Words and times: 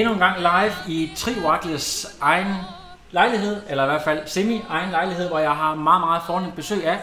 Endnu 0.00 0.12
en 0.14 0.18
gang 0.18 0.38
live 0.38 0.72
i 0.88 1.12
Triwattles 1.16 2.16
egen 2.20 2.54
lejlighed, 3.10 3.62
eller 3.68 3.84
i 3.84 3.86
hvert 3.86 4.02
fald 4.02 4.20
semi-egen 4.26 4.90
lejlighed, 4.90 5.28
hvor 5.28 5.38
jeg 5.38 5.50
har 5.50 5.74
meget, 5.74 6.00
meget 6.00 6.22
fornemt 6.26 6.56
besøg 6.56 6.86
af 6.86 6.98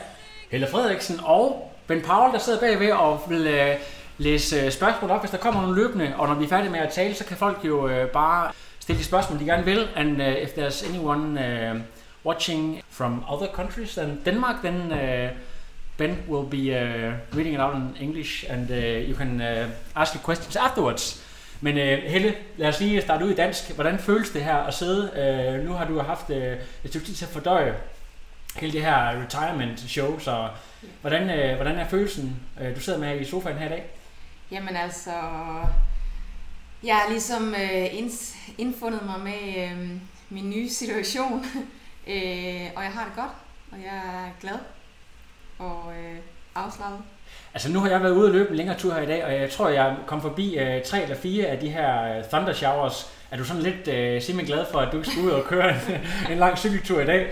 Helle 0.52 0.68
Frederiksen 0.72 1.20
og 1.24 1.74
Ben 1.88 2.02
Powell, 2.02 2.34
der 2.34 2.40
sidder 2.40 2.60
bagved 2.60 2.92
og 2.92 3.22
vil 3.30 3.48
øh, 3.48 3.76
læse 4.18 4.56
øh, 4.62 4.72
spørgsmål 4.72 5.12
op, 5.12 5.20
hvis 5.20 5.32
der 5.32 5.38
kommer 5.38 5.62
nogle 5.62 5.76
løbende. 5.76 6.14
Og 6.18 6.28
når 6.28 6.36
vi 6.36 6.46
er 6.46 6.50
færdige 6.50 6.72
med 6.72 6.80
at 6.80 6.92
tale, 6.92 7.16
så 7.16 7.26
kan 7.26 7.38
folk 7.38 7.60
jo 7.64 7.88
øh, 7.88 8.08
bare 8.08 8.52
stille 8.80 9.00
de 9.00 9.06
spørgsmål, 9.06 9.40
de 9.40 9.46
gerne 9.46 9.66
vil. 9.66 9.88
And 9.96 10.22
uh, 10.22 10.28
if 10.28 10.50
there's 10.50 10.90
anyone 10.90 11.40
uh, 11.40 11.80
watching 12.26 12.82
from 12.90 13.24
other 13.30 13.48
countries 13.54 13.96
than 13.96 14.22
Denmark, 14.26 14.56
then 14.64 14.92
uh, 14.92 15.30
Ben 15.98 16.18
will 16.30 16.50
be 16.50 16.58
uh, 16.58 17.38
reading 17.38 17.56
it 17.56 17.62
out 17.62 17.76
in 17.76 17.96
English, 18.02 18.46
and 18.50 18.72
uh, 18.72 19.10
you 19.10 19.16
can 19.16 19.42
uh, 19.42 19.70
ask 19.96 20.16
your 20.16 20.24
questions 20.24 20.56
afterwards. 20.56 21.27
Men 21.62 21.78
uh, 21.78 22.12
Helle, 22.12 22.36
lad 22.58 22.70
os 22.70 22.80
lige 22.80 23.02
starte 23.02 23.26
ud 23.26 23.32
i 23.32 23.36
dansk. 23.36 23.72
Hvordan 23.72 24.00
føles 24.00 24.30
det 24.30 24.44
her 24.44 24.56
at 24.56 24.74
sidde? 24.74 25.58
Uh, 25.60 25.66
nu 25.66 25.74
har 25.74 25.86
du 25.86 26.00
haft 26.00 26.30
uh, 26.30 26.36
et 26.38 26.60
stykke 26.88 27.08
tid 27.08 27.14
til 27.14 27.26
at 27.26 27.32
fordøje 27.32 27.76
hele 28.56 28.74
det 28.74 28.82
her 28.82 29.22
retirement 29.24 29.80
show, 29.80 30.20
så 30.20 30.50
hvordan, 31.02 31.24
uh, 31.24 31.56
hvordan 31.56 31.76
er 31.78 31.88
følelsen, 31.88 32.40
uh, 32.62 32.76
du 32.76 32.80
sidder 32.80 33.00
med 33.00 33.08
her 33.08 33.16
i 33.16 33.26
sofaen 33.26 33.58
her 33.58 33.66
i 33.66 33.70
dag? 33.70 33.86
Jamen 34.52 34.76
altså, 34.76 35.12
jeg 36.84 36.96
har 36.96 37.10
ligesom 37.10 37.56
øh, 37.56 37.98
inds, 37.98 38.36
indfundet 38.58 39.06
mig 39.06 39.20
med 39.20 39.72
øh, 39.72 40.02
min 40.30 40.50
nye 40.50 40.70
situation, 40.70 41.46
øh, 42.14 42.72
og 42.76 42.84
jeg 42.84 42.92
har 42.92 43.06
det 43.06 43.16
godt, 43.16 43.32
og 43.72 43.78
jeg 43.78 43.98
er 43.98 44.32
glad 44.42 44.60
og 45.60 45.94
øh, 45.98 46.18
afslappet. 46.56 47.02
Altså 47.58 47.72
nu 47.72 47.80
har 47.80 47.90
jeg 47.90 48.04
været 48.04 48.12
ude 48.12 48.28
og 48.28 48.34
løbe 48.34 48.50
en 48.50 48.56
længere 48.56 48.78
tur 48.78 48.94
her 48.94 49.02
i 49.02 49.06
dag, 49.06 49.26
og 49.26 49.34
jeg 49.34 49.52
tror, 49.52 49.70
jeg 49.70 49.96
kom 50.08 50.22
forbi 50.22 50.58
uh, 50.58 50.84
tre 50.86 51.04
eller 51.04 51.16
fire 51.16 51.46
af 51.46 51.60
de 51.60 51.70
her 51.70 52.18
uh, 52.18 52.26
thunder 52.30 52.54
showers. 52.54 53.12
Er 53.32 53.38
du 53.38 53.44
sådan 53.44 53.62
lidt 53.62 53.76
uh, 53.76 54.24
simpelthen 54.26 54.46
glad 54.46 54.66
for, 54.72 54.80
at 54.80 54.92
du 54.92 54.98
ikke 54.98 55.10
skal 55.10 55.24
ud 55.24 55.30
og 55.30 55.44
køre 55.44 55.70
en, 55.70 55.82
en 56.32 56.38
lang 56.38 56.58
cykeltur 56.58 57.02
i 57.02 57.06
dag? 57.06 57.28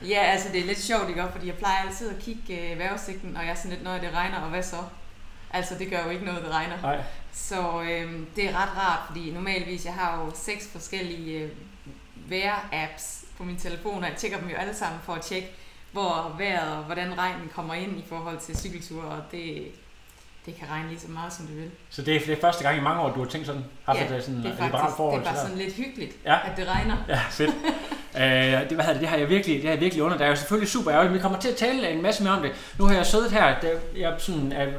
Uh, 0.00 0.08
Ja, 0.10 0.18
altså 0.18 0.48
det 0.52 0.60
er 0.60 0.64
lidt 0.64 0.78
sjovt, 0.78 1.08
ikke? 1.08 1.24
Fordi 1.32 1.46
jeg 1.46 1.54
plejer 1.54 1.86
altid 1.86 2.10
at 2.10 2.18
kigge 2.18 2.72
øh, 2.72 2.78
vejrudsigten, 2.78 3.36
og 3.36 3.42
jeg 3.42 3.50
er 3.50 3.54
sådan 3.54 3.70
lidt, 3.70 3.84
når 3.84 3.92
det 3.92 4.08
regner, 4.14 4.40
og 4.40 4.50
hvad 4.50 4.62
så? 4.62 4.76
Altså 5.50 5.74
det 5.78 5.90
gør 5.90 6.04
jo 6.04 6.10
ikke 6.10 6.24
noget, 6.24 6.42
det 6.42 6.50
regner. 6.50 6.74
nej. 6.82 6.98
Så 7.32 7.82
øh, 7.82 8.12
det 8.36 8.44
er 8.44 8.48
ret 8.62 8.76
rart, 8.76 9.00
fordi 9.06 9.30
normalvis, 9.30 9.84
jeg 9.84 9.94
har 9.94 10.24
jo 10.24 10.32
seks 10.34 10.68
forskellige 10.72 11.40
øh, 11.40 11.50
vejr-apps 12.28 13.24
på 13.36 13.44
min 13.44 13.56
telefon, 13.56 14.02
og 14.02 14.08
jeg 14.08 14.16
tjekker 14.16 14.38
dem 14.38 14.48
jo 14.48 14.56
alle 14.56 14.74
sammen 14.74 15.00
for 15.04 15.12
at 15.12 15.22
tjekke, 15.22 15.48
hvor 15.92 16.34
vejret 16.38 16.76
og 16.76 16.84
hvordan 16.84 17.18
regnen 17.18 17.50
kommer 17.54 17.74
ind 17.74 17.98
i 17.98 18.04
forhold 18.08 18.38
til 18.38 18.58
cykelture, 18.58 19.04
og 19.04 19.22
det, 19.32 19.62
det 20.46 20.56
kan 20.58 20.66
regne 20.70 20.88
lige 20.88 21.00
så 21.00 21.08
meget, 21.08 21.32
som 21.32 21.46
det 21.46 21.56
vil. 21.56 21.70
Så 21.90 22.02
det 22.02 22.16
er, 22.16 22.20
det 22.20 22.32
er 22.32 22.40
første 22.40 22.64
gang 22.64 22.78
i 22.78 22.80
mange 22.80 23.00
år, 23.02 23.12
du 23.12 23.22
har 23.22 23.30
tænkt 23.30 23.46
sådan, 23.46 23.64
haft 23.84 24.00
et, 24.00 24.16
øh, 24.16 24.22
sådan 24.22 24.42
det 24.42 24.46
er 24.46 24.56
faktisk 24.56 24.96
forhold 24.96 25.20
det 25.20 25.28
er 25.28 25.32
bare 25.32 25.42
sådan 25.42 25.58
lidt 25.58 25.74
hyggeligt, 25.74 26.16
Ja. 26.24 26.32
ja. 26.32 26.50
at 26.50 26.56
det 26.56 26.68
regner. 26.68 26.96
Ja, 27.08 27.20
fedt. 27.30 27.50
øh, 28.22 28.68
det, 28.68 28.72
hvad 28.72 28.86
det, 28.94 29.00
det 29.00 29.08
har 29.08 29.16
jeg 29.16 29.28
virkelig, 29.28 29.56
det 29.56 29.64
har 29.64 29.70
jeg 29.70 29.80
virkelig 29.80 30.02
under. 30.04 30.16
Det 30.16 30.24
er 30.24 30.30
jo 30.30 30.36
selvfølgelig 30.36 30.70
super 30.70 30.92
ærgerligt. 30.92 31.14
Vi 31.14 31.18
kommer 31.18 31.38
til 31.38 31.48
at 31.48 31.56
tale 31.56 31.90
en 31.90 32.02
masse 32.02 32.22
mere 32.22 32.32
om 32.32 32.42
det. 32.42 32.52
Nu 32.78 32.84
har 32.84 32.94
jeg 32.94 33.06
siddet 33.06 33.32
her, 33.32 33.60
der, 33.60 33.68
jeg, 33.96 34.14
sådan, 34.18 34.52
jeg 34.52 34.74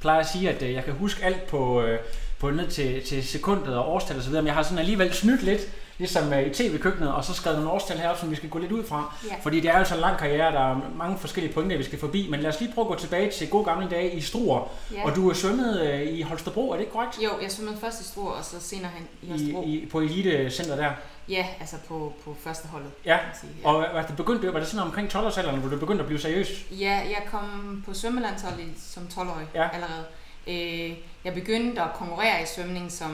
plejer 0.00 0.20
at 0.20 0.28
sige, 0.28 0.50
at 0.50 0.62
øh, 0.62 0.72
jeg 0.72 0.84
kan 0.84 0.92
huske 0.94 1.24
alt 1.24 1.46
på, 1.46 1.82
øh, 1.82 1.98
på 2.38 2.50
ned 2.50 2.68
til, 2.68 3.04
til 3.04 3.26
sekundet 3.28 3.76
og 3.76 3.88
årstal 3.92 4.16
og 4.16 4.22
så 4.22 4.28
videre, 4.28 4.42
men 4.42 4.46
jeg 4.46 4.54
har 4.54 4.62
sådan 4.62 4.78
alligevel 4.78 5.14
snydt 5.14 5.42
lidt, 5.42 5.60
ligesom 5.98 6.32
øh, 6.32 6.46
i 6.46 6.50
tv-køkkenet, 6.54 7.12
og 7.12 7.24
så 7.24 7.34
skrevet 7.34 7.58
nogle 7.58 7.72
årstal 7.72 7.98
her, 7.98 8.16
som 8.16 8.30
vi 8.30 8.36
skal 8.36 8.48
gå 8.48 8.58
lidt 8.58 8.72
ud 8.72 8.84
fra. 8.84 9.14
Ja. 9.26 9.34
Fordi 9.42 9.60
det 9.60 9.70
er 9.70 9.78
jo 9.78 9.84
så 9.84 9.94
en 9.94 10.00
lang 10.00 10.18
karriere, 10.18 10.52
der 10.52 10.60
er 10.60 10.80
mange 10.96 11.18
forskellige 11.18 11.54
pointer, 11.54 11.76
vi 11.76 11.82
skal 11.82 11.98
forbi, 11.98 12.28
men 12.30 12.40
lad 12.40 12.50
os 12.54 12.60
lige 12.60 12.72
prøve 12.74 12.84
at 12.84 12.88
gå 12.88 12.94
tilbage 12.94 13.30
til 13.30 13.50
gode 13.50 13.64
gamle 13.64 13.88
dage 13.90 14.12
i 14.12 14.20
Struer. 14.20 14.68
Ja. 14.94 15.04
Og 15.04 15.16
du 15.16 15.30
er 15.30 15.34
svømmet 15.34 15.80
øh, 15.80 16.02
i 16.02 16.22
Holstebro, 16.22 16.70
er 16.70 16.72
det 16.74 16.80
ikke 16.80 16.92
korrekt? 16.92 17.18
Jo, 17.24 17.30
jeg 17.42 17.50
svømmede 17.52 17.76
først 17.80 18.00
i 18.00 18.04
Struer, 18.04 18.32
og 18.32 18.44
så 18.44 18.60
senere 18.60 18.90
hen 18.96 19.08
i 19.22 19.28
Holstebro. 19.30 19.62
I, 19.62 19.66
i, 19.66 19.86
på 19.86 20.00
Elite-center 20.00 20.76
der. 20.76 20.90
Ja, 21.28 21.46
altså 21.60 21.76
på, 21.88 22.12
på 22.24 22.36
første 22.44 22.68
holdet. 22.68 22.90
Ja, 23.04 23.18
sige, 23.40 23.52
ja. 23.62 23.68
og 23.68 23.74
var 23.94 24.02
det, 24.02 24.16
begyndt, 24.16 24.52
var 24.52 24.58
det 24.58 24.68
sådan 24.68 24.86
omkring 24.86 25.08
12-årsalderen, 25.14 25.56
hvor 25.56 25.70
du 25.70 25.78
begyndte 25.78 26.02
at 26.02 26.06
blive 26.06 26.20
seriøs? 26.20 26.64
Ja, 26.70 26.94
jeg 26.94 27.22
kom 27.30 27.82
på 27.86 27.94
svømmelandsholdet 27.94 28.66
som 28.76 29.02
12-årig 29.14 29.46
Ja. 29.54 29.62
ja. 29.62 29.68
allerede. 29.72 30.04
Øh, 30.46 30.96
jeg 31.24 31.34
begyndte 31.34 31.82
at 31.82 31.88
konkurrere 31.94 32.42
i 32.42 32.46
svømning 32.46 32.92
som 32.92 33.12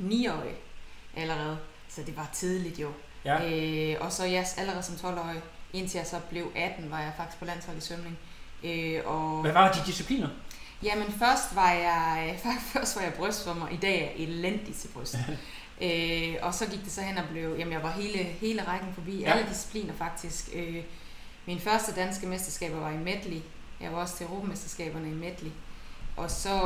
9-årig 0.00 0.54
allerede, 1.16 1.56
så 1.94 2.00
det 2.06 2.16
var 2.16 2.30
tidligt 2.32 2.78
jo. 2.80 2.88
Ja. 3.24 3.50
Øh, 3.50 3.96
og 4.00 4.12
så 4.12 4.24
jeg 4.24 4.46
allerede 4.56 4.82
som 4.82 4.94
12-årig, 4.94 5.40
indtil 5.72 5.98
jeg 5.98 6.06
så 6.06 6.16
blev 6.30 6.52
18, 6.56 6.90
var 6.90 7.00
jeg 7.00 7.12
faktisk 7.16 7.38
på 7.38 7.44
landshold 7.44 7.76
i 7.76 7.80
svømning. 7.80 8.18
Øh, 8.64 9.00
og 9.06 9.40
Hvad 9.40 9.52
var 9.52 9.72
de 9.72 9.78
discipliner? 9.86 10.28
Jamen 10.82 11.12
først 11.18 11.54
var 11.54 11.70
jeg, 11.72 12.38
først 12.72 12.96
var 12.96 13.02
jeg 13.02 13.12
brystsvømmer, 13.14 13.68
i 13.68 13.76
dag 13.76 13.94
er 14.00 14.04
jeg 14.04 14.12
elendig 14.16 14.74
til 14.76 14.88
bryst. 14.88 15.16
øh, 15.84 16.34
og 16.42 16.54
så 16.54 16.66
gik 16.70 16.84
det 16.84 16.92
så 16.92 17.00
hen 17.02 17.18
og 17.18 17.24
blev, 17.30 17.56
jamen 17.58 17.72
jeg 17.72 17.82
var 17.82 17.90
hele, 17.92 18.18
hele 18.18 18.62
rækken 18.66 18.94
forbi, 18.94 19.20
Ja. 19.20 19.30
ja. 19.30 19.36
alle 19.36 19.48
discipliner 19.50 19.94
faktisk. 19.94 20.48
Øh, 20.54 20.82
min 21.46 21.60
første 21.60 21.92
danske 21.94 22.26
mesterskaber 22.26 22.80
var 22.80 22.90
i 22.90 22.96
medley. 22.96 23.40
Jeg 23.80 23.92
var 23.92 23.98
også 23.98 24.16
til 24.16 24.26
Europamesterskaberne 24.26 25.08
i 25.08 25.14
medley. 25.14 25.50
Og 26.20 26.30
så 26.30 26.56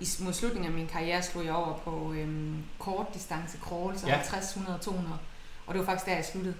i, 0.00 0.06
mod 0.20 0.32
slutningen 0.32 0.72
af 0.72 0.78
min 0.78 0.86
karriere 0.86 1.22
slog 1.22 1.44
jeg 1.44 1.54
over 1.54 1.78
på 1.78 2.12
øhm, 2.12 2.64
kort 2.78 3.06
distance 3.14 3.58
crawl, 3.58 3.98
så 3.98 4.06
Ja. 4.06 4.12
ja. 4.12 4.18
50, 4.18 4.56
100, 4.56 4.78
200. 4.78 5.18
Og 5.66 5.74
det 5.74 5.80
var 5.80 5.86
faktisk 5.86 6.06
der, 6.06 6.14
jeg 6.14 6.24
sluttede. 6.24 6.54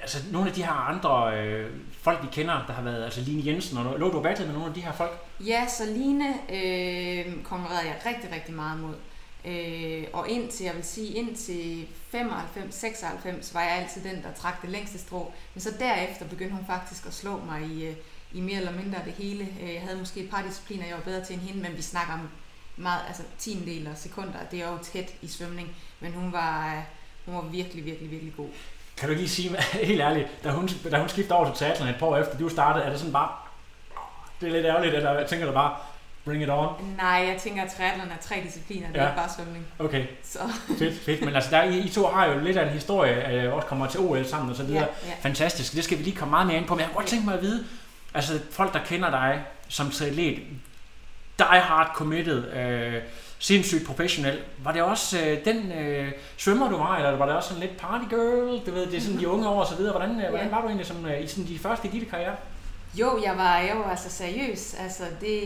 Altså 0.00 0.18
nogle 0.32 0.48
af 0.48 0.54
de 0.54 0.64
her 0.64 0.72
andre 0.72 1.38
øh, 1.38 1.70
folk, 2.02 2.22
vi 2.22 2.28
kender, 2.32 2.64
der 2.66 2.72
har 2.72 2.82
været, 2.82 3.04
altså 3.04 3.20
Line 3.20 3.46
Jensen, 3.46 3.78
og 3.78 3.98
lå 3.98 4.10
du 4.10 4.16
og 4.16 4.22
med 4.22 4.52
nogle 4.52 4.66
af 4.66 4.74
de 4.74 4.80
her 4.80 4.92
folk? 4.92 5.18
Ja, 5.40 5.66
så 5.68 5.84
Line 5.84 6.28
øh, 6.28 7.44
konkurrerede 7.44 7.86
jeg 7.86 7.96
rigtig, 8.06 8.32
rigtig 8.32 8.54
meget 8.54 8.80
mod. 8.80 8.94
Øh, 9.44 10.04
og 10.12 10.28
indtil, 10.28 10.64
jeg 10.64 10.74
vil 10.74 10.84
sige, 10.84 11.08
indtil 11.08 11.86
95-96 12.14 13.54
var 13.54 13.60
jeg 13.62 13.72
altid 13.72 14.02
den, 14.10 14.22
der 14.22 14.32
trak 14.36 14.62
det 14.62 14.70
længste 14.70 14.98
strå. 14.98 15.32
Men 15.54 15.60
så 15.60 15.70
derefter 15.78 16.26
begyndte 16.28 16.54
hun 16.54 16.66
faktisk 16.66 17.06
at 17.06 17.14
slå 17.14 17.40
mig 17.44 17.62
i, 17.62 17.86
øh, 17.86 17.94
i 18.34 18.40
mere 18.40 18.56
eller 18.56 18.72
mindre 18.72 18.98
det 19.04 19.12
hele. 19.12 19.46
Øh, 19.62 19.74
Jeg 19.74 19.82
havde 19.82 19.98
måske 19.98 20.20
et 20.20 20.30
par 20.30 20.42
discipliner, 20.48 20.86
jeg 20.86 20.94
var 20.96 21.02
bedre 21.02 21.24
til 21.24 21.34
end 21.34 21.42
hende, 21.42 21.62
men 21.62 21.76
vi 21.76 21.82
snakker 21.82 22.12
om 22.12 22.28
meget, 22.76 23.00
altså 23.08 23.22
tiendedel 23.38 23.86
og 23.88 23.96
sekunder. 23.96 24.38
Det 24.50 24.62
er 24.62 24.68
jo 24.70 24.78
tæt 24.92 25.10
i 25.22 25.28
svømning, 25.28 25.68
men 26.00 26.12
hun 26.12 26.32
var, 26.32 26.74
øh, 26.74 26.82
hun 27.26 27.34
var 27.34 27.40
virkelig, 27.50 27.84
virkelig, 27.84 28.10
virkelig 28.10 28.32
god. 28.36 28.48
Kan 28.96 29.08
du 29.08 29.14
lige 29.14 29.28
sige, 29.28 29.56
helt 29.90 30.00
ærligt, 30.00 30.28
da 30.44 30.50
hun, 30.50 30.68
da 30.90 30.98
hun 30.98 31.08
skiftede 31.08 31.34
over 31.38 31.46
til 31.54 31.66
teateren 31.66 31.90
et 31.90 31.96
par 31.98 32.06
år 32.06 32.16
efter, 32.16 32.38
du 32.38 32.48
startede, 32.48 32.84
er 32.84 32.90
det 32.90 32.98
sådan 32.98 33.12
bare, 33.12 33.28
det 34.40 34.48
er 34.48 34.52
lidt 34.52 34.66
ærgerligt, 34.66 34.94
eller 34.94 35.26
tænker 35.26 35.46
du 35.46 35.52
bare, 35.52 35.76
Bring 36.24 36.42
it 36.42 36.48
on. 36.50 36.68
Nej, 36.96 37.06
jeg 37.08 37.36
tænker, 37.40 37.62
at 37.62 37.72
triathlon 37.76 38.06
er 38.08 38.16
tre 38.20 38.40
discipliner, 38.44 38.86
det 38.88 38.96
er 38.96 39.02
Ja. 39.02 39.08
ikke 39.08 39.16
bare 39.20 39.28
svømning. 39.36 39.66
Okay, 39.78 40.06
Så, 40.24 40.38
fedt, 40.78 41.00
fedt. 41.00 41.20
Men 41.24 41.34
altså, 41.34 41.50
der, 41.50 41.62
I, 41.62 41.78
I 41.78 41.88
to 41.88 42.06
har 42.06 42.26
jo 42.26 42.40
lidt 42.40 42.56
af 42.56 42.62
en 42.66 42.68
historie, 42.72 43.32
øh, 43.42 43.54
også 43.54 43.66
kommer 43.68 43.86
til 43.86 44.00
OL 44.00 44.24
sammen 44.26 44.50
og 44.50 44.56
så 44.56 44.62
videre. 44.62 44.80
ja, 45.02 45.08
ja. 45.08 45.14
Fantastisk, 45.20 45.72
det 45.74 45.84
skal 45.84 45.98
vi 45.98 46.02
lige 46.02 46.16
komme 46.16 46.30
meget 46.30 46.46
mere 46.46 46.56
ind 46.56 46.66
på. 46.66 46.74
Men 46.74 46.80
jeg 46.80 46.88
kunne 46.88 46.94
godt 46.96 47.06
tænke 47.06 47.24
mig 47.24 47.34
at 47.34 47.42
vide, 47.42 47.64
altså 48.14 48.40
folk, 48.50 48.72
der 48.72 48.80
kender 48.84 49.10
dig 49.10 49.44
som 49.68 49.90
triatlet, 49.90 50.42
die 51.38 51.60
hard 51.60 51.90
committed, 51.94 52.52
øh, 52.52 53.02
sindssygt 53.38 53.86
professionel, 53.86 54.38
var 54.58 54.72
det 54.72 54.82
også 54.82 55.20
øh, 55.20 55.44
den 55.44 55.72
øh, 55.72 56.12
svømmer, 56.36 56.68
du 56.68 56.76
var, 56.76 56.96
eller 56.96 57.10
var 57.10 57.26
det 57.26 57.36
også 57.36 57.48
sådan 57.48 57.62
lidt 57.62 57.76
party 57.76 58.04
girl, 58.10 58.66
du 58.66 58.70
ved, 58.72 58.86
det 58.86 58.96
er 58.96 59.00
sådan 59.00 59.20
de 59.20 59.28
unge 59.28 59.48
år 59.48 59.60
og 59.60 59.66
så 59.66 59.76
videre. 59.76 59.98
Hvordan, 59.98 60.20
øh, 60.20 60.28
hvordan 60.28 60.50
var 60.50 60.60
du 60.60 60.66
egentlig 60.66 60.86
som, 60.86 61.06
øh, 61.06 61.24
i 61.24 61.26
sådan 61.26 61.46
de 61.46 61.58
første 61.58 61.88
i 61.88 61.90
dit 61.90 62.10
karriere? 62.10 62.36
Jo, 62.94 63.22
jeg 63.22 63.36
var, 63.36 63.74
var 63.84 63.90
altså 63.90 64.10
seriøs. 64.10 64.74
Altså, 64.74 65.02
det, 65.20 65.40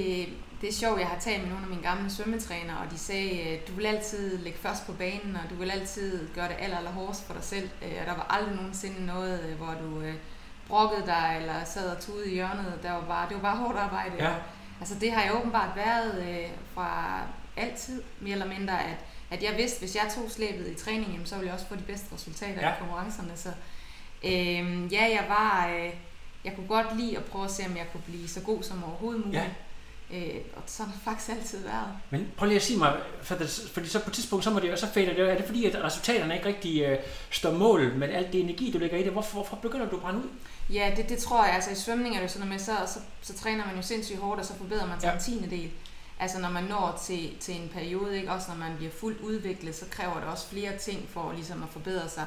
det 0.60 0.68
er 0.68 0.72
sjovt, 0.72 1.00
jeg 1.00 1.08
har 1.08 1.18
talt 1.18 1.42
med 1.42 1.48
nogle 1.48 1.64
af 1.64 1.70
mine 1.70 1.82
gamle 1.82 2.10
svømmetrænere, 2.10 2.76
og 2.84 2.90
de 2.92 2.98
sagde, 2.98 3.40
øh, 3.40 3.58
du 3.68 3.72
vil 3.72 3.86
altid 3.86 4.38
ligge 4.38 4.58
først 4.58 4.86
på 4.86 4.92
banen, 4.92 5.38
og 5.44 5.50
du 5.50 5.54
vil 5.54 5.70
altid 5.70 6.28
gøre 6.34 6.48
det 6.48 6.56
aller, 6.58 6.78
aller 6.78 6.90
hårdest 6.90 7.26
for 7.26 7.34
dig 7.34 7.44
selv. 7.44 7.68
Øh, 7.82 7.92
Og 8.00 8.06
der 8.06 8.14
var 8.14 8.26
aldrig 8.30 8.56
nogensinde 8.56 9.06
noget, 9.06 9.40
øh, 9.48 9.56
hvor 9.56 9.74
du 9.82 10.02
brokkede 10.68 11.06
dig, 11.06 11.36
eller 11.40 11.64
sad 11.64 11.90
og 11.96 12.02
tude 12.02 12.30
i 12.30 12.34
hjørnet. 12.34 12.78
Der 12.82 12.92
var 12.92 13.00
bare, 13.04 13.28
det 13.28 13.36
var 13.36 13.42
bare 13.42 13.56
hårdt 13.56 13.78
arbejde. 13.78 14.14
Ja. 14.18 14.32
Altså, 14.80 14.94
det 15.00 15.12
har 15.12 15.22
jeg 15.22 15.34
åbenbart 15.36 15.70
været 15.76 16.28
øh, 16.28 16.48
fra 16.74 17.20
altid, 17.56 18.02
mere 18.20 18.32
eller 18.32 18.46
mindre, 18.58 18.80
at, 18.84 18.96
at 19.30 19.42
jeg 19.42 19.54
vidste, 19.58 19.78
hvis 19.78 19.96
jeg 19.96 20.12
tog 20.14 20.30
slæbet 20.30 20.66
i 20.68 20.74
træningen, 20.84 21.12
jamen, 21.12 21.26
så 21.26 21.34
ville 21.34 21.46
jeg 21.46 21.54
også 21.54 21.66
få 21.66 21.74
de 21.76 21.82
bedste 21.82 22.14
resultater 22.14 22.60
Ja. 22.60 22.72
i 22.72 22.74
konkurrencerne. 22.78 23.30
Så 23.36 23.48
øh, 24.24 24.92
ja, 24.92 25.02
jeg 25.02 25.24
var... 25.28 25.68
Øh, 25.76 25.90
jeg 26.44 26.54
kunne 26.56 26.68
godt 26.68 26.96
lide 26.96 27.16
at 27.16 27.24
prøve 27.24 27.44
at 27.44 27.50
se, 27.50 27.66
om 27.66 27.76
jeg 27.76 27.86
kunne 27.92 28.02
blive 28.06 28.28
så 28.28 28.40
god 28.40 28.62
som 28.62 28.84
overhovedet 28.84 29.24
muligt. 29.26 29.42
Ja. 30.10 30.16
Øh, 30.18 30.34
og 30.56 30.62
sådan 30.66 30.90
har 30.90 30.94
det 30.96 31.04
faktisk 31.04 31.30
altid 31.38 31.58
været. 31.62 31.88
Men 32.10 32.28
prøv 32.36 32.46
lige 32.46 32.56
at 32.56 32.62
sige 32.62 32.78
mig, 32.78 32.96
for 33.22 33.34
det, 33.34 33.68
fordi 33.72 33.88
så 33.88 34.00
på 34.02 34.10
et 34.10 34.14
tidspunkt, 34.14 34.44
så 34.44 34.50
må 34.50 34.60
det 34.60 34.78
så 34.78 34.86
fader 34.86 35.14
det. 35.14 35.30
Er 35.30 35.36
det 35.36 35.46
fordi, 35.46 35.64
at 35.66 35.84
resultaterne 35.84 36.34
ikke 36.34 36.46
rigtig 36.48 36.82
øh, 36.82 36.98
står 37.30 37.52
mål 37.52 37.94
med 37.96 38.08
alt 38.08 38.32
det 38.32 38.40
energi, 38.40 38.70
du 38.70 38.78
lægger 38.78 38.98
i 38.98 39.02
det? 39.02 39.12
Hvorfor, 39.12 39.32
hvorfor 39.32 39.56
begynder 39.56 39.88
du 39.88 39.96
at 39.96 40.02
brænde 40.02 40.18
ud? 40.20 40.28
Ja, 40.70 40.92
det, 40.96 41.08
det 41.08 41.18
tror 41.18 41.44
jeg. 41.44 41.54
Altså 41.54 41.70
i 41.70 41.74
svømning 41.74 42.16
er 42.16 42.20
det 42.20 42.30
sådan 42.30 42.48
noget 42.48 42.60
med, 42.60 42.76
så, 42.76 42.92
så, 42.92 43.00
så 43.22 43.34
træner 43.34 43.66
man 43.66 43.76
jo 43.76 43.82
sindssygt 43.82 44.18
hårdt, 44.18 44.40
og 44.40 44.46
så 44.46 44.54
forbedrer 44.54 44.86
man 44.86 45.00
sig 45.00 45.08
ja. 45.08 45.14
en 45.14 45.20
tiende 45.20 45.50
del. 45.50 45.70
Altså 46.18 46.38
når 46.38 46.50
man 46.50 46.64
når 46.64 47.00
til, 47.06 47.38
til 47.40 47.60
en 47.62 47.68
periode, 47.68 48.16
ikke? 48.16 48.32
også 48.32 48.48
når 48.48 48.56
man 48.56 48.76
bliver 48.76 48.92
fuldt 48.92 49.20
udviklet, 49.20 49.74
så 49.74 49.84
kræver 49.90 50.14
det 50.14 50.24
også 50.24 50.48
flere 50.48 50.78
ting 50.78 51.08
for 51.08 51.32
ligesom 51.32 51.62
at 51.62 51.68
forbedre 51.68 52.08
sig. 52.08 52.26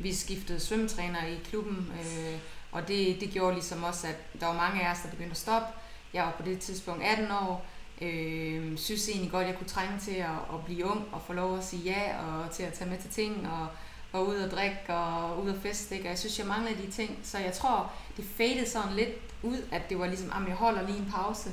Vi 0.00 0.14
skiftede 0.14 0.60
svømmetræner 0.60 1.26
i 1.26 1.38
klubben, 1.44 1.92
øh, 2.00 2.38
og 2.72 2.88
det, 2.88 3.20
det 3.20 3.30
gjorde 3.30 3.54
ligesom 3.54 3.82
også, 3.82 4.06
at 4.06 4.40
der 4.40 4.46
var 4.46 4.54
mange 4.54 4.86
af 4.86 4.92
os, 4.92 4.98
der 5.02 5.10
begyndte 5.10 5.30
at 5.30 5.36
stoppe. 5.36 5.68
Jeg 6.14 6.24
var 6.24 6.30
på 6.30 6.42
det 6.42 6.58
tidspunkt 6.58 7.04
18 7.04 7.30
år, 7.30 7.66
øh, 8.00 8.78
synes 8.78 9.08
egentlig 9.08 9.30
godt, 9.30 9.42
at 9.42 9.48
jeg 9.48 9.58
kunne 9.58 9.68
trænge 9.68 9.98
til 9.98 10.14
at, 10.14 10.54
at 10.54 10.64
blive 10.64 10.84
ung 10.84 11.04
og 11.12 11.22
få 11.26 11.32
lov 11.32 11.58
at 11.58 11.64
sige 11.64 11.82
ja, 11.82 12.24
og 12.24 12.50
til 12.50 12.62
at 12.62 12.72
tage 12.72 12.90
med 12.90 12.98
til 12.98 13.10
ting, 13.10 13.48
og, 13.48 13.66
og 14.14 14.28
ud 14.28 14.36
og 14.36 14.50
drikke 14.50 14.76
og 14.88 15.42
ud 15.44 15.50
og 15.50 15.56
feste. 15.62 15.94
Ikke? 15.94 16.06
Og 16.06 16.10
jeg 16.10 16.18
synes, 16.18 16.38
jeg 16.38 16.46
manglede 16.46 16.76
de 16.86 16.90
ting, 16.90 17.18
så 17.22 17.38
jeg 17.38 17.52
tror, 17.52 17.92
det 18.16 18.24
fadede 18.36 18.68
sådan 18.68 18.96
lidt 18.96 19.08
ud, 19.42 19.58
at 19.72 19.82
det 19.88 19.98
var 19.98 20.06
ligesom, 20.06 20.32
at 20.42 20.48
jeg 20.48 20.56
holder 20.56 20.86
lige 20.86 20.98
en 20.98 21.12
pause, 21.16 21.50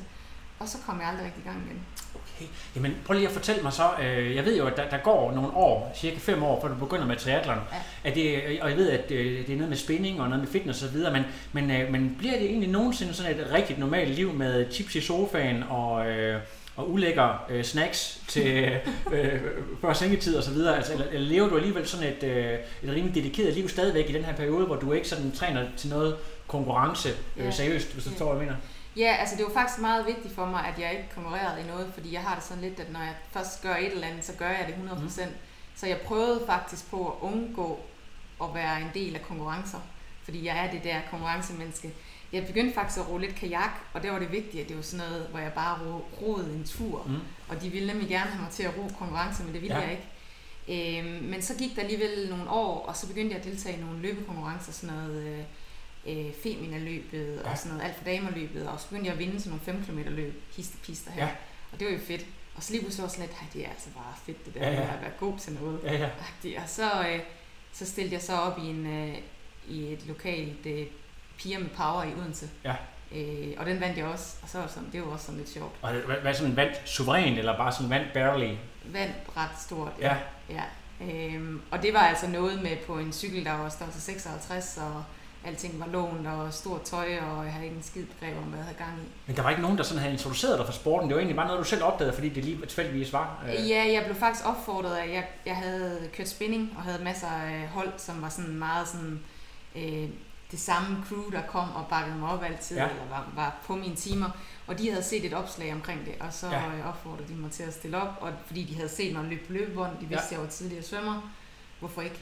og 0.59 0.67
så 0.67 0.77
kom 0.85 0.99
jeg 0.99 1.07
aldrig 1.07 1.25
rigtig 1.25 1.43
i 1.45 1.47
gang 1.47 1.63
igen. 1.65 1.79
Okay. 2.15 2.45
Jamen, 2.75 2.97
prøv 3.05 3.13
lige 3.13 3.27
at 3.27 3.33
fortælle 3.33 3.61
mig 3.61 3.73
så. 3.73 3.89
Øh, 4.01 4.35
jeg 4.35 4.45
ved 4.45 4.57
jo, 4.57 4.67
at 4.67 4.77
der, 4.77 4.89
der 4.89 4.97
går 4.97 5.31
nogle 5.31 5.49
år, 5.53 5.91
cirka 5.95 6.17
fem 6.19 6.43
år, 6.43 6.61
før 6.61 6.67
du 6.67 6.75
begynder 6.75 7.05
med 7.05 7.15
triathlon. 7.15 7.57
Ja. 7.71 8.09
Er 8.09 8.13
det, 8.13 8.61
og 8.61 8.69
jeg 8.69 8.77
ved, 8.77 8.89
at 8.89 9.11
øh, 9.11 9.47
det 9.47 9.53
er 9.53 9.57
noget 9.57 9.69
med 9.69 9.77
spænding 9.77 10.21
og 10.21 10.29
noget 10.29 10.43
med 10.43 10.51
fitness 10.51 10.83
og 10.83 10.89
så 10.89 10.93
videre, 10.93 11.13
men, 11.13 11.23
men, 11.51 11.71
øh, 11.71 11.91
men 11.91 12.15
bliver 12.19 12.33
det 12.33 12.45
egentlig 12.45 12.69
nogensinde 12.69 13.13
sådan 13.13 13.39
et 13.39 13.51
rigtigt 13.51 13.79
normalt 13.79 14.09
liv 14.09 14.33
med 14.33 14.71
chips 14.71 14.95
i 14.95 15.01
sofaen 15.01 15.63
og, 15.69 16.07
øh, 16.07 16.41
og 16.81 16.91
ulækker 16.91 17.45
øh, 17.49 17.63
snacks 17.63 18.21
til 18.27 18.79
øh, 19.13 19.41
før 19.81 19.93
sengetid 19.93 20.37
og 20.37 20.43
så 20.43 20.51
videre? 20.51 20.75
Altså, 20.77 20.93
eller, 20.93 21.05
eller 21.11 21.27
lever 21.29 21.49
du 21.49 21.55
alligevel 21.55 21.87
sådan 21.87 22.07
et, 22.07 22.23
øh, 22.23 22.53
et 22.83 22.95
rimelig 22.95 23.15
dedikeret 23.15 23.53
liv 23.53 23.69
stadigvæk 23.69 24.09
i 24.09 24.13
den 24.13 24.23
her 24.25 24.35
periode, 24.35 24.65
hvor 24.65 24.75
du 24.75 24.91
ikke 24.93 25.07
sådan 25.07 25.31
træner 25.31 25.65
til 25.77 25.89
noget 25.89 26.17
konkurrence 26.47 27.09
øh, 27.37 27.45
Ja. 27.45 27.51
seriøst, 27.51 27.93
hvis 27.93 28.03
du 28.03 28.09
Ja. 28.09 28.13
forstår, 28.13 28.33
hvad 28.33 28.41
jeg 28.41 28.45
mener? 28.45 28.57
Ja, 28.97 29.15
altså 29.19 29.35
det 29.37 29.45
var 29.45 29.51
faktisk 29.53 29.79
meget 29.81 30.05
vigtigt 30.07 30.35
for 30.35 30.45
mig, 30.45 30.65
at 30.65 30.81
jeg 30.81 30.91
ikke 30.91 31.09
konkurrerede 31.15 31.61
i 31.61 31.67
noget, 31.67 31.91
fordi 31.93 32.13
jeg 32.13 32.21
har 32.21 32.35
det 32.35 32.43
sådan 32.43 32.63
lidt, 32.63 32.79
at 32.79 32.91
når 32.91 32.99
jeg 32.99 33.15
først 33.31 33.61
gør 33.61 33.75
et 33.75 33.91
eller 33.91 34.07
andet, 34.07 34.25
så 34.25 34.33
gør 34.39 34.47
jeg 34.49 34.65
det 34.67 34.75
100%. 34.75 35.25
Mm. 35.25 35.31
Så 35.75 35.87
jeg 35.87 35.97
prøvede 36.05 36.41
faktisk 36.45 36.89
på 36.91 37.07
at 37.07 37.13
undgå 37.27 37.79
at 38.43 38.47
være 38.53 38.81
en 38.81 38.91
del 38.93 39.15
af 39.15 39.21
konkurrencer, 39.21 39.77
fordi 40.23 40.45
jeg 40.45 40.65
er 40.65 40.71
det 40.71 40.83
der 40.83 40.95
konkurrencemenneske. 41.11 41.93
Jeg 42.33 42.45
begyndte 42.47 42.73
faktisk 42.73 42.99
at 42.99 43.09
ro 43.09 43.17
lidt 43.17 43.35
kajak, 43.35 43.71
og 43.93 44.03
der 44.03 44.11
var 44.11 44.19
det 44.19 44.31
vigtigt, 44.31 44.63
at 44.63 44.69
det 44.69 44.75
var 44.75 44.81
sådan 44.81 45.05
noget, 45.07 45.27
hvor 45.27 45.39
jeg 45.39 45.51
bare 45.53 45.79
ro, 45.85 46.05
roede 46.21 46.53
en 46.53 46.63
tur. 46.63 47.03
Mm. 47.07 47.15
Og 47.49 47.61
de 47.61 47.69
ville 47.69 47.87
nemlig 47.87 48.09
gerne 48.09 48.29
have 48.31 48.41
mig 48.43 48.51
til 48.51 48.63
at 48.63 48.73
ro 48.77 48.87
konkurrence, 48.97 49.43
men 49.43 49.53
det 49.53 49.61
ville 49.61 49.77
Ja. 49.79 49.81
jeg 49.81 49.91
ikke. 49.91 50.07
Øhm, 50.99 51.23
men 51.23 51.41
så 51.41 51.55
gik 51.57 51.75
der 51.75 51.81
alligevel 51.81 52.29
nogle 52.29 52.49
år, 52.49 52.85
og 52.85 52.95
så 52.95 53.07
begyndte 53.07 53.29
jeg 53.35 53.39
at 53.39 53.45
deltage 53.51 53.77
i 53.77 53.81
nogle 53.81 53.99
løbekonkurrencer, 54.01 54.71
sådan 54.71 54.95
noget 54.95 55.45
øh, 56.07 56.25
øh, 56.27 56.33
Femina-løbet 56.43 57.41
Ja. 57.45 57.51
og 57.51 57.57
sådan 57.57 57.71
noget 57.71 57.87
alt 57.87 57.97
for 57.97 58.03
damer-løbet, 58.05 58.67
og 58.67 58.79
så 58.79 58.87
begyndte 58.87 59.05
jeg 59.05 59.13
at 59.13 59.19
vinde 59.19 59.39
sådan 59.41 59.49
nogle 59.67 59.85
5 59.85 59.85
km 59.85 60.09
løb, 60.09 60.43
histe 60.55 60.77
pister 60.77 61.11
her. 61.11 61.25
Ja. 61.25 61.31
Og 61.71 61.79
det 61.79 61.87
var 61.87 61.93
jo 61.93 61.99
fedt. 61.99 62.25
Og 62.55 62.63
så 62.63 62.71
lige 62.71 62.81
pludselig 62.81 63.03
var 63.03 63.09
sådan 63.09 63.25
lidt, 63.25 63.37
"Ej, 63.41 63.47
det 63.53 63.65
er 63.65 63.69
altså 63.69 63.89
bare 63.95 64.13
fedt 64.25 64.45
det 64.45 64.53
der, 64.53 64.67
Ja, 64.67 64.73
ja, 64.73 64.81
at 64.93 65.01
være 65.01 65.11
god 65.19 65.37
til 65.37 65.53
noget. 65.53 65.79
Ja, 65.83 65.93
ja. 66.45 66.61
Og 66.63 66.69
så, 66.69 67.07
øh, 67.07 67.19
så 67.73 67.85
stillede 67.85 68.13
jeg 68.13 68.21
så 68.21 68.33
op 68.33 68.59
i, 68.59 68.61
en, 68.67 68.85
øh, 68.87 69.17
i 69.67 69.93
et 69.93 70.05
lokalt 70.07 70.65
øh, 70.65 70.85
piger 71.41 71.59
med 71.59 71.69
power 71.69 72.03
i 72.03 72.13
Odense. 72.19 72.49
Ja. 72.63 72.75
Øh, 73.15 73.47
og 73.57 73.65
den 73.65 73.79
vandt 73.81 73.97
jeg 73.97 74.05
også, 74.05 74.35
og 74.43 74.49
så 74.49 74.57
var 74.57 74.65
det, 74.65 74.73
sådan, 74.73 74.89
det 74.91 75.01
var 75.01 75.07
også 75.07 75.25
sådan 75.25 75.37
lidt 75.39 75.49
sjovt. 75.49 75.75
Og 75.81 75.91
hvad, 75.91 76.15
hvad 76.15 76.33
sådan 76.33 76.55
vandt 76.55 76.89
suverænt, 76.89 77.39
eller 77.39 77.57
bare 77.57 77.71
sådan 77.71 77.89
vandt 77.89 78.13
barely? 78.13 78.55
Vandt 78.85 79.15
ret 79.37 79.49
stort. 79.59 79.91
Ja. 79.99 80.15
Ja, 80.49 80.63
øhm, 81.01 81.61
og 81.71 81.81
det 81.83 81.93
var 81.93 81.99
altså 81.99 82.27
noget 82.27 82.63
med 82.63 82.77
på 82.87 82.97
en 82.97 83.13
cykel, 83.13 83.45
der 83.45 83.53
var 83.53 83.69
størrelse 83.69 84.01
56, 84.01 84.77
og 84.77 85.03
alting 85.45 85.79
var 85.79 85.87
lånt, 85.87 86.27
og 86.27 86.53
stort 86.53 86.81
tøj, 86.81 87.17
og 87.17 87.43
jeg 87.45 87.53
havde 87.53 87.65
ikke 87.65 87.77
en 87.77 87.83
skid 87.83 88.05
begreb 88.05 88.37
om, 88.37 88.43
hvad 88.43 88.59
jeg 88.59 88.65
havde 88.65 88.77
gang 88.77 88.91
i. 89.05 89.07
Men 89.27 89.35
der 89.35 89.41
var 89.43 89.49
ikke 89.49 89.61
nogen, 89.61 89.77
der 89.77 89.83
sådan 89.83 89.99
havde 90.01 90.13
introduceret 90.13 90.57
dig 90.57 90.65
for 90.65 90.73
sporten. 90.73 91.09
Det 91.09 91.15
var 91.15 91.19
egentlig 91.19 91.35
bare 91.35 91.47
noget, 91.47 91.59
du 91.59 91.63
selv 91.63 91.83
opdagede, 91.83 92.13
fordi 92.13 92.29
det 92.29 92.45
lige 92.45 92.65
tilfældigvis 92.65 93.13
var. 93.13 93.43
Øh, 93.47 93.69
Ja, 93.69 93.91
jeg 93.93 94.03
blev 94.05 94.15
faktisk 94.15 94.47
opfordret 94.47 94.95
af, 94.95 95.07
jeg, 95.13 95.27
jeg 95.45 95.55
havde 95.55 96.09
kørt 96.13 96.29
spinning, 96.29 96.73
og 96.77 96.83
havde 96.83 97.03
masser 97.03 97.27
af 97.27 97.67
hold, 97.67 97.93
som 97.97 98.21
var 98.21 98.29
sådan 98.29 98.55
meget 98.55 98.87
sådan, 98.87 99.19
øh, 99.75 100.09
det 100.51 100.59
samme 100.59 101.03
crew, 101.09 101.29
der 101.31 101.41
kom 101.41 101.71
og 101.75 101.85
bakkede 101.89 102.17
mig 102.17 102.29
op 102.29 102.43
altid, 102.43 102.77
Ja. 102.77 102.83
eller 102.89 103.05
var, 103.09 103.27
var 103.35 103.55
på 103.65 103.75
mine 103.75 103.95
timer. 103.95 104.29
Og 104.67 104.77
de 104.79 104.89
havde 104.89 105.03
set 105.03 105.25
et 105.25 105.33
opslag 105.33 105.73
omkring 105.73 106.05
det, 106.05 106.13
og 106.19 106.33
så 106.33 106.47
Ja. 106.47 106.59
ja. 106.59 106.87
opfordrede 106.89 107.27
de 107.27 107.33
mig 107.33 107.51
til 107.51 107.63
at 107.63 107.73
stille 107.73 108.01
op, 108.01 108.17
og 108.21 108.31
fordi 108.45 108.63
de 108.63 108.75
havde 108.75 108.89
set 108.89 109.13
mig 109.15 109.23
løbe 109.25 109.45
på 109.47 109.53
løbebånd, 109.53 109.91
de 110.01 110.05
vidste, 110.05 110.27
Ja. 110.31 110.35
jeg 110.35 110.41
var 110.41 110.47
tidligere 110.49 110.83
svømmer. 110.83 111.31
Hvorfor 111.79 112.01
ikke? 112.01 112.15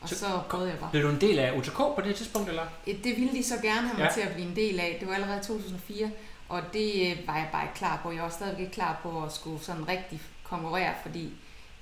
Og 0.00 0.08
Så 0.08 0.18
så, 0.18 0.40
prøvede 0.50 0.70
jeg 0.70 0.78
bare. 0.78 0.90
Blev 0.90 1.02
du 1.02 1.08
en 1.08 1.20
del 1.20 1.38
af 1.38 1.58
UTK 1.58 1.76
på 1.76 2.00
det 2.04 2.16
tidspunkt, 2.16 2.48
eller? 2.48 2.66
Øh, 2.86 2.94
Det 3.04 3.16
ville 3.16 3.32
de 3.32 3.42
så 3.44 3.54
gerne 3.62 3.88
have 3.88 3.98
mig 3.98 4.04
Ja. 4.04 4.12
til 4.14 4.20
at 4.20 4.34
blive 4.34 4.48
en 4.48 4.56
del 4.56 4.80
af. 4.80 4.96
Det 5.00 5.08
var 5.08 5.14
allerede 5.14 5.40
i 5.40 5.44
2004, 5.44 6.10
og 6.48 6.62
det 6.72 7.10
øh, 7.10 7.26
var 7.28 7.36
jeg 7.36 7.48
bare 7.52 7.62
ikke 7.64 7.74
klar 7.74 8.00
på. 8.02 8.12
Jeg 8.12 8.22
var 8.22 8.28
stadig 8.28 8.60
ikke 8.60 8.72
klar 8.72 8.98
på 9.02 9.24
at 9.24 9.32
skulle 9.32 9.60
sådan 9.64 9.88
rigtig 9.88 10.20
konkurrere, 10.44 10.92
fordi 11.02 11.32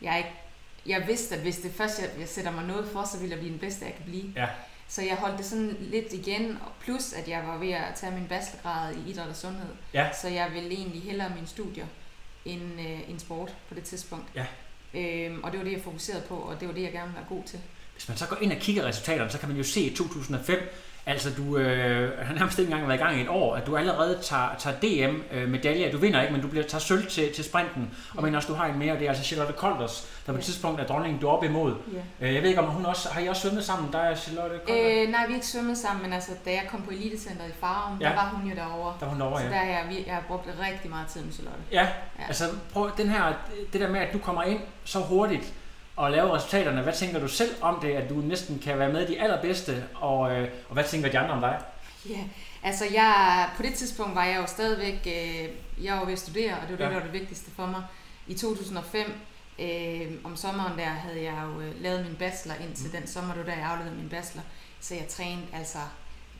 jeg 0.02 0.18
ikke 0.18 0.30
jeg 0.86 1.04
vidste, 1.08 1.34
at 1.34 1.40
hvis 1.40 1.56
det 1.58 1.72
først 1.74 2.00
jeg, 2.00 2.10
jeg 2.18 2.28
sætter 2.28 2.50
mig 2.50 2.64
noget 2.64 2.88
for, 2.92 3.04
så 3.12 3.18
vil 3.20 3.28
jeg 3.28 3.38
blive 3.38 3.50
den 3.52 3.58
bedste, 3.58 3.84
jeg 3.84 3.94
kan 3.94 4.04
blive. 4.04 4.32
Ja. 4.36 4.46
Så 4.94 5.02
jeg 5.02 5.16
holdt 5.16 5.38
det 5.38 5.46
sådan 5.46 5.76
lidt 5.80 6.12
igen, 6.12 6.58
og 6.66 6.72
plus 6.80 7.12
at 7.12 7.28
jeg 7.28 7.42
var 7.46 7.58
ved 7.58 7.70
at 7.70 7.94
tage 7.96 8.12
min 8.12 8.26
bachelorgrad 8.28 8.94
i 8.94 9.10
idræt 9.10 9.28
og 9.28 9.36
sundhed. 9.36 9.74
Ja. 9.94 10.08
Så 10.22 10.28
jeg 10.28 10.50
ville 10.54 10.70
egentlig 10.70 11.02
hellere 11.02 11.32
mine 11.34 11.46
studier 11.46 11.86
end, 12.44 12.80
øh, 12.80 13.10
end 13.10 13.20
sport 13.20 13.56
på 13.68 13.74
det 13.74 13.82
tidspunkt. 13.82 14.26
Ja. 14.34 14.46
Øhm, 14.94 15.44
og 15.44 15.52
det 15.52 15.58
var 15.58 15.64
det, 15.64 15.72
jeg 15.72 15.80
fokuserede 15.80 16.22
på, 16.28 16.34
og 16.34 16.60
det 16.60 16.68
var 16.68 16.74
det, 16.74 16.82
jeg 16.82 16.92
gerne 16.92 17.06
ville 17.06 17.18
være 17.18 17.38
god 17.38 17.44
til. 17.46 17.58
Hvis 17.92 18.08
man 18.08 18.16
så 18.16 18.26
går 18.26 18.36
ind 18.40 18.52
og 18.52 18.58
kigger 18.58 18.84
resultaterne, 18.84 19.30
så 19.30 19.38
kan 19.38 19.48
man 19.48 19.58
jo 19.58 19.64
se 19.64 19.80
i 19.80 19.94
2005, 19.96 20.58
altså 21.06 21.30
du 21.36 21.56
øh, 21.58 22.18
har 22.26 22.34
nærmest 22.34 22.58
ikke 22.58 22.70
engang 22.72 22.88
været 22.88 22.98
i 23.00 23.02
gang 23.02 23.18
i 23.18 23.20
et 23.22 23.28
år, 23.28 23.54
at 23.56 23.66
du 23.66 23.76
allerede 23.76 24.18
tager, 24.22 24.48
tager 24.58 24.76
DM-medalje. 24.82 25.92
Du 25.92 25.98
vinder 25.98 26.20
ikke, 26.22 26.32
men 26.32 26.42
du 26.42 26.48
bliver 26.48 26.64
tager 26.64 26.80
sølv 26.80 27.06
til, 27.06 27.32
til 27.32 27.44
sprinten. 27.44 27.90
Og 28.16 28.22
men 28.22 28.34
også 28.34 28.48
du 28.48 28.54
har 28.54 28.66
en 28.66 28.78
mere, 28.78 28.94
det 28.94 29.02
er 29.04 29.08
altså 29.08 29.24
Charlotte 29.24 29.52
Kolders, 29.52 30.08
der 30.26 30.32
på 30.32 30.38
et 30.38 30.44
tidspunkt 30.44 30.80
er 30.80 30.86
dronningen, 30.86 31.20
du 31.20 31.26
er 31.28 31.30
op 31.32 31.44
imod. 31.44 31.74
Ja. 32.20 32.26
Øh, 32.28 32.34
Jeg 32.34 32.42
ved 32.42 32.48
ikke, 32.48 32.60
om 32.60 32.68
hun 32.70 32.86
også, 32.86 33.08
har 33.12 33.20
I 33.20 33.26
også 33.26 33.42
svømmet 33.42 33.64
sammen, 33.64 33.92
der 33.92 33.98
er 33.98 34.14
Charlotte 34.14 34.58
Kolders? 34.66 34.84
Øh, 34.84 35.08
nej, 35.10 35.26
vi 35.26 35.32
har 35.32 35.34
ikke 35.34 35.46
svømmet 35.46 35.78
sammen, 35.78 36.02
men 36.02 36.12
altså, 36.12 36.30
da 36.44 36.50
jeg 36.50 36.62
kom 36.70 36.82
på 36.82 36.90
elitecenteret 36.90 37.48
i 37.48 37.52
Farum, 37.60 37.98
Ja. 38.00 38.08
der 38.08 38.14
var 38.14 38.32
hun 38.34 38.50
jo 38.50 38.56
derovre. 38.56 38.94
Der 39.00 39.06
er 39.06 39.10
hun 39.10 39.20
derovre, 39.20 39.38
så 39.40 39.44
ja. 39.46 39.50
der 39.52 39.58
har 39.58 39.66
jeg, 39.66 40.02
jeg 40.06 40.14
har 40.14 40.24
brugt 40.28 40.46
rigtig 40.70 40.90
meget 40.90 41.06
tid 41.06 41.22
med 41.22 41.32
Charlotte. 41.32 41.60
Ja, 41.72 41.88
Ja. 42.18 42.24
altså 42.28 42.44
prøv 42.72 42.90
den 42.96 43.08
her, 43.08 43.32
det 43.72 43.80
der 43.80 43.88
med, 43.88 44.00
at 44.00 44.12
du 44.12 44.18
kommer 44.18 44.42
ind 44.42 44.60
så 44.84 44.98
hurtigt 44.98 45.52
og 45.96 46.10
laver 46.10 46.34
resultaterne. 46.36 46.82
Hvad 46.82 46.92
tænker 46.92 47.20
du 47.20 47.28
selv 47.28 47.50
om 47.60 47.78
det, 47.82 47.92
at 47.94 48.08
du 48.10 48.14
næsten 48.14 48.58
kan 48.58 48.78
være 48.78 48.92
med 48.92 49.06
de 49.06 49.20
allerbedste, 49.20 49.84
og, 49.94 50.32
øh, 50.36 50.48
og 50.68 50.74
hvad 50.74 50.84
tænker 50.84 51.10
de 51.10 51.18
andre 51.18 51.34
om 51.34 51.40
dig? 51.40 51.60
Ja, 52.08 52.18
altså 52.62 52.84
jeg, 52.92 53.48
på 53.56 53.62
det 53.62 53.74
tidspunkt 53.74 54.14
var 54.14 54.24
jeg 54.24 54.36
jo 54.40 54.46
stadigvæk, 54.46 55.00
øh, 55.06 55.84
jeg 55.84 55.94
var 55.96 56.04
ved 56.04 56.12
at 56.12 56.18
studere, 56.18 56.54
og 56.54 56.60
det 56.62 56.70
var 56.70 56.76
det, 56.76 56.84
Ja. 56.84 56.88
der 56.88 56.94
var 56.94 57.02
det 57.02 57.12
vigtigste 57.12 57.50
for 57.56 57.66
mig. 57.66 57.82
I 58.26 58.34
2005, 58.34 59.12
øh, 59.58 60.12
om 60.24 60.36
sommeren 60.36 60.78
der, 60.78 60.84
havde 60.84 61.22
jeg 61.22 61.42
jo 61.54 61.60
øh, 61.60 61.82
lavet 61.82 62.06
min 62.06 62.16
bachelor 62.16 62.54
indtil 62.54 62.86
Mm. 62.86 62.92
den 62.92 63.06
sommer, 63.06 63.34
det 63.34 63.46
var 63.46 63.52
da 63.52 63.58
jeg 63.58 63.68
afleverede 63.70 63.96
min 63.96 64.08
bachelor. 64.08 64.42
Så 64.80 64.94
jeg 64.94 65.08
trænede, 65.08 65.46
altså 65.52 65.78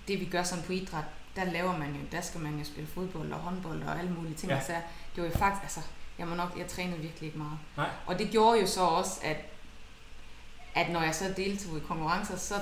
det 0.09 0.21
vi 0.21 0.25
gør 0.25 0.42
sådan 0.42 0.64
på 0.64 0.73
idræt, 0.73 1.04
der 1.37 1.44
laver 1.44 1.78
man 1.78 1.88
jo, 1.88 2.00
der 2.12 2.21
skal 2.21 2.40
man 2.40 2.59
jo 2.59 2.64
spille 2.64 2.88
fodbold 2.94 3.32
og 3.32 3.38
håndbold 3.38 3.82
og 3.82 3.99
alle 3.99 4.11
mulige 4.11 4.35
ting. 4.35 4.50
Ja. 4.52 4.56
Ja. 4.59 4.62
Så 4.64 4.73
det 5.14 5.23
var 5.23 5.28
jo 5.28 5.37
faktisk, 5.38 5.62
altså, 5.62 5.80
jeg 6.19 6.26
må 6.28 6.35
nok, 6.35 6.59
jeg 6.59 6.66
trænede 6.69 6.99
virkelig 7.00 7.26
ikke 7.26 7.38
meget. 7.38 7.59
Nej. 7.76 7.88
Og 8.07 8.19
det 8.19 8.31
gjorde 8.31 8.61
jo 8.61 8.66
så 8.66 8.81
også, 8.81 9.21
at, 9.23 9.37
at 10.75 10.88
når 10.92 11.02
jeg 11.02 11.14
så 11.14 11.35
deltog 11.37 11.76
i 11.76 11.81
konkurrencer, 11.81 12.37
så 12.37 12.54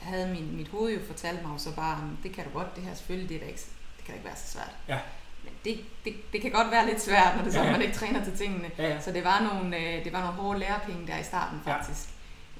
havde 0.00 0.28
min, 0.28 0.56
mit 0.56 0.68
hoved 0.68 0.92
jo 0.94 1.00
fortalt 1.06 1.42
mig 1.42 1.52
jo 1.52 1.58
så 1.58 1.74
bare, 1.74 1.98
"Jamen, 1.98 2.18
det 2.22 2.32
kan 2.32 2.44
du 2.44 2.50
godt, 2.58 2.76
det 2.76 2.84
her 2.84 2.94
selvfølgelig, 2.94 3.28
det, 3.28 3.34
er 3.36 3.40
da 3.40 3.46
ikke, 3.46 3.60
det 3.96 4.04
kan 4.04 4.12
da 4.12 4.16
ikke 4.18 4.26
være 4.28 4.36
så 4.36 4.52
svært. 4.52 4.70
Ja. 4.88 4.98
Men 5.44 5.52
det, 5.64 5.80
det, 6.04 6.32
det 6.32 6.42
kan 6.42 6.50
godt 6.50 6.70
være 6.70 6.86
lidt 6.86 7.00
svært, 7.02 7.36
når 7.36 7.44
det 7.44 7.52
sådan, 7.52 7.66
Ja, 7.66 7.72
ja. 7.72 7.78
man 7.78 7.86
ikke 7.86 7.94
træner 7.98 8.24
til 8.24 8.36
tingene. 8.38 8.70
Ja, 8.78 8.88
ja. 8.88 9.00
Så 9.00 9.12
det 9.12 9.24
var 9.24 9.40
nogle, 9.52 9.76
øh, 9.76 10.04
det 10.04 10.12
var 10.12 10.20
nogle 10.20 10.36
hårde 10.36 10.58
lærepenge 10.58 11.06
der 11.06 11.18
i 11.18 11.22
starten 11.22 11.60
Ja. 11.66 11.72
faktisk. 11.76 12.08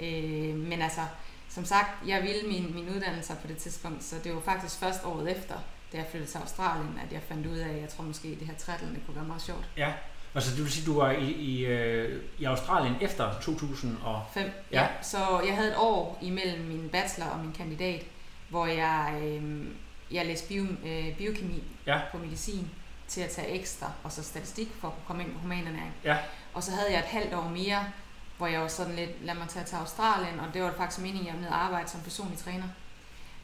Øh, 0.00 0.54
men 0.54 0.82
altså, 0.82 1.00
som 1.48 1.64
sagt, 1.64 1.88
jeg 2.08 2.22
ville 2.22 2.48
min, 2.48 2.74
min 2.74 2.88
uddannelse 2.88 3.36
på 3.42 3.46
det 3.46 3.56
tidspunkt, 3.56 4.04
så 4.04 4.16
det 4.24 4.34
var 4.34 4.40
faktisk 4.40 4.78
først 4.78 5.04
året 5.04 5.30
efter, 5.38 5.54
da 5.92 5.96
jeg 5.96 6.06
flyttede 6.10 6.30
til 6.32 6.38
Australien, 6.38 7.00
at 7.06 7.12
jeg 7.12 7.22
fandt 7.28 7.46
ud 7.46 7.56
af, 7.56 7.68
at 7.68 7.80
jeg 7.80 7.88
tror 7.88 8.04
måske, 8.04 8.28
det 8.28 8.46
her 8.46 8.76
det 8.78 9.00
kunne 9.06 9.16
være 9.16 9.24
meget 9.24 9.42
sjovt. 9.42 9.68
Ja. 9.76 9.92
Altså, 10.34 10.50
det 10.56 10.64
vil 10.64 10.72
sige, 10.72 10.86
du 10.86 11.00
var 11.00 11.10
i, 11.10 11.30
i, 11.30 11.66
øh, 11.66 12.22
i 12.38 12.44
Australien 12.44 12.94
efter 13.00 13.40
2000 13.40 13.96
og... 14.04 14.22
Fem. 14.34 14.50
Ja. 14.72 14.82
Ja. 14.82 14.88
Så 15.02 15.18
jeg 15.46 15.54
havde 15.56 15.68
et 15.68 15.76
år 15.76 16.18
imellem 16.22 16.64
min 16.64 16.88
bachelor 16.88 17.26
og 17.30 17.38
min 17.38 17.52
kandidat, 17.52 18.02
hvor 18.48 18.66
jeg, 18.66 19.20
øh, 19.22 19.66
jeg 20.10 20.26
læste 20.26 20.48
bio, 20.48 20.64
øh, 20.86 21.16
biokemi 21.16 21.62
Ja. 21.86 22.00
på 22.12 22.18
medicin 22.18 22.70
til 23.08 23.20
at 23.20 23.30
tage 23.30 23.48
ekstra, 23.48 23.92
og 24.04 24.12
så 24.12 24.22
statistik 24.22 24.68
for 24.80 24.88
at 24.88 24.94
kunne 24.94 25.04
komme 25.06 25.22
ind 25.22 25.32
på 25.32 25.38
humanernæring. 25.38 25.92
Ja. 26.04 26.16
Og 26.54 26.62
så 26.62 26.70
havde 26.72 26.92
jeg 26.92 26.98
et 26.98 27.04
halvt 27.04 27.34
år 27.34 27.48
mere, 27.48 27.84
hvor 28.38 28.46
jeg 28.46 28.60
var 28.60 28.68
sådan 28.68 28.94
lidt, 28.96 29.10
lad 29.24 29.34
mig 29.34 29.48
tage 29.48 29.64
til 29.64 29.76
Australien, 29.76 30.40
og 30.40 30.46
det 30.54 30.62
var 30.62 30.74
faktisk 30.76 31.02
meningen, 31.02 31.34
at 31.34 31.40
jeg 31.42 31.48
og 31.50 31.64
arbejde 31.64 31.88
som 31.90 32.00
personlig 32.00 32.38
træner, 32.38 32.64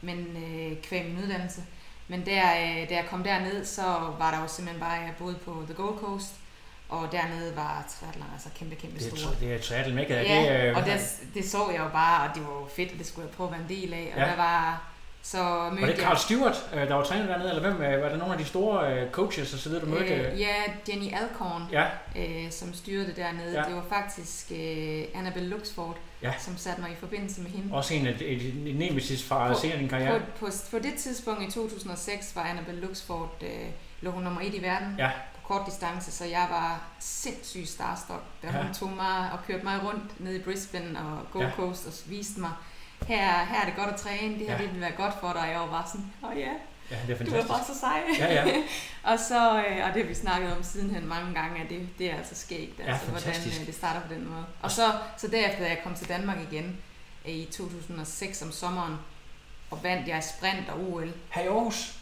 men 0.01 0.17
øh, 0.37 0.81
kvæg 0.81 1.05
min 1.05 1.23
uddannelse. 1.23 1.61
Men 2.07 2.25
der, 2.25 2.43
øh, 2.53 2.89
da 2.89 2.95
jeg 2.95 3.05
kom 3.09 3.23
derned, 3.23 3.65
så 3.65 3.81
var 4.19 4.31
der 4.31 4.41
jo 4.41 4.47
simpelthen 4.47 4.79
bare, 4.79 4.91
jeg 4.91 5.13
boede 5.17 5.35
på 5.35 5.63
The 5.65 5.73
Gold 5.73 5.99
Coast, 5.99 6.35
og 6.89 7.07
dernede 7.11 7.55
var 7.55 7.85
triathlon 7.99 8.27
altså 8.33 8.49
kæmpe, 8.59 8.75
kæmpe 8.75 8.99
Det 8.99 9.19
store. 9.19 9.33
er, 9.33 9.39
det 9.39 9.53
er 9.55 9.59
triathlon 9.61 9.95
mekka. 9.95 10.21
Ja, 10.21 10.61
det, 10.63 10.69
øh, 10.69 10.77
og 10.77 10.85
det, 10.85 10.99
det 11.33 11.49
så 11.49 11.69
jeg 11.71 11.79
jo 11.79 11.89
bare, 11.89 12.29
og 12.29 12.35
det 12.35 12.43
var 12.43 12.67
fedt, 12.75 12.91
og 12.91 12.97
det 12.97 13.07
skulle 13.07 13.27
jeg 13.27 13.35
prøve 13.35 13.47
at 13.47 13.51
være 13.53 13.61
en 13.61 13.81
del 13.81 13.93
af. 13.93 14.11
Og 14.15 14.19
Ja. 14.21 14.25
der 14.25 14.35
var, 14.35 14.83
så 15.23 15.37
Var 15.43 15.69
mødte 15.71 15.87
det 15.87 15.99
Carl 16.01 16.17
Stewart, 16.17 16.69
øh, 16.73 16.87
der 16.87 16.93
var 16.95 17.03
træner 17.03 17.25
dernede, 17.25 17.49
eller 17.49 17.61
hvem? 17.71 17.81
øh, 17.81 18.01
Var 18.03 18.09
det 18.09 18.17
nogle 18.19 18.33
af 18.33 18.39
de 18.39 18.45
store 18.45 18.93
øh, 18.93 19.11
coaches 19.11 19.53
og 19.53 19.59
så 19.59 19.69
videre, 19.69 19.85
du 19.85 19.89
mødte? 19.89 20.13
øh? 20.15 20.39
ja, 20.39 20.53
Jenny 20.89 21.13
Alcorn, 21.13 21.63
Ja, 21.71 21.85
øh, 22.15 22.51
som 22.51 22.73
styrede 22.73 23.07
det 23.07 23.15
dernede. 23.15 23.59
Ja. 23.61 23.67
Det 23.67 23.75
var 23.75 23.85
faktisk 23.89 24.51
øh, 24.51 25.03
Annabelle 25.15 25.49
Luxford, 25.49 25.97
Ja. 26.21 26.33
som 26.39 26.57
satte 26.57 26.81
mig 26.81 26.91
i 26.91 26.95
forbindelse 26.95 27.41
med 27.41 27.51
hende. 27.51 27.75
også 27.75 27.93
en 27.93 28.07
af 28.07 28.15
et, 28.21 28.75
nemesis 28.75 29.23
fra 29.23 29.47
På- 29.53 29.59
senere 29.59 29.77
din 29.77 29.89
karriere. 29.89 30.19
På, 30.19 30.45
på, 30.45 30.51
på 30.71 30.79
det 30.79 30.93
tidspunkt 30.97 31.43
i 31.43 31.51
2006 31.51 32.35
var 32.35 32.41
Annabelle 32.41 32.81
Luxford, 32.81 33.35
øh, 33.41 33.49
lå 34.01 34.11
hun 34.11 34.23
nummer 34.23 34.41
et 34.41 34.53
i 34.53 34.61
verden 34.61 34.95
Ja. 34.97 35.09
Kort 35.47 35.65
distance, 35.65 36.11
så 36.11 36.25
jeg 36.25 36.47
var 36.49 36.81
sindssygt 36.99 37.69
starstruck, 37.69 38.23
da 38.43 38.47
Ja. 38.47 38.63
hun 38.63 38.73
tog 38.73 38.89
mig 38.89 39.31
og 39.31 39.39
kørte 39.47 39.63
mig 39.63 39.83
rundt 39.83 40.19
ned 40.19 40.33
i 40.35 40.39
Brisbane 40.43 40.99
og 40.99 41.31
Gold 41.31 41.45
Ja. 41.45 41.51
Coast 41.55 41.85
og 41.87 41.93
viste 42.05 42.39
mig, 42.39 42.51
her, 43.07 43.45
her 43.45 43.61
er 43.61 43.65
det 43.65 43.75
godt 43.75 43.89
at 43.89 43.95
træne, 43.99 44.39
det 44.39 44.47
her 44.47 44.55
Ja. 44.57 44.61
det 44.63 44.73
vil 44.73 44.81
være 44.81 44.91
godt 44.91 45.13
for 45.19 45.33
dig, 45.33 45.41
og 45.41 45.49
jeg 45.49 45.59
var 45.59 45.67
bare 45.67 45.87
sådan, 45.87 46.11
åh 46.23 46.29
oh, 46.29 46.37
ja, 46.39 46.51
Ja, 46.91 46.95
det 46.95 47.01
er 47.01 47.05
du 47.07 47.11
er 47.13 47.17
fantastisk. 47.17 47.47
bare 47.47 47.63
så 47.65 47.79
sej. 47.79 48.01
Ja, 48.19 48.33
ja. 48.33 48.53
og 49.11 49.19
så, 49.19 49.57
øh, 49.57 49.77
og 49.87 49.93
det 49.93 50.01
har 50.01 50.07
vi 50.07 50.13
snakket 50.13 50.57
om 50.57 50.63
sidenhen 50.63 51.07
mange 51.07 51.33
gange, 51.33 51.63
at 51.63 51.69
det, 51.69 51.89
det 51.97 52.11
er 52.11 52.15
altså 52.17 52.35
skægt, 52.35 52.79
Ja, 52.79 52.83
altså, 52.91 53.05
hvordan 53.05 53.23
fantastisk. 53.33 53.61
øh, 53.61 53.67
det 53.67 53.75
starter 53.75 54.01
på 54.01 54.13
den 54.13 54.29
måde. 54.29 54.45
Og 54.61 54.71
så, 54.71 54.81
så 55.17 55.27
derefter, 55.27 55.59
da 55.59 55.69
jeg 55.69 55.79
kom 55.83 55.95
til 55.95 56.07
Danmark 56.09 56.37
igen 56.51 56.77
øh, 57.25 57.31
i 57.31 57.45
2006 57.45 58.41
om 58.41 58.51
sommeren, 58.51 58.95
og 59.71 59.83
vandt 59.83 60.07
jeg 60.07 60.23
sprint 60.23 60.69
og 60.69 60.79
OL. 60.93 61.11
Her 61.29 61.41
i 61.43 61.47
Aarhus, 61.47 61.96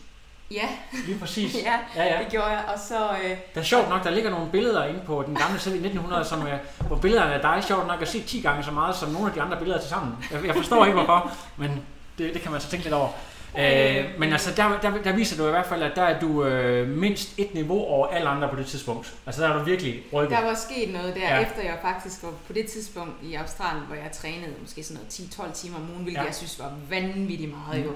Ja, 0.52 0.70
lige 1.08 1.20
præcis. 1.20 1.56
ja, 1.66 1.74
Ja, 1.96 2.14
ja. 2.16 2.20
det 2.24 2.32
gjorde 2.32 2.48
jeg. 2.48 2.64
Og 2.74 2.80
så, 2.80 3.10
øh, 3.24 3.30
Det 3.30 3.38
er 3.60 3.64
sjovt 3.64 3.90
nok, 3.90 4.04
der 4.04 4.10
ligger 4.10 4.30
nogle 4.30 4.52
billeder 4.52 4.86
inde 4.86 5.00
på 5.06 5.24
den 5.28 5.36
gamle 5.36 5.60
side 5.60 5.75
i 5.75 5.80
1900, 5.80 6.25
som, 6.25 6.48
øh, 6.48 6.54
hvor 6.88 6.96
billederne 6.96 7.34
af 7.34 7.42
dig 7.42 7.64
sjovt 7.68 7.88
nok 7.88 8.02
at 8.02 8.08
se 8.08 8.22
10 8.24 8.42
gange 8.42 8.64
så 8.64 8.72
meget 8.72 8.96
som 8.96 9.10
nogle 9.10 9.28
af 9.28 9.34
de 9.34 9.42
andre 9.42 9.58
billeder 9.58 9.80
til 9.80 9.90
sammen. 9.90 10.14
Jeg, 10.32 10.46
jeg 10.46 10.56
forstår 10.56 10.86
ikke 10.86 10.98
hvorfor, 10.98 11.32
men 11.58 11.86
det, 12.18 12.34
det 12.34 12.42
kan 12.42 12.52
man 12.52 12.62
så 12.62 12.68
tænke 12.70 12.84
lidt 12.86 12.94
over. 12.96 13.10
Øh, 13.60 14.06
men 14.20 14.32
altså, 14.32 14.52
der, 14.58 14.80
der, 14.82 15.02
der 15.04 15.12
viser 15.14 15.38
du 15.38 15.48
i 15.48 15.52
hvert 15.52 15.66
fald, 15.66 15.84
at 15.84 15.92
der 15.96 16.02
er 16.04 16.20
du 16.20 16.44
øh, 16.46 16.88
mindst 16.88 17.34
et 17.38 17.54
niveau 17.54 17.86
over 17.86 18.08
alle 18.08 18.30
andre 18.30 18.50
på 18.50 18.56
det 18.56 18.66
tidspunkt. 18.66 19.14
Altså 19.25 19.42
der 19.44 19.50
er 19.50 19.58
du 19.58 19.64
virkelig 19.64 20.04
rykket. 20.14 20.38
der 20.38 20.44
var 20.46 20.54
sket 20.54 20.94
noget 20.94 21.16
der, 21.16 21.22
Ja. 21.22 21.42
efter 21.42 21.62
jeg 21.62 21.78
faktisk 21.82 22.24
var 22.24 22.30
på 22.48 22.54
det 22.54 22.66
tidspunkt 22.68 23.14
i 23.24 23.34
Australien, 23.36 23.84
hvor 23.86 23.96
jeg 23.96 24.12
trænede 24.12 24.52
måske 24.62 24.84
sådan 24.84 25.02
noget 25.38 25.50
10-12 25.54 25.54
timer 25.54 25.78
om 25.78 25.90
ugen, 25.92 26.04
hvilket 26.04 26.22
ja. 26.22 26.25
jeg 26.25 26.36
synes 26.36 26.60
var 26.60 26.72
vanvittigt 26.90 27.52
meget 27.52 27.80
Mm. 27.80 27.86
jo. 27.90 27.92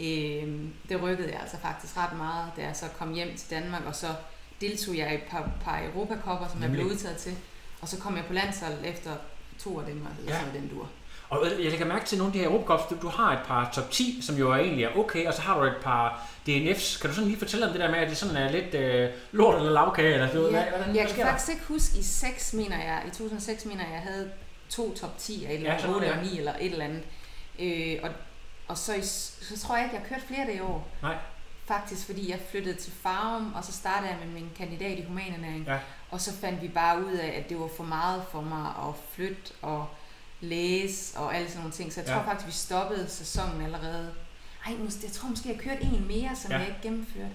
Øhm, 0.00 0.72
det 0.88 1.02
rykkede 1.02 1.28
jeg 1.32 1.40
altså 1.40 1.56
faktisk 1.62 1.96
ret 1.96 2.16
meget, 2.16 2.50
da 2.56 2.62
jeg 2.62 2.76
så 2.76 2.86
kom 2.98 3.12
hjem 3.14 3.36
til 3.36 3.50
Danmark, 3.50 3.82
og 3.86 3.94
så 3.94 4.06
deltog 4.60 4.96
jeg 4.96 5.12
i 5.12 5.14
et 5.14 5.22
par, 5.30 5.50
par 5.64 5.80
Europakopper, 5.94 6.48
som 6.48 6.62
jeg 6.62 6.70
blev 6.70 6.86
udtaget 6.86 7.16
til. 7.16 7.32
Og 7.80 7.88
så 7.88 7.98
kom 8.00 8.16
jeg 8.16 8.24
på 8.24 8.32
landsholdet 8.32 8.80
efter 8.84 9.10
to 9.58 9.78
af 9.80 9.86
dem, 9.86 9.94
eller 9.96 10.08
Ja. 10.26 10.32
ja. 10.34 10.40
sådan 10.40 10.60
den 10.62 10.68
dur. 10.68 10.88
Og 11.28 11.46
jeg 11.62 11.70
lægger 11.70 11.86
mærke 11.86 12.04
til 12.04 12.18
nogle 12.18 12.28
af 12.28 12.32
de 12.32 12.38
her 12.38 12.46
Europacups, 12.46 12.82
du, 12.90 12.96
du 13.02 13.08
har 13.08 13.32
et 13.32 13.38
par 13.46 13.70
top 13.74 13.90
10, 13.90 14.18
som 14.22 14.36
jo 14.36 14.52
er 14.52 14.56
egentlig 14.56 14.84
er 14.84 14.96
okay, 14.96 15.26
og 15.26 15.34
så 15.34 15.42
har 15.42 15.58
du 15.60 15.66
et 15.66 15.76
par 15.82 16.26
DNF's. 16.48 17.00
Kan 17.00 17.10
du 17.10 17.14
sådan 17.14 17.28
lige 17.28 17.38
fortælle 17.38 17.66
om 17.66 17.72
det 17.72 17.80
der 17.80 17.90
med, 17.90 17.98
at 17.98 18.08
det 18.08 18.16
sådan 18.16 18.36
er 18.36 18.50
lidt 18.52 18.74
øh, 18.74 19.10
lort 19.32 19.56
eller 19.56 19.72
lavkage, 19.72 20.12
eller 20.14 20.32
du 20.32 20.40
ved, 20.40 20.50
hvad, 20.50 20.62
hvordan, 20.62 20.94
jeg 20.96 21.04
hvad 21.04 21.14
kan 21.14 21.24
der? 21.24 21.30
faktisk 21.30 21.50
ikke 21.52 21.64
huske, 21.64 21.98
i 21.98 22.02
6 22.02 22.52
mener 22.54 22.76
jeg, 22.84 23.02
i 23.06 23.10
2006 23.10 23.64
mener 23.64 23.84
jeg, 23.84 23.92
jeg 23.92 24.02
havde 24.02 24.30
to 24.70 24.94
top 24.94 25.18
10 25.18 25.44
af 25.44 25.48
et 25.50 25.54
eller 25.54 25.66
Ja, 25.66 25.70
andet, 25.72 25.80
sådan 25.82 25.94
8 25.96 26.06
noget, 26.06 26.20
eller 26.20 26.32
9 26.32 26.38
eller 26.38 26.52
et 26.60 26.72
eller 26.72 26.84
andet. 26.84 27.02
Øh, 27.58 27.98
og, 28.02 28.10
og 28.68 28.78
så, 28.78 28.94
i, 28.94 29.02
så 29.02 29.58
tror 29.62 29.76
jeg 29.76 29.84
ikke, 29.84 29.96
jeg 29.96 30.02
har 30.02 30.08
kørt 30.08 30.22
flere 30.26 30.46
det 30.46 30.54
i 30.56 30.60
år. 30.60 30.88
Nej. 31.02 31.16
Faktisk 31.66 32.06
fordi 32.06 32.30
jeg 32.30 32.40
flyttede 32.50 32.74
til 32.76 32.92
Farum, 32.92 33.54
og 33.54 33.64
så 33.64 33.72
startede 33.72 34.10
jeg 34.10 34.18
med 34.24 34.32
min 34.32 34.50
kandidat 34.56 34.98
i 34.98 35.04
humanernæring. 35.04 35.64
Ja. 35.66 35.78
Og 36.10 36.20
så 36.20 36.32
fandt 36.32 36.62
vi 36.62 36.68
bare 36.68 37.04
ud 37.04 37.12
af, 37.12 37.26
at 37.38 37.48
det 37.48 37.60
var 37.60 37.68
for 37.76 37.84
meget 37.84 38.22
for 38.30 38.40
mig 38.40 38.66
at 38.88 38.94
flytte 39.12 39.52
og 39.62 39.86
læse 40.40 41.18
og 41.18 41.34
alle 41.36 41.48
sådan 41.48 41.60
nogle 41.60 41.72
ting. 41.74 41.92
Så 41.92 42.00
jeg 42.00 42.08
Ja. 42.08 42.14
tror 42.14 42.22
faktisk, 42.24 42.46
vi 42.46 42.52
stoppede 42.52 43.08
sæsonen 43.10 43.62
allerede. 43.62 44.14
Ej, 44.66 44.72
jeg 45.02 45.12
tror 45.12 45.28
måske, 45.28 45.48
jeg 45.48 45.58
kørte 45.58 45.82
en 45.82 46.04
mere, 46.08 46.36
som 46.36 46.50
Ja. 46.50 46.58
jeg 46.58 46.66
ikke 46.68 46.80
gennemførte. 46.82 47.30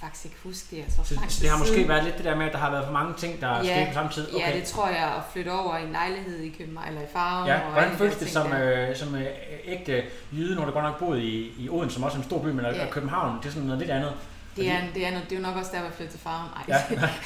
Faktisk 0.00 0.24
ikke 0.24 0.36
huske. 0.44 0.66
Det 0.76 0.78
er 0.80 0.84
så 0.90 1.14
Så, 1.14 1.38
det 1.42 1.50
har 1.50 1.58
måske 1.58 1.74
siden. 1.74 1.88
været 1.88 2.04
lidt 2.04 2.16
det 2.16 2.24
der 2.24 2.36
med, 2.36 2.46
at 2.46 2.52
der 2.52 2.58
har 2.58 2.70
været 2.70 2.84
for 2.84 2.92
mange 2.92 3.14
ting, 3.14 3.40
der 3.40 3.46
er 3.48 3.64
Ja, 3.64 3.76
sket 3.76 3.88
på 3.88 3.94
samme 3.94 4.12
tid. 4.12 4.28
Ja, 4.38 4.52
det 4.56 4.64
tror 4.64 4.88
jeg, 4.88 5.14
at 5.16 5.22
flytte 5.32 5.52
over 5.52 5.76
i 5.78 5.82
en 5.82 5.92
lejlighed 5.92 6.38
i 6.40 6.48
København, 6.58 6.88
eller 6.88 7.00
i 7.00 7.06
Farum. 7.12 7.46
Ja, 7.46 7.60
og 7.66 7.72
hvordan 7.72 7.96
føles 7.96 8.16
det 8.16 8.30
som, 8.30 8.52
øh, 8.52 8.96
som 8.96 9.14
øh, 9.14 9.26
ægte 9.64 10.04
jyde, 10.32 10.54
når 10.54 10.64
du 10.64 10.70
godt 10.70 10.84
nok 10.84 10.98
boet 10.98 11.18
i, 11.22 11.52
i 11.58 11.68
Odense, 11.70 11.94
som 11.94 12.02
også 12.02 12.16
er 12.18 12.22
en 12.22 12.28
stor 12.28 12.38
by, 12.42 12.46
men 12.46 12.64
Ja. 12.64 12.86
København, 12.90 13.38
det 13.38 13.46
er 13.46 13.50
sådan 13.50 13.62
noget 13.66 13.78
lidt 13.80 13.90
andet. 13.90 14.12
Det 14.56 14.70
er, 14.70 14.80
det, 14.94 15.06
er, 15.06 15.10
noget- 15.10 15.24
det 15.30 15.36
er 15.36 15.40
jo 15.40 15.46
nok 15.46 15.56
også 15.56 15.70
der, 15.74 15.82
jeg 15.82 15.92
flyttede 15.92 16.16
til 16.18 16.22
Farum. 16.24 16.48
Ej, 16.56 16.62
Ja. 16.68 16.82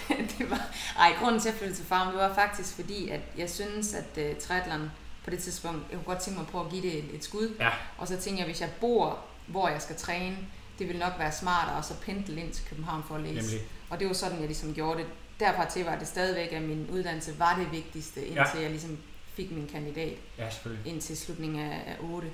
det 0.39 0.51
var, 0.51 0.61
ej, 0.99 1.13
grunden 1.21 1.41
til 1.41 1.49
at 1.49 1.55
flytte 1.55 1.75
til 1.75 1.85
Farum, 1.85 2.13
det 2.13 2.21
var 2.23 2.35
faktisk 2.35 2.75
fordi, 2.75 3.09
at 3.09 3.21
jeg 3.39 3.51
synes, 3.51 3.95
at 3.95 4.25
uh, 4.31 4.37
triathlon 4.41 4.91
på 5.25 5.31
det 5.31 5.39
tidspunkt, 5.39 5.79
jeg 5.91 5.99
kunne 5.99 6.15
godt 6.15 6.19
tænke 6.25 6.39
mig 6.41 6.49
på 6.49 6.61
at 6.61 6.67
give 6.71 6.83
det 6.83 6.99
et, 6.99 7.05
et 7.15 7.25
skud. 7.25 7.55
Ja. 7.61 7.69
Og 7.99 8.09
så 8.09 8.17
tænkte 8.17 8.39
jeg, 8.41 8.47
hvis 8.47 8.61
jeg 8.61 8.69
bor, 8.81 9.19
hvor 9.47 9.69
jeg 9.69 9.83
skal 9.83 9.97
træne, 9.97 10.37
det 10.79 10.89
vil 10.89 10.99
nok 10.99 11.13
være 11.19 11.33
smartere 11.33 11.79
at 11.79 11.85
så 11.85 11.95
pendle 12.07 12.41
ind 12.41 12.53
til 12.53 12.65
København 12.69 13.03
for 13.09 13.15
at 13.15 13.21
læse. 13.21 13.35
Nemlig. 13.35 13.61
Og 13.91 14.01
det 14.01 14.07
var 14.07 14.13
sådan, 14.13 14.39
jeg 14.39 14.47
ligesom 14.47 14.75
gjorde 14.75 14.99
det. 14.99 15.07
Derfra 15.41 15.65
til 15.71 15.85
var 15.85 15.99
det 15.99 16.09
stadigvæk, 16.09 16.53
at 16.53 16.63
min 16.63 16.87
uddannelse 16.93 17.39
var 17.39 17.57
det 17.59 17.73
vigtigste, 17.73 18.21
indtil 18.27 18.57
ja. 18.57 18.61
jeg 18.61 18.71
ligesom 18.71 18.99
fik 19.35 19.51
min 19.53 19.69
kandidat 19.73 20.13
Ja, 20.39 20.51
selvfølgelig. 20.51 20.93
indtil 20.93 21.17
slutningen 21.17 21.61
af, 21.61 21.83
af 21.87 21.97
8. 22.01 22.29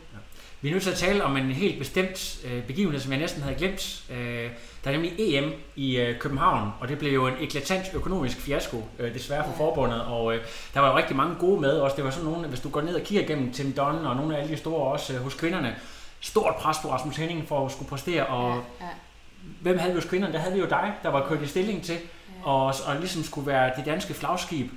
Vi 0.61 0.69
er 0.69 0.73
nødt 0.73 0.83
til 0.83 0.91
at 0.91 0.97
tale 0.97 1.25
om 1.25 1.37
en 1.37 1.51
helt 1.51 1.79
bestemt 1.79 2.41
øh, 2.45 2.63
begivenhed, 2.67 3.01
som 3.01 3.13
jeg 3.13 3.21
næsten 3.21 3.43
havde 3.43 3.57
glemt. 3.57 4.05
Øh, 4.11 4.51
der 4.85 4.91
er 4.91 4.93
nemlig 4.93 5.13
EM 5.19 5.53
i 5.77 5.97
øh, 5.97 6.19
København, 6.19 6.71
og 6.81 6.89
det 6.89 6.99
blev 6.99 7.13
jo 7.13 7.27
en 7.27 7.35
eklatant 7.41 7.85
økonomisk 7.95 8.37
fiasko, 8.37 8.89
øh, 8.99 9.15
desværre 9.15 9.45
for 9.45 9.51
Ja. 9.53 9.59
forbundet. 9.59 10.03
Og 10.03 10.35
øh, 10.35 10.45
der 10.75 10.81
var 10.81 10.91
jo 10.91 10.97
rigtig 10.97 11.17
mange 11.17 11.35
gode 11.35 11.61
med 11.61 11.71
også. 11.71 11.97
Det 11.97 12.05
var 12.05 12.11
sådan 12.11 12.25
nogle, 12.31 12.49
hvis 12.49 12.61
du 12.61 12.69
går 12.69 12.81
ned 12.81 12.95
og 12.95 13.03
kigger 13.03 13.25
igennem 13.25 13.53
Tim 13.53 13.73
Dunn 13.73 13.99
og 14.07 14.17
nogle 14.17 14.37
af 14.37 14.41
alle 14.41 14.53
de 14.53 14.57
store 14.59 14.93
også 14.93 15.13
øh, 15.15 15.21
hos 15.21 15.35
kvinderne, 15.35 15.77
stort 16.21 16.57
pres 16.57 16.79
på 16.83 16.91
Rasmus 16.93 17.17
Henning 17.17 17.49
for 17.49 17.67
at 17.67 17.73
skulle 17.73 17.89
præstere. 17.89 18.27
Og 18.27 18.63
ja, 18.81 18.87
ja. 18.87 18.91
hvem 19.61 19.79
havde 19.79 19.93
vi 19.93 20.01
hos 20.01 20.09
kvinderne? 20.09 20.33
Der 20.33 20.39
havde 20.39 20.55
vi 20.55 20.61
jo 20.61 20.67
dig, 20.67 20.95
der 21.03 21.09
var 21.09 21.29
kørt 21.29 21.43
i 21.43 21.47
stilling 21.47 21.85
til, 21.85 21.99
og, 22.43 22.65
og 22.65 22.97
ligesom 22.99 23.23
skulle 23.23 23.47
være 23.47 23.73
det 23.77 23.87
danske 23.87 24.15
flagskib. 24.15 24.71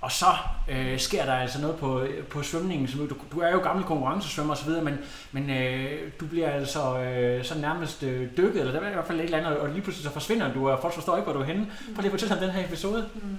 Og 0.00 0.12
så 0.12 0.26
øh, 0.68 0.98
sker 0.98 1.24
der 1.24 1.34
altså 1.34 1.60
noget 1.60 1.76
på, 1.76 2.06
på 2.30 2.42
svømningen. 2.42 2.88
Som, 2.88 3.08
du, 3.08 3.16
du 3.32 3.40
er 3.40 3.50
jo 3.50 3.58
gammel 3.58 3.84
konkurrencesvømmer 3.84 4.54
osv., 4.54 4.70
men, 4.70 4.98
men 5.32 5.50
øh, 5.50 6.12
du 6.20 6.26
bliver 6.26 6.50
altså 6.50 6.98
øh, 6.98 7.44
så 7.44 7.58
nærmest 7.58 8.02
øh, 8.02 8.28
dykket, 8.36 8.60
eller 8.60 8.72
der 8.72 8.80
er 8.80 8.90
i 8.90 8.92
hvert 8.92 9.06
fald 9.06 9.20
et 9.20 9.24
eller 9.24 9.38
andet, 9.38 9.56
og 9.56 9.68
lige 9.68 9.82
pludselig 9.82 10.04
så 10.04 10.12
forsvinder 10.12 10.52
du, 10.52 10.70
og 10.70 10.78
folk 10.80 10.94
forstår 10.94 11.16
ikke, 11.16 11.24
hvor 11.24 11.32
du 11.32 11.40
er 11.40 11.44
henne. 11.44 11.66
Prøv 11.94 12.02
lige 12.02 12.06
at 12.06 12.10
fortælle 12.10 12.34
om 12.34 12.40
den 12.40 12.50
her 12.50 12.64
episode. 12.64 13.08
Mm. 13.14 13.38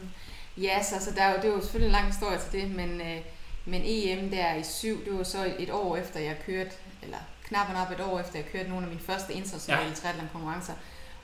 Ja, 0.58 0.84
så 0.84 0.96
altså, 0.96 1.12
der 1.16 1.22
er 1.22 1.32
jo, 1.32 1.36
det 1.36 1.50
er 1.50 1.54
jo 1.54 1.62
selvfølgelig 1.62 1.88
en 1.88 1.92
lang 1.92 2.08
historie 2.08 2.38
til 2.38 2.62
det, 2.62 2.76
men, 2.76 3.02
øh, 3.02 3.18
men 3.66 3.82
EM 3.86 4.30
der 4.30 4.56
i 4.56 4.64
syv, 4.64 5.06
det 5.06 5.18
var 5.18 5.24
så 5.24 5.54
et 5.60 5.72
år 5.72 5.98
efter, 5.98 6.20
jeg 6.20 6.36
kørte, 6.46 6.72
eller 7.04 7.18
knap 7.48 7.70
og 7.70 7.82
op 7.82 7.92
et 7.92 8.02
år 8.02 8.20
efter, 8.20 8.40
jeg 8.40 8.46
kørte 8.52 8.70
nogle 8.70 8.84
af 8.84 8.90
mine 8.90 9.02
første 9.02 9.34
internationale 9.34 9.90
ja. 9.90 9.96
triathlon 9.96 10.30
konkurrencer. 10.34 10.74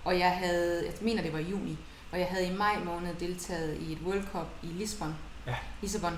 Og 0.03 0.19
jeg 0.19 0.31
havde, 0.31 0.85
jeg 0.85 0.93
mener 1.01 1.21
det 1.21 1.33
var 1.33 1.39
i 1.39 1.49
juni, 1.49 1.77
og 2.11 2.19
jeg 2.19 2.27
havde 2.27 2.47
i 2.47 2.53
maj 2.57 2.79
måned 2.85 3.15
deltaget 3.15 3.77
i 3.77 3.91
et 3.91 3.99
World 4.05 4.23
Cup 4.31 4.47
i 4.63 4.67
Lisbon, 4.67 5.15
Ja. 5.47 5.55
Lissabon, 5.81 6.17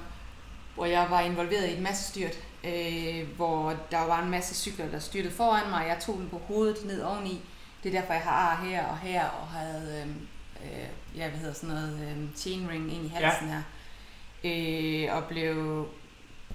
hvor 0.75 0.85
jeg 0.85 1.07
var 1.09 1.21
involveret 1.21 1.67
i 1.69 1.73
et 1.73 1.81
masse 1.81 2.03
styrt, 2.09 2.37
øh, 2.63 3.35
hvor 3.35 3.75
der 3.91 4.05
var 4.05 4.23
en 4.23 4.29
masse 4.29 4.55
cykler, 4.55 4.91
der 4.91 4.99
styrtede 4.99 5.33
foran 5.33 5.69
mig, 5.69 5.81
og 5.81 5.87
jeg 5.87 5.99
tog 5.99 6.15
den 6.17 6.29
på 6.29 6.41
hovedet 6.47 6.85
ned 6.85 7.01
oveni. 7.01 7.41
Det 7.83 7.95
er 7.95 7.99
derfor, 7.99 8.13
jeg 8.13 8.21
har 8.21 8.31
ar 8.31 8.65
her 8.65 8.85
og 8.85 8.97
her, 8.97 9.25
og 9.25 9.47
havde, 9.47 10.05
øh, 10.05 10.09
øh, 10.65 11.17
ja, 11.17 11.29
hvad 11.29 11.39
hedder 11.39 11.53
sådan 11.53 11.69
noget, 11.69 11.99
øh, 12.01 12.35
chainring 12.35 12.93
ind 12.93 13.05
i 13.05 13.07
halsen 13.07 13.47
ja. 13.47 13.53
her. 13.53 13.61
Øh, 14.43 15.15
og 15.15 15.23
blev 15.23 15.87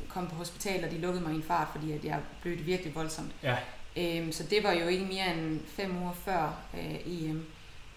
kom 0.09 0.27
på 0.27 0.35
hospital, 0.35 0.85
og 0.85 0.91
de 0.91 0.99
lukkede 0.99 1.25
mig 1.25 1.33
i 1.33 1.37
en 1.37 1.43
fart, 1.43 1.69
fordi 1.73 1.93
at 1.93 2.05
jeg 2.05 2.21
blev 2.43 2.67
virkelig 2.67 2.95
voldsomt. 2.95 3.33
Ja. 3.43 3.57
Øhm, 3.97 4.33
så 4.33 4.43
det 4.43 4.63
var 4.63 4.73
jo 4.73 4.87
ikke 4.87 5.05
mere 5.05 5.35
end 5.35 5.61
fem 5.67 6.03
uger 6.03 6.13
før 6.13 6.59
øh, 6.75 6.97
EM. 7.07 7.47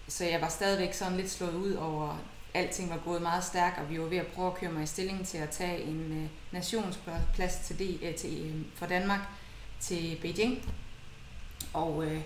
Så 0.08 0.24
jeg 0.24 0.40
var 0.40 0.48
stadigvæk 0.48 0.94
sådan 0.94 1.16
lidt 1.16 1.30
slået 1.30 1.54
ud 1.54 1.72
over, 1.72 2.18
alting 2.54 2.90
var 2.90 2.98
gået 3.04 3.22
meget 3.22 3.44
stærkt, 3.44 3.78
og 3.78 3.90
vi 3.90 4.00
var 4.00 4.06
ved 4.06 4.18
at 4.18 4.26
prøve 4.26 4.48
at 4.48 4.54
køre 4.54 4.72
mig 4.72 4.82
i 4.82 4.86
stilling 4.86 5.26
til 5.26 5.38
at 5.38 5.50
tage 5.50 5.82
en 5.82 6.22
øh, 6.22 6.28
nationsplads 6.52 7.56
til, 7.64 7.78
det, 7.78 7.98
øh, 8.02 8.14
til, 8.14 8.40
øh, 8.46 8.62
for 8.74 8.86
Danmark 8.86 9.20
til 9.80 10.18
Beijing. 10.22 10.72
Og 11.72 12.04
øh, 12.04 12.20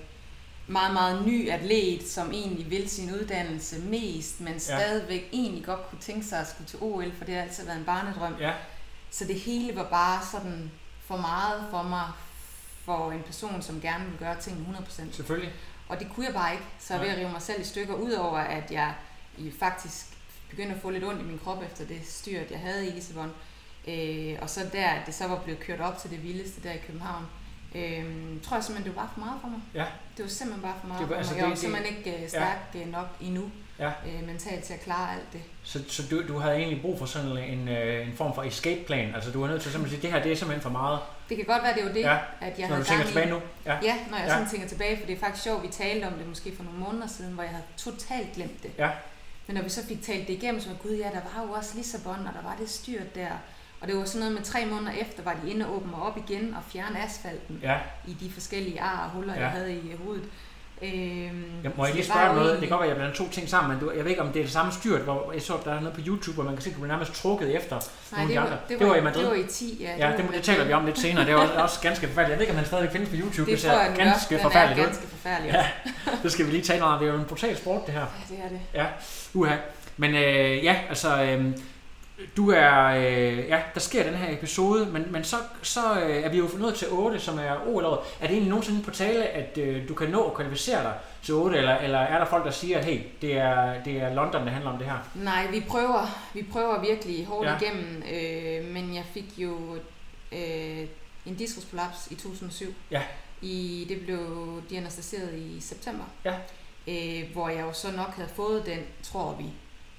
meget, 0.67 0.93
meget 0.93 1.27
ny 1.27 1.51
atlet, 1.51 2.09
som 2.09 2.33
egentlig 2.33 2.71
vil 2.71 2.91
sin 2.91 3.15
uddannelse 3.15 3.81
mest, 3.81 4.41
men 4.41 4.61
stadigvæk 4.61 5.29
egentlig 5.33 5.65
godt 5.65 5.91
kunne 5.91 6.01
tænke 6.01 6.27
sig 6.27 6.39
at 6.39 6.47
skulle 6.49 6.69
til 6.69 6.79
OL, 6.83 7.13
for 7.19 7.25
det 7.25 7.35
har 7.35 7.43
altid 7.43 7.65
været 7.65 7.79
en 7.79 7.85
barnedrøm. 7.85 8.35
Ja. 8.41 8.53
Så 9.11 9.25
det 9.25 9.41
hele 9.41 9.77
var 9.77 9.85
bare 9.91 10.23
sådan 10.33 10.71
for 11.01 11.17
meget 11.17 11.65
for 11.71 11.83
mig, 11.83 12.07
for 12.85 13.13
en 13.13 13.23
person, 13.23 13.63
som 13.63 13.81
gerne 13.81 14.05
vil 14.05 14.19
gøre 14.19 14.41
tingene 14.41 14.79
100%. 14.79 15.13
Selvfølgelig. 15.13 15.53
Og 15.89 15.99
det 15.99 16.09
kunne 16.15 16.27
jeg 16.27 16.35
bare 16.35 16.53
ikke, 16.53 16.65
så 16.79 16.95
jeg 16.95 17.03
ved 17.03 17.09
at 17.09 17.19
rive 17.19 17.29
mig 17.33 17.43
selv 17.43 17.61
i 17.61 17.65
stykker, 17.65 17.95
udover 17.95 18.39
at 18.39 18.71
jeg 18.71 18.95
faktisk 19.59 20.07
begyndte 20.51 20.75
at 20.75 20.81
få 20.83 20.91
lidt 20.91 21.05
ondt 21.05 21.21
i 21.21 21.25
min 21.25 21.39
krop 21.45 21.63
efter 21.63 21.85
det 21.87 22.01
styrt, 22.07 22.51
jeg 22.51 22.61
havde 22.61 22.87
i 22.89 22.91
Lissabon. 22.91 23.33
Øh, 23.89 24.39
og 24.43 24.51
så 24.51 24.69
der, 24.73 24.89
at 24.89 25.07
det 25.07 25.15
så 25.15 25.27
var 25.27 25.39
blevet 25.43 25.61
kørt 25.61 25.81
op 25.81 25.99
til 25.99 26.11
det 26.11 26.23
vildeste 26.23 26.63
der 26.63 26.73
i 26.73 26.79
København, 26.87 27.25
øh, 27.75 28.05
tror 28.43 28.57
jeg 28.57 28.65
simpelthen, 28.65 28.85
det 28.85 28.97
var 28.97 29.03
bare 29.03 29.11
for 29.15 29.21
meget 29.21 29.39
for 29.41 29.49
mig. 29.49 29.61
Ja. 29.75 29.85
Det 30.17 30.23
var 30.25 30.29
simpelthen 30.31 30.63
bare 30.63 30.75
for 30.81 30.87
meget 30.89 31.01
Det 31.01 31.09
var- 31.09 31.15
for 31.15 31.19
altså, 31.19 31.33
mig. 31.33 31.39
Jeg 31.39 31.45
var 31.49 31.51
det- 31.55 31.59
simpelthen 31.61 31.97
ikke 31.97 32.23
øh, 32.23 32.29
stærk 32.29 32.59
ja. 32.75 32.85
nok 32.85 33.07
endnu 33.21 33.51
Ja. 33.79 33.87
øh, 34.07 34.27
mentalt 34.27 34.65
til 34.65 34.75
at 34.75 34.81
klare 34.81 35.13
alt 35.15 35.33
det. 35.33 35.41
Så, 35.63 35.81
så 35.89 36.03
du, 36.11 36.29
du 36.29 36.39
havde 36.39 36.57
egentlig 36.57 36.83
brug 36.83 36.99
for 36.99 37.07
sådan 37.07 37.37
en, 37.39 37.69
øh, 37.69 38.09
en 38.09 38.17
form 38.17 38.35
for 38.35 38.43
escape-plan. 38.43 39.15
Altså 39.15 39.31
du 39.31 39.41
var 39.41 39.49
nødt 39.49 39.63
til 39.63 39.73
simpelthen 39.73 39.97
at 39.97 40.03
sige, 40.03 40.13
det 40.13 40.17
her 40.17 40.23
det 40.23 40.33
er 40.33 40.37
simpelthen 40.37 40.63
for 40.63 40.71
meget. 40.71 40.99
Det 41.29 41.37
kan 41.37 41.47
godt 41.47 41.63
være, 41.63 41.75
det 41.75 41.85
var 41.85 41.93
det, 41.93 42.01
Ja, 42.01 42.19
at 42.41 42.59
jeg 42.59 42.69
Når 42.69 42.75
havde 42.77 42.81
du 42.81 42.85
tænker 42.87 43.05
gang 43.05 43.09
i. 43.09 43.13
tilbage 43.13 43.31
nu. 43.31 43.41
Ja. 43.67 43.77
Ja, 43.83 43.97
når 44.11 44.17
jeg 44.17 44.27
Ja. 44.27 44.33
sådan 44.33 44.49
tænker 44.49 44.69
tilbage, 44.69 44.99
for 44.99 45.07
det 45.07 45.17
er 45.17 45.21
faktisk 45.21 45.45
sjovt, 45.45 45.63
vi 45.63 45.69
talte 45.69 46.05
om 46.05 46.13
det 46.13 46.27
måske 46.29 46.57
for 46.57 46.63
nogle 46.65 46.79
måneder 46.79 47.07
siden, 47.07 47.33
hvor 47.33 47.43
jeg 47.43 47.51
havde 47.51 47.65
totalt 47.77 48.33
glemt 48.35 48.63
det. 48.63 48.71
Ja. 48.79 48.91
Men 49.47 49.57
når 49.57 49.63
vi 49.63 49.69
så 49.69 49.87
fik 49.87 50.03
talt 50.03 50.27
det 50.29 50.33
igennem, 50.35 50.61
så 50.61 50.69
var 50.69 50.77
gud, 50.77 50.91
ja, 50.97 51.05
der 51.05 51.21
var 51.37 51.43
jo 51.47 51.53
også 51.53 51.77
Lissabon, 51.77 52.27
og 52.27 52.33
der 52.43 52.49
var 52.49 52.57
det 52.61 52.71
styrt 52.71 53.15
der. 53.15 53.29
Og 53.81 53.89
det 53.89 53.97
var 53.97 54.05
sådan 54.05 54.19
noget 54.21 54.35
med 54.35 54.43
tre 54.43 54.67
måneder 54.67 54.93
efter, 54.93 55.23
var 55.23 55.37
de 55.45 55.51
inde 55.51 55.67
og 55.67 55.77
åbne 55.77 55.91
mig 55.91 56.03
op 56.03 56.17
igen 56.17 56.55
og 56.55 56.63
fjerne 56.73 57.03
asfalten 57.05 57.61
Ja. 57.63 57.77
i 58.07 58.17
de 58.21 58.31
forskellige 58.33 58.81
ar 58.81 59.05
og 59.05 59.11
huller, 59.11 59.35
Ja. 59.35 59.41
jeg 59.41 59.51
havde 59.51 59.73
i 59.75 59.93
hovedet. 60.05 60.25
Øhm, 60.83 61.45
Jeg, 61.63 61.71
må 61.77 61.85
jeg 61.85 61.95
lige 61.95 62.03
det 62.03 62.09
var 62.11 62.15
spørge 62.15 62.35
noget? 62.35 62.51
Det 62.53 62.61
kan 62.61 62.69
godt 62.69 62.81
være, 62.81 62.91
at 62.91 62.97
jeg 62.97 62.97
blander 62.97 63.15
to 63.15 63.29
ting 63.31 63.49
sammen, 63.49 63.73
men 63.73 63.81
du, 63.81 63.93
jeg 63.97 64.05
ved 64.05 64.11
ikke, 64.11 64.23
om 64.23 64.29
det 64.29 64.39
er 64.41 64.45
det 64.45 64.53
samme 64.53 64.73
styrt, 64.73 65.01
hvor 65.01 65.33
jeg 65.33 65.43
så, 65.43 65.53
der 65.65 65.75
er 65.75 65.81
noget 65.81 65.95
på 65.95 66.01
YouTube, 66.07 66.35
hvor 66.35 66.45
man 66.45 66.55
kan 66.55 66.63
se, 66.63 66.71
at 66.71 66.77
du 66.77 66.81
bliver 66.81 66.93
nærmest 66.95 67.15
trukket 67.15 67.57
efter 67.57 67.77
Nej, 67.77 67.81
nogle 68.13 68.29
det 68.29 68.35
de 68.35 68.41
var, 68.41 68.47
andre. 68.47 68.59
det, 68.69 68.79
det 68.79 68.87
var 68.87 68.93
var, 68.93 69.01
i 69.01 69.05
Madrid. 69.05 69.23
Det 69.23 69.31
var 69.31 69.37
i 69.37 69.47
10, 69.47 69.79
ja. 69.81 69.97
Ja, 69.99 70.11
var 70.11 70.17
det, 70.17 70.25
i 70.25 70.37
det 70.37 70.43
taler 70.43 70.65
vi 70.65 70.73
om 70.73 70.85
lidt 70.87 70.99
senere. 70.99 71.25
Det 71.25 71.33
er 71.33 71.37
også, 71.37 71.55
også 71.67 71.81
ganske 71.81 72.07
forfærdeligt. 72.07 72.31
Jeg 72.31 72.39
ved 72.39 72.43
ikke, 72.43 72.53
om 72.53 72.57
han 72.57 72.67
stadigvæk 72.67 72.93
findes 72.93 73.09
på 73.11 73.17
YouTube. 73.19 73.51
Det 73.51 73.61
ser 73.61 73.73
jeg, 73.73 73.89
den 73.89 73.97
ganske. 74.07 74.35
Den 74.35 74.43
forfærdeligt 74.43 74.81
er 74.81 74.85
ganske 74.85 75.07
forfærdelig. 75.07 75.53
Ja, 75.53 75.67
det 76.23 76.33
skal 76.33 76.47
vi 76.47 76.51
lige 76.51 76.63
tale 76.63 76.83
om. 76.85 76.99
Det 76.99 77.09
er 77.09 77.13
jo 77.13 77.19
en 77.19 77.25
brutal 77.25 77.57
sport, 77.57 77.87
det 77.87 77.95
her. 77.95 78.01
Ja, 78.01 78.35
det 78.35 78.45
er 78.45 78.49
det. 78.49 78.61
Ja, 78.75 78.87
uha. 79.35 79.57
Men 79.97 80.15
øh, 80.15 80.65
ja, 80.65 80.77
altså, 80.89 81.23
øh, 81.23 81.45
du 82.37 82.51
er, 82.51 82.87
øh, 82.87 83.39
ja, 83.49 83.61
der 83.75 83.81
sker 83.81 84.03
den 84.03 84.15
her 84.15 84.33
episode, 84.33 84.87
men, 84.87 85.13
men 85.13 85.25
så, 85.25 85.37
så 85.63 86.01
øh, 86.01 86.23
er 86.23 86.29
vi 86.29 86.39
jo 86.39 86.49
nået 86.59 86.75
til 86.75 86.89
8, 86.91 87.21
som 87.21 87.39
er 87.39 87.67
OL-året. 87.67 87.99
Er 88.21 88.27
det 88.27 88.31
egentlig 88.31 88.51
nogensinde 88.51 88.83
på 88.83 88.91
tale, 88.91 89.25
at 89.25 89.59
øh, 89.59 89.89
du 89.89 89.95
kan 89.95 90.09
nå 90.09 90.25
at 90.25 90.35
kvalificere 90.35 90.83
dig 90.83 90.95
til 91.23 91.35
8, 91.35 91.59
eller, 91.59 91.77
eller 91.77 91.99
er 91.99 92.19
der 92.19 92.25
folk, 92.25 92.45
der 92.45 92.51
siger, 92.51 92.79
at 92.79 92.85
hey, 92.85 93.01
det 93.21 93.39
er, 93.39 93.83
det 93.85 94.03
er 94.03 94.15
London, 94.15 94.43
det 94.43 94.51
handler 94.51 94.71
om 94.71 94.79
det 94.79 94.87
her? 94.87 94.99
Nej, 95.15 95.47
vi 95.51 95.65
prøver, 95.69 96.31
vi 96.35 96.43
prøver 96.53 96.81
virkelig 96.81 97.27
hårdt 97.27 97.49
ja. 97.49 97.57
igennem, 97.61 98.03
øh, 98.13 98.75
men 98.75 98.95
jeg 98.95 99.05
fik 99.15 99.39
jo 99.39 99.77
øh, 100.33 100.87
en 101.27 101.35
diskusprolaps 101.39 102.09
i 102.11 102.15
2007. 102.15 102.75
Ja. 102.91 103.03
I, 103.43 103.87
det 103.89 104.01
blev 104.01 104.63
diagnostiseret 104.71 105.35
i 105.35 105.61
september. 105.61 106.05
Ja. 106.25 106.35
Øh, 106.89 107.33
hvor 107.33 107.49
jeg 107.49 107.61
jo 107.61 107.73
så 107.73 107.91
nok 107.97 108.15
havde 108.15 108.29
fået 108.35 108.67
den, 108.67 108.79
tror 109.03 109.35
vi, 109.39 109.45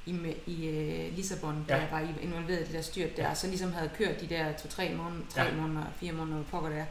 i, 0.07 0.35
i 0.47 0.67
øh, 0.67 1.15
Lissabon, 1.15 1.65
da 1.69 1.75
Ja. 1.75 1.81
jeg 1.81 1.87
var 1.91 2.07
involveret 2.21 2.61
i 2.61 2.63
det 2.63 2.73
der 2.73 2.81
styrt 2.81 3.17
der, 3.17 3.33
så 3.33 3.47
ligesom 3.47 3.73
havde 3.73 3.89
kørt 3.97 4.21
de 4.21 4.27
der 4.27 4.51
to-tre 4.57 4.93
måneder, 4.95 5.25
tre 5.29 5.41
Ja. 5.41 5.49
ja. 5.49 5.55
måneder, 5.61 5.85
fire 5.99 6.11
måneder, 6.11 6.43
pokker 6.51 6.69
der, 6.69 6.85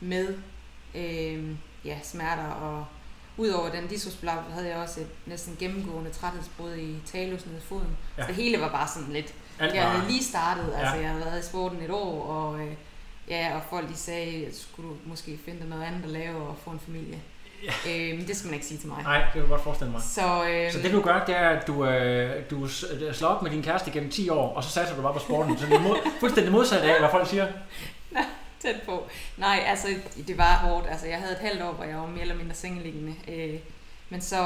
med 0.00 0.34
øh, 0.94 1.50
ja, 1.84 1.98
smerter 2.02 2.44
og 2.48 2.86
Udover 3.36 3.70
den 3.70 3.86
diskusprolaps 3.86 4.52
havde 4.52 4.68
jeg 4.68 4.76
også 4.76 5.00
et 5.00 5.06
næsten 5.26 5.56
gennemgående 5.58 6.10
træthedsbrud 6.10 6.74
i 6.76 6.96
talus 7.06 7.46
nede 7.46 7.58
i 7.58 7.60
foden. 7.60 7.96
Ja. 8.18 8.22
Så 8.22 8.28
det 8.28 8.34
hele 8.36 8.60
var 8.60 8.68
bare 8.68 8.88
sådan 8.88 9.12
lidt... 9.12 9.34
Alt 9.58 9.74
Jeg 9.74 9.90
havde 9.90 10.08
lige 10.10 10.24
startet, 10.24 10.64
altså 10.76 10.94
Ja. 10.94 11.00
jeg 11.00 11.08
havde 11.10 11.24
været 11.24 11.44
i 11.44 11.46
sporten 11.48 11.80
et 11.82 11.90
år, 11.90 12.22
og 12.24 12.60
øh, 12.60 12.72
ja, 13.28 13.56
og 13.56 13.62
folk 13.70 13.88
de 13.88 13.96
sagde, 13.96 14.48
skulle 14.52 14.88
du 14.88 14.96
måske 15.06 15.38
finde 15.44 15.68
noget 15.68 15.82
andet 15.82 16.02
at 16.04 16.10
lave 16.10 16.36
og 16.48 16.58
få 16.64 16.70
en 16.70 16.80
familie. 16.80 17.20
Øh, 17.88 18.18
men 18.18 18.26
det 18.26 18.36
skal 18.36 18.46
man 18.46 18.54
ikke 18.54 18.66
sige 18.66 18.78
til 18.78 18.88
mig. 18.88 19.02
Nej, 19.02 19.16
det 19.18 19.26
kan 19.32 19.40
jeg 19.40 19.48
godt 19.48 19.62
forestille 19.62 19.92
mig. 19.92 20.02
Så, 20.02 20.48
øh, 20.48 20.72
Så 20.72 20.78
det 20.78 20.92
du 20.92 21.00
gør, 21.02 21.24
det 21.24 21.36
er, 21.36 21.48
at 21.48 21.66
du, 21.66 21.86
øh, 21.86 22.42
du 22.50 22.64
øh, 22.64 23.14
slår 23.14 23.28
op 23.28 23.42
med 23.42 23.50
din 23.50 23.62
kæreste 23.62 23.90
gennem 23.90 24.10
10 24.10 24.28
år, 24.28 24.54
og 24.56 24.64
så 24.64 24.70
satser 24.70 24.96
du 24.96 25.02
bare 25.02 25.12
på 25.12 25.18
sporten. 25.18 25.58
Så 25.58 25.66
det 25.66 25.74
er 25.74 25.80
mod, 25.80 25.96
fuldstændig 26.20 26.52
modsat 26.52 26.80
af, 26.80 26.98
hvad 27.00 27.10
folk 27.10 27.28
siger. 27.28 27.46
tæt 28.62 28.76
på. 28.86 29.06
Nej, 29.36 29.64
altså 29.66 29.88
det 30.26 30.38
var 30.38 30.56
hårdt. 30.56 30.86
Altså 30.90 31.06
jeg 31.06 31.18
havde 31.18 31.32
et 31.32 31.38
halvt 31.38 31.62
år, 31.62 31.72
hvor 31.72 31.84
jeg 31.84 31.96
var 31.96 32.06
mere 32.06 32.20
eller 32.20 32.34
mindre 32.34 32.54
sengeliggende. 32.54 33.14
Øh, 33.28 33.54
men 34.10 34.20
så 34.20 34.42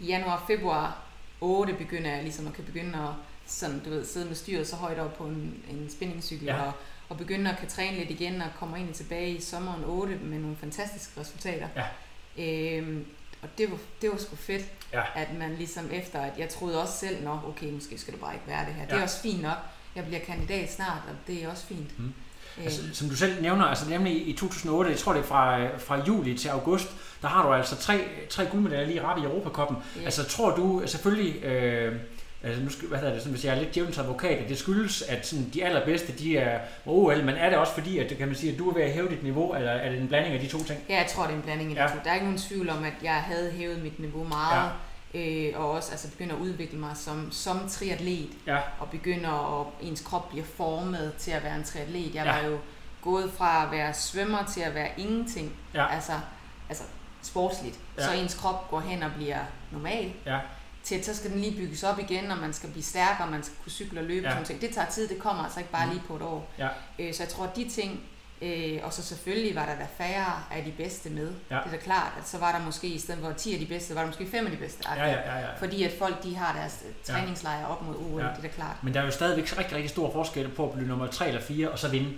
i 0.00 0.06
januar, 0.06 0.44
februar 0.46 0.96
8 1.40 1.72
begynder 1.74 2.10
jeg 2.14 2.22
ligesom 2.22 2.46
at 2.46 2.52
kan 2.52 2.64
begynde 2.64 2.98
at 2.98 3.08
sådan, 3.46 3.80
du 3.84 3.90
ved, 3.90 4.06
sidde 4.06 4.26
med 4.26 4.34
styret 4.34 4.66
så 4.68 4.76
højt 4.76 4.98
op 4.98 5.14
på 5.16 5.24
en, 5.24 5.54
en 5.70 5.90
spinningcykel 5.90 6.46
Ja. 6.46 6.56
ja. 6.56 6.62
og, 6.62 6.72
og 7.08 7.16
begynde 7.16 7.50
at 7.50 7.58
kan 7.58 7.68
træne 7.68 7.96
lidt 7.96 8.10
igen 8.10 8.42
og 8.42 8.48
kommer 8.58 8.76
egentlig 8.76 8.96
tilbage 8.96 9.30
i 9.30 9.40
sommeren 9.40 9.84
8 9.84 10.14
med 10.22 10.38
nogle 10.38 10.56
fantastiske 10.60 11.20
resultater. 11.20 11.68
Ja. 11.76 11.82
Øhm, 12.38 13.04
og 13.42 13.48
det 13.58 13.70
var, 13.70 13.78
det 14.02 14.10
var 14.10 14.16
sgu 14.16 14.36
fedt, 14.36 14.64
Ja. 14.92 15.02
at 15.14 15.28
man 15.38 15.54
ligesom 15.58 15.88
efter, 15.92 16.20
at 16.20 16.32
jeg 16.38 16.48
troede 16.48 16.82
også 16.82 16.94
selv, 16.98 17.24
nå 17.24 17.38
okay, 17.48 17.70
måske 17.70 17.98
skal 17.98 18.12
det 18.12 18.20
bare 18.20 18.34
ikke 18.34 18.46
være 18.46 18.66
det 18.66 18.74
her. 18.74 18.84
Det 18.84 18.92
Ja. 18.92 18.98
er 18.98 19.02
også 19.02 19.20
fint 19.22 19.42
nok. 19.42 19.56
Jeg 19.96 20.04
bliver 20.04 20.20
kandidat 20.20 20.72
snart, 20.72 21.02
og 21.08 21.14
det 21.26 21.44
er 21.44 21.48
også 21.50 21.66
fint. 21.66 21.98
Mm. 21.98 22.04
Øh, 22.58 22.64
Altså, 22.64 22.82
som 22.92 23.08
du 23.08 23.16
selv 23.16 23.42
nævner, 23.42 23.64
altså 23.64 23.90
nemlig 23.90 24.28
i 24.28 24.32
2008, 24.32 24.90
jeg 24.90 24.98
tror 24.98 25.12
det 25.12 25.20
er 25.20 25.24
fra, 25.26 25.66
fra 25.78 26.04
juli 26.06 26.38
til 26.38 26.48
august, 26.48 26.88
der 27.22 27.28
har 27.28 27.46
du 27.46 27.52
altså 27.54 27.76
tre, 27.76 28.04
tre 28.30 28.46
guldmedaljer 28.46 28.86
lige 28.86 29.02
rap 29.02 29.18
i 29.18 29.22
Europacupen. 29.22 29.76
Ja. 29.96 30.04
Altså 30.04 30.24
tror 30.24 30.56
du 30.56 30.82
selvfølgelig, 30.86 31.44
øh, 31.44 31.96
altså 32.42 32.62
nu 32.62 32.70
skal, 32.70 32.88
hvad 32.88 32.98
hedder 32.98 33.12
det, 33.12 33.22
sådan, 33.22 33.32
hvis 33.34 33.44
jeg 33.44 33.54
er 33.56 33.58
lidt 33.60 33.74
djævelens 33.74 33.98
advokat, 33.98 34.38
at 34.38 34.48
det 34.48 34.58
skyldes, 34.58 35.02
at 35.02 35.26
sådan, 35.26 35.50
de 35.54 35.64
allerbedste, 35.64 36.12
de 36.12 36.36
er 36.38 36.60
OL, 36.86 37.24
men 37.24 37.34
er 37.34 37.48
det 37.48 37.58
også 37.58 37.72
fordi, 37.74 37.98
at 37.98 38.16
kan 38.18 38.26
man 38.28 38.36
sige, 38.36 38.52
at 38.52 38.58
du 38.58 38.70
er 38.70 38.74
ved 38.74 38.82
at 38.82 38.92
hæve 38.92 39.08
dit 39.10 39.22
niveau, 39.22 39.54
eller 39.54 39.70
er 39.70 39.90
det 39.90 40.00
en 40.00 40.08
blanding 40.08 40.34
af 40.34 40.40
de 40.40 40.46
to 40.48 40.64
ting? 40.64 40.80
Ja, 40.88 40.96
jeg 40.96 41.06
tror, 41.06 41.22
det 41.22 41.32
er 41.32 41.36
en 41.36 41.42
blanding 41.42 41.78
af 41.78 41.82
Ja. 41.82 41.86
de 41.88 41.92
to. 41.92 41.98
Der 42.04 42.10
er 42.10 42.14
ikke 42.14 42.26
nogen 42.26 42.38
tvivl 42.40 42.70
om, 42.70 42.84
at 42.84 42.92
jeg 43.02 43.14
havde 43.14 43.50
hævet 43.50 43.82
mit 43.82 43.98
niveau 43.98 44.24
meget, 44.24 44.70
ja. 45.14 45.48
øh, 45.50 45.60
og 45.60 45.70
også 45.70 45.90
altså, 45.90 46.10
begynder 46.10 46.34
at 46.34 46.40
udvikle 46.40 46.78
mig 46.78 46.96
som, 46.96 47.32
som 47.32 47.68
triatlet, 47.68 48.28
Ja. 48.46 48.58
og 48.80 48.90
begynder 48.90 49.60
at 49.60 49.66
ens 49.88 50.00
krop 50.00 50.28
bliver 50.30 50.44
formet 50.56 51.12
til 51.18 51.30
at 51.30 51.44
være 51.44 51.56
en 51.56 51.64
triatlet. 51.64 52.14
Jeg 52.14 52.24
Ja. 52.24 52.32
var 52.40 52.48
jo 52.48 52.58
gået 53.02 53.30
fra 53.38 53.64
at 53.64 53.70
være 53.72 53.94
svømmer 53.94 54.44
til 54.54 54.60
at 54.60 54.74
være 54.74 54.88
ingenting, 54.96 55.52
Ja. 55.74 55.94
altså, 55.94 56.12
altså 56.68 56.84
sportsligt. 57.22 57.78
Ja. 57.98 58.02
Så 58.04 58.12
ens 58.12 58.34
krop 58.34 58.70
går 58.70 58.80
hen 58.80 59.02
og 59.02 59.10
bliver 59.16 59.38
normal, 59.72 60.12
Ja. 60.26 60.38
Til 60.92 60.98
at 60.98 61.04
så 61.06 61.16
skal 61.16 61.30
den 61.30 61.40
lige 61.40 61.56
bygges 61.56 61.82
op 61.82 61.98
igen, 61.98 62.30
og 62.30 62.38
man 62.38 62.52
skal 62.52 62.70
blive 62.70 62.82
stærkere, 62.82 63.24
og 63.26 63.30
man 63.30 63.42
skal 63.42 63.56
kunne 63.62 63.72
cykle 63.72 64.00
og 64.00 64.04
løbe. 64.04 64.26
Ja. 64.26 64.32
Sådan 64.32 64.44
ting. 64.46 64.60
Det 64.60 64.70
tager 64.74 64.86
tid, 64.88 65.08
det 65.08 65.18
kommer 65.18 65.44
altså 65.44 65.60
ikke 65.60 65.72
bare 65.72 65.86
Mhm. 65.86 65.94
lige 65.94 66.04
på 66.08 66.16
et 66.16 66.22
år. 66.22 66.50
Ja. 66.58 66.68
Øh, 66.98 67.14
så 67.14 67.22
jeg 67.22 67.28
tror, 67.30 67.44
at 67.44 67.56
de 67.56 67.68
ting, 67.70 68.00
øh, 68.42 68.78
og 68.82 68.92
så 68.92 69.02
selvfølgelig 69.02 69.54
var 69.54 69.66
der 69.66 69.74
da 69.74 69.86
færre 70.04 70.32
af 70.52 70.64
de 70.64 70.70
bedste 70.70 71.10
med. 71.10 71.32
Ja. 71.50 71.54
Det 71.56 71.66
er 71.66 71.70
da 71.70 71.76
klart, 71.76 72.12
at 72.18 72.28
så 72.28 72.38
var 72.38 72.52
der 72.52 72.64
måske, 72.64 72.86
i 72.86 72.98
stedet 72.98 73.20
for 73.24 73.32
10 73.32 73.52
af 73.54 73.58
de 73.60 73.66
bedste, 73.66 73.94
var 73.94 74.00
der 74.00 74.06
måske 74.08 74.26
5 74.26 74.44
af 74.46 74.50
de 74.52 74.56
bedste. 74.58 74.84
Ja, 74.96 75.04
ja, 75.06 75.10
ja, 75.10 75.38
ja. 75.38 75.46
Fordi 75.58 75.82
at 75.82 75.92
folk, 75.98 76.22
de 76.22 76.36
har 76.36 76.56
deres 76.58 76.82
øh, 76.88 77.14
træningslejre 77.14 77.66
op 77.66 77.82
mod 77.86 77.94
OL, 77.96 78.20
Ja. 78.22 78.26
det 78.28 78.36
er 78.38 78.42
da 78.42 78.48
klart. 78.48 78.76
Men 78.82 78.94
der 78.94 79.00
er 79.00 79.04
jo 79.04 79.10
stadigvæk 79.10 79.58
rigtig, 79.58 79.76
rigtig 79.76 79.90
stor 79.90 80.12
forskel 80.12 80.48
på 80.48 80.64
at 80.66 80.72
blive 80.72 80.88
nummer 80.88 81.06
3 81.06 81.28
eller 81.28 81.40
4, 81.42 81.70
og 81.70 81.78
så 81.78 81.88
vinde. 81.88 82.12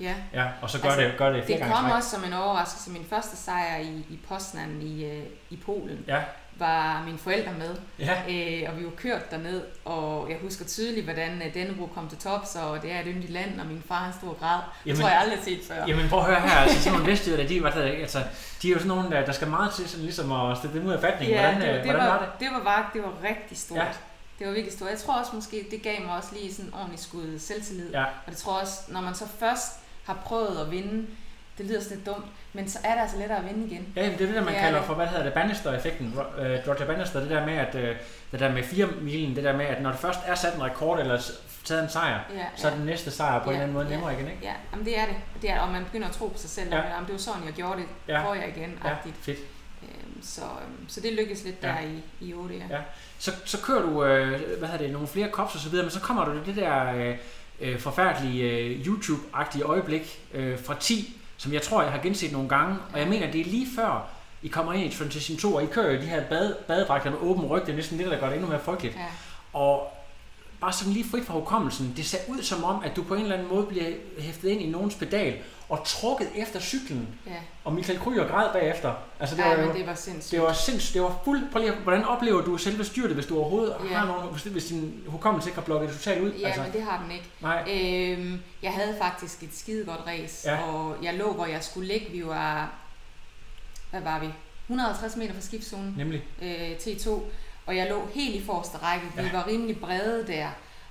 Ja. 0.00 0.14
Ja, 0.34 0.46
og 0.62 0.70
så 0.70 0.80
gør, 0.80 0.88
Altså, 0.88 1.00
det, 1.08 1.18
gør 1.18 1.30
det 1.30 1.44
flere 1.44 1.58
Det 1.58 1.72
kom 1.74 1.90
også 1.90 2.10
som 2.10 2.24
en 2.24 2.32
overraskelse. 2.32 2.90
Min 2.90 3.06
første 3.10 3.36
sejr 3.36 3.76
i, 3.78 3.88
i 4.10 4.18
Poznan 4.28 4.82
i, 4.82 5.04
øh, 5.04 5.22
i 5.50 5.56
Polen 5.56 6.04
Ja. 6.08 6.20
Var 6.60 7.02
mine 7.06 7.18
forældre 7.18 7.52
med. 7.52 7.76
Ja. 7.98 8.16
Øh, 8.28 8.70
og 8.70 8.78
vi 8.78 8.84
var 8.84 8.90
kørt 8.90 9.30
derned, 9.30 9.62
og 9.84 10.30
jeg 10.30 10.38
husker 10.42 10.64
tydeligt, 10.64 11.04
hvordan 11.04 11.42
øh, 11.46 11.54
Dannebro 11.54 11.86
kom 11.86 12.08
til 12.08 12.18
tops, 12.18 12.56
og 12.56 12.82
det 12.82 12.92
er 12.92 13.00
et 13.00 13.06
yndigt 13.06 13.32
land, 13.32 13.60
og 13.60 13.66
min 13.66 13.82
far 13.88 14.04
han 14.04 14.12
stod 14.12 14.28
og 14.28 14.38
græd. 14.40 14.56
Det 14.56 14.90
Jamen- 14.90 15.00
tror 15.00 15.08
jeg 15.08 15.18
aldrig 15.18 15.38
har 15.38 15.44
set 15.44 15.60
før. 15.68 15.84
Jamen 15.86 16.08
prøv 16.08 16.18
at 16.18 16.26
høre 16.26 16.40
her, 16.40 16.56
altså 16.56 16.82
sådan 16.82 16.98
nogle 16.98 17.12
vestjyder, 17.12 17.36
de, 17.36 17.54
hedder 17.54 17.70
det, 17.70 17.80
altså, 17.80 18.18
de 18.62 18.68
er 18.68 18.72
jo 18.72 18.78
sådan 18.78 18.88
nogle, 18.88 19.10
der, 19.10 19.24
der 19.24 19.32
skal 19.32 19.48
meget 19.48 19.74
til 19.74 19.88
sådan 19.88 20.04
ligesom 20.04 20.32
at 20.32 20.58
stille 20.58 20.78
dem 20.78 20.86
ud 20.86 20.92
af 20.92 21.00
fatning. 21.00 21.30
Ja, 21.30 21.40
hvordan, 21.40 21.60
det, 21.60 21.68
var, 21.68 21.74
øh, 21.74 21.82
det, 21.82 21.90
hvordan 21.90 22.06
var, 22.06 22.18
var 22.18 22.18
det? 22.18 22.40
det 22.40 22.48
var 22.52 22.64
bare, 22.64 22.86
det 22.94 23.02
var 23.02 23.12
rigtig 23.28 23.58
stort. 23.58 23.78
Ja. 23.78 23.86
Det 24.38 24.46
var 24.46 24.52
virkelig 24.52 24.72
stort. 24.72 24.90
Jeg 24.90 24.98
tror 24.98 25.14
også 25.14 25.30
måske, 25.34 25.66
det 25.70 25.82
gav 25.82 26.00
mig 26.00 26.16
også 26.16 26.28
lige 26.40 26.54
sådan 26.54 26.68
en 26.68 26.74
ordentlig 26.74 27.00
skud 27.00 27.38
selvtillid. 27.38 27.90
Ja. 27.90 28.04
Og 28.04 28.30
det 28.30 28.36
tror 28.36 28.60
også, 28.60 28.74
når 28.88 29.00
man 29.00 29.14
så 29.14 29.24
først 29.38 29.72
har 30.04 30.14
prøvet 30.24 30.60
at 30.60 30.70
vinde 30.70 31.06
det 31.60 31.68
lyder 31.68 31.80
sådan 31.80 31.96
lidt 31.96 32.06
dumt, 32.06 32.24
men 32.52 32.68
så 32.68 32.78
er 32.84 32.94
det 32.94 33.00
altså 33.00 33.16
lettere 33.18 33.38
at 33.38 33.44
vinde 33.44 33.66
igen. 33.66 33.92
Ja, 33.96 34.04
det 34.04 34.12
er 34.12 34.16
det 34.16 34.28
der, 34.28 34.34
man 34.40 34.46
Det 34.46 34.56
er 34.56 34.60
kalder 34.60 34.78
det. 34.78 34.86
for, 34.86 34.94
hvad 34.94 35.06
hedder 35.06 35.22
det, 35.24 35.32
Bannister-effekten. 35.32 36.06
Øh, 36.38 36.58
Roger 36.68 36.86
Bannister, 36.86 37.20
det 37.20 37.30
der 37.30 37.46
med, 37.46 37.54
at 37.56 37.74
øh, 37.74 37.96
det 38.32 38.40
der 38.40 38.52
med 38.52 38.62
4 38.62 38.86
milen, 39.00 39.36
det 39.36 39.44
der 39.44 39.56
med, 39.56 39.66
at 39.66 39.82
når 39.82 39.90
det 39.90 39.98
først 40.00 40.20
er 40.26 40.34
sat 40.34 40.54
en 40.54 40.62
rekord 40.62 41.00
eller 41.00 41.20
taget 41.64 41.82
en 41.82 41.88
sejr, 41.88 42.20
Ja, 42.34 42.44
så 42.56 42.68
er 42.68 42.74
den 42.74 42.86
næste 42.86 43.10
sejr 43.10 43.44
på 43.44 43.50
en 43.50 43.56
Ja, 43.56 43.62
eller 43.62 43.62
anden 43.62 43.74
måde 43.74 43.86
ja. 43.86 43.90
nemmere 43.90 44.12
igen, 44.14 44.26
ikke? 44.26 44.38
Ja, 44.42 44.52
jamen 44.72 44.84
det 44.86 44.98
er 44.98 45.06
det. 45.06 45.14
det 45.42 45.50
er, 45.50 45.60
og 45.60 45.68
man 45.72 45.84
begynder 45.84 46.08
at 46.08 46.14
tro 46.14 46.28
på 46.28 46.38
sig 46.38 46.50
selv, 46.50 46.68
Ja. 46.70 46.76
ja. 46.76 46.82
at 46.82 46.90
det 47.06 47.12
var 47.12 47.18
sådan, 47.18 47.44
jeg 47.46 47.52
gjorde 47.52 47.76
det, 47.80 47.86
Ja. 48.08 48.20
prøver 48.22 48.34
jeg 48.34 48.48
igen, 48.56 48.78
Ja, 48.84 48.90
agtigt. 48.90 49.16
fedt. 49.22 49.38
Øhm, 49.82 50.22
så, 50.22 50.40
øhm, 50.42 50.88
så 50.88 51.00
det 51.00 51.12
lykkedes 51.12 51.44
lidt 51.44 51.56
Ja. 51.62 51.68
der 51.68 51.74
i, 51.80 52.26
i 52.28 52.34
8, 52.34 52.54
ja. 52.54 52.76
Ja. 52.76 52.80
Så, 53.18 53.32
så 53.44 53.62
kører 53.62 53.82
du, 53.82 54.04
øh, 54.04 54.28
hvad 54.58 54.68
hedder 54.68 54.84
det, 54.84 54.90
nogle 54.92 55.08
flere 55.08 55.28
kops 55.28 55.54
og 55.54 55.60
så 55.60 55.68
videre, 55.68 55.84
men 55.84 55.90
så 55.90 56.00
kommer 56.00 56.24
du 56.24 56.32
det 56.46 56.56
der 56.56 56.92
øh, 56.94 57.16
øh, 57.60 57.78
forfærdelige 57.78 58.50
øh, 58.50 58.80
YouTube-agtige 58.86 59.62
øjeblik 59.62 60.20
øh, 60.34 60.58
fra 60.58 60.74
10, 60.80 61.19
som 61.40 61.52
jeg 61.52 61.62
tror, 61.62 61.82
jeg 61.82 61.92
har 61.92 61.98
genset 62.02 62.32
nogle 62.32 62.48
gange, 62.48 62.76
og 62.92 62.98
jeg 62.98 63.08
mener, 63.08 63.30
det 63.30 63.40
er 63.40 63.44
lige 63.44 63.66
før, 63.76 64.08
I 64.42 64.48
kommer 64.48 64.72
ind 64.72 64.92
i 64.92 64.96
Transition 64.96 65.38
2, 65.38 65.54
og 65.54 65.62
I 65.62 65.66
kører 65.66 65.92
jo 65.92 66.00
de 66.00 66.06
her 66.06 66.24
bade, 66.24 66.56
badedragter 66.68 67.10
med 67.10 67.18
åben 67.18 67.44
ryg, 67.44 67.62
det 67.66 67.72
er 67.72 67.76
næsten 67.76 67.98
det, 67.98 68.06
der 68.06 68.20
gør 68.20 68.26
det 68.26 68.34
endnu 68.34 68.48
mere 68.50 68.60
frygteligt. 68.60 68.94
ja. 68.96 69.06
Og 69.52 69.92
bare 70.60 70.72
sådan 70.72 70.92
lige 70.92 71.04
frit 71.10 71.26
fra 71.26 71.34
hukommelsen, 71.34 71.92
det 71.96 72.06
ser 72.06 72.18
ud 72.28 72.42
som 72.42 72.64
om, 72.64 72.82
at 72.84 72.96
du 72.96 73.02
på 73.02 73.14
en 73.14 73.22
eller 73.22 73.34
anden 73.34 73.48
måde 73.48 73.66
bliver 73.66 73.90
hæftet 74.18 74.48
ind 74.48 74.60
i 74.60 74.70
nogens 74.70 74.94
pedal 74.94 75.36
og 75.70 75.82
trukket 75.86 76.28
efter 76.36 76.60
cyklen, 76.60 77.08
ja. 77.26 77.32
og 77.64 77.72
Michael 77.72 77.98
Kryger 77.98 78.28
græd 78.28 78.52
bagefter. 78.52 78.94
Altså, 79.20 79.36
det, 79.36 79.42
ja, 79.42 79.48
var, 79.48 79.60
jo, 79.60 79.66
men 79.66 79.76
det 79.76 79.86
var 79.86 79.94
sindssygt. 79.94 80.30
det 80.32 80.42
var 80.42 80.52
sindssygt, 80.52 80.94
det 80.94 81.02
var 81.02 81.20
fuld, 81.24 81.40
prøv 81.52 81.62
lige, 81.62 81.72
hvordan 81.74 82.04
oplever 82.04 82.40
du 82.42 82.56
selve 82.56 82.84
styrtet, 82.84 83.14
hvis 83.14 83.26
du 83.26 83.38
overhovedet 83.38 83.76
Ja. 83.90 83.96
har 83.98 84.06
nogen, 84.06 84.28
hvis, 84.32 84.42
hvis 84.42 84.64
din 84.64 85.02
hukommelse 85.06 85.48
ikke 85.48 85.58
har 85.58 85.64
blokket 85.64 85.88
det 85.88 85.96
totalt 85.98 86.20
ud? 86.22 86.32
Ja, 86.32 86.46
altså. 86.46 86.62
men 86.62 86.72
det 86.72 86.82
har 86.82 87.02
den 87.02 87.10
ikke. 87.10 87.28
nej, 87.40 87.64
Øhm, 87.70 88.40
jeg 88.62 88.72
havde 88.72 88.96
faktisk 89.00 89.42
et 89.42 89.56
skide 89.56 89.84
godt 89.84 90.00
race, 90.06 90.50
Ja. 90.50 90.62
og 90.64 90.96
jeg 91.02 91.14
lå, 91.14 91.32
hvor 91.32 91.46
jeg 91.46 91.64
skulle 91.64 91.88
ligge. 91.92 92.06
Vi 92.12 92.26
var, 92.26 92.70
hvad 93.90 94.00
var 94.00 94.18
vi? 94.20 94.26
150 94.66 95.16
meter 95.16 95.34
fra 95.34 95.40
skiftzonen, 95.40 95.94
nemlig. 95.98 96.24
øh, 96.42 96.70
T2, 96.80 97.08
og 97.66 97.76
jeg 97.76 97.88
lå 97.88 98.08
helt 98.14 98.34
i 98.34 98.44
forreste 98.44 98.78
række. 98.78 99.06
Vi 99.16 99.22
Ja. 99.22 99.32
var 99.32 99.46
rimelig 99.46 99.80
brede 99.80 100.24
der, 100.26 100.48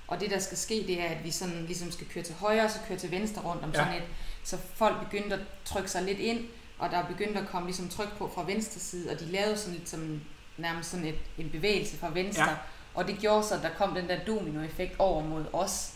og 0.08 0.20
det 0.20 0.30
der 0.30 0.38
skal 0.38 0.58
ske, 0.58 0.84
det 0.86 1.00
er, 1.00 1.04
at 1.08 1.24
vi 1.24 1.30
sådan 1.30 1.64
ligesom 1.66 1.90
skal 1.90 2.06
køre 2.06 2.24
til 2.24 2.34
højre, 2.40 2.64
og 2.64 2.70
så 2.70 2.78
køre 2.88 2.98
til 2.98 3.10
venstre 3.10 3.42
rundt 3.42 3.64
om 3.64 3.70
ja. 3.70 3.78
sådan 3.78 3.94
et, 3.94 4.02
så 4.44 4.58
folk 4.74 5.04
begyndte 5.04 5.34
at 5.36 5.40
trykke 5.64 5.90
sig 5.90 6.02
lidt 6.02 6.18
ind, 6.18 6.44
og 6.78 6.90
der 6.90 7.06
begyndte 7.06 7.40
at 7.40 7.48
komme 7.48 7.66
ligesom 7.68 7.88
tryk 7.88 8.16
på 8.18 8.30
fra 8.34 8.44
venstre 8.44 8.80
side, 8.80 9.10
og 9.10 9.20
de 9.20 9.24
lavede 9.24 9.56
sådan 9.58 9.74
lidt 9.78 9.88
som 9.88 10.20
nærmest 10.56 10.90
sådan 10.90 11.06
et, 11.06 11.18
en 11.38 11.50
bevægelse 11.50 11.98
fra 11.98 12.10
venstre, 12.12 12.50
Ja. 12.50 12.56
og 12.94 13.06
det 13.06 13.18
gjorde 13.18 13.44
så, 13.46 13.54
at 13.54 13.62
der 13.62 13.70
kom 13.70 13.94
den 13.94 14.08
der 14.08 14.24
dominoeffekt 14.24 14.94
over 14.98 15.22
mod 15.24 15.44
os, 15.52 15.92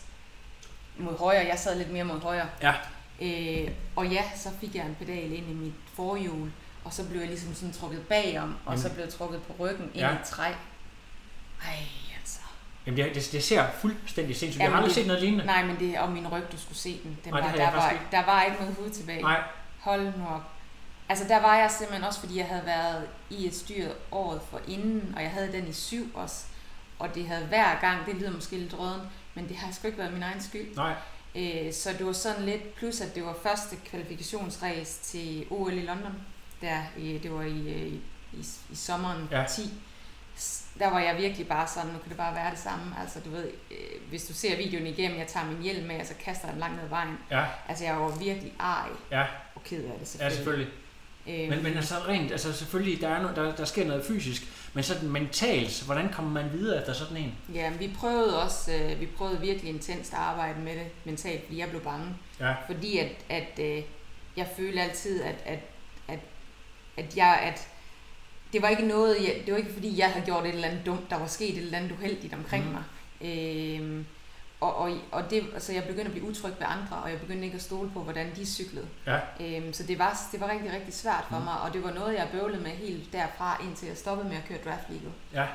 mod 0.97 1.17
højre, 1.17 1.45
jeg 1.47 1.59
sad 1.59 1.77
lidt 1.77 1.91
mere 1.91 2.03
mod 2.03 2.19
højre. 2.19 2.49
Ja. 2.61 2.73
Øh, 3.21 3.71
og 3.95 4.07
ja, 4.07 4.23
så 4.35 4.49
fik 4.61 4.75
jeg 4.75 4.85
en 4.85 4.95
pedal 4.99 5.31
ind 5.33 5.49
i 5.49 5.53
mit 5.53 5.73
forhjul, 5.93 6.51
og 6.83 6.93
så 6.93 7.07
blev 7.09 7.19
jeg 7.19 7.29
ligesom 7.29 7.53
sådan 7.55 7.73
trukket 7.73 8.07
bagom, 8.07 8.55
og 8.65 8.77
så 8.79 8.83
Jamen. 8.87 8.95
blev 8.95 9.05
jeg 9.05 9.13
trukket 9.13 9.41
på 9.43 9.53
ryggen 9.59 9.83
ind 9.85 9.95
Ja. 9.95 10.11
i 10.11 10.13
et 10.13 10.25
træ. 10.25 10.51
Ej. 11.63 11.77
Jamen, 12.85 12.97
det, 13.05 13.15
det, 13.15 13.29
det 13.31 13.43
ser 13.43 13.65
fuldstændig 13.81 14.35
sindssygt. 14.35 14.59
Jeg 14.59 14.65
Jamen, 14.65 14.71
har 14.73 14.77
aldrig 14.77 14.89
det- 14.95 14.95
set 14.95 15.07
noget 15.07 15.21
lignende. 15.21 15.45
Nej, 15.45 15.65
men 15.65 15.79
det 15.79 15.89
er 15.95 15.99
om 16.01 16.11
min 16.11 16.27
ryg, 16.27 16.43
du 16.51 16.57
skulle 16.57 16.77
se 16.77 16.99
den. 17.03 17.17
den 17.23 17.33
Nej, 17.33 17.41
var, 17.41 17.51
der, 17.51 17.63
jeg 17.63 17.73
var, 17.73 17.81
faktisk 17.81 18.11
der 18.11 18.25
var 18.25 18.43
ikke 18.43 18.57
noget 18.59 18.75
hud 18.75 18.89
tilbage. 18.89 19.21
Nej, 19.21 19.41
Hold 19.79 20.01
nu 20.17 20.25
op. 20.29 20.41
Altså 21.09 21.25
der 21.27 21.41
var 21.41 21.55
jeg 21.57 21.71
simpelthen 21.71 22.03
også, 22.03 22.19
fordi 22.19 22.37
jeg 22.37 22.45
havde 22.45 22.65
været 22.65 23.03
i 23.29 23.47
et 23.47 23.55
styr 23.55 23.89
året 24.11 24.41
for 24.49 24.59
inden, 24.67 25.13
og 25.15 25.21
jeg 25.23 25.31
havde 25.31 25.51
den 25.51 25.67
i 25.67 25.73
syv 25.73 26.11
også. 26.13 26.45
Og 26.99 27.15
det 27.15 27.27
havde 27.27 27.45
hver 27.45 27.79
gang, 27.81 28.05
det 28.05 28.15
lyder 28.15 28.31
måske 28.31 28.57
lidt 28.57 28.79
røden, 28.79 29.01
men 29.33 29.47
det 29.49 29.55
har 29.57 29.71
sgu 29.71 29.87
ikke 29.87 29.99
været 29.99 30.13
min 30.13 30.23
egen 30.23 30.41
skyld. 30.41 30.75
nej. 30.75 30.93
Øh, 31.35 31.73
så 31.73 31.89
det 31.97 32.05
var 32.05 32.11
sådan 32.13 32.43
lidt, 32.45 32.75
plus 32.75 33.01
at 33.01 33.15
det 33.15 33.23
var 33.25 33.35
første 33.43 33.75
kvalifikationsræs 33.89 34.97
til 35.03 35.45
OL 35.49 35.73
i 35.73 35.81
London. 35.81 36.13
Der, 36.61 36.77
i, 36.97 37.17
det 37.23 37.33
var 37.33 37.41
i, 37.41 37.69
øh, 37.69 37.87
i, 37.87 38.01
i, 38.33 38.45
i 38.71 38.75
sommeren 38.75 39.27
ja. 39.31 39.43
10. 39.49 39.73
Der 40.79 40.89
var 40.89 40.99
jeg 40.99 41.17
virkelig 41.17 41.47
bare 41.47 41.67
sådan, 41.67 41.89
nu 41.91 41.97
kan 41.99 42.09
det 42.09 42.17
bare 42.17 42.35
være 42.35 42.51
det 42.51 42.59
samme. 42.59 42.95
Altså 43.01 43.19
du 43.25 43.29
ved, 43.29 43.51
øh, 43.71 44.09
hvis 44.09 44.25
du 44.25 44.33
ser 44.33 44.57
videoen 44.57 44.87
igennem, 44.87 45.19
jeg 45.19 45.27
tager 45.27 45.45
min 45.45 45.61
hjelm 45.61 45.87
med, 45.87 45.99
og 45.99 46.05
så 46.05 46.13
kaster 46.25 46.49
den 46.49 46.59
langt 46.59 46.75
ned 46.75 46.83
ad 46.83 46.89
vejen. 46.89 47.17
Ja, 47.31 47.45
Altså 47.67 47.83
jeg 47.83 47.95
var 48.01 48.17
virkelig 48.17 48.53
arg 48.59 48.89
ja, 49.11 49.25
og 49.55 49.63
ked 49.63 49.77
af 49.83 49.83
det 49.83 49.99
ja, 49.99 50.05
selvfølgelig. 50.05 50.35
selvfølgelig. 50.37 50.67
Øhm, 51.27 51.49
Men, 51.49 51.63
men 51.63 51.77
altså 51.77 51.95
rent, 52.07 52.31
altså 52.31 52.53
selvfølgelig, 52.53 53.01
der, 53.01 53.09
er 53.09 53.21
no, 53.21 53.27
der, 53.35 53.55
der 53.55 53.65
sker 53.65 53.85
noget 53.87 54.05
fysisk, 54.05 54.43
men 54.73 54.83
sådan 54.83 55.09
mentalt, 55.09 55.83
hvordan 55.85 56.09
kommer 56.13 56.31
man 56.41 56.51
videre 56.53 56.79
efter 56.79 56.93
sådan 56.93 57.17
en? 57.17 57.35
Ja, 57.53 57.69
men 57.69 57.79
vi 57.79 57.91
prøvede 57.99 58.43
også, 58.43 58.73
øh, 58.73 58.99
vi 58.99 59.05
prøvede 59.05 59.41
virkelig 59.41 59.69
intenst 59.73 60.13
at 60.13 60.19
arbejde 60.19 60.59
med 60.59 60.73
det 60.73 60.87
mentalt, 61.05 61.43
fordi 61.45 61.59
jeg 61.59 61.69
blev 61.69 61.81
bange. 61.81 62.07
Ja, 62.39 62.55
Fordi 62.67 62.97
at, 62.97 63.11
at 63.29 63.59
øh, 63.59 63.83
jeg 64.37 64.47
følte 64.57 64.81
altid, 64.81 65.21
at, 65.23 65.35
at, 65.45 65.59
at, 66.07 66.19
at 66.97 67.17
jeg, 67.17 67.39
at 67.43 67.67
det 68.55 68.61
var 68.63 68.69
ikke 68.69 68.87
noget, 68.87 69.15
jeg, 69.21 69.35
det 69.45 69.51
var 69.51 69.57
ikke 69.57 69.73
fordi, 69.73 69.99
jeg 69.99 70.07
havde 70.11 70.25
gjort 70.25 70.45
et 70.45 70.53
eller 70.53 70.67
andet 70.67 70.85
dumt, 70.85 71.09
der 71.09 71.19
var 71.19 71.27
sket 71.27 71.49
et 71.57 71.57
eller 71.63 71.77
andet 71.77 71.91
uheldigt 71.91 72.33
omkring 72.33 72.65
mm. 72.65 72.71
mig. 72.71 72.83
Øhm, 73.21 74.05
og, 74.61 74.75
og, 74.77 74.91
og 75.11 75.29
det, 75.29 75.43
altså 75.53 75.73
jeg 75.73 75.83
begyndte 75.83 76.05
at 76.05 76.11
blive 76.11 76.27
utryg 76.29 76.51
ved 76.59 76.67
andre, 76.67 76.95
og 77.03 77.09
jeg 77.11 77.19
begyndte 77.19 77.43
ikke 77.45 77.55
at 77.55 77.61
stole 77.61 77.89
på, 77.93 77.99
hvordan 77.99 78.27
de 78.35 78.45
cyklede. 78.45 78.85
ja, 79.07 79.17
Øhm, 79.41 79.73
så 79.73 79.83
det 79.83 79.99
var, 79.99 80.21
det 80.31 80.41
var 80.41 80.51
rigtig, 80.51 80.73
rigtig 80.73 80.93
svært 80.93 81.25
for 81.29 81.35
Mhm. 81.35 81.45
mig, 81.45 81.53
og 81.65 81.73
det 81.73 81.83
var 81.83 81.91
noget, 81.93 82.13
jeg 82.13 82.27
bøvlede 82.31 82.61
med 82.61 82.71
helt 82.71 83.13
derfra, 83.13 83.61
indtil 83.67 83.87
jeg 83.87 83.97
stoppede 83.97 84.29
med 84.29 84.37
at 84.37 84.43
køre 84.47 84.57
draft 84.65 84.83
legal. 84.89 85.11
ja. 85.33 85.45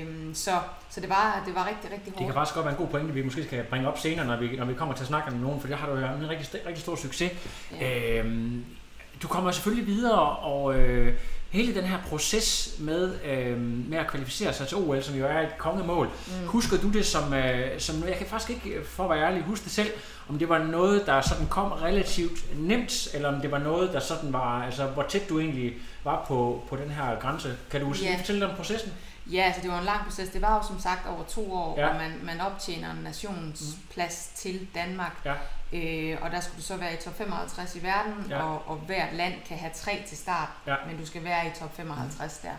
Øhm, 0.00 0.34
så, 0.34 0.50
så 0.90 1.00
det 1.00 1.08
var, 1.08 1.42
det 1.46 1.54
var 1.54 1.66
rigtig, 1.68 1.90
rigtig 1.90 2.06
Det 2.06 2.14
kan 2.14 2.22
hårdt. 2.24 2.34
faktisk 2.34 2.54
godt 2.54 2.64
være 2.66 2.74
en 2.74 2.78
god 2.80 2.88
pointe, 2.88 3.14
vi 3.14 3.22
måske 3.22 3.44
skal 3.44 3.64
bringe 3.64 3.88
op 3.88 3.98
senere, 3.98 4.26
når 4.26 4.36
vi, 4.36 4.56
når 4.56 4.64
vi 4.64 4.74
kommer 4.74 4.94
til 4.94 5.02
at 5.02 5.08
snakke 5.08 5.28
om 5.30 5.34
nogen, 5.36 5.60
for 5.60 5.68
det 5.68 5.76
har 5.76 5.86
du 5.90 5.98
jo 5.98 6.06
en 6.06 6.28
rigtig, 6.30 6.66
rigtig 6.66 6.82
stor 6.82 6.96
succes. 6.96 7.32
Ja. 7.80 8.18
Øhm, 8.20 8.64
du 9.22 9.28
kommer 9.28 9.50
selvfølgelig 9.50 9.86
videre, 9.86 10.36
og 10.36 10.74
øh, 10.74 11.14
hele 11.54 11.74
den 11.74 11.84
her 11.84 11.98
proces 12.08 12.74
med, 12.78 13.12
øh, 13.24 13.60
med 13.60 13.98
at 13.98 14.06
kvalificere 14.06 14.52
sig 14.52 14.68
til 14.68 14.76
OL, 14.76 15.02
som 15.02 15.14
jo 15.16 15.26
er 15.26 15.40
et 15.40 15.58
kongemål, 15.58 16.06
mm. 16.26 16.46
husker 16.46 16.76
du 16.78 16.88
det 16.90 17.06
som, 17.06 17.34
øh, 17.34 17.80
som 17.80 17.94
noget, 17.96 18.10
jeg 18.10 18.18
kan 18.18 18.26
faktisk 18.26 18.50
ikke, 18.50 18.70
øh, 18.78 18.84
for 18.84 19.04
at 19.04 19.10
være 19.10 19.26
ærlig, 19.28 19.42
huske 19.42 19.64
det 19.64 19.72
selv, 19.72 19.88
om 20.28 20.38
det 20.38 20.48
var 20.48 20.58
noget, 20.64 21.06
der 21.06 21.20
sådan 21.20 21.46
kom 21.46 21.72
relativt 21.72 22.58
nemt, 22.60 23.08
eller 23.14 23.28
om 23.34 23.40
det 23.40 23.50
var 23.50 23.58
noget, 23.58 23.92
der 23.92 24.00
sådan 24.00 24.32
var, 24.32 24.62
altså 24.64 24.86
hvor 24.86 25.02
tæt 25.08 25.28
du 25.28 25.40
egentlig 25.40 25.72
var 26.04 26.24
på, 26.28 26.62
på 26.68 26.76
den 26.76 26.90
her 26.90 27.20
grænse. 27.20 27.54
Kan 27.70 27.80
du 27.80 27.86
Ja. 28.02 28.16
fortælle 28.18 28.40
lidt 28.40 28.50
om 28.50 28.56
processen? 28.56 28.92
Ja, 29.32 29.42
altså 29.42 29.60
det 29.62 29.70
var 29.70 29.78
en 29.78 29.84
lang 29.84 30.04
proces. 30.04 30.28
Det 30.28 30.42
var 30.42 30.56
jo 30.56 30.62
som 30.68 30.80
sagt 30.80 31.06
over 31.06 31.24
to 31.24 31.52
år, 31.52 31.80
Ja. 31.80 31.88
og 31.88 31.94
man, 31.96 32.12
man 32.22 32.40
optjener 32.40 32.90
en 32.90 32.96
nationsplads 32.96 34.30
mm. 34.32 34.36
til 34.36 34.68
Danmark. 34.74 35.12
Ja. 35.24 35.34
Øh, 35.72 36.18
og 36.22 36.30
der 36.30 36.40
skulle 36.40 36.56
du 36.58 36.62
så 36.62 36.76
være 36.76 36.94
i 36.94 36.96
top 36.96 37.18
55 37.18 37.76
i 37.76 37.82
verden, 37.82 38.26
Ja. 38.30 38.42
og, 38.42 38.62
og 38.68 38.76
hvert 38.76 39.14
land 39.14 39.34
kan 39.48 39.58
have 39.58 39.72
tre 39.74 40.02
til 40.08 40.16
start, 40.16 40.48
Ja. 40.66 40.74
men 40.86 40.96
du 40.98 41.06
skal 41.06 41.24
være 41.24 41.46
i 41.46 41.50
top 41.58 41.76
55 41.76 42.38
der. 42.38 42.50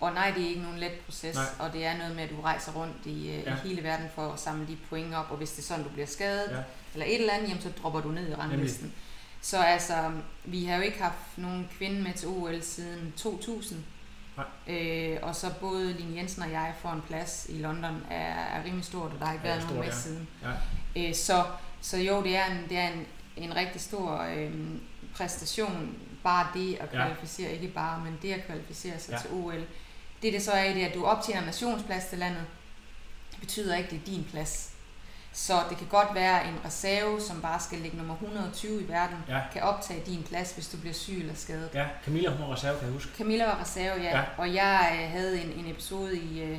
Og 0.00 0.12
nej, 0.14 0.30
det 0.36 0.44
er 0.44 0.48
ikke 0.48 0.60
nogen 0.62 0.78
let 0.78 0.92
proces, 1.06 1.34
Nej. 1.34 1.44
og 1.58 1.72
det 1.72 1.86
er 1.86 1.96
noget 1.96 2.16
med, 2.16 2.24
at 2.24 2.30
du 2.30 2.40
rejser 2.40 2.72
rundt 2.72 3.06
i, 3.06 3.30
øh, 3.30 3.42
Ja. 3.42 3.50
i 3.64 3.68
hele 3.68 3.82
verden 3.82 4.06
for 4.14 4.32
at 4.32 4.40
samle 4.40 4.66
de 4.66 4.76
point 4.88 5.14
op, 5.14 5.26
og 5.30 5.36
hvis 5.36 5.50
det 5.52 5.58
er 5.58 5.62
sådan, 5.66 5.84
du 5.84 5.90
bliver 5.90 6.06
skadet, 6.06 6.50
ja. 6.50 6.56
eller 6.94 7.06
et 7.06 7.20
eller 7.20 7.32
andet, 7.32 7.48
jamen, 7.48 7.62
så 7.62 7.72
dropper 7.82 8.00
du 8.00 8.08
ned 8.08 8.28
i 8.30 8.34
ranglisten. 8.34 8.92
Så 9.40 9.58
altså, 9.62 10.10
vi 10.44 10.64
har 10.64 10.76
jo 10.76 10.82
ikke 10.82 11.02
haft 11.02 11.16
nogen 11.36 11.68
kvinde 11.78 12.02
med 12.02 12.12
til 12.12 12.28
OL 12.28 12.62
siden 12.62 13.12
2000. 13.16 13.84
Øh, 14.66 15.18
og 15.22 15.36
så 15.36 15.52
både 15.60 15.92
Line 15.92 16.16
Jensen 16.16 16.42
og 16.42 16.50
jeg 16.50 16.74
får 16.80 16.90
en 16.92 17.02
plads 17.06 17.46
i 17.48 17.58
London 17.58 18.02
er, 18.10 18.16
er 18.34 18.64
rimelig 18.64 18.84
stort, 18.84 19.12
og 19.12 19.18
der 19.20 19.26
har 19.26 19.32
ikke 19.32 19.48
Ja, 19.48 19.54
været 19.54 19.64
nogen 19.68 19.80
med 19.80 19.88
ja. 19.88 19.94
siden. 19.94 20.28
Ja. 20.96 21.08
Øh, 21.08 21.14
så, 21.14 21.44
så 21.80 21.96
jo, 21.98 22.22
det 22.22 22.36
er 22.36 22.46
en, 22.46 22.68
det 22.68 22.78
er 22.78 22.88
en, 22.88 23.06
en 23.36 23.56
rigtig 23.56 23.80
stor 23.80 24.22
øh, 24.36 24.52
præstation, 25.14 25.94
bare 26.22 26.46
det 26.54 26.74
at 26.74 26.88
Ja. 26.92 27.04
kvalificere, 27.04 27.52
ikke 27.52 27.68
bare, 27.68 28.04
men 28.04 28.18
det 28.22 28.32
at 28.32 28.46
kvalificere 28.46 28.98
sig 28.98 29.10
Ja. 29.12 29.16
ja. 29.16 29.20
til 29.22 29.30
OL. 29.32 29.64
Det 30.22 30.32
det 30.32 30.42
så 30.42 30.52
er 30.52 30.64
i 30.64 30.74
det, 30.74 30.82
at 30.84 30.94
du 30.94 31.04
optjener 31.06 31.40
en 31.40 31.46
nationsplads 31.46 32.04
til 32.04 32.18
landet, 32.18 32.44
det 33.30 33.40
betyder 33.40 33.76
ikke, 33.76 33.90
det 33.90 33.96
er 34.00 34.04
din 34.06 34.24
plads. 34.30 34.72
Så 35.38 35.62
det 35.70 35.78
kan 35.78 35.86
godt 35.86 36.08
være 36.14 36.48
en 36.48 36.54
reserve, 36.64 37.20
som 37.20 37.42
bare 37.42 37.60
skal 37.60 37.78
ligge 37.78 37.96
nummer 37.96 38.14
120 38.14 38.82
i 38.82 38.88
verden, 38.88 39.16
Ja. 39.28 39.40
kan 39.52 39.62
optage 39.62 40.02
din 40.06 40.22
plads, 40.22 40.52
hvis 40.52 40.68
du 40.68 40.76
bliver 40.76 40.94
syg 40.94 41.18
eller 41.20 41.34
skadet. 41.34 41.70
Ja, 41.74 41.86
Camilla, 42.04 42.30
hun 42.30 42.48
var 42.48 42.54
reserve, 42.54 42.78
kan 42.78 42.84
jeg 42.86 42.92
huske. 42.92 43.10
Camilla 43.16 43.44
var 43.46 43.60
reserve, 43.60 44.02
ja. 44.02 44.18
Ja. 44.18 44.24
Og 44.38 44.54
jeg 44.54 44.98
øh, 45.02 45.10
havde 45.10 45.42
en, 45.42 45.52
en 45.64 45.70
episode 45.70 46.18
i, 46.18 46.42
øh, 46.42 46.58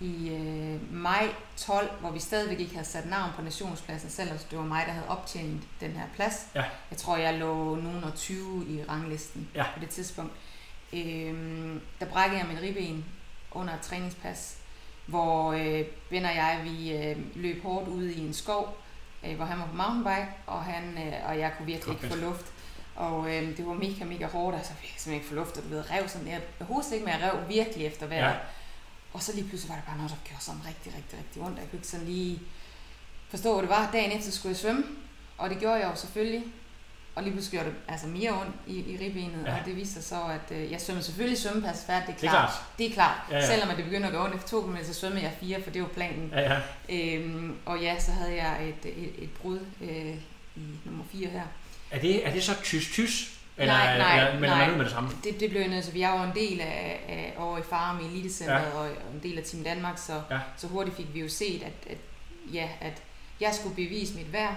i 0.00 0.28
øh, 0.28 0.92
maj 0.94 1.28
12, 1.56 1.90
hvor 2.00 2.10
vi 2.10 2.18
stadigvæk 2.18 2.60
ikke 2.60 2.74
havde 2.74 2.86
sat 2.88 3.06
navn 3.10 3.30
på 3.36 3.42
nationspladsen, 3.42 4.10
selvom 4.10 4.38
det 4.50 4.58
var 4.58 4.64
mig, 4.64 4.84
der 4.86 4.92
havde 4.92 5.08
optjent 5.08 5.62
den 5.80 5.90
her 5.90 6.06
plads. 6.14 6.46
Ja. 6.54 6.64
Jeg 6.90 6.98
tror, 6.98 7.16
jeg 7.16 7.34
lå 7.38 7.74
nogen 7.76 8.04
og 8.04 8.14
20 8.14 8.66
i 8.68 8.84
ranglisten 8.88 9.48
Ja. 9.54 9.64
på 9.74 9.80
det 9.80 9.88
tidspunkt. 9.88 10.32
Øhm, 10.92 11.80
der 12.00 12.06
brækkede 12.06 12.38
jeg 12.40 12.48
min 12.48 12.62
ribben 12.62 13.04
under 13.52 13.74
et 13.74 13.80
træningspas, 13.80 14.56
hvor 15.06 15.52
øh, 15.52 15.84
Ben 16.10 16.24
og 16.24 16.34
jeg 16.34 16.60
vi 16.64 16.92
øh, 16.92 17.16
løb 17.34 17.62
hårdt 17.62 17.88
ude 17.88 18.14
i 18.14 18.20
en 18.26 18.34
skov, 18.34 18.76
øh, 19.24 19.36
hvor 19.36 19.44
han 19.44 19.58
var 19.58 19.66
på 19.66 19.76
mountainbike, 19.76 20.28
og, 20.46 20.64
han, 20.64 20.98
øh, 21.06 21.28
og 21.28 21.38
jeg 21.38 21.52
kunne 21.56 21.66
virkelig 21.66 21.94
ikke 21.94 22.14
få 22.14 22.20
luft. 22.20 22.46
Og 22.96 23.34
øh, 23.34 23.56
det 23.56 23.66
var 23.66 23.72
mega, 23.72 24.04
mega 24.04 24.26
hårdt, 24.26 24.56
altså 24.56 24.72
jeg 24.72 24.78
kunne 24.78 25.00
simpelthen 25.00 25.14
ikke 25.14 25.28
få 25.28 25.34
luft, 25.34 25.56
og 25.56 25.62
du 25.64 25.68
ved, 25.68 25.90
rev 25.90 26.08
sådan. 26.08 26.28
Jeg 26.28 26.40
hoste 26.60 26.94
ikke, 26.94 27.06
men 27.06 27.14
jeg 27.14 27.32
rev 27.32 27.48
virkelig 27.48 27.86
efter 27.86 28.06
vejret. 28.06 28.32
Ja. 28.32 28.38
Og 29.12 29.22
så 29.22 29.34
lige 29.34 29.48
pludselig 29.48 29.70
var 29.70 29.76
det 29.76 29.84
bare 29.84 29.96
noget, 29.96 30.10
der 30.10 30.16
gjorde 30.24 30.44
sådan 30.44 30.60
rigtig, 30.66 30.94
rigtig, 30.96 31.18
rigtig 31.18 31.42
ondt. 31.42 31.58
Jeg 31.58 31.66
kunne 31.70 31.78
ikke 31.78 31.88
sådan 31.88 32.06
lige 32.06 32.40
forstå, 33.28 33.52
hvad 33.52 33.62
det 33.62 33.70
var. 33.70 33.90
Dagen 33.92 34.12
efter 34.18 34.30
skulle 34.32 34.50
jeg 34.50 34.56
svømme, 34.56 34.84
og 35.38 35.50
det 35.50 35.58
gjorde 35.58 35.76
jeg 35.76 35.90
jo 35.90 35.94
selvfølgelig. 35.96 36.44
Og 37.14 37.22
lige 37.22 37.32
pludselig 37.32 37.60
gjorde 37.60 37.74
det 37.74 37.78
altså 37.92 38.06
mere 38.06 38.30
ondt 38.30 38.54
i, 38.66 38.76
i 38.92 38.98
ribbenet, 39.00 39.44
Ja. 39.46 39.52
og 39.60 39.66
det 39.66 39.76
viste 39.76 39.94
sig 39.94 40.04
så, 40.04 40.22
at 40.24 40.56
øh, 40.56 40.72
jeg 40.72 40.80
svømmede 40.80 41.04
selvfølgelig 41.06 41.38
svømmepas 41.38 41.84
færdigt, 41.86 42.20
det 42.20 42.26
er 42.26 42.30
Det 42.30 42.36
er 42.36 42.40
klart. 42.40 42.52
Det 42.78 42.86
er 42.86 42.92
klart. 42.94 43.16
Ja, 43.30 43.36
ja. 43.36 43.46
Selvom 43.46 43.70
at 43.70 43.76
det 43.76 43.84
begynder 43.84 44.06
at 44.08 44.14
gå 44.14 44.24
ondt 44.24 44.34
efter 44.34 44.48
to 44.48 44.60
km, 44.62 44.76
så 44.84 44.94
svømmede 44.94 45.22
jeg 45.22 45.32
fire, 45.40 45.62
for 45.62 45.70
det 45.70 45.82
var 45.82 45.88
planen. 45.88 46.32
Ja, 46.34 46.40
ja. 46.88 47.16
Øhm, 47.16 47.56
og 47.66 47.80
ja, 47.80 48.00
så 48.00 48.10
havde 48.12 48.34
jeg 48.36 48.68
et, 48.68 48.86
et, 48.96 49.12
et 49.18 49.30
brud 49.30 49.58
øh, 49.80 50.14
i 50.56 50.60
nummer 50.84 51.04
4 51.12 51.28
her. 51.28 51.42
Er 51.90 51.98
det, 52.00 52.26
er 52.26 52.32
det 52.32 52.42
så 52.44 52.52
tys-tys? 52.62 53.38
Eller, 53.56 53.74
Nej, 53.74 53.98
nej, 53.98 54.18
eller 54.18 54.40
melder 54.40 54.56
man 54.56 54.64
nej. 54.66 54.70
ud 54.72 54.76
med 54.76 54.84
det 54.84 54.92
samme? 54.92 55.10
Det, 55.24 55.40
det 55.40 55.50
blev 55.50 55.68
nødt 55.68 55.84
til, 55.84 55.92
for 55.92 55.98
jeg 55.98 56.10
var 56.10 56.24
en 56.24 56.34
del 56.34 56.60
af, 56.60 57.00
af 57.08 57.34
over 57.38 57.58
i 57.58 57.62
Farum 57.70 58.00
i 58.00 58.04
Elitecenteret 58.18 58.62
Ja. 58.72 58.78
og 58.78 58.86
en 59.14 59.20
del 59.22 59.38
af 59.38 59.44
Team 59.44 59.64
Danmark, 59.64 59.98
så, 59.98 60.22
ja. 60.30 60.38
så 60.56 60.66
hurtigt 60.66 60.96
fik 60.96 61.14
vi 61.14 61.20
jo 61.20 61.28
set, 61.28 61.62
at, 61.62 61.90
at, 61.92 61.96
ja, 62.52 62.68
at 62.80 63.02
jeg 63.40 63.50
skulle 63.54 63.74
bevise 63.76 64.14
mit 64.14 64.32
værd. 64.32 64.56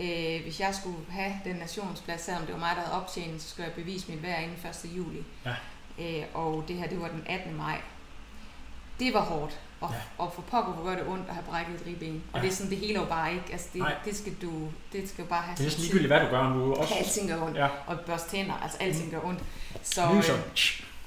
Øh, 0.00 0.42
hvis 0.42 0.60
jeg 0.60 0.74
skulle 0.74 0.96
have 1.10 1.32
den 1.44 1.56
nationsplads, 1.56 2.20
selvom 2.20 2.42
det 2.42 2.52
var 2.52 2.58
mig, 2.58 2.72
der 2.76 2.82
havde 2.82 2.96
optjent, 3.02 3.42
så 3.42 3.48
skulle 3.48 3.66
jeg 3.66 3.74
bevise 3.74 4.10
mit 4.10 4.22
værd 4.22 4.42
inden 4.42 4.56
1. 4.84 4.96
juli. 4.96 5.24
Ja. 5.46 5.54
Øh, 5.98 6.24
og 6.34 6.64
det 6.68 6.76
her, 6.76 6.86
det 6.88 7.00
var 7.00 7.08
den 7.08 7.22
18. 7.26 7.54
maj. 7.56 7.80
Det 9.00 9.14
var 9.14 9.20
hårdt. 9.20 9.58
Og, 9.80 9.90
Ja. 9.92 9.96
og 10.24 10.32
for 10.34 10.42
pokker, 10.42 10.72
hvor 10.72 10.84
gør 10.84 10.94
det 10.96 11.06
ondt 11.08 11.28
at 11.28 11.34
have 11.34 11.44
brækket 11.44 11.74
et 11.80 11.86
ribben. 11.86 12.22
Og 12.32 12.38
Ja. 12.38 12.44
det 12.44 12.52
er 12.52 12.56
sådan, 12.56 12.70
det 12.70 12.78
hele 12.78 12.94
jo 12.94 13.04
bare 13.04 13.32
ikke. 13.32 13.44
Altså, 13.52 13.68
det, 13.72 13.80
Nej. 13.80 13.94
det 14.04 14.16
skal 14.16 14.34
du, 14.42 14.50
det 14.92 15.08
skal 15.08 15.22
jo 15.22 15.28
bare 15.28 15.42
have 15.42 15.54
Det 15.54 15.60
er 15.60 15.64
næsten 15.64 15.82
ligegyldigt, 15.82 16.08
hvad 16.08 16.20
du 16.20 16.26
gør, 16.26 16.52
du 16.52 16.74
også... 16.74 16.94
Alting 16.94 17.28
gør 17.28 17.42
ondt. 17.42 17.56
Ja. 17.56 17.68
Og 17.86 18.00
børste 18.00 18.30
tænder, 18.30 18.54
altså 18.62 18.78
alting 18.80 19.10
gør 19.10 19.20
ondt. 19.24 19.40
Så, 19.82 20.14
Nyser. 20.14 20.34
øh, 20.34 20.40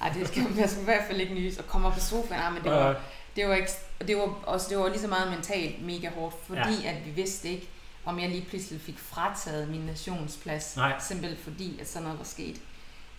ej, 0.01 0.09
det 0.09 0.27
skal 0.27 0.43
jeg 0.57 0.69
skal 0.69 0.81
i 0.81 0.85
hvert 0.85 1.03
fald 1.07 1.21
ikke 1.21 1.33
nys. 1.33 1.57
Og 1.57 1.67
komme 1.67 1.87
op 1.87 1.93
på 1.93 1.99
sofaen, 1.99 2.41
ah, 2.41 2.53
men 2.53 2.63
det 2.63 2.71
var, 2.71 2.95
det 3.35 3.47
var, 3.47 3.55
ikke, 3.55 3.69
det 4.07 4.17
var, 4.17 4.23
også, 4.43 4.67
det 4.69 4.77
var 4.77 4.87
lige 4.89 4.99
så 5.01 5.07
meget 5.07 5.31
mentalt 5.31 5.85
mega 5.85 6.09
hårdt, 6.09 6.35
fordi 6.47 6.81
ja. 6.83 6.89
at 6.89 7.05
vi 7.05 7.09
vidste 7.11 7.49
ikke, 7.49 7.69
om 8.05 8.19
jeg 8.19 8.29
lige 8.29 8.45
pludselig 8.49 8.81
fik 8.81 8.99
frataget 8.99 9.69
min 9.69 9.81
nationsplads, 9.81 10.75
Nej. 10.77 10.93
simpelthen 10.99 11.43
fordi, 11.43 11.79
at 11.81 11.87
sådan 11.89 12.03
noget 12.03 12.19
var 12.19 12.25
sket. 12.25 12.55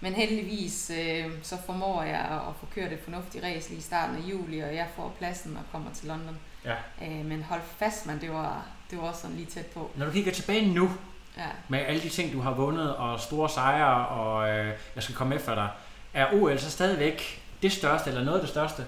Men 0.01 0.12
heldigvis, 0.14 0.90
øh, 1.01 1.25
så 1.42 1.57
formår 1.66 2.03
jeg 2.03 2.18
at, 2.20 2.33
at 2.37 2.55
få 2.61 2.66
kørt 2.75 2.92
et 2.92 2.99
fornuftigt 3.05 3.44
race 3.44 3.68
lige 3.68 3.79
i 3.79 3.83
starten 3.83 4.16
af 4.16 4.20
juli, 4.20 4.61
og 4.61 4.75
jeg 4.75 4.87
får 4.96 5.14
pladsen 5.18 5.57
og 5.57 5.62
kommer 5.72 5.92
til 5.94 6.09
London. 6.09 6.38
Ja. 6.64 6.75
Øh, 7.03 7.25
men 7.25 7.42
hold 7.42 7.61
fast, 7.77 8.07
man, 8.07 8.20
det 8.20 8.31
var, 8.31 8.66
det 8.90 8.99
var 8.99 9.05
også 9.09 9.20
sådan 9.20 9.37
lige 9.37 9.46
tæt 9.46 9.66
på. 9.66 9.90
Når 9.94 10.07
du 10.07 10.12
kigger 10.12 10.33
tilbage 10.33 10.75
nu, 10.75 10.90
Ja. 11.38 11.46
med 11.68 11.79
alle 11.79 12.03
de 12.03 12.09
ting, 12.09 12.33
du 12.33 12.40
har 12.40 12.51
vundet, 12.53 12.96
og 12.96 13.20
store 13.20 13.49
sejre, 13.49 14.09
og 14.09 14.49
øh, 14.49 14.75
jeg 14.94 15.03
skal 15.03 15.14
komme 15.14 15.35
efter 15.35 15.55
dig, 15.55 15.68
er 16.14 16.27
OL 16.33 16.59
så 16.59 16.70
stadigvæk 16.70 17.42
det 17.62 17.72
største, 17.72 18.11
eller 18.11 18.25
noget 18.25 18.38
af 18.38 18.42
det 18.42 18.51
største? 18.51 18.85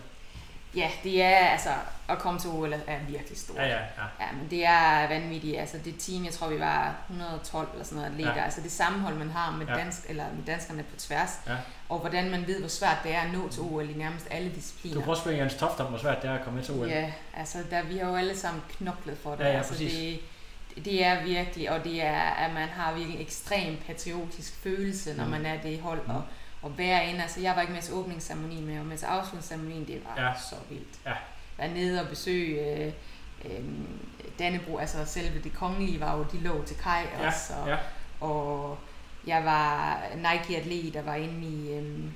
ja, 0.76 0.90
det 1.04 1.22
er 1.22 1.36
altså, 1.36 1.68
at 2.08 2.18
komme 2.18 2.40
til 2.40 2.50
OL 2.50 2.72
er 2.72 2.98
virkelig 3.08 3.38
stort. 3.38 3.56
Ja, 3.56 3.66
ja, 3.66 3.74
ja. 3.76 4.04
Ja, 4.20 4.32
men 4.32 4.50
det 4.50 4.66
er 4.66 5.08
vanvittigt. 5.08 5.58
Altså 5.58 5.78
det 5.84 5.94
team, 5.98 6.24
jeg 6.24 6.32
tror 6.32 6.48
vi 6.48 6.60
var 6.60 6.94
112 7.10 7.68
eller 7.72 7.84
sådan 7.84 7.96
noget 7.96 8.10
atleter. 8.10 8.30
Ja. 8.30 8.38
Ja. 8.38 8.44
Altså 8.44 8.60
det 8.60 8.72
sammenhold, 8.72 9.14
man 9.14 9.30
har 9.30 9.50
med, 9.56 9.66
Ja. 9.66 9.74
dansk, 9.74 9.98
eller 10.08 10.24
med 10.36 10.44
danskerne 10.46 10.82
på 10.82 10.96
tværs. 10.96 11.40
Ja. 11.46 11.56
Og 11.88 11.98
hvordan 11.98 12.30
man 12.30 12.46
ved, 12.46 12.58
hvor 12.60 12.68
svært 12.68 12.96
det 13.04 13.14
er 13.14 13.20
at 13.20 13.32
nå 13.32 13.48
til 13.48 13.62
OL 13.62 13.90
i 13.90 13.94
nærmest 13.94 14.26
alle 14.30 14.50
Du 14.50 14.54
discipliner. 14.54 14.94
kan 14.96 15.02
prøve 15.04 15.14
at 15.14 15.20
spørge 15.20 15.36
Jens 15.38 15.54
Toft 15.54 15.80
om, 15.80 15.86
hvor 15.86 15.98
svært 15.98 16.22
det 16.22 16.30
er 16.30 16.34
at 16.34 16.44
komme 16.44 16.56
med 16.56 16.64
til 16.64 16.74
OL. 16.74 16.88
Ja, 16.88 17.12
altså 17.36 17.58
der, 17.70 17.82
vi 17.82 17.96
har 17.98 18.08
jo 18.08 18.16
alle 18.16 18.36
sammen 18.38 18.62
knoklet 18.70 19.18
for 19.22 19.30
det. 19.34 19.44
Ja, 19.44 19.50
ja, 19.50 19.56
altså, 19.56 19.74
det, 19.78 20.20
det 20.84 21.04
er 21.04 21.22
virkelig, 21.24 21.70
og 21.70 21.84
det 21.84 22.02
er, 22.02 22.20
at 22.20 22.52
man 22.54 22.68
har 22.68 22.92
virkelig 22.94 23.16
en 23.16 23.22
ekstrem 23.22 23.76
patriotisk 23.86 24.54
følelse, 24.62 25.14
når 25.16 25.24
Mm. 25.24 25.30
man 25.30 25.46
er 25.46 25.60
det 25.60 25.72
i 25.72 25.78
hold. 25.80 26.00
Mm. 26.06 26.14
Og, 26.14 26.22
og 26.62 26.78
være 26.78 27.06
inde, 27.06 27.22
altså 27.22 27.40
jeg 27.40 27.52
var 27.56 27.60
ikke 27.60 27.72
med 27.72 27.82
til 27.82 27.94
åbningsceremonien, 27.94 28.64
men 28.64 28.74
jeg 28.74 28.80
var 28.82 28.88
med 28.88 28.98
til 28.98 29.06
afslutningsceremonien, 29.06 29.86
det 29.86 30.02
var 30.04 30.22
Ja. 30.22 30.28
ja. 30.28 30.34
så 30.50 30.54
vildt. 30.70 30.98
Ja. 31.06 31.12
Være 31.58 31.74
nede 31.74 32.00
og 32.00 32.08
besøge 32.08 32.86
øh, 32.86 32.92
øh, 33.44 33.64
Dannebro, 34.38 34.76
altså 34.78 35.04
selve 35.04 35.42
det 35.42 35.54
kongelige 35.54 36.00
var 36.00 36.16
jo, 36.16 36.26
de 36.32 36.38
lå 36.38 36.64
til 36.64 36.76
kaj 36.76 37.06
Ja, 37.20 37.26
også, 37.26 37.52
og, 37.62 37.68
ja. 37.68 37.76
og 38.20 38.78
jeg 39.26 39.44
var 39.44 40.02
Nike-atlet, 40.16 40.94
der 40.94 41.02
var 41.02 41.14
inde 41.14 41.46
i 41.46 41.74
øhm, 41.74 42.12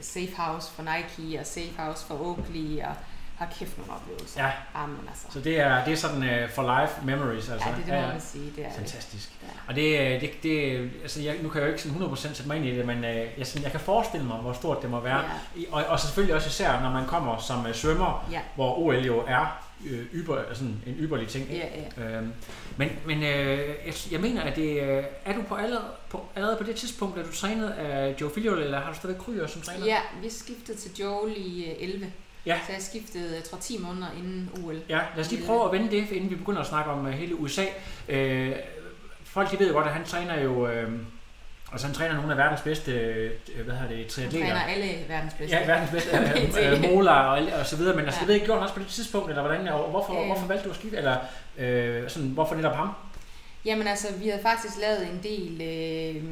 Safe 0.00 0.36
House 0.36 0.72
for 0.72 0.82
Nike 0.82 1.40
og 1.40 1.46
Safe 1.46 1.72
House 1.78 2.06
for 2.06 2.20
Oakley, 2.20 2.82
og 2.82 2.94
har 3.40 3.54
kæft 3.58 3.78
nogle 3.78 3.92
oplevelser. 3.92 4.44
Ja. 4.44 4.50
Amen, 4.74 4.98
altså. 5.08 5.26
Så 5.30 5.40
det 5.40 5.60
er, 5.60 5.84
det 5.84 5.92
er 5.92 5.96
sådan 5.96 6.22
uh, 6.22 6.50
for 6.50 6.80
life 6.80 7.06
memories, 7.06 7.48
altså. 7.50 7.68
ja, 7.68 7.74
det, 7.76 7.86
det 7.86 7.94
må 7.94 8.00
man 8.12 8.20
sige, 8.20 8.52
det 8.56 8.64
er 8.64 8.68
det. 8.68 8.76
Fantastisk. 8.76 9.30
Ja. 9.42 9.46
Og 9.68 9.74
det, 9.74 10.00
øh, 10.14 10.20
det, 10.20 10.30
det 10.42 10.90
altså 11.02 11.20
jeg, 11.22 11.36
nu 11.42 11.48
kan 11.48 11.60
jeg 11.60 11.66
jo 11.68 11.72
ikke 11.72 11.82
sådan 11.82 12.02
100% 12.02 12.16
sætte 12.16 12.46
mig 12.48 12.56
ind 12.56 12.66
i 12.66 12.76
det, 12.76 12.86
men 12.86 13.04
øh, 13.04 13.16
jeg, 13.38 13.46
sådan, 13.46 13.62
jeg 13.62 13.70
kan 13.70 13.80
forestille 13.80 14.26
mig, 14.26 14.36
hvor 14.36 14.52
stort 14.52 14.82
det 14.82 14.90
må 14.90 15.00
være. 15.00 15.18
Ja. 15.18 15.60
I- 15.60 15.66
Og, 15.72 15.84
og 15.88 16.00
selvfølgelig 16.00 16.34
også 16.34 16.48
især, 16.48 16.80
når 16.80 16.90
man 16.90 17.06
kommer 17.06 17.38
som 17.38 17.66
øh, 17.66 17.74
svømmer, 17.74 18.28
Ja. 18.32 18.40
hvor 18.54 18.78
OL 18.78 19.04
jo 19.06 19.24
er 19.28 19.66
øh, 19.90 20.06
yber, 20.14 20.42
sådan 20.52 20.82
en 20.86 20.94
yberlig 20.98 21.28
ting. 21.28 21.52
ikke? 21.52 21.68
Ja, 21.98 22.04
ja. 22.10 22.16
Øhm, 22.18 22.32
men 22.76 22.90
men 23.06 23.22
øh, 23.22 23.58
jeg, 23.86 23.94
jeg 24.10 24.20
mener, 24.20 24.42
at 24.42 24.56
det, 24.56 24.82
øh, 24.82 25.04
er 25.24 25.32
du 25.34 25.42
på 25.48 25.54
allerede, 25.54 25.84
på 26.10 26.24
allerede 26.36 26.56
på 26.56 26.64
det 26.64 26.76
tidspunkt, 26.76 27.16
da 27.16 27.22
du 27.22 27.32
trænede 27.32 27.74
af 27.74 28.14
Joe 28.20 28.30
Filiol, 28.34 28.58
eller 28.58 28.80
har 28.80 28.92
du 28.92 28.96
stadig 28.98 29.16
Kryer 29.18 29.46
som 29.46 29.62
træner? 29.62 29.86
Ja, 29.86 29.98
vi 30.22 30.30
skiftede 30.30 30.78
til 30.78 30.90
Joel 31.00 31.32
i 31.36 31.64
øh, 31.64 31.76
11. 31.80 32.12
Ja. 32.46 32.58
Så 32.66 32.72
jeg 32.72 32.82
skiftede, 32.82 33.34
jeg 33.34 33.44
tror, 33.44 33.58
10 33.58 33.78
måneder 33.78 34.06
inden 34.18 34.50
OL. 34.64 34.80
Ja, 34.88 35.00
lad 35.16 35.24
os 35.24 35.30
lige 35.30 35.46
prøve 35.46 35.64
at 35.64 35.72
vende 35.72 35.90
det, 35.90 36.10
inden 36.12 36.30
vi 36.30 36.34
begynder 36.34 36.60
at 36.60 36.66
snakke 36.66 36.90
om 36.90 37.04
uh, 37.06 37.10
hele 37.12 37.36
USA. 37.36 37.64
Øh, 38.08 38.52
folk 39.24 39.50
de 39.50 39.58
ved 39.58 39.68
jo 39.68 39.72
godt, 39.74 39.86
at 39.86 39.92
han 39.92 40.04
træner 40.04 40.40
jo... 40.40 40.68
Øh, 40.68 40.92
altså 41.72 41.86
han 41.86 41.94
træner 41.96 42.14
nogle 42.14 42.30
af 42.32 42.36
verdens 42.38 42.60
bedste, 42.60 42.92
øh, 42.92 43.30
hvad 43.64 43.74
hedder 43.74 43.88
det, 43.88 43.96
Han 43.98 44.08
triatleter. 44.08 44.46
træner 44.46 44.60
alle 44.62 44.86
verdens 45.08 45.34
bedste. 45.34 45.56
Ja, 45.56 45.66
verdens 45.66 45.90
bedste 45.90 46.10
øh, 46.66 46.72
øh, 46.72 46.90
moler 46.94 47.12
og, 47.12 47.38
og 47.60 47.66
så 47.66 47.76
videre, 47.76 47.96
men 47.96 48.04
altså, 48.04 48.18
Ja. 48.18 48.22
jeg 48.22 48.26
ved 48.28 48.34
ikke, 48.34 48.46
gjorde 48.46 48.60
han 48.60 48.62
også 48.64 48.74
på 48.74 48.80
det 48.80 48.88
tidspunkt, 48.88 49.28
eller 49.28 49.42
hvordan, 49.42 49.68
og 49.68 49.90
hvorfor, 49.90 50.20
Øh. 50.20 50.26
hvorfor 50.26 50.46
valgte 50.46 50.64
du 50.64 50.70
at 50.70 50.76
skifte, 50.76 50.96
eller 50.96 51.16
øh, 51.58 52.10
sådan, 52.10 52.28
hvorfor 52.28 52.54
netop 52.54 52.74
ham? 52.76 52.90
Jamen 53.64 53.86
altså, 53.86 54.06
vi 54.22 54.28
havde 54.28 54.42
faktisk 54.42 54.74
lavet 54.80 55.08
en 55.12 55.20
del 55.22 55.62
øh, 55.62 56.24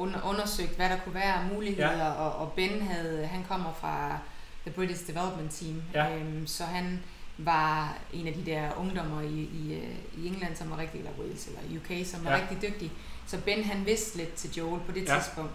under, 0.00 0.20
undersøgt, 0.30 0.76
hvad 0.76 0.88
der 0.88 0.96
kunne 1.04 1.14
være 1.14 1.34
af 1.34 1.44
muligheder, 1.54 1.96
ja. 1.96 2.10
og, 2.10 2.32
og 2.36 2.52
Ben 2.52 2.82
havde, 2.90 3.26
han 3.26 3.44
kommer 3.48 3.72
fra 3.80 4.18
The 4.66 4.70
British 4.70 5.06
Development 5.06 5.50
Team, 5.52 5.82
Ja. 5.94 6.16
øhm, 6.16 6.46
så 6.46 6.64
han 6.64 7.02
var 7.38 7.98
en 8.12 8.26
af 8.26 8.34
de 8.34 8.46
der 8.46 8.70
ungdommer 8.78 9.20
i, 9.20 9.40
i, 9.54 9.74
øh, 9.74 9.94
i 10.24 10.26
England, 10.26 10.56
som 10.56 10.70
var 10.70 10.78
rigtig, 10.78 10.98
eller 10.98 11.12
Wales, 11.20 11.46
eller 11.46 11.60
UK, 11.80 12.06
som 12.06 12.24
var 12.24 12.30
Ja. 12.30 12.40
rigtig 12.40 12.70
dygtig. 12.70 12.92
Så 13.26 13.38
Ben 13.44 13.64
han 13.64 13.86
vidste 13.86 14.16
lidt 14.18 14.34
til 14.34 14.50
Joel 14.54 14.80
på 14.86 14.92
det 14.92 15.08
Ja. 15.08 15.14
tidspunkt. 15.18 15.52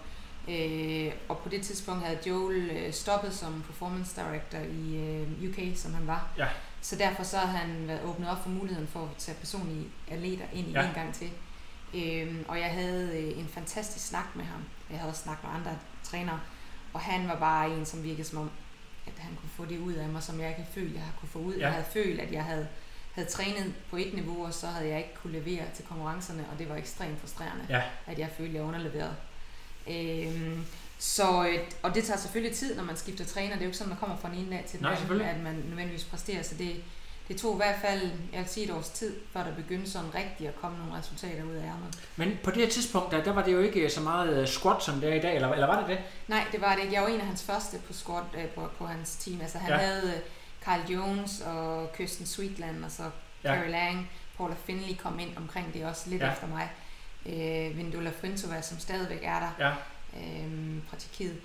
Øh, 0.48 1.12
og 1.28 1.38
på 1.38 1.48
det 1.48 1.62
tidspunkt 1.62 2.04
havde 2.04 2.18
Joel 2.26 2.70
øh, 2.70 2.92
stoppet 2.92 3.34
som 3.34 3.62
performance 3.66 4.16
director 4.20 4.58
i 4.58 4.96
øh, 4.96 5.48
UK, 5.50 5.76
som 5.78 5.94
han 5.94 6.06
var. 6.06 6.28
Ja. 6.38 6.46
Så 6.80 6.96
derfor 6.96 7.22
så 7.22 7.38
har 7.38 7.58
han 7.58 7.88
været 7.88 8.02
åbnet 8.04 8.30
op 8.30 8.42
for 8.42 8.48
muligheden 8.50 8.88
for 8.88 9.00
at 9.00 9.08
tage 9.18 9.36
personlige 9.40 9.86
atleter 10.10 10.44
ind 10.52 10.66
ja. 10.68 10.86
en 10.88 10.94
gang 10.94 11.14
til. 11.14 11.30
Øhm, 11.94 12.44
og 12.48 12.58
jeg 12.58 12.70
havde 12.70 13.18
øh, 13.18 13.38
en 13.38 13.48
fantastisk 13.48 14.06
snak 14.08 14.26
med 14.36 14.44
ham. 14.44 14.60
Jeg 14.90 14.98
havde 14.98 15.10
også 15.10 15.22
snakket 15.22 15.44
med 15.50 15.58
andre 15.58 15.78
trænere. 16.02 16.40
Og 16.92 17.00
han 17.00 17.28
var 17.28 17.36
bare 17.38 17.70
en, 17.70 17.86
som 17.86 18.02
virkede 18.02 18.24
som 18.24 18.38
om, 18.38 18.50
at 19.06 19.12
han 19.18 19.36
kunne 19.40 19.50
få 19.56 19.64
det 19.64 19.78
ud 19.78 19.92
af 19.92 20.08
mig, 20.08 20.22
som 20.22 20.40
jeg 20.40 20.48
ikke 20.48 20.60
havde 20.60 20.72
følt, 20.74 20.94
jeg 20.94 21.02
kunne 21.20 21.28
få 21.28 21.38
ud. 21.38 21.54
Ja. 21.54 21.60
Jeg 21.60 21.72
havde 21.72 21.86
følt, 21.92 22.20
at 22.20 22.32
jeg 22.32 22.44
havde, 22.44 22.68
havde 23.12 23.28
trænet 23.28 23.74
på 23.90 23.96
et 23.96 24.14
niveau, 24.14 24.46
og 24.46 24.54
så 24.54 24.66
havde 24.66 24.88
jeg 24.88 24.98
ikke 24.98 25.14
kunne 25.22 25.32
levere 25.38 25.64
til 25.74 25.84
konkurrencerne, 25.84 26.44
og 26.52 26.58
det 26.58 26.68
var 26.68 26.76
ekstremt 26.76 27.20
frustrerende, 27.20 27.66
Ja. 27.68 27.82
at 28.06 28.18
jeg 28.18 28.28
følte, 28.36 28.50
at 28.50 28.54
jeg 28.54 28.62
underleverede. 28.62 29.16
Øhm, 29.90 30.64
så, 30.98 31.46
øh, 31.48 31.58
og 31.82 31.94
det 31.94 32.04
tager 32.04 32.18
selvfølgelig 32.18 32.56
tid, 32.56 32.76
når 32.76 32.84
man 32.84 32.96
skifter 32.96 33.24
træner. 33.24 33.48
Det 33.52 33.56
er 33.60 33.64
jo 33.64 33.66
ikke 33.68 33.78
sådan, 33.78 33.88
man 33.88 33.98
kommer 33.98 34.16
fra 34.16 34.28
den 34.30 34.38
ene 34.38 34.56
dag 34.56 34.64
til 34.68 34.78
den 34.78 34.86
anden, 34.86 35.20
at 35.36 35.40
man 35.42 35.54
nødvendigvis 35.54 36.04
præsterer. 36.04 36.42
Så 36.42 36.54
det, 36.54 36.82
det 37.28 37.36
tog 37.36 37.54
i 37.54 37.56
hvert 37.56 37.76
fald, 37.80 38.00
jeg 38.32 38.40
vil 38.40 38.48
sige 38.48 38.64
et 38.66 38.72
års 38.74 38.88
tid, 38.88 39.14
før 39.32 39.42
der 39.44 39.54
begyndte 39.54 39.90
sådan 39.90 40.14
rigtigt 40.14 40.48
at 40.48 40.60
komme 40.60 40.78
nogle 40.78 40.94
resultater 40.98 41.44
ud 41.44 41.54
af 41.54 41.62
ærmet. 41.66 41.98
Men 42.16 42.38
på 42.44 42.50
det 42.50 42.58
her 42.62 42.68
tidspunkt, 42.70 43.10
der, 43.12 43.24
der 43.24 43.32
var 43.32 43.42
det 43.42 43.52
jo 43.52 43.60
ikke 43.60 43.90
så 43.90 44.00
meget 44.00 44.40
øh, 44.40 44.46
squat, 44.48 44.82
som 44.82 45.00
det 45.00 45.10
er 45.10 45.14
i 45.14 45.20
dag, 45.20 45.34
eller, 45.34 45.52
eller 45.52 45.66
var 45.66 45.78
det 45.80 45.88
det? 45.88 45.98
Nej, 46.28 46.44
det 46.52 46.60
var 46.60 46.74
det 46.74 46.82
ikke. 46.82 46.94
Jeg 46.94 47.02
var 47.02 47.08
en 47.08 47.20
af 47.20 47.26
hans 47.26 47.42
første 47.42 47.78
på 47.86 47.92
squat 47.92 48.24
øh, 48.38 48.46
på, 48.46 48.70
på 48.78 48.86
hans 48.86 49.16
team. 49.16 49.40
Altså 49.40 49.58
han 49.58 49.70
Ja. 49.70 49.76
havde 49.76 50.06
øh, 50.14 50.20
Carl 50.64 50.80
Jones 50.90 51.40
og 51.40 51.92
Kirsten 51.96 52.26
Sweetland, 52.26 52.84
og 52.84 52.90
så 52.90 53.02
Ja. 53.44 53.54
Carrie 53.54 53.70
Lang. 53.70 54.10
Paula 54.36 54.54
Finley 54.66 54.96
kom 54.96 55.18
ind 55.18 55.36
omkring 55.36 55.74
det 55.74 55.84
også 55.84 56.10
lidt 56.10 56.22
ja. 56.22 56.32
efter 56.32 56.46
mig. 56.46 56.70
Øh, 57.26 57.76
Vindula 57.76 58.10
Frintova, 58.20 58.62
som 58.62 58.78
stadigvæk 58.78 59.20
er 59.22 59.38
der 59.40 59.50
Ja. 59.58 59.70
øh, 60.20 60.74
fra 60.90 60.96
Tjekkiet. 60.98 61.36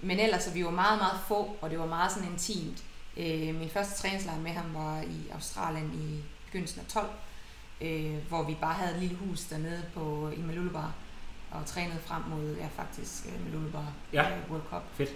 Men 0.00 0.18
ellers, 0.20 0.42
så 0.42 0.50
vi 0.50 0.64
var 0.64 0.70
meget, 0.70 0.98
meget 0.98 1.20
få, 1.28 1.56
og 1.60 1.70
det 1.70 1.78
var 1.78 1.86
meget 1.86 2.12
sådan 2.12 2.28
intimt. 2.32 2.82
Øh, 3.18 3.54
min 3.54 3.70
første 3.70 4.02
træningslejr 4.02 4.38
med 4.38 4.50
ham 4.50 4.74
var 4.74 5.00
i 5.00 5.28
Australien 5.34 5.90
i 5.94 6.24
begyndelsen 6.46 6.80
af 6.80 6.86
12, 6.86 7.06
øh, 7.80 8.16
hvor 8.28 8.42
vi 8.42 8.56
bare 8.60 8.74
havde 8.74 8.94
et 8.94 9.00
lille 9.00 9.16
hus 9.16 9.40
dernede 9.44 9.84
på, 9.94 10.30
i 10.36 10.40
Malulubar, 10.40 10.92
og 11.50 11.66
trænede 11.66 11.98
frem 12.06 12.22
mod, 12.22 12.56
ja 12.56 12.66
faktisk, 12.76 13.26
øh, 13.26 13.44
Malulubar 13.44 13.92
Ja. 14.12 14.30
øh, 14.30 14.50
World 14.50 14.62
Cup. 14.70 14.82
Fedt. 14.94 15.10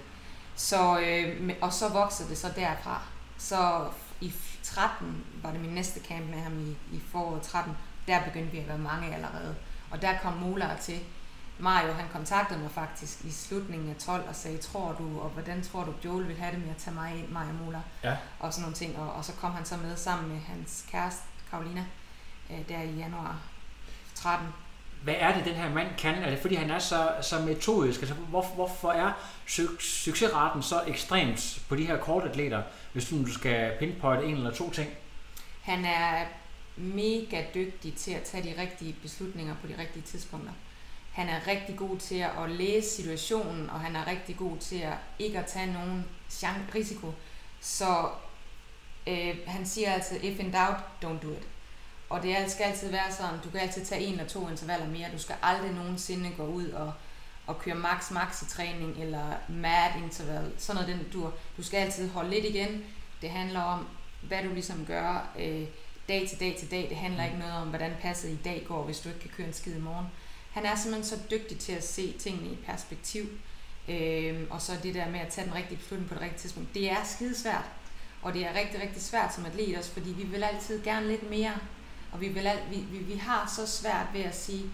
Så, 0.57 1.01
øh, 1.01 1.55
og 1.61 1.73
så 1.73 1.89
voksede 1.89 2.29
det 2.29 2.39
så 2.39 2.49
derfra. 2.57 3.03
Så 3.39 3.89
i 4.21 4.33
13 4.63 5.25
var 5.43 5.51
det 5.51 5.61
min 5.61 5.71
næste 5.71 6.01
camp 6.01 6.31
med 6.31 6.39
ham 6.39 6.59
i, 6.61 6.97
i 6.97 7.01
foråret 7.13 7.43
13. 7.43 7.73
Der 8.07 8.25
begyndte 8.25 8.53
vi 8.53 8.59
at 8.59 8.69
være 8.69 8.79
mange 8.79 9.15
allerede. 9.15 9.57
Og 9.91 10.03
der 10.03 10.19
kom 10.23 10.33
Molar 10.33 10.77
til. 10.77 11.01
Mario, 11.63 11.93
han 11.93 12.05
kontaktede 12.13 12.59
mig 12.61 12.71
faktisk 12.71 13.25
i 13.25 13.31
slutningen 13.31 13.91
af 13.91 13.97
12 13.97 14.29
og 14.29 14.35
sagde, 14.37 14.59
tror 14.59 14.93
du, 14.93 15.21
og 15.21 15.29
hvordan 15.29 15.63
tror 15.63 15.85
du, 15.85 15.93
Joel 16.05 16.29
vil 16.29 16.37
have 16.39 16.53
det 16.53 16.61
med 16.61 16.71
at 16.71 16.77
tage 16.77 16.95
mig 16.95 17.19
ind, 17.19 17.29
mig 17.29 17.47
og 17.49 17.55
Molar? 17.65 17.83
Ja. 18.05 18.17
Og 18.41 18.53
sådan 18.53 18.63
nogle 18.63 18.77
ting. 18.77 18.99
Og, 18.99 19.13
og 19.13 19.25
så 19.25 19.33
kom 19.33 19.53
han 19.53 19.65
så 19.65 19.77
med 19.77 19.97
sammen 19.97 20.29
med 20.33 20.41
hans 20.41 20.85
kæreste, 20.91 21.23
Karolina, 21.51 21.85
øh, 22.51 22.59
der 22.69 22.83
i 22.83 22.91
januar 22.91 23.39
13. 24.15 24.49
hvad 25.03 25.15
er 25.19 25.35
det, 25.37 25.45
den 25.45 25.55
her 25.55 25.71
mand 25.71 25.89
kan? 25.99 26.15
Er 26.15 26.31
det 26.31 26.39
fordi, 26.39 26.55
han 26.55 26.71
er 26.71 26.79
så, 26.79 27.11
så 27.23 27.41
metodisk? 27.41 28.01
Altså, 28.01 28.15
hvor, 28.15 28.43
hvorfor 28.55 28.91
er 28.93 29.13
su- 29.49 29.81
succesraten 29.81 30.63
så 30.63 30.83
ekstremt 30.87 31.63
på 31.69 31.77
de 31.77 31.87
her 31.87 31.97
kortatleter, 31.97 32.63
hvis 32.93 33.09
du, 33.09 33.23
du 33.27 33.33
skal 33.33 33.77
pinpointe 33.79 34.27
en 34.27 34.35
eller 34.35 34.51
to 34.51 34.71
ting? 34.71 34.91
Han 35.63 35.85
er 35.85 36.25
mega 36.77 37.45
dygtig 37.55 37.95
til 37.95 38.11
at 38.11 38.23
tage 38.23 38.43
de 38.55 38.61
rigtige 38.61 38.97
beslutninger 39.03 39.55
på 39.61 39.67
de 39.67 39.75
rigtige 39.79 40.03
tidspunkter. 40.03 40.53
Han 41.13 41.29
er 41.29 41.47
rigtig 41.47 41.77
god 41.77 41.99
til 41.99 42.19
at 42.43 42.51
læse 42.51 42.89
situationen, 42.89 43.71
og 43.71 43.81
han 43.81 43.97
er 43.97 44.07
rigtig 44.07 44.37
god 44.37 44.59
til 44.59 44.79
at 44.79 44.95
ikke 45.19 45.39
at 45.39 45.47
tage 45.47 45.73
nogen 45.73 46.05
chance, 46.31 46.75
risiko. 46.75 47.13
Så 47.61 48.09
øh, 49.07 49.37
han 49.47 49.67
siger 49.67 49.93
altid, 49.93 50.25
if 50.25 50.41
in 50.41 50.53
doubt, 50.53 50.79
don't 51.05 51.23
do 51.27 51.33
it. 51.33 51.49
Og 52.09 52.23
det 52.23 52.51
skal 52.51 52.65
altid 52.65 52.91
være 52.91 53.13
sådan, 53.13 53.41
du 53.45 53.51
kan 53.51 53.61
altid 53.61 53.85
tage 53.85 54.05
en 54.05 54.13
eller 54.13 54.29
to 54.29 54.49
intervaller 54.49 54.87
mere. 54.87 55.09
Du 55.13 55.19
skal 55.19 55.37
aldrig 55.43 55.73
nogensinde 55.73 56.31
gå 56.37 56.47
ud 56.47 56.69
og, 56.69 56.93
og 57.47 57.59
køre 57.59 57.75
max 57.75 58.11
max 58.11 58.43
i 58.43 58.47
træning, 58.47 59.03
eller 59.03 59.33
mad 59.49 60.03
interval, 60.03 60.53
sådan 60.59 60.83
noget 60.83 60.99
den 60.99 61.13
dur. 61.13 61.33
Du 61.57 61.63
skal 61.63 61.79
altid 61.79 62.11
holde 62.11 62.31
lidt 62.31 62.45
igen. 62.45 62.85
Det 63.23 63.31
handler 63.31 63.61
om, 63.61 63.87
hvad 64.23 64.43
du 64.45 64.55
ligesom 64.55 64.87
gør 64.87 65.29
øh, 65.39 65.67
dag 66.09 66.29
til 66.29 66.41
dag 66.41 66.57
til 66.59 66.71
dag. 66.71 66.87
Det 66.89 66.97
handler 66.97 67.25
ikke 67.25 67.39
noget 67.39 67.55
om, 67.55 67.69
hvordan 67.69 67.93
passet 68.01 68.31
i 68.31 68.39
dag 68.45 68.65
går, 68.69 68.85
hvis 68.85 69.01
du 69.01 69.09
ikke 69.09 69.21
kan 69.21 69.31
køre 69.37 69.47
en 69.47 69.53
skid 69.53 69.77
i 69.77 69.81
morgen. 69.81 70.07
Han 70.53 70.65
er 70.65 70.75
simpelthen 70.75 71.19
så 71.19 71.25
dygtig 71.31 71.59
til 71.59 71.73
at 71.73 71.85
se 71.85 72.13
tingene 72.19 72.49
i 72.49 72.59
perspektiv. 72.67 73.27
Øh, 73.89 74.41
og 74.51 74.63
så 74.63 74.73
det 74.83 74.95
der 74.95 75.11
med 75.11 75.21
at 75.21 75.29
tage 75.29 75.47
den 75.47 75.55
rigtige 75.55 75.79
beslutning 75.79 76.09
på 76.09 76.15
det 76.15 76.23
rigtige 76.23 76.41
tidspunkt. 76.41 76.75
Det 76.75 76.91
er 76.91 77.05
skidesvært. 77.05 77.65
Og 78.23 78.35
det 78.35 78.47
er 78.47 78.55
rigtig, 78.55 78.81
rigtig 78.81 79.03
svært 79.03 79.35
som 79.35 79.47
atlet 79.47 79.79
også, 79.79 79.91
fordi 79.91 80.11
vi 80.13 80.23
vil 80.23 80.45
altid 80.45 80.85
gerne 80.85 81.09
lidt 81.09 81.31
mere. 81.31 81.53
Og 82.13 82.21
vi, 82.21 82.29
vil 82.29 82.47
alt, 82.47 82.71
vi, 82.71 82.77
vi, 82.77 82.99
vi 82.99 83.17
har 83.17 83.53
så 83.57 83.67
svært 83.67 84.07
ved 84.13 84.21
at 84.21 84.37
sige, 84.37 84.65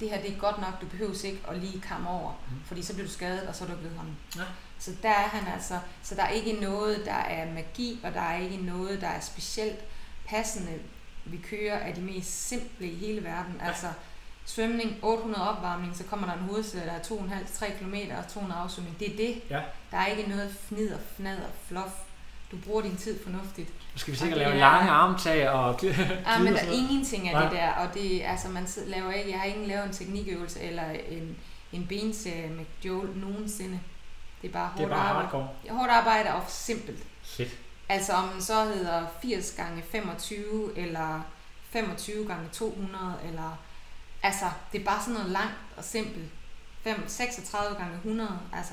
det 0.00 0.10
her 0.10 0.22
det 0.22 0.32
er 0.32 0.38
godt 0.38 0.58
nok, 0.58 0.80
du 0.80 0.86
behøver 0.86 1.24
ikke 1.24 1.40
at 1.48 1.58
lige 1.58 1.82
komme 1.88 2.10
over, 2.10 2.32
mm. 2.50 2.56
fordi 2.64 2.82
så 2.82 2.94
bliver 2.94 3.06
du 3.06 3.12
skadet, 3.12 3.48
og 3.48 3.54
så 3.54 3.64
er 3.64 3.68
du 3.68 3.74
ikke 3.74 3.88
ved 3.88 3.96
hånden. 3.96 4.16
Ja. 4.36 4.42
Så 4.78 4.90
der 5.02 5.08
er 5.08 5.28
han 5.28 5.52
altså, 5.52 5.78
så 6.02 6.14
der 6.14 6.22
er 6.22 6.28
ikke 6.28 6.52
noget, 6.52 7.02
der 7.04 7.14
er 7.14 7.52
magi, 7.52 8.00
og 8.04 8.14
der 8.14 8.20
er 8.20 8.38
ikke 8.38 8.56
noget, 8.56 9.00
der 9.00 9.08
er 9.08 9.20
specielt 9.20 9.84
passende. 10.26 10.78
Vi 11.24 11.36
kører 11.36 11.78
af 11.78 11.94
de 11.94 12.00
mest 12.00 12.48
simple 12.48 12.86
i 12.86 12.94
hele 12.94 13.24
verden. 13.24 13.54
Ja. 13.60 13.66
Altså 13.66 13.86
svømning, 14.46 14.96
800 15.02 15.50
opvarmning, 15.50 15.96
så 15.96 16.04
kommer 16.04 16.26
der 16.26 16.34
en 16.34 16.40
hovedsæde, 16.40 16.84
der 16.86 16.92
er 16.92 17.00
2,5-3 17.02 17.78
km 17.78 17.94
og 18.18 18.28
200 18.32 18.60
afsvømning. 18.60 18.98
Det 18.98 19.12
er 19.12 19.16
det. 19.16 19.42
Ja. 19.50 19.60
Der 19.90 19.96
er 19.96 20.06
ikke 20.06 20.30
noget 20.30 20.54
fnider, 20.68 20.98
fnader, 21.16 21.46
fluff. 21.68 21.90
Du 22.50 22.56
bruger 22.66 22.82
din 22.82 22.96
tid 22.96 23.22
fornuftigt. 23.24 23.68
Nu 23.68 23.98
skal 23.98 24.12
vi 24.12 24.18
sikkert 24.18 24.38
lave 24.38 24.50
er- 24.52 24.58
lange 24.58 24.90
armtag 24.90 25.50
og 25.50 25.78
Ja, 25.82 26.38
men 26.38 26.52
der 26.52 26.58
er 26.60 26.72
ingenting 26.72 27.28
af 27.28 27.32
Nej. 27.34 27.42
det 27.42 27.52
der, 27.52 27.72
og 27.72 27.94
det, 27.94 28.22
altså 28.22 28.48
man 28.48 28.66
laver 28.86 29.12
ikke, 29.12 29.30
jeg 29.30 29.38
har 29.38 29.46
ikke 29.46 29.66
lavet 29.66 29.84
en 29.86 29.92
teknikøvelse 29.92 30.60
eller 30.60 30.90
en, 31.08 31.36
en 31.72 31.86
benserie 31.86 32.50
med 32.50 32.64
Joel 32.84 33.08
nogensinde. 33.16 33.80
Det 34.42 34.48
er 34.48 34.52
bare 34.52 34.70
Det 34.76 34.82
er 34.84 34.86
hårdt 34.88 34.90
bare 35.00 35.08
arbejde. 35.08 35.28
hardcore. 35.28 35.48
Hårdt 35.78 35.90
arbejde 35.90 36.34
og 36.34 36.42
simpelt. 36.48 37.02
Fedt. 37.24 37.50
Altså 37.88 38.12
om 38.12 38.28
den 38.28 38.42
så 38.42 38.64
hedder 38.64 39.06
80 39.22 39.52
gange 39.56 39.82
25 39.92 40.78
eller 40.78 41.20
25 41.70 42.26
gange 42.26 42.48
200 42.52 43.14
eller 43.28 43.58
altså 44.22 44.44
det 44.72 44.80
er 44.80 44.84
bare 44.84 45.00
sådan 45.00 45.14
noget 45.14 45.30
langt 45.30 45.54
og 45.76 45.84
simpelt. 45.84 46.24
5, 46.84 47.04
36 47.08 47.76
gange 47.76 47.94
100, 47.96 48.38
altså 48.52 48.72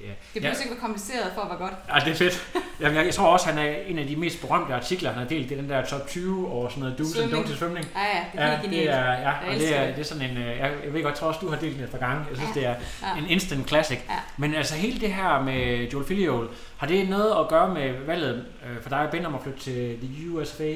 Det 0.00 0.08
er, 0.10 0.12
det 0.34 0.42
bliver 0.42 0.54
ja. 0.58 0.62
ikke 0.70 0.80
kompliceret 0.80 1.32
for 1.34 1.40
at 1.42 1.48
være 1.48 1.58
godt. 1.58 1.72
Ja, 1.94 2.00
det 2.04 2.10
er 2.12 2.14
fedt. 2.14 2.54
Jamen, 2.80 2.96
jeg, 2.96 3.04
jeg 3.06 3.14
tror 3.14 3.26
også, 3.28 3.46
han 3.50 3.58
er 3.58 3.70
en 3.86 3.98
af 3.98 4.06
de 4.06 4.16
mest 4.16 4.40
berømte 4.40 4.74
artikler, 4.74 5.10
han 5.10 5.18
har 5.22 5.28
delt. 5.28 5.48
Det 5.48 5.56
er 5.58 5.60
den 5.60 5.70
der 5.70 5.84
top 5.86 6.06
20 6.08 6.48
over 6.48 6.68
sådan 6.68 6.80
noget 6.82 7.00
do's 7.00 7.22
and 7.22 7.32
don'ts 7.32 7.46
til 7.46 7.56
svømning. 7.56 7.86
Ja, 7.94 8.00
ja, 8.18 8.24
det 8.32 8.40
er 8.40 8.46
Ja, 8.50 8.58
det 8.70 8.88
er, 8.90 9.12
ja, 9.12 9.30
og 9.48 9.54
det 9.54 9.76
er, 9.78 9.86
det. 9.86 9.94
det 9.96 10.00
er 10.00 10.04
sådan 10.06 10.30
en, 10.30 10.36
øh, 10.36 10.46
jeg, 10.46 10.72
jeg 10.84 10.92
ved 10.92 11.02
godt, 11.02 11.12
jeg 11.12 11.18
tror 11.18 11.28
også, 11.28 11.40
du 11.40 11.48
har 11.50 11.56
delt 11.56 11.76
den 11.76 11.84
et 11.84 11.90
par 11.90 11.98
gange. 11.98 12.24
Jeg 12.30 12.36
synes, 12.36 12.56
Ja. 12.56 12.60
det 12.60 12.68
er 12.68 12.74
Ja. 13.02 13.18
en 13.18 13.26
instant 13.30 13.68
classic. 13.68 13.98
Ja. 14.08 14.14
Men 14.36 14.54
altså 14.54 14.74
hele 14.74 15.00
det 15.00 15.14
her 15.14 15.42
med 15.42 15.88
Joel 15.92 16.06
Filiol, 16.06 16.50
har 16.76 16.86
det 16.86 17.08
noget 17.08 17.40
at 17.40 17.48
gøre 17.48 17.74
med 17.74 17.92
valget 18.06 18.46
øh, 18.66 18.82
for 18.82 18.88
dig 18.88 18.98
og 18.98 19.10
Ben 19.10 19.26
om 19.26 19.34
at 19.34 19.40
flytte 19.42 19.60
til 19.60 19.98
the 20.02 20.30
USFA? 20.30 20.74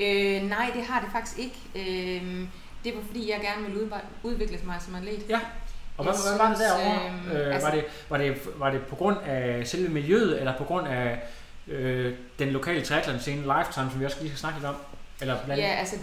Øh, 0.00 0.42
nej, 0.42 0.70
det 0.74 0.84
har 0.84 1.00
det 1.00 1.08
faktisk 1.12 1.38
ikke. 1.38 1.56
Øh, 1.74 2.46
det 2.84 2.94
var 2.96 3.02
fordi, 3.06 3.30
jeg 3.30 3.40
gerne 3.40 3.62
ville 3.66 3.90
udvikle 4.22 4.58
mig 4.64 4.76
som 4.80 4.94
atlet. 4.94 5.24
Ja. 5.28 5.40
Og 5.98 6.04
hvad, 6.04 6.14
hvad 6.28 6.38
var 6.38 6.48
det 6.48 6.58
derovre? 6.58 7.06
øhm, 7.08 7.30
Øh, 7.32 7.54
altså- 7.54 7.68
var, 7.68 7.74
det, 7.74 7.84
var, 8.08 8.18
det, 8.18 8.40
var 8.56 8.70
det 8.70 8.82
på 8.86 8.96
grund 8.96 9.16
af 9.26 9.66
selve 9.66 9.88
miljøet, 9.88 10.38
eller 10.38 10.56
på 10.58 10.64
grund 10.64 10.88
af 10.88 11.18
øh, 11.68 12.14
den 12.38 12.48
lokale 12.48 12.82
triathlon 12.84 13.20
scene 13.20 13.42
Lifetime, 13.42 13.90
som 13.90 14.00
vi 14.00 14.04
også 14.04 14.16
lige 14.20 14.30
skal 14.30 14.38
snakke 14.38 14.58
lidt 14.58 14.66
om? 14.68 14.76
Eller 15.20 15.44
blandt 15.44 15.62
Ja, 15.62 15.68
altså, 15.68 15.96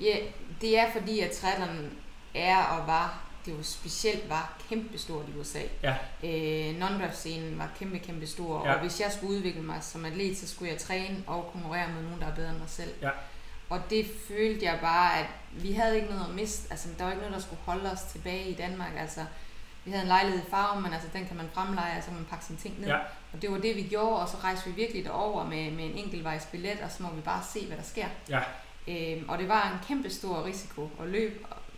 ja, 0.00 0.16
det 0.60 0.78
er 0.78 0.84
fordi, 0.92 1.20
at 1.20 1.30
triathlon 1.30 1.90
er 2.34 2.56
og 2.62 2.86
var, 2.86 3.18
det 3.46 3.52
jo 3.52 3.62
specielt 3.62 4.30
var 4.30 4.58
kæmpestort 4.68 5.24
i 5.36 5.38
USA. 5.40 5.58
Ja. 5.82 5.94
Øh, 6.24 6.78
non 6.78 7.02
scenen 7.12 7.58
var 7.58 7.68
kæmpe, 7.78 7.98
kæmpe 7.98 8.26
stor, 8.26 8.66
Ja. 8.66 8.72
og 8.74 8.80
hvis 8.80 9.00
jeg 9.00 9.12
skulle 9.12 9.32
udvikle 9.36 9.62
mig 9.62 9.76
som 9.80 10.04
atlet, 10.04 10.36
så 10.38 10.48
skulle 10.48 10.70
jeg 10.72 10.80
træne 10.80 11.16
og 11.26 11.50
konkurrere 11.52 11.88
med 11.88 12.02
nogen, 12.02 12.20
der 12.20 12.26
er 12.26 12.34
bedre 12.34 12.50
end 12.50 12.58
mig 12.58 12.68
selv. 12.68 12.90
Ja. 13.02 13.10
Og 13.70 13.80
det 13.90 14.06
følte 14.28 14.64
jeg 14.64 14.78
bare, 14.80 15.18
at 15.18 15.26
vi 15.52 15.72
havde 15.72 15.96
ikke 15.96 16.08
noget 16.08 16.24
at 16.28 16.34
miste. 16.34 16.70
Altså, 16.70 16.88
der 16.98 17.04
var 17.04 17.10
ikke 17.10 17.22
noget, 17.22 17.34
der 17.34 17.40
skulle 17.42 17.60
holde 17.64 17.92
os 17.92 18.02
tilbage 18.02 18.50
i 18.50 18.54
Danmark. 18.54 18.92
Altså, 18.98 19.20
vi 19.84 19.90
havde 19.90 20.02
en 20.02 20.08
lejlighed 20.08 20.42
i 20.42 20.50
Farven, 20.50 20.82
men 20.82 20.92
altså, 20.92 21.08
den 21.12 21.26
kan 21.26 21.36
man 21.36 21.46
fremleje, 21.54 21.98
og 21.98 22.04
så 22.04 22.10
man 22.10 22.24
pakke 22.30 22.44
sine 22.44 22.58
ting 22.58 22.80
ned. 22.80 22.88
Ja. 22.88 22.98
Og 23.32 23.42
det 23.42 23.52
var 23.52 23.58
det, 23.58 23.76
vi 23.76 23.82
gjorde, 23.82 24.16
og 24.16 24.28
så 24.28 24.36
rejste 24.44 24.70
vi 24.70 24.76
virkelig 24.76 25.04
derover 25.04 25.44
med, 25.44 25.70
med 25.70 25.84
en 25.84 25.96
enkeltvejs 25.96 26.46
billet, 26.46 26.80
og 26.84 26.90
så 26.90 27.02
må 27.02 27.08
vi 27.10 27.20
bare 27.20 27.42
se, 27.52 27.66
hvad 27.66 27.76
der 27.76 27.82
sker. 27.82 28.06
Ja. 28.28 28.40
Øhm, 28.88 29.28
og 29.28 29.38
det 29.38 29.48
var 29.48 29.70
en 29.72 29.86
kæmpe 29.88 30.10
stor 30.10 30.44
risiko 30.44 30.90
at 31.00 31.08
løbe, 31.08 31.34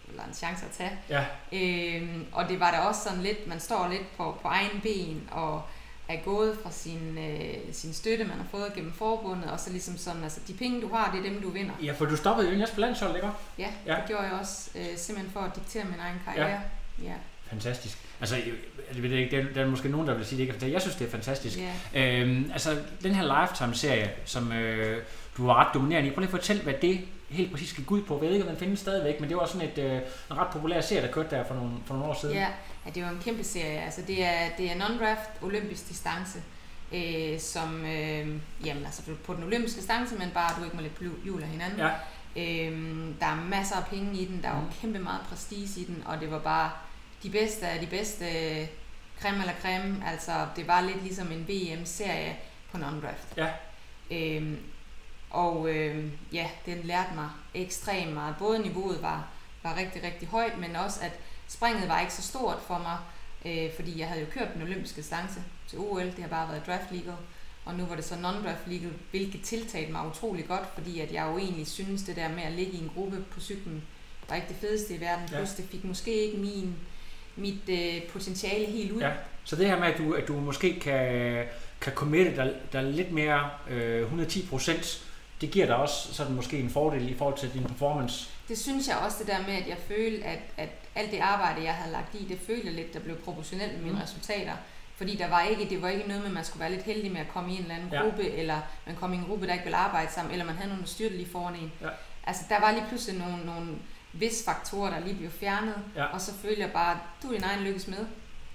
eller 0.08 0.24
en 0.24 0.34
chance 0.34 0.66
at 0.66 0.70
tage. 0.70 0.98
Ja. 1.08 1.24
Øhm, 1.52 2.26
og 2.32 2.48
det 2.48 2.60
var 2.60 2.70
da 2.70 2.78
også 2.78 3.02
sådan 3.02 3.22
lidt, 3.22 3.46
man 3.46 3.60
står 3.60 3.88
lidt 3.88 4.16
på, 4.16 4.38
på 4.42 4.48
egen 4.48 4.80
ben, 4.82 5.28
og 5.32 5.62
er 6.14 6.24
gået 6.24 6.58
fra 6.62 6.70
sin, 6.70 7.18
øh, 7.18 7.54
sin 7.72 7.92
støtte, 7.94 8.24
man 8.24 8.36
har 8.36 8.46
fået 8.50 8.72
gennem 8.74 8.92
forbundet, 8.92 9.50
og 9.50 9.60
så 9.60 9.70
ligesom 9.70 9.96
sådan, 9.98 10.22
altså 10.24 10.40
de 10.48 10.52
penge, 10.52 10.80
du 10.80 10.88
har, 10.94 11.10
det 11.14 11.26
er 11.26 11.30
dem, 11.32 11.42
du 11.42 11.50
vinder. 11.50 11.72
Ja, 11.82 11.92
for 11.92 12.04
du 12.04 12.16
stoppede 12.16 12.50
jo 12.52 12.58
næsten 12.58 12.74
på 12.74 12.80
landsholdet, 12.80 13.16
ikke? 13.16 13.28
Ja, 13.58 13.68
Ja. 13.86 13.94
det 13.94 14.02
gjorde 14.06 14.22
jeg 14.22 14.32
også, 14.32 14.70
øh, 14.74 14.84
simpelthen 14.96 15.32
for 15.32 15.40
at 15.40 15.56
diktere 15.56 15.84
min 15.84 16.00
egen 16.00 16.16
karriere. 16.24 16.48
Ja. 16.48 17.04
Ja. 17.04 17.12
Fantastisk. 17.50 17.98
Altså, 18.20 18.36
jeg, 18.36 18.44
jeg 18.94 19.02
ved 19.02 19.10
ikke, 19.12 19.48
der, 19.54 19.62
er 19.62 19.66
måske 19.66 19.88
nogen, 19.88 20.06
der 20.08 20.14
vil 20.14 20.26
sige, 20.26 20.36
det 20.36 20.42
ikke 20.42 20.50
er 20.50 20.54
fantastisk. 20.54 20.72
Jeg 20.72 20.80
synes, 20.82 20.96
det 20.96 21.06
er 21.06 21.10
fantastisk. 21.10 21.58
ja. 21.94 22.20
Øhm, 22.20 22.50
altså, 22.52 22.76
den 23.02 23.14
her 23.14 23.40
Lifetime-serie, 23.42 24.10
som 24.24 24.52
øh, 24.52 25.02
du 25.36 25.46
var 25.46 25.54
ret 25.54 25.74
dominerende 25.74 26.08
i, 26.08 26.12
prøv 26.12 26.20
lige 26.20 26.28
at 26.28 26.30
fortælle, 26.30 26.62
hvad 26.62 26.74
det 26.82 27.00
helt 27.30 27.50
præcis 27.52 27.68
skal 27.68 27.84
gå 27.84 27.94
ud 27.94 28.02
på. 28.02 28.14
Jeg 28.14 28.22
ved 28.22 28.32
ikke, 28.32 28.44
om 28.44 28.50
den 28.50 28.58
findes 28.58 28.80
stadigvæk, 28.80 29.20
men 29.20 29.28
det 29.28 29.36
var 29.36 29.46
sådan 29.46 29.68
et, 29.68 29.78
øh, 29.78 29.92
en 30.30 30.38
ret 30.38 30.48
populær 30.52 30.80
serie, 30.80 31.02
der 31.06 31.12
kørte 31.12 31.36
der 31.36 31.44
for 31.44 31.54
nogle, 31.54 31.70
for 31.86 31.94
nogle 31.94 32.10
år 32.10 32.18
siden. 32.20 32.34
Ja, 32.36 32.46
ja, 32.86 32.90
det 32.90 33.02
var 33.02 33.08
en 33.10 33.20
kæmpe 33.24 33.44
serie. 33.44 33.80
Altså, 33.80 34.02
det 34.06 34.24
er, 34.24 34.48
det 34.58 34.70
er 34.70 34.74
non-draft 34.74 35.44
olympisk 35.44 35.88
distance, 35.88 36.42
øh, 36.94 37.40
som, 37.40 37.84
øh, 37.86 38.28
jamen 38.64 38.84
altså 38.84 39.02
du 39.06 39.14
på 39.24 39.34
den 39.34 39.44
olympiske 39.44 39.78
distance, 39.78 40.14
men 40.14 40.30
bare 40.34 40.54
du 40.58 40.64
ikke 40.64 40.76
må 40.76 40.82
lidt 40.82 41.22
hjul 41.24 41.42
af 41.42 41.48
hinanden. 41.48 41.78
Ja. 41.78 41.90
Øhm, 42.36 43.16
der 43.20 43.26
er 43.26 43.34
masser 43.34 43.76
af 43.76 43.86
penge 43.86 44.20
i 44.20 44.24
den, 44.24 44.42
der 44.42 44.48
er 44.48 44.54
jo 44.54 44.60
Mm. 44.60 44.70
kæmpe 44.80 44.98
meget 44.98 45.20
prestige 45.28 45.80
i 45.80 45.84
den, 45.84 46.02
og 46.06 46.20
det 46.20 46.30
var 46.30 46.38
bare 46.38 46.70
de 47.22 47.30
bedste 47.30 47.66
af 47.68 47.80
de 47.80 47.86
bedste 47.86 48.24
creme 49.20 49.40
eller 49.40 49.52
creme. 49.62 50.02
Altså, 50.06 50.46
det 50.56 50.68
var 50.68 50.80
lidt 50.80 51.02
ligesom 51.02 51.32
en 51.32 51.48
VM-serie 51.48 52.36
på 52.72 52.78
non-draft. 52.78 53.34
Ja. 53.36 53.48
Øhm, 54.10 54.58
og 55.30 55.68
øhm, 55.74 56.12
ja, 56.32 56.48
den 56.66 56.78
lærte 56.84 57.14
mig 57.14 57.28
ekstremt 57.54 58.12
meget. 58.14 58.34
Både 58.38 58.58
niveauet 58.58 59.02
var, 59.02 59.28
var 59.62 59.76
rigtig, 59.76 60.02
rigtig 60.02 60.28
højt, 60.28 60.58
men 60.58 60.76
også 60.76 61.00
at 61.02 61.12
springet 61.50 61.88
var 61.88 62.00
ikke 62.00 62.12
så 62.12 62.22
stort 62.22 62.58
for 62.66 62.78
mig, 62.78 62.98
øh, 63.44 63.74
fordi 63.74 64.00
jeg 64.00 64.08
havde 64.08 64.20
jo 64.20 64.26
kørt 64.32 64.54
den 64.54 64.62
olympiske 64.62 64.96
distance 64.96 65.40
til 65.68 65.78
OL. 65.78 66.04
Det 66.04 66.18
har 66.18 66.28
bare 66.28 66.48
været 66.48 66.66
draft 66.66 66.92
legal. 66.92 67.14
Og 67.64 67.74
nu 67.74 67.84
var 67.84 67.94
det 67.94 68.04
så 68.04 68.14
non-draft 68.14 68.70
legal, 68.70 68.92
hvilket 69.10 69.42
tiltalte 69.42 69.92
mig 69.92 70.06
utrolig 70.06 70.48
godt, 70.48 70.66
fordi 70.74 71.00
at 71.00 71.12
jeg 71.12 71.26
jo 71.32 71.38
egentlig 71.38 71.66
synes, 71.66 72.02
det 72.02 72.16
der 72.16 72.28
med 72.28 72.42
at 72.42 72.52
ligge 72.52 72.72
i 72.72 72.78
en 72.78 72.90
gruppe 72.94 73.24
på 73.30 73.40
cyklen, 73.40 73.82
var 74.28 74.36
ikke 74.36 74.48
det 74.48 74.56
fedeste 74.56 74.94
i 74.94 75.00
verden. 75.00 75.28
Ja. 75.32 75.36
Plus 75.36 75.50
det 75.50 75.64
fik 75.70 75.84
måske 75.84 76.12
ikke 76.12 76.38
min, 76.38 76.76
mit 77.36 77.68
øh, 77.68 78.02
potentiale 78.12 78.66
helt 78.66 78.92
ud. 78.92 79.00
Ja. 79.00 79.12
Så 79.44 79.56
det 79.56 79.66
her 79.66 79.78
med, 79.78 79.86
at 79.86 79.98
du, 79.98 80.12
at 80.12 80.28
du 80.28 80.32
måske 80.32 80.80
kan, 80.80 81.44
kan 81.80 81.92
committe 81.92 82.36
dig, 82.36 82.54
dig 82.72 82.82
lidt 82.84 83.12
mere 83.12 83.50
øh, 83.70 84.00
110 84.00 84.46
procent, 84.46 85.06
det 85.40 85.50
giver 85.50 85.66
dig 85.66 85.76
også 85.76 86.14
sådan 86.14 86.34
måske 86.34 86.58
en 86.58 86.70
fordel 86.70 87.10
i 87.10 87.14
forhold 87.14 87.38
til 87.38 87.52
din 87.52 87.64
performance. 87.64 88.28
Det 88.48 88.58
synes 88.58 88.88
jeg 88.88 88.96
også, 88.96 89.16
det 89.18 89.26
der 89.26 89.46
med, 89.46 89.54
at 89.54 89.68
jeg 89.68 89.76
følte, 89.88 90.24
at, 90.24 90.38
at 90.56 90.68
alt 90.94 91.10
det 91.10 91.18
arbejde, 91.20 91.62
jeg 91.64 91.74
havde 91.74 91.92
lagt 91.92 92.14
i, 92.14 92.24
det 92.28 92.38
følte 92.46 92.66
jeg 92.66 92.74
lidt, 92.74 92.94
der 92.94 93.00
blev 93.00 93.16
proportionelt 93.16 93.72
med 93.72 93.80
mine 93.82 93.94
Mm. 93.94 94.00
resultater. 94.00 94.52
Fordi 94.96 95.16
der 95.16 95.28
var 95.28 95.42
ikke, 95.42 95.68
det 95.70 95.82
var 95.82 95.88
ikke 95.88 96.08
noget 96.08 96.22
med, 96.22 96.28
at 96.28 96.34
man 96.34 96.44
skulle 96.44 96.60
være 96.60 96.70
lidt 96.70 96.82
heldig 96.82 97.12
med 97.12 97.20
at 97.20 97.28
komme 97.28 97.50
i 97.52 97.56
en 97.56 97.62
eller 97.62 97.74
anden 97.74 97.88
Ja. 97.92 98.02
gruppe, 98.02 98.30
eller 98.30 98.60
man 98.86 98.96
kom 98.96 99.12
i 99.12 99.16
en 99.16 99.24
gruppe, 99.24 99.46
der 99.46 99.52
ikke 99.52 99.64
ville 99.64 99.76
arbejde 99.76 100.12
sammen, 100.12 100.32
eller 100.32 100.44
man 100.44 100.54
havde 100.54 100.68
nogen, 100.68 100.82
der 100.82 100.88
styrte 100.88 101.16
lige 101.16 101.28
foran 101.32 101.54
en. 101.54 101.72
Ja. 101.80 101.88
Altså, 102.24 102.42
der 102.48 102.60
var 102.60 102.72
lige 102.72 102.84
pludselig 102.88 103.20
nogle, 103.20 103.44
nogle 103.46 103.68
vis 104.12 104.42
faktorer, 104.44 104.90
der 104.90 105.00
lige 105.00 105.14
blev 105.14 105.30
fjernet, 105.30 105.74
Ja. 105.96 106.04
og 106.04 106.20
så 106.20 106.34
følte 106.34 106.60
jeg 106.60 106.70
bare, 106.72 106.98
du 107.22 107.28
er 107.28 107.32
din 107.32 107.44
egen 107.44 107.60
lykkes 107.64 107.86
med. 107.88 108.06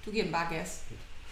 Du 0.06 0.10
giver 0.10 0.24
den 0.24 0.32
bare 0.32 0.54
gas. 0.54 0.84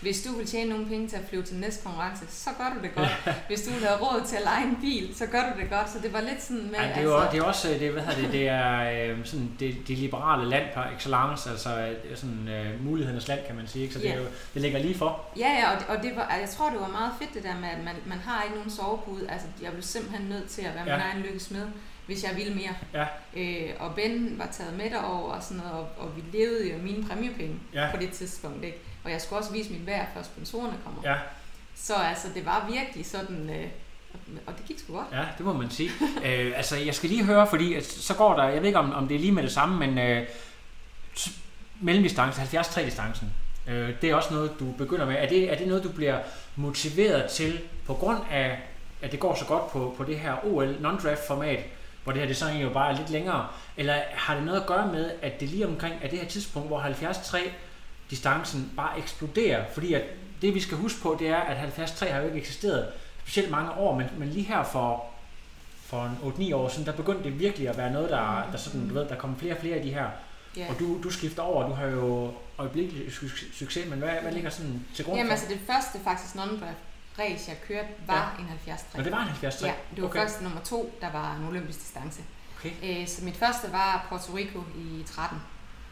Hvis 0.04 0.22
du 0.22 0.32
vil 0.38 0.46
tjene 0.46 0.70
nogle 0.70 0.86
penge 0.86 1.08
til 1.08 1.16
at 1.16 1.22
flyve 1.28 1.42
til 1.42 1.56
næste 1.56 1.84
konkurrence, 1.84 2.24
så 2.28 2.50
gør 2.58 2.68
du 2.76 2.82
det 2.86 2.94
godt. 2.94 3.08
Hvis 3.48 3.62
du 3.62 3.70
vil 3.70 3.84
have 3.86 3.98
råd 4.00 4.22
til 4.26 4.36
at 4.36 4.42
lege 4.42 4.64
en 4.64 4.76
bil, 4.80 5.14
så 5.16 5.26
gør 5.26 5.42
du 5.52 5.60
det 5.60 5.70
godt. 5.70 5.90
Så 5.90 5.98
det 6.02 6.12
var 6.12 6.20
lidt 6.20 6.42
sådan 6.42 6.62
med, 6.70 6.74
Ja, 6.80 6.88
det, 6.88 6.96
er 6.96 7.02
jo, 7.02 7.20
det 7.32 7.38
er 7.38 7.42
også, 7.42 7.68
det, 7.68 7.92
hvad 7.92 8.02
det, 8.22 8.32
det 8.32 8.48
er 8.48 8.74
øh, 9.10 9.24
sådan 9.26 9.50
det, 9.60 9.76
det 9.88 9.98
liberale 9.98 10.48
land 10.48 10.64
par 10.74 10.90
excellence, 10.96 11.50
altså 11.50 11.70
øh, 12.10 12.16
sådan 12.16 12.48
øh, 12.48 12.84
mulighedernes 12.84 13.28
land, 13.28 13.40
kan 13.46 13.56
man 13.56 13.66
sige. 13.66 13.82
Ikke? 13.82 13.94
Så 13.94 14.00
det, 14.00 14.06
Ja. 14.08 14.16
jo, 14.16 14.24
det 14.54 14.62
ligger 14.62 14.78
lige 14.78 14.94
for. 14.94 15.24
Ja, 15.38 15.48
ja, 15.60 15.72
og, 15.74 15.78
det, 15.80 15.86
og 15.88 16.02
det 16.02 16.16
var, 16.16 16.22
altså, 16.22 16.40
jeg 16.40 16.48
tror, 16.48 16.70
det 16.70 16.80
var 16.80 16.88
meget 17.00 17.12
fedt 17.20 17.34
det 17.34 17.42
der 17.42 17.54
med, 17.60 17.68
at 17.68 17.84
man, 17.84 17.94
man 18.06 18.18
har 18.18 18.42
ikke 18.42 18.54
nogen 18.56 18.70
sovepude. 18.70 19.30
Altså, 19.30 19.46
jeg 19.62 19.70
blev 19.70 19.82
simpelthen 19.82 20.26
nødt 20.28 20.48
til 20.48 20.62
at 20.62 20.74
være 20.74 20.84
Ja. 20.90 20.96
min 20.96 21.06
egen 21.10 21.22
lykkes 21.22 21.50
med, 21.50 21.66
hvis 22.06 22.24
jeg 22.24 22.36
ville 22.36 22.54
mere. 22.54 22.74
Ja. 22.94 23.06
Øh, 23.40 23.70
og 23.78 23.94
Ben 23.94 24.34
var 24.38 24.48
taget 24.52 24.74
med 24.76 24.90
derover 24.90 25.32
og 25.32 25.42
sådan 25.42 25.56
noget, 25.56 25.72
og, 25.72 25.88
og 25.98 26.16
vi 26.16 26.38
levede 26.38 26.70
jo 26.72 26.78
mine 26.78 27.04
præmiepenge 27.08 27.56
Ja. 27.74 27.88
på 27.94 27.96
det 28.00 28.10
tidspunkt. 28.10 28.64
Ikke? 28.64 28.78
Og 29.04 29.10
jeg 29.10 29.20
skulle 29.20 29.38
også 29.40 29.52
vise 29.52 29.72
mit 29.72 29.86
værd, 29.86 30.06
før 30.14 30.22
sponsorerne 30.22 30.74
kommer. 30.84 31.10
Ja, 31.10 31.16
Så 31.74 31.94
altså, 31.94 32.28
det 32.34 32.46
var 32.46 32.68
virkelig 32.72 33.06
sådan, 33.06 33.50
øh, 33.50 33.66
og 34.46 34.52
det 34.58 34.64
gik 34.66 34.78
sgu 34.78 34.92
godt. 34.96 35.06
ja 35.12 35.24
det 35.38 35.46
må 35.46 35.52
man 35.52 35.70
sige. 35.70 35.90
øh, 36.24 36.52
altså, 36.56 36.76
jeg 36.76 36.94
skal 36.94 37.08
lige 37.10 37.24
høre, 37.24 37.46
fordi 37.46 37.74
at 37.74 37.84
så 37.86 38.14
går 38.14 38.34
der, 38.36 38.44
jeg 38.48 38.60
ved 38.60 38.66
ikke, 38.66 38.78
om, 38.78 38.92
om 38.92 39.08
det 39.08 39.14
er 39.14 39.18
lige 39.18 39.32
med 39.32 39.42
det 39.42 39.52
samme, 39.52 39.86
men 39.86 39.98
øh, 39.98 40.26
mellemdistance, 41.80 42.40
73-distancen, 42.42 43.26
øh, 43.66 43.90
det 44.00 44.10
er 44.10 44.14
også 44.14 44.34
noget, 44.34 44.52
du 44.58 44.72
begynder 44.72 45.06
med. 45.06 45.14
Er 45.18 45.28
det, 45.28 45.52
er 45.52 45.56
det 45.58 45.68
noget, 45.68 45.84
du 45.84 45.88
bliver 45.92 46.18
motiveret 46.56 47.30
til 47.30 47.60
på 47.86 47.94
grund 47.94 48.18
af, 48.30 48.58
at 49.02 49.12
det 49.12 49.20
går 49.20 49.34
så 49.34 49.44
godt 49.44 49.70
på, 49.70 49.94
på 49.96 50.04
det 50.04 50.18
her 50.20 50.44
OL 50.44 50.76
non-draft 50.86 51.26
format, 51.26 51.60
hvor 52.04 52.12
det 52.12 52.20
her 52.20 52.28
det 52.28 52.36
så 52.36 52.44
egentlig 52.44 52.64
jo 52.64 52.72
bare 52.72 52.92
er 52.92 52.96
lidt 52.96 53.10
længere, 53.10 53.46
eller 53.76 53.94
har 54.12 54.34
det 54.34 54.44
noget 54.44 54.60
at 54.60 54.66
gøre 54.66 54.92
med, 54.92 55.10
at 55.22 55.40
det 55.40 55.48
lige 55.48 55.66
omkring 55.66 55.94
er 56.02 56.08
det 56.08 56.18
her 56.18 56.28
tidspunkt, 56.28 56.68
hvor 56.68 56.80
73 56.80 57.18
distancen 58.14 58.72
bare 58.76 58.98
eksploderer, 58.98 59.64
fordi 59.74 59.94
at 59.94 60.02
det 60.42 60.54
vi 60.54 60.60
skal 60.60 60.78
huske 60.78 61.00
på, 61.02 61.16
det 61.18 61.28
er, 61.28 61.36
at 61.36 61.56
73 61.56 62.00
har 62.00 62.18
jo 62.20 62.26
ikke 62.26 62.38
eksisteret 62.38 62.88
specielt 63.22 63.50
mange 63.50 63.72
år, 63.72 63.94
men, 63.98 64.06
men 64.18 64.28
lige 64.28 64.44
her 64.44 64.64
for, 64.64 65.04
for 65.86 66.04
en 66.04 66.50
8-9 66.50 66.54
år 66.54 66.68
siden, 66.68 66.86
der 66.86 66.92
begyndte 66.92 67.24
det 67.24 67.38
virkelig 67.38 67.68
at 67.68 67.76
være 67.76 67.90
noget, 67.92 68.10
der, 68.10 68.48
der 68.52 68.58
sådan, 68.58 68.88
du 68.88 68.94
ved, 68.94 69.08
der 69.08 69.16
kommer 69.16 69.36
flere 69.38 69.54
og 69.54 69.60
flere 69.60 69.76
af 69.76 69.82
de 69.82 69.90
her, 69.94 70.06
Ja. 70.56 70.66
og 70.70 70.78
du, 70.78 71.02
du 71.02 71.10
skifter 71.10 71.42
over, 71.42 71.68
du 71.68 71.74
har 71.74 71.86
jo 71.86 72.32
øjeblikkelig 72.58 73.06
su- 73.08 73.54
succes, 73.58 73.88
men 73.90 73.98
hvad, 73.98 74.10
hvad 74.22 74.32
ligger 74.32 74.50
sådan 74.50 74.86
til 74.94 75.04
grund 75.04 75.16
Jamen 75.16 75.28
for? 75.30 75.32
altså, 75.32 75.46
det 75.48 75.60
første 75.66 75.98
faktisk 76.04 76.34
non-draft 76.34 77.18
race, 77.18 77.50
jeg 77.50 77.56
kørte, 77.68 77.88
var 78.06 78.36
en 78.40 78.46
70 78.46 78.86
Nå, 78.96 79.02
det 79.02 79.12
var 79.12 79.20
en 79.20 79.26
73 79.28 79.62
Ja, 79.62 79.72
det 79.94 80.02
var 80.02 80.08
okay. 80.08 80.20
først 80.20 80.42
nummer 80.42 80.60
to, 80.60 80.98
der 81.00 81.10
var 81.12 81.36
en 81.40 81.48
olympisk 81.48 81.78
distance. 81.80 82.20
Okay. 82.58 82.70
Øh, 82.82 83.08
så 83.08 83.24
mit 83.24 83.36
første 83.36 83.72
var 83.72 84.06
Puerto 84.08 84.36
Rico 84.36 84.62
i 84.78 85.02
13, 85.06 85.38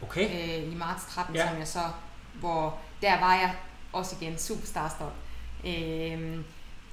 Okay. 0.02 0.24
øh, 0.24 0.72
i 0.72 0.74
marts 0.76 1.04
13, 1.14 1.34
Ja. 1.34 1.42
ja. 1.42 1.48
som 1.50 1.58
jeg 1.58 1.68
så, 1.68 1.80
hvor 2.34 2.78
der 3.02 3.20
var 3.20 3.34
jeg 3.34 3.54
også 3.92 4.16
igen 4.20 4.38
super 4.38 4.66
starstruck. 4.66 5.12
Øh, 5.66 6.38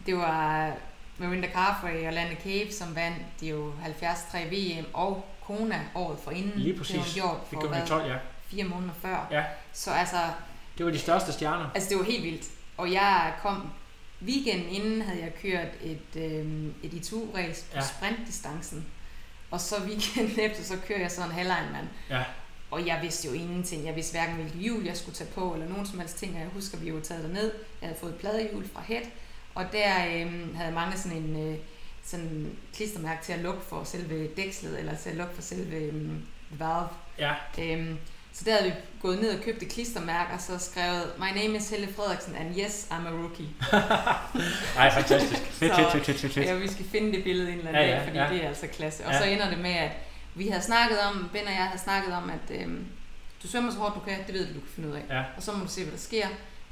det 0.05 0.17
var 0.17 0.71
Marinda 1.17 1.47
Carfrey 1.53 2.07
og 2.07 2.13
Landa 2.13 2.35
Cave, 2.43 2.71
som 2.71 2.95
vandt 2.95 3.17
de 3.39 3.47
jo 3.47 3.71
73 3.81 4.25
VM 4.51 4.85
og 4.93 5.25
Kona 5.43 5.79
året 5.95 6.19
for 6.23 6.31
inden. 6.31 6.59
Lige 6.59 6.69
Det 6.71 6.77
præcis. 6.77 6.95
var 6.95 7.01
hun 7.03 7.11
gjort 7.13 7.39
Det 7.39 7.47
for 7.47 7.51
gjorde 7.51 7.67
hvad, 7.67 7.77
han 7.77 7.85
i 7.85 7.89
12, 7.89 8.07
ja. 8.11 8.17
fire 8.47 8.63
måneder 8.63 8.93
før. 9.01 9.27
Ja. 9.31 9.43
Så 9.73 9.91
altså, 9.91 10.17
Det 10.77 10.85
var 10.85 10.91
de 10.91 10.99
største 10.99 11.33
stjerner. 11.33 11.69
Altså, 11.75 11.89
det 11.89 11.97
var 11.97 12.03
helt 12.03 12.23
vildt. 12.23 12.45
Og 12.77 12.91
jeg 12.91 13.33
kom... 13.41 13.69
Weekenden 14.21 14.69
inden 14.69 15.01
havde 15.01 15.21
jeg 15.21 15.35
kørt 15.41 15.67
et, 15.81 16.21
øhm, 16.21 16.73
et 16.83 16.93
ITU-race 16.93 17.65
på 17.71 17.75
Ja. 17.75 17.81
sprintdistancen. 17.81 18.85
Og 19.51 19.61
så 19.61 19.75
weekenden 19.85 20.39
efter, 20.51 20.63
så 20.63 20.77
kører 20.87 20.99
jeg 20.99 21.11
så 21.11 21.23
en 21.23 21.31
halvlegnmand. 21.31 21.87
Ja. 22.09 22.23
Og 22.72 22.88
jeg 22.88 22.99
vidste 23.01 23.28
jo 23.28 23.34
ingenting. 23.34 23.86
Jeg 23.86 23.95
vidste 23.95 24.11
hverken, 24.13 24.36
hvilket 24.36 24.61
hjul 24.61 24.84
jeg 24.86 24.97
skulle 24.97 25.15
tage 25.15 25.30
på, 25.36 25.53
eller 25.53 25.70
nogen 25.70 25.86
som 25.86 25.99
helst 25.99 26.17
ting. 26.17 26.34
Og 26.36 26.39
jeg 26.39 26.49
husker, 26.53 26.78
vi 26.78 26.93
var 26.93 26.99
taget 26.99 27.24
derned. 27.24 27.51
Jeg 27.82 27.88
havde 27.89 27.99
fået 27.99 28.11
et 28.11 28.17
pladehjul 28.20 28.65
fra 28.74 28.82
Head. 28.88 29.01
Og 29.55 29.65
der 29.72 29.95
øhm, 30.15 30.55
havde 30.55 30.65
jeg 30.67 30.74
manglet 30.74 30.99
sådan 30.99 31.17
en 31.17 31.49
øh, 31.51 31.57
sådan 32.05 32.51
klistermærke 32.76 33.24
til 33.26 33.34
at 33.34 33.39
lukke 33.39 33.61
for 33.70 33.84
selve 33.84 34.28
dækslet, 34.28 34.80
eller 34.80 34.95
til 34.95 35.09
at 35.09 35.15
lukke 35.15 35.36
for 35.36 35.41
selve 35.41 35.76
øhm, 35.76 36.22
valve. 36.51 36.88
Ja. 37.20 37.34
Øhm, 37.59 37.97
så 38.34 38.43
der 38.45 38.51
havde 38.51 38.65
vi 38.65 38.72
gået 39.01 39.22
ned 39.22 39.38
og 39.38 39.43
købt 39.43 39.63
et 39.63 39.70
klistermærke, 39.70 40.34
og 40.34 40.41
så 40.41 40.57
skrevet, 40.59 41.11
My 41.17 41.39
name 41.41 41.57
is 41.57 41.70
Helle 41.70 41.88
Frederiksen, 41.95 42.36
and 42.36 42.59
yes, 42.59 42.88
I'm 42.91 43.07
a 43.07 43.11
rookie. 43.11 43.47
Ej, 44.78 44.93
fantastisk. 44.93 45.41
Så-. 45.59 46.41
Ja, 46.41 46.53
vi 46.55 46.67
skal 46.67 46.86
finde 46.86 47.11
det 47.15 47.24
billede 47.24 47.51
en 47.51 47.57
eller 47.57 47.70
anden 47.70 47.84
Ja, 47.89 47.95
dag, 47.95 48.03
fordi 48.03 48.17
ja. 48.17 48.30
det 48.30 48.43
er 48.43 48.47
altså 48.47 48.67
klasse. 48.67 49.05
Og 49.05 49.11
Ja. 49.11 49.20
så 49.20 49.26
ender 49.26 49.49
det 49.49 49.59
med, 49.59 49.72
at 49.72 49.91
vi 50.36 50.47
havde 50.47 50.63
snakket 50.63 50.99
om, 50.99 51.30
Ben 51.34 51.47
og 51.47 51.53
jeg 51.53 51.65
havde 51.65 51.80
snakket 51.80 52.13
om, 52.13 52.30
at 52.30 52.61
øhm, 52.61 52.88
du 53.43 53.47
svømmer 53.47 53.71
så 53.71 53.77
hårdt 53.77 53.95
du 53.95 53.99
kan, 53.99 54.25
det 54.27 54.34
ved 54.34 54.47
du, 54.47 54.53
du 54.53 54.59
kan 54.59 54.69
finde 54.69 54.89
ud 54.89 54.93
af. 54.93 55.05
Ja. 55.09 55.23
Og 55.38 55.43
så 55.43 55.51
må 55.51 55.63
du 55.63 55.69
se, 55.69 55.84
hvad 55.84 55.91
der 55.91 55.99
sker. 55.99 56.27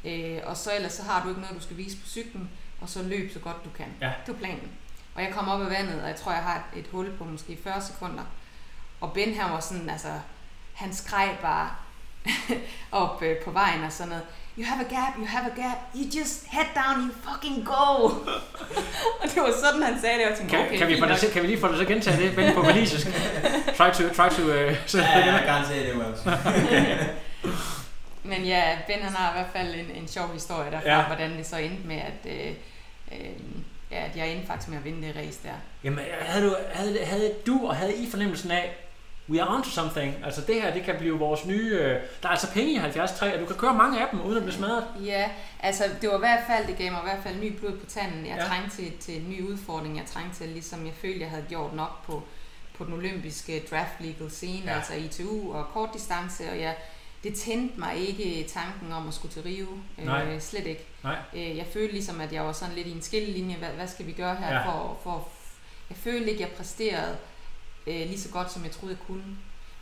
Øh, 0.06 0.40
og 0.44 0.58
så 0.58 0.76
ellers 0.76 0.94
så 0.94 1.04
har 1.04 1.24
du 1.24 1.30
ikke 1.30 1.42
noget, 1.42 1.56
du 1.56 1.64
skal 1.64 1.78
vise 1.78 1.98
på 1.98 2.08
cyklen, 2.08 2.50
og 2.82 2.90
så 2.90 3.04
løb 3.04 3.34
så 3.34 3.40
godt 3.40 3.66
du 3.66 3.70
kan. 3.70 3.88
Ja. 4.02 4.14
Det 4.26 4.34
var 4.34 4.40
planen. 4.40 4.72
Og 5.16 5.24
jeg 5.24 5.34
kom 5.34 5.48
op 5.48 5.62
af 5.62 5.70
vandet, 5.70 6.02
og 6.02 6.08
jeg 6.08 6.16
tror, 6.16 6.32
jeg 6.32 6.44
har 6.44 6.68
et, 6.74 6.80
et 6.80 6.88
hul 6.88 7.18
på 7.18 7.24
måske 7.24 7.60
40 7.64 7.82
sekunder. 7.82 8.24
Og 9.02 9.14
Ben 9.14 9.34
her 9.34 9.52
var 9.52 9.60
sådan, 9.60 9.90
altså, 9.90 10.20
han 10.74 10.94
skreg 10.94 11.38
bare 11.42 11.70
op 12.92 13.24
øh, 13.24 13.38
på 13.38 13.52
vejen 13.52 13.84
og 13.84 13.92
sådan 13.92 14.10
noget. 14.10 14.24
You 14.60 14.66
have 14.66 14.86
a 14.86 14.90
gap, 14.96 15.14
you 15.18 15.26
have 15.26 15.46
a 15.52 15.56
gap, 15.62 15.78
you 15.96 16.04
just 16.20 16.46
head 16.48 16.66
down, 16.76 16.96
you 17.08 17.14
fucking 17.30 17.66
go. 17.66 18.04
og 19.22 19.26
det 19.34 19.42
var 19.42 19.54
sådan, 19.66 19.84
han 19.84 20.02
sagde 20.02 20.18
det, 20.18 20.26
og 20.26 20.30
jeg 20.30 20.38
tænkte, 20.38 20.56
Kan, 20.56 20.66
okay, 20.66 20.78
kan, 20.78 20.88
vi 20.88 21.00
få 21.00 21.06
det, 21.06 21.18
til- 21.18 21.32
kan 21.32 21.42
vi 21.42 21.48
lige 21.48 21.60
få 21.60 21.68
det 21.68 21.76
til 21.76 21.82
at 21.82 21.88
gentage 21.88 22.22
det, 22.28 22.36
Ben, 22.36 22.54
på 22.54 22.62
walisisk? 22.62 23.08
Try 23.78 23.90
to, 23.94 24.04
try 24.14 24.30
to, 24.30 24.42
uh, 24.44 24.74
så 24.86 24.98
Ja, 24.98 25.34
jeg 25.34 25.44
kan 25.46 25.66
se 25.68 25.74
det 25.86 26.06
også. 26.06 26.38
Men 28.24 28.44
ja, 28.46 28.78
Ben 28.88 29.00
han 29.02 29.14
har 29.14 29.30
i 29.30 29.34
hvert 29.34 29.52
fald 29.56 29.76
en, 29.76 30.02
en 30.02 30.08
sjov 30.08 30.34
historie 30.34 30.72
derfra, 30.72 30.90
ja. 30.90 31.02
hvordan 31.06 31.38
det 31.38 31.48
så 31.48 31.58
endte 31.58 31.88
med, 31.88 31.96
at, 31.96 32.32
øh, 32.32 32.52
øh, 33.12 33.30
ja, 33.92 34.06
at 34.06 34.16
jeg 34.16 34.30
endte 34.30 34.48
faktisk 34.48 34.70
med 34.70 34.78
at 34.78 34.86
vinde 34.86 35.08
det 35.08 35.16
race 35.16 35.40
der. 35.44 35.54
Jamen, 35.84 36.00
havde 36.22 36.46
du, 36.50 36.56
havde, 36.74 36.98
havde 37.06 37.32
du 37.48 37.68
og 37.68 37.76
havde 37.76 37.96
I 37.96 38.10
fornemmelsen 38.12 38.52
af, 38.52 38.76
we 39.30 39.42
are 39.42 39.56
onto 39.56 39.70
something. 39.70 40.16
Altså 40.26 40.42
det 40.42 40.56
her, 40.62 40.74
det 40.74 40.84
kan 40.84 40.96
blive 41.00 41.20
vores 41.20 41.46
nye... 41.46 41.70
Øh, 41.74 41.90
der 42.22 42.28
er 42.28 42.32
altså 42.32 42.52
penge 42.52 42.72
i 42.74 42.78
73, 42.80 43.22
og 43.34 43.40
du 43.40 43.46
kan 43.46 43.56
køre 43.56 43.74
mange 43.74 44.02
af 44.02 44.08
dem, 44.12 44.22
uden 44.22 44.38
at 44.38 44.44
blive 44.44 44.56
smadret. 44.56 44.88
Ja, 45.06 45.30
altså 45.60 45.84
det 46.02 46.10
var 46.10 46.16
i 46.16 46.20
hvert 46.20 46.44
fald, 46.48 46.68
det 46.68 46.78
gav 46.78 46.92
mig 46.92 47.00
i 47.04 47.10
hvert 47.10 47.24
fald 47.24 47.40
ny 47.40 47.52
blod 47.60 47.78
på 47.78 47.86
tanden. 47.86 48.26
Jeg 48.26 48.38
Ja. 48.38 48.44
trængte 48.46 48.76
til, 48.78 48.98
til 48.98 49.22
en 49.22 49.30
ny 49.30 49.42
udfordring. 49.50 49.98
Jeg 49.98 50.06
trængte 50.06 50.38
til, 50.38 50.50
ligesom 50.50 50.86
jeg 50.86 50.94
følte, 50.94 51.20
jeg 51.22 51.30
havde 51.30 51.46
gjort 51.50 51.74
nok 51.76 52.04
på, 52.06 52.24
på 52.78 52.84
den 52.86 52.94
olympiske 52.94 53.64
draft 53.72 53.92
legal 54.00 54.32
scene, 54.32 54.62
Ja. 54.72 54.76
altså 54.76 54.94
ITU 54.94 55.54
og 55.54 55.66
kortdistance, 55.74 56.50
og 56.52 56.60
jeg, 56.60 56.76
det 57.24 57.34
tændte 57.34 57.80
mig 57.80 57.96
ikke 57.96 58.50
tanken 58.50 58.92
om 58.92 59.08
at 59.08 59.14
skulle 59.14 59.34
til 59.34 59.42
Rio. 59.44 59.68
Nej. 59.98 60.24
Øh, 60.26 60.42
slet 60.42 60.68
ikke. 60.68 60.86
Nej. 61.04 61.16
Øh, 61.36 61.58
jeg 61.58 61.66
følte 61.74 61.94
ligesom, 61.94 62.22
at 62.22 62.34
jeg 62.34 62.46
var 62.46 62.52
sådan 62.52 62.76
lidt 62.76 62.88
i 62.88 62.92
en 62.92 63.02
skillelinje. 63.02 63.56
Hvad, 63.56 63.70
hvad 63.70 63.88
skal 63.88 64.06
vi 64.08 64.12
gøre 64.12 64.36
her 64.36 64.54
Ja. 64.56 64.66
for, 64.66 64.98
for... 65.04 65.28
Jeg 65.90 65.98
følte 65.98 66.32
ikke, 66.32 66.44
at 66.44 66.50
jeg 66.50 66.58
præsterede 66.58 67.18
øh, 67.88 67.94
lige 68.08 68.20
så 68.20 68.30
godt, 68.30 68.52
som 68.52 68.64
jeg 68.64 68.72
troede, 68.72 68.96
jeg 69.00 69.08
kunne. 69.08 69.24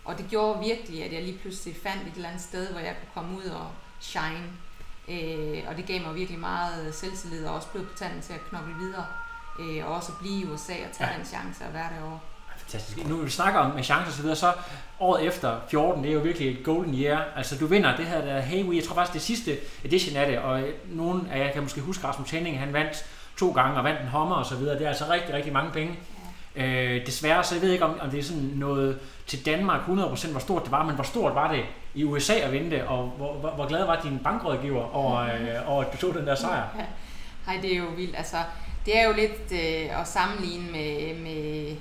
Og 0.05 0.17
det 0.17 0.25
gjorde 0.29 0.59
virkelig, 0.59 1.03
at 1.03 1.13
jeg 1.13 1.23
lige 1.23 1.37
pludselig 1.37 1.75
fandt 1.83 2.07
et 2.07 2.15
eller 2.15 2.29
andet 2.29 2.41
sted, 2.43 2.71
hvor 2.71 2.79
jeg 2.79 2.95
kunne 2.99 3.13
komme 3.23 3.37
ud 3.37 3.49
og 3.51 3.67
shine. 3.99 4.47
Øh, 5.07 5.63
og 5.69 5.77
det 5.77 5.85
gav 5.85 6.01
mig 6.01 6.15
virkelig 6.15 6.39
meget 6.39 6.95
selvtillid 6.95 7.45
og 7.45 7.55
også 7.55 7.67
blod 7.67 7.85
på 7.85 7.97
tanden 7.97 8.21
til 8.21 8.33
at 8.33 8.39
knokle 8.49 8.73
videre. 8.79 9.05
Øh, 9.59 9.85
og 9.85 9.95
også 9.95 10.11
blive 10.19 10.41
i 10.41 10.45
USA 10.45 10.73
og 10.73 10.91
tage 10.97 11.09
Ja. 11.11 11.17
den 11.17 11.25
chance 11.25 11.65
og 11.67 11.73
være 11.73 11.89
derovre. 11.97 12.19
Fantastisk. 12.57 13.07
Nu 13.07 13.17
vi 13.17 13.29
snakker 13.29 13.59
om 13.59 13.75
med 13.75 13.83
chancer 13.83 14.07
og 14.07 14.13
så 14.13 14.21
videre, 14.21 14.35
så 14.35 14.53
året 14.99 15.23
efter 15.25 15.59
14, 15.69 16.03
det 16.03 16.09
er 16.09 16.13
jo 16.13 16.19
virkelig 16.19 16.59
et 16.59 16.63
golden 16.65 16.95
year. 16.95 17.23
Altså 17.35 17.57
du 17.57 17.65
vinder 17.67 17.95
det 17.97 18.05
her 18.05 18.21
der 18.21 18.39
Hey 18.39 18.75
jeg 18.75 18.83
tror 18.83 18.95
faktisk 18.95 19.13
det 19.13 19.21
sidste 19.21 19.57
edition 19.83 20.15
af 20.17 20.27
det, 20.27 20.39
og 20.39 20.63
nogen 20.85 21.27
af 21.31 21.39
jer 21.45 21.51
kan 21.53 21.61
måske 21.63 21.81
huske 21.81 22.07
Rasmus 22.07 22.29
Henning, 22.31 22.59
han 22.59 22.73
vandt 22.73 23.05
to 23.37 23.51
gange 23.51 23.77
og 23.77 23.83
vandt 23.83 24.01
en 24.01 24.07
hommer 24.07 24.35
og 24.35 24.45
så 24.45 24.55
videre. 24.55 24.75
Det 24.77 24.83
er 24.85 24.89
altså 24.89 25.05
rigtig, 25.09 25.33
rigtig 25.33 25.53
mange 25.53 25.71
penge. 25.71 25.99
Øh, 26.55 27.05
desværre, 27.05 27.43
så 27.43 27.55
jeg 27.55 27.61
ved 27.61 27.71
ikke, 27.71 27.85
om, 27.85 27.99
om 28.01 28.09
det 28.09 28.19
er 28.19 28.23
sådan 28.23 28.51
noget 28.55 28.99
til 29.27 29.45
Danmark 29.45 29.81
100% 29.87 29.87
hvor 30.31 30.39
stort 30.39 30.63
det 30.63 30.71
var, 30.71 30.83
men 30.85 30.95
hvor 30.95 31.03
stort 31.03 31.35
var 31.35 31.51
det 31.51 31.63
i 31.93 32.03
USA 32.03 32.33
at 32.33 32.51
vinde 32.51 32.71
det, 32.71 32.83
og 32.83 33.07
hvor, 33.17 33.33
hvor, 33.33 33.49
hvor 33.49 33.67
glad 33.67 33.85
var 33.85 34.01
din 34.01 34.19
bankrådgiver 34.19 34.95
over, 34.95 35.19
øh, 35.35 35.69
over, 35.71 35.83
at 35.83 35.93
du 35.93 35.97
tog 35.97 36.13
den 36.13 36.27
der 36.27 36.35
sejr? 36.35 36.67
Ja. 36.77 36.85
Ej, 37.47 37.59
det 37.61 37.73
er 37.73 37.77
jo 37.77 37.85
vildt. 37.85 38.15
Altså, 38.17 38.37
det 38.85 38.99
er 38.99 39.07
jo 39.07 39.13
lidt 39.13 39.51
øh, 39.51 39.99
at 40.01 40.07
sammenligne 40.07 40.71
med, 40.71 41.19
med 41.19 41.75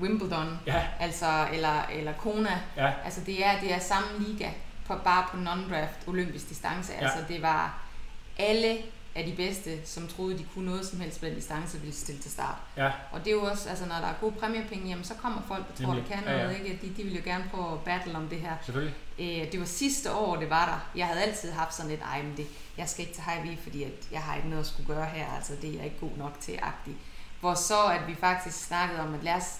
Wimbledon, 0.00 0.58
Ja, 0.66 0.82
altså, 1.00 1.26
eller, 1.52 1.82
eller 1.92 2.12
Kona. 2.12 2.60
ja, 2.76 2.90
Altså, 3.04 3.20
det 3.26 3.46
er, 3.46 3.60
det 3.60 3.74
er 3.74 3.78
samme 3.78 4.08
liga, 4.18 4.48
på, 4.86 4.94
bare 5.04 5.24
på 5.30 5.36
non-draft 5.36 6.08
olympisk 6.08 6.48
distance. 6.48 6.92
Ja. 6.92 7.04
Altså, 7.04 7.18
det 7.28 7.42
var 7.42 7.78
alle 8.38 8.76
af 9.20 9.26
de 9.26 9.36
bedste, 9.36 9.86
som 9.86 10.08
troede, 10.08 10.38
de 10.38 10.46
kunne 10.54 10.64
noget 10.66 10.86
som 10.86 11.00
helst 11.00 11.20
på 11.20 11.26
den 11.26 11.34
distance, 11.34 11.78
ville 11.80 11.94
stille 11.94 12.20
til 12.20 12.30
start. 12.30 12.54
ja, 12.76 12.90
Og 13.12 13.20
det 13.20 13.26
er 13.26 13.32
jo 13.34 13.42
også, 13.44 13.68
altså 13.68 13.86
når 13.86 13.94
der 13.94 14.06
er 14.06 14.14
gode 14.20 14.32
præmiepenge, 14.32 14.88
jamen 14.88 15.04
så 15.04 15.14
kommer 15.14 15.42
folk, 15.48 15.64
der 15.78 15.84
tror, 15.84 15.94
der 15.94 16.04
kan 16.04 16.18
Ja, 16.26 16.32
ja. 16.36 16.42
noget, 16.42 16.58
ikke? 16.58 16.78
De, 16.82 16.88
de 16.96 17.02
vil 17.02 17.16
jo 17.16 17.22
gerne 17.24 17.44
prøve 17.54 17.72
at 17.72 17.80
battle 17.80 18.16
om 18.16 18.28
det 18.28 18.40
her. 18.40 18.52
selvfølgelig. 18.64 18.94
Øh, 19.18 19.52
det 19.52 19.60
var 19.60 19.66
sidste 19.66 20.12
år, 20.14 20.36
det 20.36 20.50
var 20.50 20.66
der. 20.66 20.98
Jeg 20.98 21.06
havde 21.06 21.22
altid 21.22 21.50
haft 21.52 21.74
sådan 21.74 21.90
lidt, 21.90 22.00
ej, 22.02 22.22
men 22.22 22.36
det, 22.36 22.46
jeg 22.78 22.88
skal 22.88 23.00
ikke 23.02 23.14
til 23.14 23.22
Hy-Vee, 23.22 23.62
fordi 23.62 23.82
at 23.82 23.92
jeg 24.12 24.20
har 24.22 24.36
ikke 24.36 24.48
noget 24.48 24.62
at 24.62 24.68
skulle 24.68 24.86
gøre 24.94 25.06
her, 25.06 25.26
altså 25.36 25.52
det 25.62 25.70
er 25.70 25.74
jeg 25.74 25.84
ikke 25.84 26.00
god 26.00 26.16
nok 26.16 26.40
til, 26.40 26.58
agtigt. 26.62 26.96
Hvor 27.40 27.54
så, 27.54 27.84
at 27.84 28.06
vi 28.06 28.14
faktisk 28.14 28.64
snakkede 28.66 29.00
om, 29.00 29.14
at 29.14 29.22
lad 29.24 29.34
os, 29.34 29.54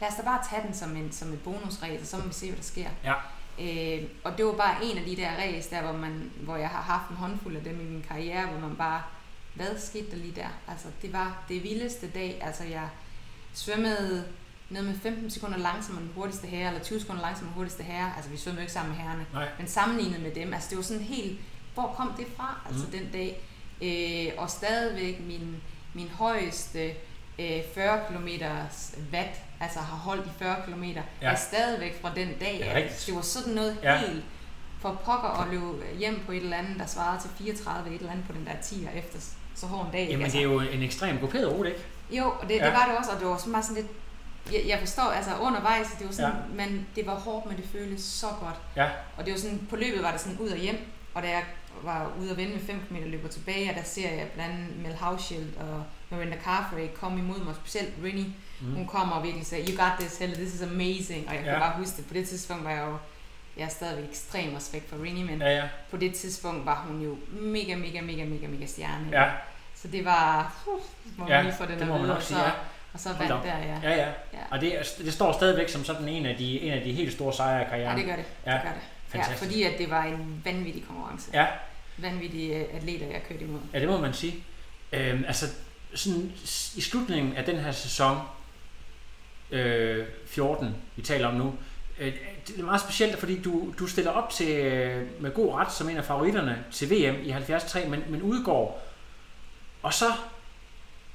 lad 0.00 0.08
os 0.08 0.14
da 0.14 0.22
bare 0.22 0.40
tage 0.50 0.62
den 0.66 0.74
som, 0.74 0.96
en, 0.96 1.12
som 1.12 1.32
et 1.32 1.42
bonusregel, 1.42 2.00
og 2.00 2.06
så 2.06 2.16
må 2.16 2.22
vi 2.22 2.32
se, 2.32 2.46
hvad 2.46 2.56
der 2.56 2.62
sker. 2.62 2.88
Ja. 3.04 3.14
Øh, 3.60 4.02
og 4.24 4.38
det 4.38 4.46
var 4.46 4.52
bare 4.52 4.84
en 4.84 4.98
af 4.98 5.04
de 5.04 5.16
der 5.16 5.30
race, 5.38 5.70
der 5.70 5.82
hvor, 5.82 5.92
man, 5.92 6.30
hvor 6.40 6.56
jeg 6.56 6.68
har 6.68 6.82
haft 6.82 7.10
en 7.10 7.16
håndfuld 7.16 7.56
af 7.56 7.64
dem 7.64 7.80
i 7.80 7.84
min 7.84 8.04
karriere, 8.08 8.46
hvor 8.46 8.68
man 8.68 8.76
bare, 8.76 9.02
hvad 9.54 9.78
skete 9.78 10.10
der 10.10 10.16
lige 10.16 10.34
der? 10.36 10.48
Altså, 10.68 10.86
det 11.02 11.12
var 11.12 11.44
det 11.48 11.62
vildeste 11.62 12.10
dag. 12.10 12.38
Altså, 12.42 12.64
jeg 12.64 12.88
svømmede 13.54 14.24
ned 14.70 14.82
med 14.82 14.94
15 15.02 15.30
sekunder 15.30 15.58
langsommere 15.58 16.04
den 16.04 16.12
hurtigste 16.14 16.46
herre, 16.46 16.66
eller 16.68 16.82
20 16.84 17.00
sekunder 17.00 17.22
langsommere 17.22 17.50
den 17.52 17.56
hurtigste 17.56 17.82
herre. 17.82 18.12
Altså, 18.16 18.30
vi 18.30 18.36
svømmede 18.36 18.60
jo 18.60 18.62
ikke 18.62 18.72
sammen 18.72 18.94
med 18.96 19.02
herrerne. 19.04 19.26
Nej. 19.32 19.48
Men 19.58 19.66
sammenlignet 19.68 20.20
med 20.20 20.30
dem, 20.34 20.54
altså 20.54 20.68
det 20.70 20.76
var 20.76 20.82
sådan 20.82 21.02
helt, 21.02 21.40
hvor 21.74 21.94
kom 21.96 22.12
det 22.18 22.26
fra, 22.36 22.60
altså 22.68 22.84
Mm. 22.86 22.90
den 22.92 23.10
dag? 23.12 23.40
Øh, 23.82 24.42
og 24.42 24.50
stadigvæk 24.50 25.20
min, 25.20 25.56
min 25.94 26.08
højeste 26.08 26.90
øh, 27.38 27.60
40 27.74 28.00
km 28.08 28.28
watt, 29.12 29.40
altså 29.62 29.78
har 29.78 29.96
holdt 29.96 30.26
i 30.26 30.30
40 30.38 30.56
km, 30.66 30.82
Ja. 30.82 31.02
er 31.20 31.34
stadigvæk 31.34 32.00
fra 32.02 32.10
den 32.14 32.28
dag. 32.40 32.56
Ja, 32.60 32.80
at 32.80 33.04
det 33.06 33.14
var 33.14 33.20
sådan 33.20 33.52
noget 33.52 33.76
Ja. 33.82 33.96
helt 33.98 34.24
for 34.80 35.00
pokker 35.04 35.40
at 35.42 35.48
løbe 35.50 35.84
hjem 35.98 36.22
på 36.26 36.32
et 36.32 36.42
eller 36.42 36.56
andet, 36.56 36.78
der 36.78 36.86
svarede 36.86 37.20
til 37.22 37.30
34 37.38 37.88
et 37.94 37.98
eller 37.98 38.10
andet 38.12 38.26
på 38.26 38.32
den 38.32 38.46
der 38.46 38.52
10'er 38.52 38.98
efter 38.98 39.18
så 39.54 39.66
hård 39.66 39.86
en 39.86 39.92
dag. 39.92 40.06
Jamen, 40.10 40.22
altså, 40.24 40.38
det 40.38 40.44
er 40.46 40.50
jo 40.52 40.60
en 40.60 40.82
ekstrem 40.82 41.18
grupperet 41.18 41.52
rute, 41.52 41.68
ikke? 41.70 41.82
jo, 42.10 42.24
og 42.40 42.48
det, 42.48 42.56
Ja. 42.56 42.64
det 42.66 42.72
var 42.72 42.86
det 42.88 42.98
også, 42.98 43.10
og 43.10 43.20
det 43.20 43.26
var 43.28 43.36
sådan 43.36 43.52
bare 43.52 43.62
sådan 43.62 43.82
lidt, 43.82 43.92
jeg, 44.52 44.68
jeg 44.68 44.78
forstår, 44.78 45.02
altså 45.02 45.30
undervejs, 45.40 45.86
det 45.98 46.06
var 46.06 46.12
sådan, 46.12 46.30
ja. 46.30 46.54
men 46.66 46.86
det 46.96 47.06
var 47.06 47.14
hårdt, 47.14 47.46
men 47.46 47.56
det 47.56 47.64
føltes 47.72 48.02
så 48.04 48.26
godt. 48.40 48.56
Ja. 48.76 48.88
Og 49.16 49.24
det 49.24 49.32
var 49.32 49.38
sådan, 49.38 49.66
på 49.70 49.76
løbet 49.76 50.02
var 50.02 50.10
det 50.10 50.20
sådan 50.20 50.38
ud 50.38 50.48
og 50.48 50.56
hjem, 50.58 50.78
og 51.14 51.22
da 51.22 51.28
jeg 51.28 51.44
var 51.82 52.10
ude 52.20 52.30
og 52.30 52.36
vende 52.36 52.52
med 52.52 52.60
5 52.60 52.80
km 52.88 52.96
løber 53.06 53.28
tilbage, 53.28 53.70
og 53.70 53.76
der 53.76 53.82
ser 53.82 54.10
jeg 54.10 54.28
blandt 54.34 54.54
andet 54.54 54.76
Mel 54.82 54.94
Hauschild 54.94 55.56
og 55.56 55.82
Miranda 56.10 56.36
Carfrey 56.44 56.88
komme 56.94 57.18
imod 57.18 57.44
mig, 57.44 57.54
specielt 57.64 57.92
Rinny. 58.04 58.24
Mm. 58.62 58.74
Hun 58.74 58.86
kommer 58.86 59.16
og 59.16 59.22
virkelig 59.24 59.46
sagde, 59.46 59.72
you 59.72 59.84
got 59.84 59.92
this, 60.00 60.18
Helle, 60.18 60.34
this 60.36 60.54
is 60.54 60.62
amazing. 60.62 61.28
Og 61.28 61.34
jeg 61.34 61.42
Ja. 61.44 61.50
kan 61.50 61.60
bare 61.60 61.76
huske 61.78 61.96
det. 61.96 62.06
På 62.06 62.14
det 62.14 62.28
tidspunkt 62.28 62.64
var 62.64 62.70
jeg 62.70 62.80
jo, 62.88 62.96
jeg 63.56 63.64
er 63.64 63.68
stadigvæk 63.68 64.08
ekstrem 64.10 64.54
respekt 64.54 64.88
for 64.88 65.02
Rinny, 65.02 65.22
men 65.30 65.40
Ja, 65.40 65.56
ja. 65.56 65.62
på 65.90 65.96
det 65.96 66.14
tidspunkt 66.14 66.66
var 66.66 66.84
hun 66.88 67.00
jo 67.02 67.16
mega, 67.30 67.76
mega, 67.76 68.00
mega, 68.00 68.24
mega, 68.24 68.46
mega 68.46 68.66
stjerne. 68.66 69.08
Ja, 69.12 69.30
Så 69.74 69.88
det 69.88 70.04
var, 70.04 70.54
uh, 70.66 70.80
må 71.18 71.26
Ja, 71.28 71.36
man 71.36 71.44
lige 71.44 71.54
få 71.58 71.66
den 71.66 71.78
det 71.78 71.86
må 71.86 71.98
man 71.98 72.06
nok 72.06 72.16
og 72.16 72.22
sige, 72.22 72.36
så, 72.38 72.44
ja. 72.44 72.50
og 72.92 73.00
så 73.00 73.08
vandt 73.08 73.28
der, 73.44 73.58
ja. 73.58 73.78
ja, 73.82 73.90
ja. 73.90 74.06
Ja. 74.32 74.38
Og 74.50 74.60
det, 74.60 74.94
det 74.98 75.12
står 75.12 75.32
stadigvæk 75.32 75.68
som 75.68 75.84
sådan 75.84 76.08
en 76.08 76.26
af 76.26 76.36
de, 76.36 76.60
en 76.60 76.72
af 76.72 76.82
de 76.82 76.92
helt 76.92 77.12
store 77.12 77.32
sejre 77.32 77.60
i 77.60 77.62
Ja, 77.64 77.68
karrieren. 77.70 77.96
det 77.98 78.06
gør 78.06 78.16
det. 78.16 78.24
Ja, 78.46 78.52
det, 78.52 78.60
gør 78.62 78.68
det. 78.70 78.80
Ja, 79.14 79.18
fantastisk. 79.18 79.42
fordi 79.44 79.62
at 79.62 79.78
det 79.78 79.90
var 79.90 80.02
en 80.04 80.42
vanvittig 80.44 80.84
konkurrence. 80.88 81.30
Ja, 81.34 81.46
Vanvittige 81.98 82.56
øh, 82.56 82.76
atleter, 82.76 83.06
jeg 83.06 83.22
kørte 83.28 83.44
imod. 83.44 83.60
ja, 83.74 83.80
det 83.80 83.88
må 83.88 83.98
man 84.00 84.14
sige. 84.14 84.34
Øhm, 84.92 85.24
altså, 85.26 85.46
sådan, 85.94 86.32
i 86.76 86.80
slutningen 86.80 87.36
af 87.36 87.44
den 87.44 87.56
her 87.58 87.72
sæson, 87.72 88.18
øh, 89.52 90.06
14, 90.26 90.74
vi 90.96 91.02
taler 91.02 91.28
om 91.28 91.34
nu, 91.34 91.54
øh, 92.00 92.12
det 92.48 92.58
er 92.60 92.64
meget 92.64 92.80
specielt, 92.80 93.18
fordi 93.18 93.42
du, 93.42 93.74
du 93.78 93.86
stiller 93.86 94.10
op 94.10 94.30
til, 94.30 94.48
øh, 94.48 95.06
med 95.20 95.30
god 95.34 95.54
ret 95.54 95.72
som 95.72 95.88
en 95.88 95.96
af 95.96 96.04
favoritterne 96.04 96.64
til 96.72 96.90
VM 96.90 97.16
i 97.24 97.30
73, 97.30 97.88
men, 97.88 98.04
men 98.08 98.22
udgår, 98.22 98.82
og 99.82 99.94
så 99.94 100.04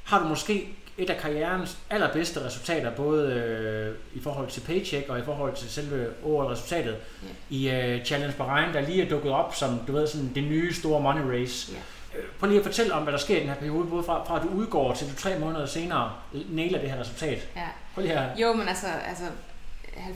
har 0.03 0.19
du 0.23 0.27
måske 0.27 0.67
et 0.97 1.09
af 1.09 1.17
karrierens 1.21 1.77
allerbedste 1.89 2.45
resultater, 2.45 2.91
både 2.95 3.33
øh, 3.33 3.95
i 4.19 4.23
forhold 4.23 4.49
til 4.49 4.61
paycheck 4.61 5.09
og 5.09 5.19
i 5.19 5.21
forhold 5.21 5.55
til 5.55 5.69
selve 5.69 6.07
OL-resultatet 6.23 6.95
Ja. 7.23 7.27
i 7.49 7.69
øh, 7.69 8.05
Challenge 8.05 8.35
Bahrain, 8.38 8.73
der 8.73 8.81
lige 8.81 9.05
er 9.05 9.09
dukket 9.09 9.31
op 9.31 9.55
som, 9.55 9.79
du 9.88 9.91
ved, 9.91 10.07
sådan 10.07 10.31
det 10.35 10.43
nye 10.43 10.73
store 10.73 11.01
money 11.01 11.21
race. 11.21 11.71
Ja. 11.73 11.79
Prøv 12.39 12.47
lige 12.49 12.59
at 12.59 12.65
fortælle 12.65 12.93
om, 12.93 13.03
hvad 13.03 13.13
der 13.13 13.20
sker 13.20 13.38
i 13.38 13.39
den 13.39 13.47
her 13.49 13.55
periode, 13.55 13.88
både 13.88 14.03
fra, 14.03 14.24
fra 14.24 14.38
at 14.38 14.43
du 14.43 14.47
udgår 14.49 14.93
til 14.93 15.09
du 15.11 15.15
tre 15.15 15.39
måneder 15.39 15.65
senere 15.65 16.13
nailer 16.49 16.80
det 16.80 16.91
her 16.91 16.99
resultat. 16.99 17.47
Ja. 17.55 17.68
Prøv 17.93 18.01
lige 18.03 18.13
her. 18.20 18.38
Jo, 18.38 18.53
men 18.53 18.68
altså, 18.68 18.88
altså 18.88 19.24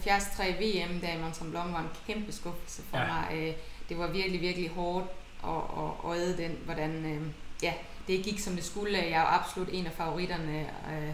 73 0.04 0.40
VM 0.60 1.00
der 1.02 1.14
i 1.14 1.18
Mont 1.22 1.54
var 1.54 1.80
en 1.80 1.90
kæmpe 2.08 2.32
skuffelse 2.32 2.82
for 2.90 2.98
Ja. 2.98 3.06
mig. 3.06 3.28
Øh, 3.34 3.54
Det 3.90 4.00
var 4.00 4.08
virkelig, 4.12 4.42
virkelig 4.42 4.70
hårdt 4.70 5.06
at, 6.12 6.18
æde 6.18 6.38
den, 6.38 6.58
hvordan 6.66 7.06
øh, 7.06 7.22
ja, 7.64 7.74
det 8.08 8.24
gik 8.24 8.40
som 8.40 8.56
det 8.56 8.64
skulle. 8.64 8.98
Jeg 8.98 9.08
er 9.10 9.20
jo 9.22 9.28
absolut 9.28 9.70
en 9.72 9.86
af 9.86 9.92
favoritterne 9.92 10.60
øh, 10.92 11.14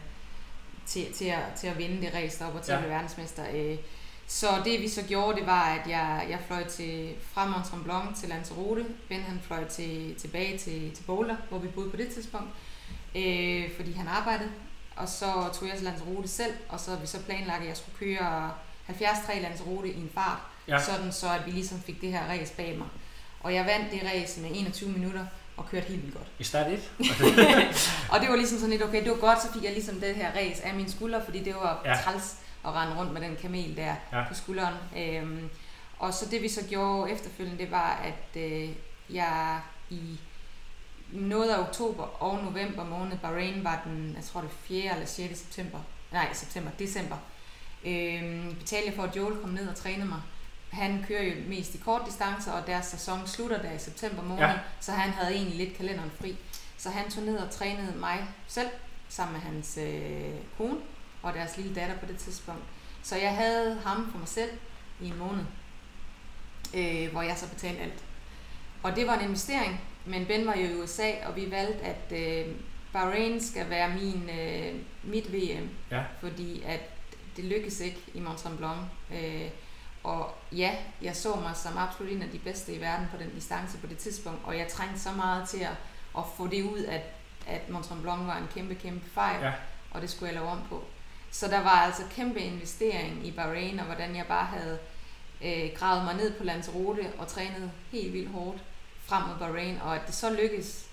til, 0.86 1.14
til, 1.14 1.26
at, 1.26 1.40
til 1.60 1.68
at 1.68 1.78
vinde 1.78 2.02
det 2.02 2.14
race 2.16 2.46
op 2.46 2.56
og 2.56 2.62
til 2.62 2.72
Ja. 2.72 2.78
at 2.78 2.84
blive 2.84 2.94
verdensmester. 2.94 3.44
Øh, 3.54 3.78
Så 4.30 4.48
det 4.66 4.82
vi 4.82 4.90
så 4.90 5.02
gjorde, 5.02 5.38
det 5.40 5.48
var, 5.48 5.64
at 5.64 5.90
jeg, 5.90 6.26
jeg 6.30 6.40
fløj 6.48 6.68
til, 6.68 7.14
fra 7.34 7.46
Mont 7.46 7.66
Tremblant 7.66 8.18
til 8.18 8.30
Lanzarote. 8.30 8.86
Ben 9.10 9.22
han 9.22 9.40
fløj 9.48 9.68
til, 9.68 10.16
tilbage 10.16 10.58
til, 10.58 10.92
til 10.96 11.04
Boulder, 11.04 11.36
hvor 11.50 11.58
vi 11.60 11.68
boede 11.68 11.90
på 11.90 11.98
det 11.98 12.08
tidspunkt, 12.14 12.48
øh, 13.16 13.64
fordi 13.76 13.94
han 13.94 14.08
arbejdede. 14.08 14.50
Og 14.96 15.10
så 15.10 15.26
tog 15.60 15.68
jeg 15.68 15.76
til 15.76 15.86
Lanzarote 15.86 16.28
selv, 16.28 16.54
og 16.70 16.80
så 16.80 16.90
havde 16.90 17.02
vi 17.02 17.08
så 17.08 17.20
planlagt, 17.24 17.62
at 17.62 17.68
jeg 17.68 17.78
skulle 17.78 17.98
køre 18.16 18.52
73 18.88 19.42
Lanzarote 19.42 19.88
i 19.90 19.98
en 19.98 20.10
fart, 20.14 20.38
Ja. 20.68 20.82
sådan 20.82 21.12
så 21.12 21.28
at 21.30 21.46
vi 21.46 21.52
ligesom 21.52 21.82
fik 21.82 22.02
det 22.02 22.12
her 22.12 22.22
race 22.30 22.54
bag 22.54 22.78
mig. 22.78 22.88
Og 23.40 23.54
jeg 23.54 23.66
vandt 23.66 23.92
det 23.92 24.02
race 24.14 24.42
med 24.42 24.50
21 24.54 24.90
minutter 24.90 25.26
og 25.58 25.70
kørte 25.70 25.88
helt 25.88 26.02
vildt 26.04 26.16
godt. 26.16 26.28
I 26.40 26.44
start 26.44 26.68
1. 26.72 26.92
og 28.12 28.20
det 28.22 28.30
var 28.30 28.36
ligesom 28.36 28.58
sådan 28.58 28.70
lidt, 28.70 28.84
okay, 28.84 29.04
det 29.04 29.12
var 29.12 29.18
godt, 29.18 29.42
så 29.42 29.54
fik 29.54 29.64
jeg 29.64 29.74
ligesom 29.74 29.96
det 30.00 30.16
her 30.16 30.32
race 30.36 30.66
af 30.66 30.74
mine 30.74 30.92
skuldre, 30.92 31.22
fordi 31.26 31.44
det 31.44 31.56
var 31.56 31.82
ja. 31.86 31.96
træls 32.04 32.36
at 32.68 32.74
rende 32.74 32.98
rundt 33.00 33.14
med 33.14 33.22
den 33.22 33.36
kamel 33.42 33.78
der 33.78 33.96
Ja. 34.14 34.24
på 34.28 34.34
skulderen. 34.34 34.76
Øhm, 34.98 35.50
og 36.00 36.14
så 36.14 36.26
det 36.32 36.42
vi 36.42 36.50
så 36.50 36.62
gjorde 36.70 37.12
efterfølgende, 37.12 37.64
det 37.64 37.72
var, 37.72 37.92
at 38.04 38.42
øh, 38.42 38.70
jeg 39.10 39.62
i 39.90 40.20
noget 41.12 41.50
af 41.50 41.60
oktober 41.60 42.04
og 42.04 42.44
november 42.44 42.84
måned, 42.86 43.18
Bahrain 43.18 43.64
var 43.64 43.82
den, 43.86 44.14
jeg 44.16 44.24
tror 44.24 44.42
det 44.42 44.48
er 44.50 44.54
4. 44.54 44.94
eller 44.94 45.06
6. 45.06 45.40
september, 45.40 45.80
nej 46.12 46.34
september, 46.34 46.72
december, 46.80 47.16
øhm, 47.86 48.56
betalte 48.60 48.88
jeg 48.88 48.96
for, 48.96 49.04
at 49.04 49.16
Joel 49.16 49.42
kom 49.42 49.50
ned 49.50 49.68
og 49.68 49.76
trænede 49.76 50.08
mig. 50.08 50.22
Han 50.72 51.06
kører 51.08 51.24
jo 51.24 51.34
mest 51.48 51.76
i 51.76 51.78
kort 51.78 52.02
distancer, 52.06 52.52
og 52.52 52.68
deres 52.68 52.86
sæson 52.86 53.28
slutter 53.28 53.62
der 53.62 53.72
i 53.72 53.80
september 53.80 54.24
måned, 54.24 54.44
ja. 54.44 54.54
så 54.80 54.92
han 54.92 55.10
havde 55.10 55.36
egentlig 55.36 55.58
lidt 55.58 55.78
kalenderen 55.78 56.12
fri. 56.22 56.38
Så 56.78 56.90
han 56.90 57.12
tog 57.12 57.24
ned 57.24 57.38
og 57.38 57.50
trænede 57.52 57.98
mig 58.00 58.28
selv, 58.48 58.70
sammen 59.10 59.34
med 59.34 59.42
hans 59.42 59.78
øh, 59.82 60.34
kone 60.58 60.78
og 61.22 61.34
deres 61.34 61.58
lille 61.58 61.76
datter 61.76 61.98
på 61.98 62.06
det 62.06 62.18
tidspunkt. 62.18 62.64
Så 63.04 63.16
jeg 63.16 63.36
havde 63.36 63.80
ham 63.86 64.12
for 64.12 64.18
mig 64.18 64.28
selv 64.28 64.50
i 65.02 65.08
en 65.08 65.18
måned, 65.18 65.44
øh, 66.76 67.12
hvor 67.12 67.22
jeg 67.22 67.38
så 67.38 67.50
betalte 67.50 67.82
alt. 67.82 68.04
Og 68.84 68.96
det 68.96 69.08
var 69.08 69.14
en 69.18 69.26
investering, 69.26 69.82
men 70.06 70.26
Ben 70.26 70.48
var 70.48 70.56
jo 70.56 70.66
i 70.68 70.76
USA, 70.82 71.12
og 71.26 71.36
vi 71.36 71.52
valgte, 71.52 71.80
at 71.82 72.12
øh, 72.48 72.56
Bahrain 72.94 73.42
skal 73.42 73.70
være 73.70 73.90
min, 73.90 74.30
øh, 74.40 74.76
mit 75.04 75.34
VM, 75.34 75.70
Ja. 75.92 76.04
fordi 76.20 76.62
at 76.64 76.80
det 77.38 77.46
lykkedes 77.46 77.80
ikke 77.80 78.00
i 78.14 78.20
Mont 78.20 78.40
Tremblant. 78.40 78.80
Øh, 79.14 79.48
og 80.04 80.36
ja, 80.52 80.76
jeg 81.02 81.16
så 81.16 81.36
mig 81.36 81.56
som 81.56 81.78
absolut 81.78 82.12
en 82.12 82.22
af 82.22 82.30
de 82.30 82.40
bedste 82.40 82.74
i 82.74 82.82
verden 82.82 83.08
på 83.12 83.18
den 83.18 83.30
distance 83.36 83.78
på 83.78 83.88
det 83.88 83.98
tidspunkt, 83.98 84.40
og 84.44 84.58
jeg 84.58 84.68
trængte 84.68 85.00
så 85.00 85.12
meget 85.12 85.50
til 85.50 85.60
at, 85.60 85.76
at 86.18 86.24
få 86.38 86.48
det 86.48 86.64
ud, 86.64 86.84
at, 86.86 87.02
at 87.48 87.70
Mont 87.70 87.86
Tremblant 87.86 88.28
var 88.28 88.38
en 88.38 88.48
kæmpe, 88.54 88.76
kæmpe 88.76 89.10
fejl, 89.10 89.42
Ja. 89.44 89.52
og 89.92 90.02
det 90.02 90.10
skulle 90.10 90.26
jeg 90.28 90.34
lave 90.42 90.48
om 90.52 90.60
på. 90.70 90.84
Så 91.40 91.48
der 91.48 91.64
var 91.64 91.70
altså 91.88 92.02
kæmpe 92.16 92.40
investering 92.40 93.28
i 93.28 93.32
Bahrain, 93.32 93.80
og 93.80 93.86
hvordan 93.86 94.16
jeg 94.16 94.26
bare 94.28 94.46
havde 94.46 94.78
øh, 95.46 95.70
gravet 95.80 96.04
mig 96.04 96.16
ned 96.16 96.34
på 96.34 96.44
Lanzarote 96.44 97.02
og 97.18 97.28
trænet 97.28 97.72
helt 97.92 98.14
vildt 98.14 98.32
hårdt 98.32 98.58
frem 99.06 99.24
mod 99.24 99.36
Bahrain, 99.40 99.78
og 99.84 99.96
at 99.96 100.02
det 100.08 100.16
så 100.16 100.30
lykkes, 100.42 100.86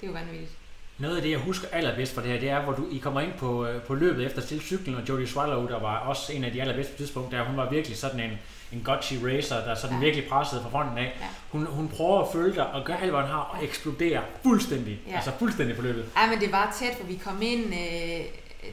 det 0.00 0.06
er 0.06 0.10
jo 0.10 0.18
vanvittigt. 0.18 0.50
Noget 0.98 1.16
af 1.16 1.22
det, 1.22 1.30
jeg 1.30 1.38
husker 1.38 1.68
allerbedst 1.72 2.14
fra 2.14 2.22
det 2.22 2.30
her, 2.30 2.40
det 2.40 2.48
er, 2.48 2.62
hvor 2.62 2.72
du, 2.72 2.86
I 2.90 2.98
kommer 2.98 3.20
ind 3.20 3.32
på, 3.38 3.66
øh, 3.66 3.82
på 3.82 3.94
løbet 3.94 4.26
efter 4.26 4.42
stille 4.42 4.62
cyklen, 4.62 4.94
og 4.94 5.08
Jodie 5.08 5.26
Swallow, 5.26 5.68
der 5.68 5.80
var 5.80 5.98
også 5.98 6.32
en 6.32 6.44
af 6.44 6.52
de 6.52 6.60
allerbedste 6.60 6.92
på 6.92 6.98
tidspunkt, 6.98 7.32
der 7.32 7.44
hun 7.44 7.56
var 7.56 7.70
virkelig 7.70 7.96
sådan 7.96 8.20
en, 8.20 8.38
en 8.72 8.82
gotchi 8.84 9.18
racer, 9.26 9.56
der 9.56 9.74
sådan 9.74 9.96
ja. 9.96 10.00
Ja. 10.00 10.04
virkelig 10.04 10.28
pressede 10.28 10.62
fra 10.62 10.70
fronten 10.70 10.98
af. 10.98 11.16
Ja. 11.20 11.26
Hun, 11.52 11.66
hun 11.66 11.88
prøver 11.88 12.20
at 12.20 12.32
følge 12.32 12.54
dig 12.54 12.66
og 12.66 12.84
gøre 12.84 13.00
alt, 13.00 13.10
hvad 13.10 13.20
hun 13.20 13.30
har, 13.30 13.40
og 13.40 13.64
eksplodere 13.64 14.22
fuldstændig. 14.42 15.00
Ja. 15.06 15.10
Ja. 15.10 15.16
Altså 15.16 15.30
fuldstændig 15.38 15.76
på 15.76 15.82
løbet. 15.82 16.04
Ej, 16.16 16.30
men 16.30 16.40
det 16.40 16.52
var 16.52 16.76
tæt, 16.78 16.94
for 16.96 17.06
vi 17.06 17.20
kom 17.24 17.42
ind, 17.42 17.64
øh, 17.64 18.20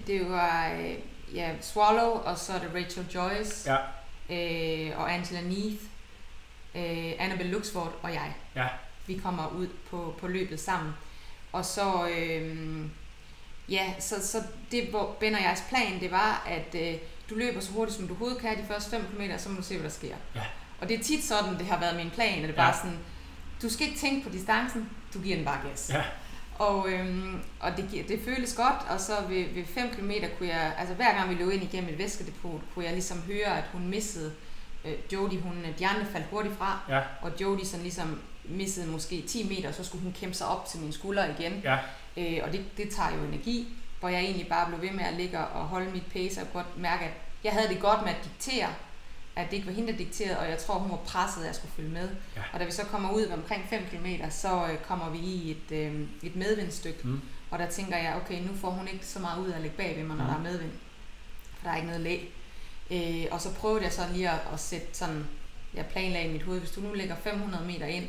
det 0.07 0.29
var 0.29 0.71
øh, 0.81 0.95
ja, 1.33 1.49
Swallow, 1.61 2.09
og 2.11 2.37
så 2.37 2.53
er 2.53 2.59
det 2.59 2.69
Rachel 2.75 3.05
Joyce, 3.15 3.71
Ja. 3.71 3.77
øh, 4.89 4.99
og 4.99 5.13
Angela 5.13 5.41
Neath, 5.41 5.81
øh, 6.75 7.13
Annabelle 7.19 7.51
Luxford 7.51 7.93
og 8.01 8.13
jeg. 8.13 8.33
Ja. 8.55 8.67
Vi 9.07 9.17
kommer 9.23 9.47
ud 9.47 9.67
på, 9.89 10.15
på 10.19 10.27
løbet 10.27 10.59
sammen. 10.59 10.93
Og 11.51 11.65
så, 11.65 12.07
øh, 12.09 12.57
ja, 13.69 13.93
så, 13.99 14.27
så 14.27 14.43
det, 14.71 14.87
hvor 14.87 15.15
Ben 15.19 15.35
og 15.35 15.41
jeres 15.41 15.63
plan, 15.69 15.99
det 15.99 16.11
var, 16.11 16.43
at 16.47 16.75
øh, 16.81 16.99
du 17.29 17.35
løber 17.35 17.59
så 17.59 17.71
hurtigt, 17.71 17.97
som 17.97 18.07
du 18.07 18.13
overhovedet 18.13 18.41
kan 18.41 18.57
de 18.57 18.65
første 18.67 18.89
5 18.89 19.05
km, 19.15 19.21
så 19.37 19.49
må 19.49 19.55
du 19.57 19.63
se, 19.63 19.73
hvad 19.77 19.83
der 19.83 19.95
sker. 19.95 20.15
Ja. 20.35 20.41
Og 20.81 20.89
det 20.89 20.99
er 20.99 21.03
tit 21.03 21.23
sådan, 21.23 21.57
det 21.57 21.65
har 21.65 21.79
været 21.79 21.95
min 21.95 22.09
plan, 22.09 22.33
at 22.37 22.41
det 22.41 22.47
Ja. 22.49 22.53
bare 22.61 22.73
sådan, 22.77 22.97
du 23.61 23.69
skal 23.69 23.87
ikke 23.87 23.99
tænke 23.99 24.23
på 24.27 24.33
distancen, 24.33 24.89
du 25.13 25.19
giver 25.21 25.35
den 25.35 25.45
bare 25.45 25.59
gas. 25.69 25.89
Ja. 25.93 26.03
Og, 26.59 26.89
øhm, 26.91 27.39
og 27.59 27.71
det, 27.77 28.05
det 28.07 28.19
føles 28.25 28.53
godt, 28.55 28.89
og 28.89 28.99
så 28.99 29.13
ved, 29.29 29.45
ved 29.53 29.65
5 29.65 29.89
km 29.89 30.11
kunne 30.37 30.49
jeg, 30.49 30.73
altså 30.77 30.93
hver 30.95 31.13
gang 31.17 31.29
vi 31.29 31.35
løb 31.35 31.51
ind 31.51 31.63
igennem 31.63 31.89
et 31.89 31.97
væskedepot, 31.97 32.61
kunne 32.73 32.85
jeg 32.85 32.93
ligesom 32.93 33.21
høre, 33.21 33.57
at 33.57 33.63
hun 33.73 33.87
missede, 33.87 34.33
øh, 34.85 34.93
Jodie, 35.13 35.39
hun, 35.39 35.65
de 35.79 35.87
andre 35.87 36.05
faldt 36.05 36.25
hurtigt 36.31 36.57
fra, 36.57 36.79
Ja. 36.89 37.01
og 37.21 37.31
Jodie 37.41 37.65
sådan 37.65 37.83
ligesom 37.83 38.21
missede 38.45 38.87
måske 38.87 39.21
10 39.27 39.49
meter, 39.49 39.69
og 39.69 39.73
så 39.75 39.83
skulle 39.83 40.03
hun 40.03 40.13
kæmpe 40.19 40.35
sig 40.35 40.47
op 40.47 40.65
til 40.65 40.79
mine 40.79 40.93
skuldre 40.93 41.31
igen. 41.39 41.61
Ja. 41.63 41.77
Øh, 42.17 42.39
og 42.43 42.51
det, 42.51 42.65
det 42.77 42.89
tager 42.89 43.09
jo 43.17 43.23
energi, 43.23 43.67
hvor 43.99 44.09
jeg 44.09 44.19
egentlig 44.21 44.47
bare 44.47 44.67
blev 44.67 44.81
ved 44.81 44.91
med 44.91 45.03
at 45.03 45.13
ligge 45.13 45.39
og 45.39 45.65
holde 45.65 45.91
mit 45.91 46.05
pace, 46.13 46.41
og 46.41 46.47
godt 46.53 46.77
mærke, 46.77 47.05
at 47.05 47.11
jeg 47.43 47.51
havde 47.51 47.67
det 47.67 47.79
godt 47.79 48.01
med 48.03 48.09
at 48.11 48.23
diktere 48.23 48.67
at 49.35 49.49
det 49.49 49.55
ikke 49.55 49.67
var 49.67 49.73
hende, 49.73 49.91
der 49.91 49.97
dikterede, 49.97 50.39
og 50.39 50.49
jeg 50.49 50.57
tror, 50.57 50.79
hun 50.79 50.91
var 50.91 50.97
presset, 50.97 51.41
at 51.41 51.47
jeg 51.47 51.55
skulle 51.55 51.71
følge 51.75 51.89
med. 51.89 52.09
Ja. 52.35 52.41
Og 52.53 52.59
da 52.59 52.65
vi 52.65 52.71
så 52.71 52.83
kommer 52.85 53.11
ud 53.11 53.25
omkring 53.25 53.65
5 53.69 53.83
km, 53.91 54.05
så 54.29 54.67
øh, 54.71 54.77
kommer 54.77 55.09
vi 55.09 55.17
i 55.17 55.51
et, 55.51 55.71
øh, 55.77 56.01
et 56.23 56.35
medvindstykke, 56.35 56.99
Mm. 57.03 57.21
og 57.51 57.59
der 57.59 57.69
tænker 57.69 57.97
jeg, 57.97 58.21
okay, 58.25 58.41
nu 58.41 58.53
får 58.55 58.69
hun 58.69 58.87
ikke 58.87 59.05
så 59.05 59.19
meget 59.19 59.41
ud 59.45 59.49
af 59.49 59.55
at 59.55 59.61
lægge 59.61 59.77
bag 59.77 59.97
ved 59.97 60.03
mig, 60.03 60.17
når 60.17 60.23
Mhm. 60.23 60.33
der 60.33 60.39
er 60.39 60.43
medvind. 60.51 60.71
For 61.57 61.63
der 61.63 61.71
er 61.71 61.75
ikke 61.75 61.87
noget 61.87 62.01
læg. 62.01 62.33
Øh, 62.91 63.25
og 63.31 63.41
så 63.41 63.53
prøvede 63.53 63.83
jeg 63.83 63.91
så 63.93 64.01
lige 64.13 64.29
at, 64.29 64.39
at 64.53 64.59
sætte 64.59 64.87
sådan, 64.93 65.27
jeg 65.73 65.85
planlagde 65.85 66.29
i 66.29 66.31
mit 66.31 66.43
hoved, 66.43 66.59
hvis 66.59 66.71
du 66.71 66.81
nu 66.81 66.93
lægger 66.93 67.15
500 67.15 67.65
meter 67.65 67.85
ind, 67.85 68.05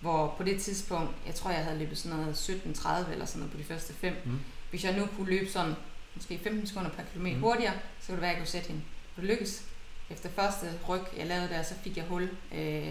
hvor 0.00 0.34
på 0.36 0.42
det 0.44 0.60
tidspunkt, 0.62 1.10
jeg 1.26 1.34
tror, 1.34 1.50
jeg 1.50 1.64
havde 1.64 1.78
løbet 1.78 1.98
sådan 1.98 2.18
noget 2.18 2.34
17.30 2.36 3.12
eller 3.12 3.24
sådan 3.24 3.38
noget 3.40 3.52
på 3.52 3.58
de 3.58 3.64
første 3.64 3.94
fem. 3.94 4.14
Mm. 4.24 4.38
Hvis 4.70 4.84
jeg 4.84 4.96
nu 4.96 5.06
kunne 5.16 5.30
løbe 5.30 5.50
sådan, 5.50 5.74
måske 6.14 6.40
15 6.42 6.66
sekunder 6.66 6.90
per 6.90 7.02
kilometer 7.12 7.36
Mhm. 7.36 7.44
hurtigere, 7.44 7.72
så 8.00 8.06
kunne 8.06 8.14
det 8.14 8.20
være, 8.22 8.30
at 8.30 8.34
jeg 8.36 8.40
kunne 8.42 8.48
sætte 8.50 8.68
hende. 8.68 8.82
Det 9.16 9.24
lykkedes. 9.24 9.62
Efter 10.10 10.28
første 10.36 10.66
ryg, 10.88 11.00
jeg 11.16 11.26
lavede 11.26 11.48
der, 11.48 11.62
så 11.62 11.74
fik 11.84 11.96
jeg 11.96 12.04
hul. 12.08 12.30
Øh, 12.54 12.88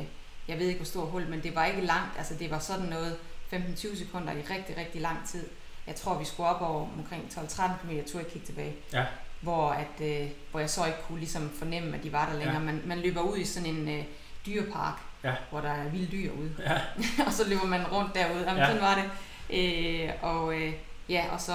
jeg 0.47 0.59
ved 0.59 0.67
ikke, 0.67 0.77
hvor 0.77 0.85
stor 0.85 1.05
hul, 1.05 1.27
men 1.27 1.43
det 1.43 1.55
var 1.55 1.65
ikke 1.65 1.81
langt. 1.81 2.17
Altså, 2.17 2.33
det 2.39 2.51
var 2.51 2.59
sådan 2.59 2.85
noget 2.85 3.17
15-20 3.53 3.97
sekunder 3.97 4.33
i 4.33 4.41
rigtig, 4.41 4.77
rigtig 4.77 5.01
lang 5.01 5.17
tid. 5.27 5.45
Jeg 5.87 5.95
tror, 5.95 6.19
vi 6.19 6.25
skulle 6.25 6.49
op 6.49 6.61
over 6.61 6.87
omkring 6.97 7.23
12-13 7.31 7.61
km, 7.81 7.91
tog 8.11 8.21
jeg 8.21 8.27
kigge 8.31 8.45
tilbage. 8.47 8.75
Ja. 8.93 9.05
Hvor, 9.41 9.69
at, 9.69 10.01
øh, 10.21 10.27
hvor 10.51 10.59
jeg 10.59 10.69
så 10.69 10.85
ikke 10.85 10.97
kunne 11.07 11.19
ligesom 11.19 11.49
fornemme, 11.59 11.97
at 11.97 12.03
de 12.03 12.11
var 12.11 12.25
der 12.29 12.33
længere. 12.33 12.53
Ja. 12.53 12.59
Man, 12.59 12.81
man 12.85 12.99
løber 12.99 13.21
ud 13.21 13.37
i 13.37 13.45
sådan 13.45 13.69
en 13.75 13.89
øh, 13.99 14.03
dyrepark, 14.45 14.99
Ja. 15.23 15.33
hvor 15.49 15.61
der 15.61 15.69
er 15.69 15.89
vilde 15.89 16.11
dyr 16.11 16.31
ude. 16.31 16.55
Ja. 16.59 16.81
og 17.27 17.33
så 17.33 17.49
løber 17.49 17.65
man 17.65 17.87
rundt 17.87 18.15
derude. 18.15 18.39
Jamen, 18.43 18.57
Ja. 18.57 18.61
ja. 18.61 18.67
sådan 18.67 18.81
var 18.81 18.95
det. 18.95 19.09
Øh, 19.57 20.09
og 20.21 20.53
øh, 20.61 20.73
ja, 21.09 21.25
og 21.31 21.41
så... 21.41 21.53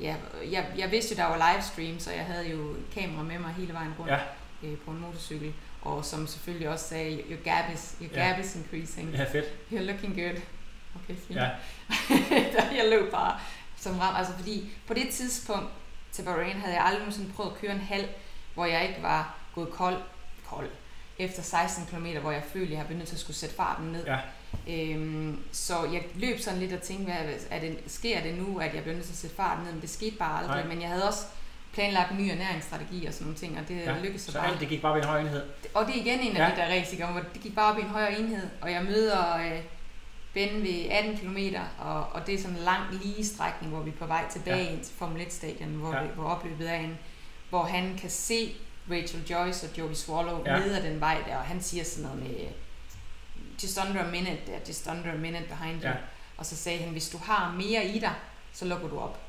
Ja, 0.00 0.14
jeg, 0.50 0.66
jeg 0.78 0.90
vidste 0.90 1.14
jo, 1.14 1.16
der 1.22 1.36
var 1.36 1.52
livestream, 1.52 1.98
så 1.98 2.10
jeg 2.12 2.24
havde 2.24 2.50
jo 2.50 2.74
kamera 2.94 3.22
med 3.22 3.38
mig 3.38 3.52
hele 3.52 3.72
vejen 3.72 3.92
rundt 3.98 4.12
Ja. 4.12 4.18
Øh, 4.62 4.78
på 4.84 4.90
en 4.90 5.00
motorcykel. 5.00 5.54
Og 5.82 6.04
som 6.04 6.26
selvfølgelig 6.26 6.68
også 6.68 6.88
sagde, 6.88 7.22
your 7.30 7.42
gap 7.44 7.64
is, 7.74 7.96
your 8.02 8.10
Ja. 8.14 8.28
gap 8.28 8.38
is 8.44 8.56
increasing. 8.56 9.10
Ja, 9.10 9.24
fedt. 9.24 9.44
You're 9.72 9.80
looking 9.92 10.14
good. 10.14 10.42
Okay, 10.94 11.16
fint. 11.26 11.38
Ja. 11.38 11.48
jeg 12.82 12.86
løb 12.90 13.10
bare 13.10 13.38
som 13.76 13.98
ram. 13.98 14.16
Altså 14.16 14.32
fordi 14.32 14.70
på 14.86 14.94
det 14.94 15.08
tidspunkt 15.08 15.68
til 16.12 16.22
Bahrain 16.22 16.56
havde 16.56 16.74
jeg 16.74 16.84
aldrig 16.84 16.98
nogensinde 17.00 17.32
prøvet 17.32 17.50
at 17.50 17.58
køre 17.58 17.72
en 17.72 17.80
halv, 17.80 18.08
hvor 18.54 18.64
jeg 18.66 18.88
ikke 18.88 19.02
var 19.02 19.38
gået 19.54 19.70
kold, 19.70 19.96
kold 20.46 20.68
efter 21.18 21.42
16 21.42 21.86
km, 21.86 22.06
hvor 22.20 22.30
jeg 22.30 22.42
følte, 22.52 22.74
jeg 22.74 22.86
blev 22.86 22.98
nødt 22.98 23.08
til 23.08 23.14
at 23.16 23.20
skulle 23.20 23.36
sætte 23.36 23.54
farten 23.54 23.86
ned. 23.86 24.04
Ja. 24.06 24.18
Øhm, 24.68 25.42
så 25.52 25.84
jeg 25.84 26.04
løb 26.14 26.38
sådan 26.40 26.58
lidt 26.60 26.72
og 26.72 26.82
tænkte, 26.82 27.04
hvad, 27.04 27.16
er 27.50 27.60
det, 27.60 27.78
sker 27.86 28.22
det 28.22 28.34
nu, 28.34 28.58
at 28.58 28.74
jeg 28.74 28.82
bliver 28.82 28.94
nødt 28.94 29.06
til 29.06 29.12
at 29.12 29.18
sætte 29.18 29.36
farten 29.36 29.64
ned? 29.64 29.72
Men 29.72 29.80
det 29.82 29.90
skete 29.90 30.16
bare 30.16 30.38
aldrig. 30.38 30.56
Nej. 30.64 30.74
Men 30.74 30.80
jeg 30.82 30.88
havde 30.90 31.08
også 31.08 31.20
planlagt 31.76 32.10
en 32.12 32.16
ny 32.18 32.28
ernæringsstrategi 32.30 33.06
og 33.06 33.12
sådan 33.12 33.24
nogle 33.24 33.38
ting, 33.38 33.58
og 33.58 33.68
det 33.68 33.76
Ja, 33.76 33.94
lykkedes 34.02 34.22
så, 34.22 34.32
Så 34.32 34.38
bare. 34.38 34.48
alt 34.50 34.60
det 34.60 34.68
gik 34.68 34.82
bare 34.82 34.94
ved 34.94 35.02
en 35.02 35.08
høj 35.08 35.20
enhed. 35.20 35.42
Og 35.74 35.86
det 35.86 35.96
er 35.96 36.00
igen 36.00 36.20
en 36.20 36.36
af 36.36 36.40
Ja. 36.50 36.54
de 36.54 36.60
der 36.60 36.78
race, 36.80 36.92
ikke? 36.92 37.06
hvor 37.06 37.20
det 37.34 37.40
gik 37.42 37.54
bare 37.54 37.72
op 37.72 37.78
i 37.78 37.82
en 37.82 37.88
højere 37.88 38.18
enhed, 38.18 38.48
og 38.60 38.72
jeg 38.72 38.84
møder 38.84 39.36
øh, 39.36 39.60
Ben 40.34 40.62
ved 40.62 40.86
18 40.90 41.16
km, 41.18 41.38
og, 41.78 42.06
og 42.12 42.26
det 42.26 42.34
er 42.34 42.38
sådan 42.38 42.56
en 42.56 42.62
lang 42.62 42.82
lige 43.02 43.24
strækning, 43.26 43.72
hvor 43.72 43.82
vi 43.82 43.90
er 43.90 43.94
på 43.94 44.06
vej 44.06 44.24
tilbage 44.30 44.64
Ja. 44.64 44.70
ind 44.72 44.80
til 44.84 44.94
Formel 44.94 45.22
1-stadion, 45.22 45.68
hvor, 45.68 45.94
Ja. 45.94 46.02
hvor 46.02 46.24
opløbet 46.24 46.70
er 46.70 46.74
en, 46.74 46.98
hvor 47.50 47.62
han 47.62 47.98
kan 48.00 48.10
se 48.10 48.54
Rachel 48.90 49.26
Joyce 49.30 49.66
og 49.66 49.78
Joey 49.78 49.94
Swallow 49.94 50.42
Ja. 50.46 50.58
ned 50.58 50.74
ad 50.74 50.82
den 50.82 51.00
vej 51.00 51.22
der, 51.28 51.36
og 51.36 51.42
han 51.44 51.62
siger 51.62 51.84
sådan 51.84 52.04
noget 52.04 52.22
med, 52.22 52.34
just 53.62 53.78
under 53.88 54.02
a 54.04 54.10
minute 54.10 54.38
der, 54.46 54.58
just 54.68 54.86
under 54.86 55.12
a 55.12 55.16
minute 55.16 55.44
behind 55.48 55.82
you. 55.82 55.88
Ja. 55.88 55.94
Og 56.36 56.46
så 56.46 56.56
sagde 56.56 56.78
han, 56.78 56.88
hvis 56.92 57.08
du 57.08 57.18
har 57.18 57.52
mere 57.52 57.84
i 57.86 57.98
dig, 57.98 58.12
så 58.52 58.64
lukker 58.64 58.88
du 58.88 58.98
op. 58.98 59.20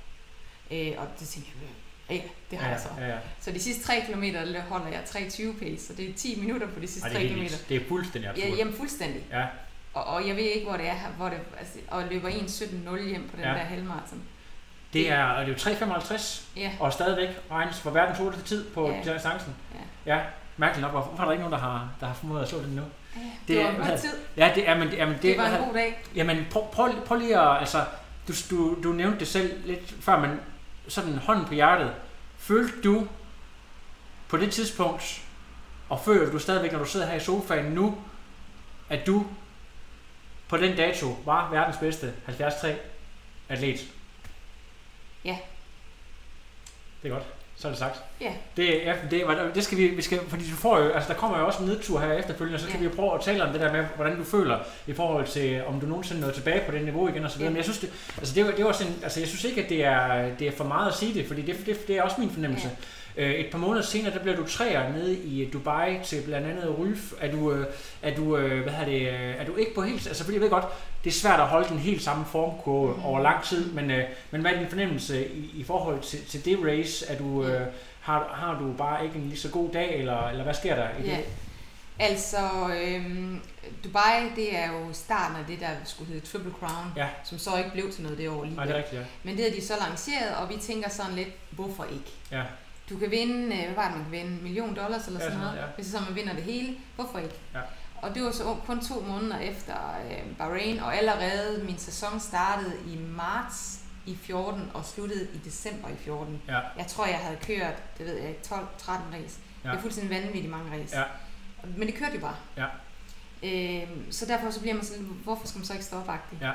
Øh, 0.71 0.93
og 0.97 1.07
det 1.19 1.27
tænkte 1.27 1.51
jeg, 1.61 1.69
ja, 2.09 2.19
det 2.51 2.57
har 2.59 2.65
Ja, 2.67 2.71
jeg 2.73 2.81
så. 2.81 2.87
ja, 2.99 3.07
ja. 3.07 3.15
Så 3.39 3.51
de 3.51 3.59
sidste 3.59 3.83
3 3.83 4.01
km 4.11 4.21
der 4.23 4.61
holder 4.61 4.87
jeg 4.87 4.99
3.20 5.09 5.59
pace, 5.59 5.87
så 5.87 5.93
det 5.97 6.09
er 6.09 6.13
10 6.13 6.39
minutter 6.41 6.67
på 6.67 6.79
de 6.79 6.87
sidste 6.87 7.07
Ej, 7.09 7.13
det 7.13 7.29
3 7.29 7.35
er 7.37 7.39
helt 7.41 7.51
km. 7.51 7.69
Det 7.69 7.81
er 7.81 7.87
fuldstændig 7.87 8.29
absurd. 8.29 8.49
Ja, 8.49 8.55
jamen 8.55 8.73
fuldstændig. 8.73 9.21
Ja. 9.31 9.45
Og, 9.93 10.03
og 10.03 10.27
jeg 10.27 10.35
ved 10.35 10.43
ikke, 10.43 10.67
hvor 10.67 10.77
det 10.77 10.87
er, 10.89 10.95
hvor 11.17 11.29
det, 11.29 11.37
altså, 11.59 11.79
og 11.87 12.03
løber 12.11 12.29
1.17.0 12.29 13.07
hjem 13.07 13.27
på 13.29 13.35
den 13.35 13.43
Ja. 13.43 13.49
ja. 13.51 13.55
der 13.57 13.63
halvmarathon. 13.63 14.21
Det 14.93 15.11
er, 15.11 15.23
og 15.23 15.45
det 15.45 15.65
er 15.65 15.71
jo 15.71 15.75
3,55 15.99 16.41
Ja, 16.55 16.71
og 16.79 16.93
stadigvæk 16.93 17.29
regnes 17.51 17.79
for 17.79 17.89
verdens 17.89 18.17
hurtigste 18.19 18.47
tid 18.49 18.65
på 18.69 18.89
Ja. 19.05 19.13
distancen. 19.13 19.55
ja. 20.05 20.15
Ja, 20.15 20.21
mærkeligt 20.57 20.81
nok. 20.81 20.91
Hvorfor 20.91 21.21
er 21.21 21.25
der 21.25 21.31
ikke 21.31 21.41
nogen, 21.43 21.53
der 21.53 21.59
har, 21.59 21.89
der 21.99 22.05
har 22.07 22.13
formået 22.13 22.41
at 22.41 22.49
slå 22.49 22.61
den 22.61 22.69
nu? 22.75 22.81
Det, 22.81 23.21
Det 23.23 23.47
det 23.47 23.59
er- 23.61 23.63
var 23.63 23.71
en 23.83 23.89
god 23.89 23.97
tid. 23.97 24.09
Ja, 24.37 24.51
det 24.55 24.69
er, 24.69 24.77
men, 24.77 24.89
jamen, 24.89 25.13
det, 25.15 25.23
Det 25.23 25.37
var 25.37 25.45
en 25.57 25.65
god 25.65 25.73
dag. 25.73 26.03
Jamen, 26.15 26.45
prøv, 26.51 26.63
prøv, 26.71 26.89
prøv 27.05 27.17
lige 27.19 27.39
at, 27.39 27.59
altså, 27.59 27.85
du, 28.27 28.33
du, 28.49 28.77
du 28.83 28.91
nævnte 28.93 29.19
det 29.19 29.27
selv 29.27 29.61
lidt 29.67 29.93
før, 30.01 30.19
men 30.19 30.39
sådan 30.88 31.17
hånden 31.17 31.45
på 31.45 31.53
hjertet. 31.53 31.93
Følte 32.38 32.81
du 32.81 33.07
på 34.27 34.38
det 34.38 34.53
tidspunkt, 34.53 35.21
og 35.89 36.01
føler 36.05 36.31
du 36.31 36.39
stadigvæk, 36.39 36.71
når 36.71 36.79
du 36.79 36.85
sidder 36.85 37.05
her 37.05 37.15
i 37.15 37.19
sofaen 37.19 37.65
nu, 37.65 37.97
at 38.89 39.07
du 39.07 39.25
på 40.47 40.57
den 40.57 40.77
dato 40.77 41.17
var 41.25 41.49
verdens 41.49 41.77
bedste 41.77 42.13
73 42.25 42.79
atlet? 43.49 43.93
Ja. 45.23 45.38
Det 47.03 47.11
er 47.11 47.13
godt. 47.13 47.36
Så 47.59 47.67
er 47.67 47.71
det 47.71 47.79
sagt. 47.79 47.99
Ja. 48.21 48.31
Det, 48.57 48.65
ja, 48.85 48.93
det, 49.11 49.51
det 49.55 49.63
skal 49.63 49.77
vi, 49.77 49.87
vi 49.87 50.01
skal, 50.01 50.19
fordi 50.27 50.43
du 50.51 50.55
får 50.55 50.79
jo, 50.79 50.89
altså 50.89 51.13
der 51.13 51.19
kommer 51.19 51.39
jo 51.39 51.45
også 51.47 51.59
en 51.63 51.69
nedtur 51.69 51.99
her 51.99 52.13
efterfølgende, 52.13 52.59
så 52.59 52.65
skal 52.65 52.73
Ja. 52.75 52.79
vi 52.79 52.85
jo 52.85 52.91
prøve 52.95 53.13
at 53.15 53.21
tale 53.21 53.43
om 53.45 53.51
det 53.51 53.61
der 53.61 53.71
med, 53.73 53.85
hvordan 53.95 54.17
du 54.17 54.23
føler 54.23 54.57
i 54.87 54.93
forhold 54.93 55.27
til, 55.27 55.61
om 55.67 55.79
du 55.79 55.85
nogensinde 55.85 56.21
nåede 56.21 56.35
tilbage 56.35 56.61
på 56.65 56.71
det 56.71 56.83
niveau 56.83 57.07
igen 57.09 57.23
og 57.23 57.31
så 57.31 57.37
videre. 57.37 57.49
Ja. 57.49 57.53
Men 57.53 57.57
jeg 57.57 57.63
synes, 57.63 57.79
det, 57.79 57.89
altså 58.17 58.35
det, 58.35 58.45
det 58.57 58.59
er 58.59 58.65
også 58.65 58.83
en, 58.83 58.99
altså 59.03 59.19
jeg 59.19 59.27
synes 59.29 59.43
ikke, 59.43 59.63
at 59.63 59.69
det 59.69 59.85
er, 59.85 60.29
det 60.39 60.47
er 60.47 60.51
for 60.57 60.63
meget 60.63 60.87
at 60.87 60.95
sige 60.95 61.13
det, 61.13 61.27
fordi 61.27 61.41
det, 61.41 61.55
det, 61.65 61.87
det 61.87 61.97
er 61.97 62.01
også 62.03 62.15
min 62.19 62.29
fornemmelse. 62.29 62.69
Øh, 63.18 63.32
et 63.32 63.51
par 63.51 63.57
måneder 63.57 63.86
senere, 63.86 64.13
der 64.13 64.20
bliver 64.20 64.36
du 64.38 64.47
træer 64.47 64.93
nede 64.93 65.18
i 65.18 65.49
Dubai 65.53 65.99
til 66.03 66.22
blandt 66.26 66.47
andet 66.47 66.76
Rylf. 66.80 67.13
Er 67.20 67.32
du, 67.32 67.51
øh, 67.51 67.68
er 68.01 68.15
du, 68.15 68.38
øh, 68.38 68.63
hvad 68.63 68.74
hedder 68.74 68.91
det, 68.91 69.01
øh, 69.07 69.36
er 69.41 69.45
du 69.45 69.55
ikke 69.55 69.76
på 69.76 69.82
helt, 69.82 70.07
altså 70.07 70.24
fordi 70.24 70.36
jeg 70.36 70.41
ved 70.41 70.49
godt, 70.49 70.65
det 71.03 71.09
er 71.09 71.13
svært 71.13 71.39
at 71.39 71.45
holde 71.47 71.70
den 71.70 71.78
helt 71.80 72.01
samme 72.01 72.26
formkurve 72.26 72.93
Mhm. 72.93 73.05
over 73.05 73.20
lang 73.22 73.43
tid, 73.43 73.72
men, 73.72 73.91
øh, 73.91 74.03
men 74.32 74.41
hvad 74.41 74.51
er 74.51 74.59
din 74.59 74.70
fornemmelse 74.70 75.28
i, 75.28 75.51
i 75.55 75.63
forhold 75.63 76.01
til, 76.01 76.26
til 76.26 76.45
det 76.45 76.57
race? 76.65 77.05
Er 77.07 77.18
du, 77.18 77.43
øh, 77.45 77.68
har, 78.01 78.30
har 78.34 78.59
du 78.59 78.74
bare 78.74 79.05
ikke 79.05 79.15
en 79.15 79.28
lige 79.30 79.39
så 79.39 79.49
god 79.49 79.70
dag, 79.72 79.99
eller, 79.99 80.28
eller 80.30 80.43
hvad 80.43 80.53
sker 80.53 80.76
der 80.76 80.88
i 80.99 81.03
det? 81.09 81.18
Altså, 81.99 82.38
øhm, 82.84 83.39
Dubai, 83.84 84.30
det 84.36 84.55
er 84.57 84.68
jo 84.72 84.93
starten 84.93 85.36
af 85.38 85.43
det, 85.47 85.59
der 85.59 85.68
skulle 85.86 86.13
hedde 86.13 86.26
Triple 86.28 86.51
Crown, 86.59 86.91
Ja. 86.95 87.07
som 87.24 87.38
så 87.38 87.57
ikke 87.57 87.72
blev 87.72 87.91
til 87.91 88.03
noget 88.03 88.18
det 88.18 88.30
år 88.30 88.43
lige 88.43 88.55
Nej, 88.55 88.65
det 88.65 88.74
er 88.74 88.78
rigtigt, 88.78 89.01
ja. 89.01 89.05
Men 89.24 89.38
det 89.38 89.43
har 89.43 89.51
de 89.51 89.65
så 89.65 89.74
lanceret, 89.88 90.36
og 90.41 90.49
vi 90.49 90.55
tænker 90.61 90.89
sådan 90.89 91.15
lidt, 91.15 91.30
hvorfor 91.51 91.84
ikke? 91.84 92.11
Ja. 92.32 92.41
Du 92.89 92.97
kan 92.97 93.11
vinde, 93.11 93.55
øh, 93.57 93.63
hvad 93.65 93.75
var 93.75 93.83
det, 93.88 93.93
man 93.95 94.03
kan 94.03 94.11
vinde? 94.11 94.31
En 94.31 94.43
million 94.43 94.75
dollars 94.75 95.07
eller 95.07 95.19
Ja, 95.19 95.25
sådan 95.25 95.39
noget, 95.39 95.57
ja. 95.57 95.63
hvis 95.75 95.88
så 95.88 95.99
man 95.99 96.15
vinder 96.15 96.33
det 96.33 96.43
hele. 96.43 96.77
Hvorfor 96.95 97.19
ikke? 97.19 97.35
Ja. 97.53 97.59
Og 98.01 98.15
det 98.15 98.23
var 98.23 98.31
så 98.31 98.55
kun 98.65 98.81
to 98.81 98.99
måneder 98.99 99.39
efter 99.39 99.73
øh, 100.09 100.35
Bahrain, 100.38 100.79
og 100.79 100.97
allerede 100.97 101.63
min 101.63 101.77
sæson 101.77 102.19
startede 102.19 102.73
i 102.88 102.97
marts 102.97 103.79
i 104.05 104.15
14 104.21 104.71
og 104.73 104.85
sluttede 104.85 105.27
i 105.33 105.38
december 105.38 105.89
i 105.89 105.95
14. 105.97 106.41
Ja. 106.47 106.59
Jeg 106.77 106.88
tror, 106.88 107.05
jeg 107.05 107.17
havde 107.17 107.38
kørt, 107.43 107.97
det 107.97 108.05
ved 108.05 108.13
jeg 108.17 108.29
ikke, 108.29 108.41
12-13 108.45 108.55
race. 108.91 109.39
Ja. 109.63 109.69
Det 109.69 109.77
er 109.77 109.81
fuldstændig 109.81 110.15
vanvittigt 110.21 110.49
mange 110.51 110.81
race. 110.81 110.97
Ja. 110.97 111.03
Men 111.77 111.88
det 111.88 111.95
kørte 111.95 112.15
jo 112.15 112.19
bare. 112.21 112.35
Ja. 112.57 112.65
Øhm, 113.43 114.11
så 114.11 114.25
derfor 114.25 114.49
så 114.51 114.59
bliver 114.61 114.75
man 114.75 114.85
sådan, 114.85 115.03
hvorfor 115.03 115.47
skal 115.47 115.59
man 115.59 115.65
så 115.65 115.73
ikke 115.73 115.85
stoppe 115.85 116.11
agtigt? 116.11 116.41
Ja. 116.41 116.51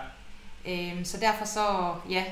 Øhm, 0.66 1.04
så 1.04 1.16
derfor 1.20 1.44
så, 1.44 1.94
ja, 2.10 2.24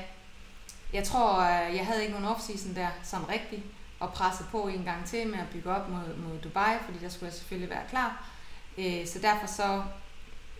jeg 0.93 1.03
tror, 1.03 1.39
øh, 1.39 1.75
jeg 1.75 1.85
havde 1.85 2.01
ikke 2.01 2.13
nogen 2.19 2.35
off-season 2.35 2.75
der 2.75 2.87
sådan 3.03 3.29
rigtigt, 3.29 3.61
og 4.01 4.13
presset 4.13 4.45
på 4.51 4.67
en 4.67 4.83
gang 4.83 5.05
til 5.05 5.27
med 5.27 5.39
at 5.39 5.49
bygge 5.53 5.69
op 5.69 5.89
mod, 5.89 6.15
mod 6.15 6.39
Dubai, 6.39 6.77
fordi 6.85 6.97
der 6.99 7.09
skulle 7.09 7.25
jeg 7.27 7.33
selvfølgelig 7.33 7.69
være 7.69 7.83
klar. 7.89 8.29
Øh, 8.77 9.07
så 9.07 9.19
derfor 9.19 9.47
så, 9.47 9.83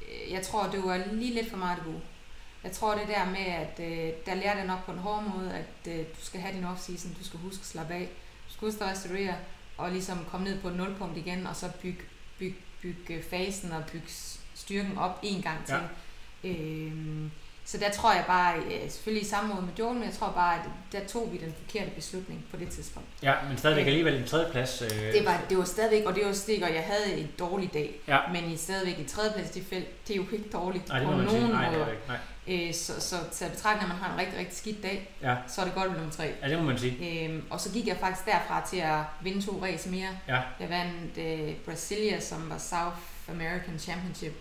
øh, 0.02 0.32
jeg 0.32 0.42
tror, 0.42 0.68
det 0.68 0.84
var 0.84 1.02
lige 1.12 1.34
lidt 1.34 1.50
for 1.50 1.58
meget 1.58 1.78
det 1.78 1.86
gode. 1.86 2.02
Jeg 2.64 2.72
tror 2.72 2.96
det 2.96 3.08
der 3.08 3.26
med, 3.26 3.46
at 3.46 3.80
øh, 3.80 4.14
der 4.26 4.36
lærte 4.36 4.60
jeg 4.60 4.68
nok 4.68 4.86
på 4.86 4.92
en 4.92 4.98
hård 4.98 5.24
måde, 5.24 5.54
at 5.54 5.92
øh, 5.94 6.00
du 6.00 6.22
skal 6.22 6.42
have 6.42 6.56
din 6.56 6.66
off-season, 6.66 7.18
du 7.20 7.24
skal 7.24 7.40
huske 7.40 7.62
at 7.62 7.66
slappe 7.66 7.94
af, 7.94 8.10
du 8.48 8.54
skal 8.54 8.68
huske 8.68 8.84
at 8.84 8.92
restaurere, 8.92 9.36
og 9.78 9.92
ligesom 9.92 10.26
komme 10.32 10.48
ned 10.48 10.62
på 10.62 10.68
et 10.68 10.76
nulpunkt 10.76 11.18
igen, 11.18 11.48
og 11.48 11.56
så 11.56 11.72
bygge 11.82 12.02
byg, 12.40 12.56
byg 12.82 13.24
fasen 13.30 13.72
og 13.72 13.84
bygge 13.92 14.08
styrken 14.54 14.98
op 14.98 15.20
en 15.24 15.42
gang 15.42 15.66
til. 15.66 15.76
Ja. 16.44 16.50
Øhm, 16.50 17.32
så 17.72 17.78
der 17.78 17.90
tror 17.92 18.14
jeg 18.14 18.24
bare, 18.28 18.58
øh, 18.58 18.90
selvfølgelig 18.90 19.24
i 19.28 19.30
samråd 19.30 19.62
med 19.62 19.74
Joel, 19.80 19.94
men 19.96 20.04
jeg 20.04 20.14
tror 20.14 20.32
bare, 20.32 20.54
at 20.56 20.62
der 20.92 21.08
tog 21.08 21.30
vi 21.32 21.38
den 21.38 21.54
forkerte 21.64 21.92
beslutning 21.92 22.46
på 22.52 22.58
det 22.58 22.70
tidspunkt. 22.70 23.08
Ja, 23.24 23.34
men 23.50 23.58
stadigvæk 23.58 23.86
alligevel 23.88 24.16
en 24.16 24.28
tredjeplads. 24.28 24.82
Øh, 24.82 24.90
Det 24.90 25.26
var, 25.26 25.42
det 25.50 25.58
var 25.58 25.64
stadigvæk, 25.64 26.06
og 26.06 26.16
det 26.16 26.26
var 26.26 26.34
stik, 26.34 26.62
og 26.62 26.74
jeg 26.74 26.84
havde 26.84 27.18
en 27.20 27.30
dårlig 27.40 27.74
dag, 27.74 27.96
Ja. 28.08 28.18
men 28.34 28.52
i 28.52 28.58
stadigvæk 28.58 29.00
i 29.00 29.04
tredjeplads 29.04 29.50
det 29.50 29.64
felt, 29.70 30.08
det 30.08 30.14
er 30.14 30.18
jo 30.18 30.24
ikke 30.32 30.50
dårligt 30.54 30.88
Nej, 30.88 31.00
det 31.00 31.08
på 31.08 31.16
man 31.16 31.30
sige. 31.30 31.40
nogen 31.40 31.56
Nej, 31.56 31.66
er 31.68 31.72
måder. 31.72 31.86
det 31.86 31.92
ikke. 31.92 32.04
Nej. 32.08 32.68
Øh, 32.68 32.74
så, 32.74 33.02
så 33.02 33.16
til 33.32 33.46
at 33.46 33.52
betragte, 33.52 33.82
at 33.82 33.88
man 33.88 33.98
har 33.98 34.14
en 34.14 34.20
rigtig, 34.20 34.40
rigtig 34.40 34.58
skidt 34.58 34.84
dag, 34.84 35.16
Ja. 35.22 35.36
så 35.48 35.62
er 35.62 35.66
det 35.66 35.74
godt 35.74 35.86
blive 35.90 35.98
nummer 35.98 36.16
tre. 36.16 36.34
Ja, 36.44 36.50
det 36.50 36.58
må 36.58 36.64
man 36.64 36.78
sige. 36.80 37.26
Øhm, 37.26 37.44
og 37.50 37.60
så 37.62 37.72
gik 37.72 37.88
jeg 37.88 37.98
faktisk 37.98 38.26
derfra 38.26 38.68
til 38.70 38.78
at 38.78 39.00
vinde 39.24 39.42
to 39.46 39.64
race 39.66 39.90
mere. 39.90 40.10
Ja. 40.28 40.40
Jeg 40.60 40.70
vandt 40.70 41.18
øh, 41.18 41.56
Brasilia, 41.66 42.20
som 42.20 42.50
var 42.50 42.58
South 42.58 42.98
American 43.30 43.80
Championship 43.80 44.34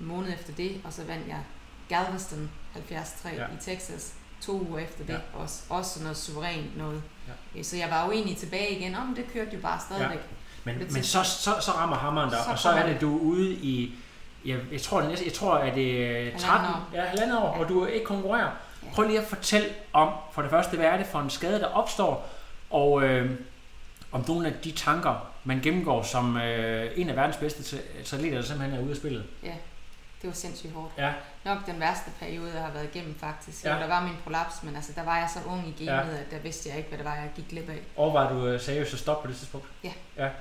en 0.00 0.06
måned 0.06 0.32
efter 0.32 0.52
det, 0.52 0.80
og 0.84 0.92
så 0.92 1.02
vandt 1.04 1.28
jeg 1.28 1.38
Galveston 1.88 2.50
73 2.74 3.24
Ja. 3.24 3.42
ja. 3.42 3.44
i 3.46 3.56
Texas 3.60 4.14
to 4.40 4.52
uger 4.70 4.78
efter 4.78 5.04
det. 5.04 5.12
Ja. 5.12 5.18
Også, 5.40 5.62
også 5.70 6.02
noget 6.02 6.16
suverænt 6.16 6.76
noget. 6.78 7.02
Ja. 7.28 7.58
Øh, 7.58 7.64
Så 7.64 7.76
jeg 7.76 7.90
var 7.90 8.04
jo 8.06 8.12
egentlig 8.12 8.36
tilbage 8.36 8.70
igen, 8.78 8.94
om 8.94 9.14
det 9.16 9.24
kørte 9.32 9.50
jo 9.54 9.60
bare 9.60 9.80
stadigvæk. 9.80 10.18
Men, 10.64 10.74
Det 10.74 10.82
men 10.92 10.94
til- 11.02 11.04
så, 11.06 11.22
så, 11.24 11.50
så 11.60 11.70
rammer 11.72 11.96
hammeren 11.96 12.30
der, 12.30 12.42
Så 12.44 12.50
og 12.50 12.58
så 12.58 12.68
er 12.70 12.86
det, 12.86 13.00
du 13.00 13.16
er 13.18 13.20
ude 13.20 13.52
i, 13.52 13.94
jeg, 14.44 14.58
jeg 14.72 14.80
tror, 14.80 15.00
det 15.00 15.08
næste, 15.08 15.24
jeg 15.24 15.32
tror, 15.34 15.54
at 15.54 15.74
det 15.74 16.06
er 16.34 16.38
13, 16.38 16.66
år. 16.70 16.88
ja, 16.94 17.04
halvandet 17.04 17.38
år, 17.38 17.50
Ja. 17.50 17.56
hvor 17.56 17.64
du 17.64 17.86
ikke 17.86 18.04
konkurrerer. 18.06 18.50
Ja. 18.82 18.88
Prøv 18.94 19.06
lige 19.06 19.20
at 19.20 19.26
fortælle 19.26 19.68
om, 19.92 20.12
for 20.32 20.42
det 20.42 20.50
første, 20.50 20.76
hvad 20.76 20.86
er 20.86 20.96
det 20.96 21.06
for 21.06 21.20
en 21.20 21.30
skade, 21.30 21.60
der 21.60 21.66
opstår, 21.66 22.28
og 22.70 23.02
øh, 23.02 23.30
om 24.12 24.24
nogle 24.28 24.48
af 24.48 24.54
de 24.64 24.72
tanker, 24.72 25.26
man 25.44 25.60
gennemgår 25.60 26.02
som 26.02 26.36
øh, 26.36 26.90
en 26.96 27.08
af 27.10 27.16
verdens 27.16 27.36
bedste 27.36 27.78
atleter, 27.98 28.36
der 28.36 28.42
simpelthen 28.42 28.78
er 28.78 28.82
ude 28.82 28.90
af 28.90 28.96
spillet. 28.96 29.24
Ja, 29.42 29.52
det 30.22 30.28
var 30.28 30.34
sindssygt 30.34 30.72
hårdt. 30.72 30.92
Ja, 30.98 31.12
Nok 31.44 31.66
den 31.66 31.80
værste 31.80 32.10
periode, 32.20 32.52
jeg 32.54 32.62
har 32.62 32.70
været 32.70 32.94
igennem 32.94 33.18
faktisk. 33.18 33.64
Ja. 33.64 33.74
Ja. 33.74 33.80
Der 33.80 33.86
var 33.88 34.02
min 34.02 34.16
prolaps, 34.24 34.62
men 34.62 34.76
altså, 34.76 34.92
der 34.94 35.02
var 35.04 35.18
jeg 35.18 35.28
så 35.34 35.38
ung 35.46 35.68
i 35.68 35.84
gamet, 35.86 36.10
Ja. 36.12 36.16
ja. 36.16 36.20
at 36.22 36.30
der 36.30 36.38
vidste 36.38 36.68
jeg 36.68 36.78
ikke, 36.78 36.88
hvad 36.88 36.98
det 36.98 37.06
var, 37.06 37.14
jeg 37.14 37.30
gik 37.36 37.48
glip 37.48 37.68
af. 37.68 37.78
overvejer 37.96 38.32
du 38.32 38.46
øh, 38.46 38.60
seriøst 38.60 38.92
at 38.92 38.98
stoppe 38.98 39.22
på 39.22 39.28
det 39.32 39.36
tidspunkt? 39.38 39.66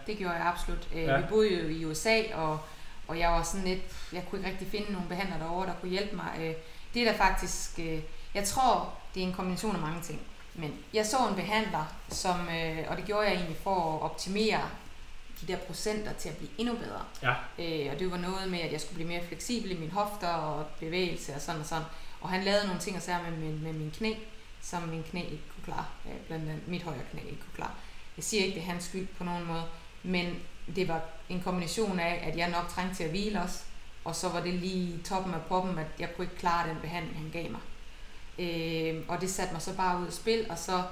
Det 0.07 0.17
gjorde 0.17 0.35
jeg 0.35 0.45
absolut. 0.45 0.87
Øh, 0.93 1.03
Ja. 1.03 1.11
ja. 1.11 1.17
Vi 1.17 1.23
boede 1.29 1.61
jo 1.61 1.67
i 1.67 1.85
USA, 1.85 2.21
og, 2.33 2.59
og 3.07 3.19
jeg 3.19 3.29
var 3.31 3.43
sådan 3.43 3.65
lidt, 3.67 3.81
jeg 4.13 4.23
kunne 4.29 4.39
ikke 4.39 4.49
rigtig 4.51 4.67
finde 4.71 4.91
nogle 4.91 5.07
behandlere 5.07 5.39
derovre, 5.39 5.65
der 5.67 5.73
kunne 5.81 5.91
hjælpe 5.91 6.15
mig. 6.15 6.31
Øh, 6.39 6.53
det 6.93 7.01
er 7.07 7.11
der 7.11 7.17
faktisk, 7.17 7.79
jeg 8.33 8.43
tror, 8.43 8.93
det 9.15 9.23
er 9.23 9.27
en 9.27 9.33
kombination 9.33 9.75
af 9.75 9.81
mange 9.81 10.01
ting. 10.01 10.21
Men 10.55 10.73
jeg 10.93 11.05
så 11.05 11.17
en 11.29 11.35
behandler, 11.35 11.93
som, 12.09 12.49
øh, 12.49 12.77
og 12.87 12.97
det 12.97 13.05
gjorde 13.05 13.27
jeg 13.27 13.33
egentlig 13.35 13.57
for 13.63 13.95
at 13.95 14.01
optimere 14.01 14.59
de 15.41 15.47
der 15.47 15.57
procenter 15.57 16.13
til 16.13 16.29
at 16.29 16.37
blive 16.37 16.51
endnu 16.57 16.75
bedre. 16.75 17.05
Ja. 17.23 17.33
Øh, 17.59 17.93
og 17.93 17.99
det 17.99 18.11
var 18.11 18.17
noget 18.17 18.51
med, 18.51 18.59
at 18.59 18.71
jeg 18.71 18.81
skulle 18.81 18.95
blive 18.95 19.07
mere 19.07 19.27
fleksibel 19.27 19.71
i 19.71 19.77
mine 19.77 19.91
hofter 19.91 20.27
og 20.27 20.65
bevægelse 20.79 21.35
og 21.35 21.41
sådan 21.41 21.61
og 21.61 21.67
sådan. 21.67 21.83
Og 22.21 22.29
han 22.29 22.43
lavede 22.43 22.65
nogle 22.65 22.81
ting 22.81 22.95
og 22.95 23.01
sager 23.01 23.29
med, 23.29 23.37
med, 23.37 23.53
med 23.53 23.73
min 23.73 23.91
knæ, 23.91 24.13
som 24.61 24.81
min 24.81 25.03
knæ 25.03 25.21
ikke 25.21 25.43
kunne 25.55 25.63
klare. 25.73 25.85
Øh, 26.05 26.19
blandt 26.27 26.49
andet 26.49 26.67
mit 26.67 26.83
højre 26.83 27.01
knæ 27.11 27.21
ikke 27.21 27.41
kunne 27.41 27.55
klare. 27.55 27.71
Jeg 28.17 28.23
siger 28.23 28.43
ikke, 28.43 28.55
det 28.55 28.61
er 28.61 28.71
hans 28.71 28.83
skyld 28.83 29.07
på 29.17 29.23
nogen 29.23 29.45
måde, 29.45 29.63
men 30.03 30.39
det 30.75 30.87
var 30.87 31.01
en 31.29 31.41
kombination 31.41 31.99
af, 31.99 32.29
at 32.31 32.37
jeg 32.37 32.49
nok 32.49 32.67
trængte 32.69 32.95
til 32.95 33.03
at 33.03 33.09
hvile 33.09 33.41
os, 33.41 33.65
og 34.03 34.15
så 34.15 34.29
var 34.29 34.41
det 34.41 34.53
lige 34.53 34.99
toppen 35.03 35.33
af 35.33 35.41
poppen, 35.41 35.79
at 35.79 35.87
jeg 35.99 36.15
kunne 36.15 36.25
ikke 36.25 36.37
klare 36.37 36.69
den 36.69 36.77
behandling, 36.81 37.17
han 37.17 37.29
gav 37.29 37.51
mig. 37.51 37.61
Øh, 38.39 39.03
og 39.07 39.21
det 39.21 39.29
satte 39.29 39.53
mig 39.53 39.61
så 39.61 39.75
bare 39.75 40.01
ud 40.01 40.07
af 40.07 40.13
spil, 40.13 40.45
og 40.49 40.57
så 40.57 40.83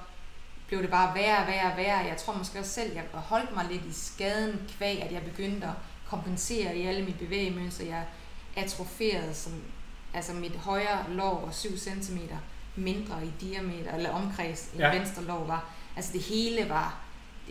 blev 0.67 0.81
det 0.81 0.89
bare 0.89 1.15
værre 1.15 1.37
og 1.41 1.47
værre 1.47 1.71
og 1.71 1.77
værre. 1.77 1.97
Jeg 2.05 2.17
tror 2.17 2.33
måske 2.33 2.59
også 2.59 2.71
selv, 2.71 2.93
jeg 2.93 3.03
holdt 3.13 3.55
mig 3.55 3.65
lidt 3.71 3.85
i 3.85 3.93
skaden 3.93 4.61
kvæg, 4.77 5.01
at 5.03 5.11
jeg 5.11 5.21
begyndte 5.21 5.67
at 5.67 5.73
kompensere 6.09 6.77
i 6.77 6.85
alle 6.85 7.01
mine 7.01 7.17
bevægemønstre. 7.17 7.85
Jeg 7.85 8.03
atroferede, 8.55 9.33
som, 9.33 9.53
altså 10.13 10.33
mit 10.33 10.55
højre 10.55 11.05
lår 11.09 11.41
var 11.45 11.51
7 11.51 11.77
cm 11.77 12.17
mindre 12.75 13.25
i 13.25 13.33
diameter, 13.41 13.95
eller 13.95 14.09
omkreds, 14.09 14.69
end 14.73 14.81
Ja. 14.81 14.97
venstre 14.97 15.23
lår 15.23 15.43
var. 15.43 15.69
Altså 15.95 16.13
det 16.13 16.21
hele 16.21 16.69
var, 16.69 16.97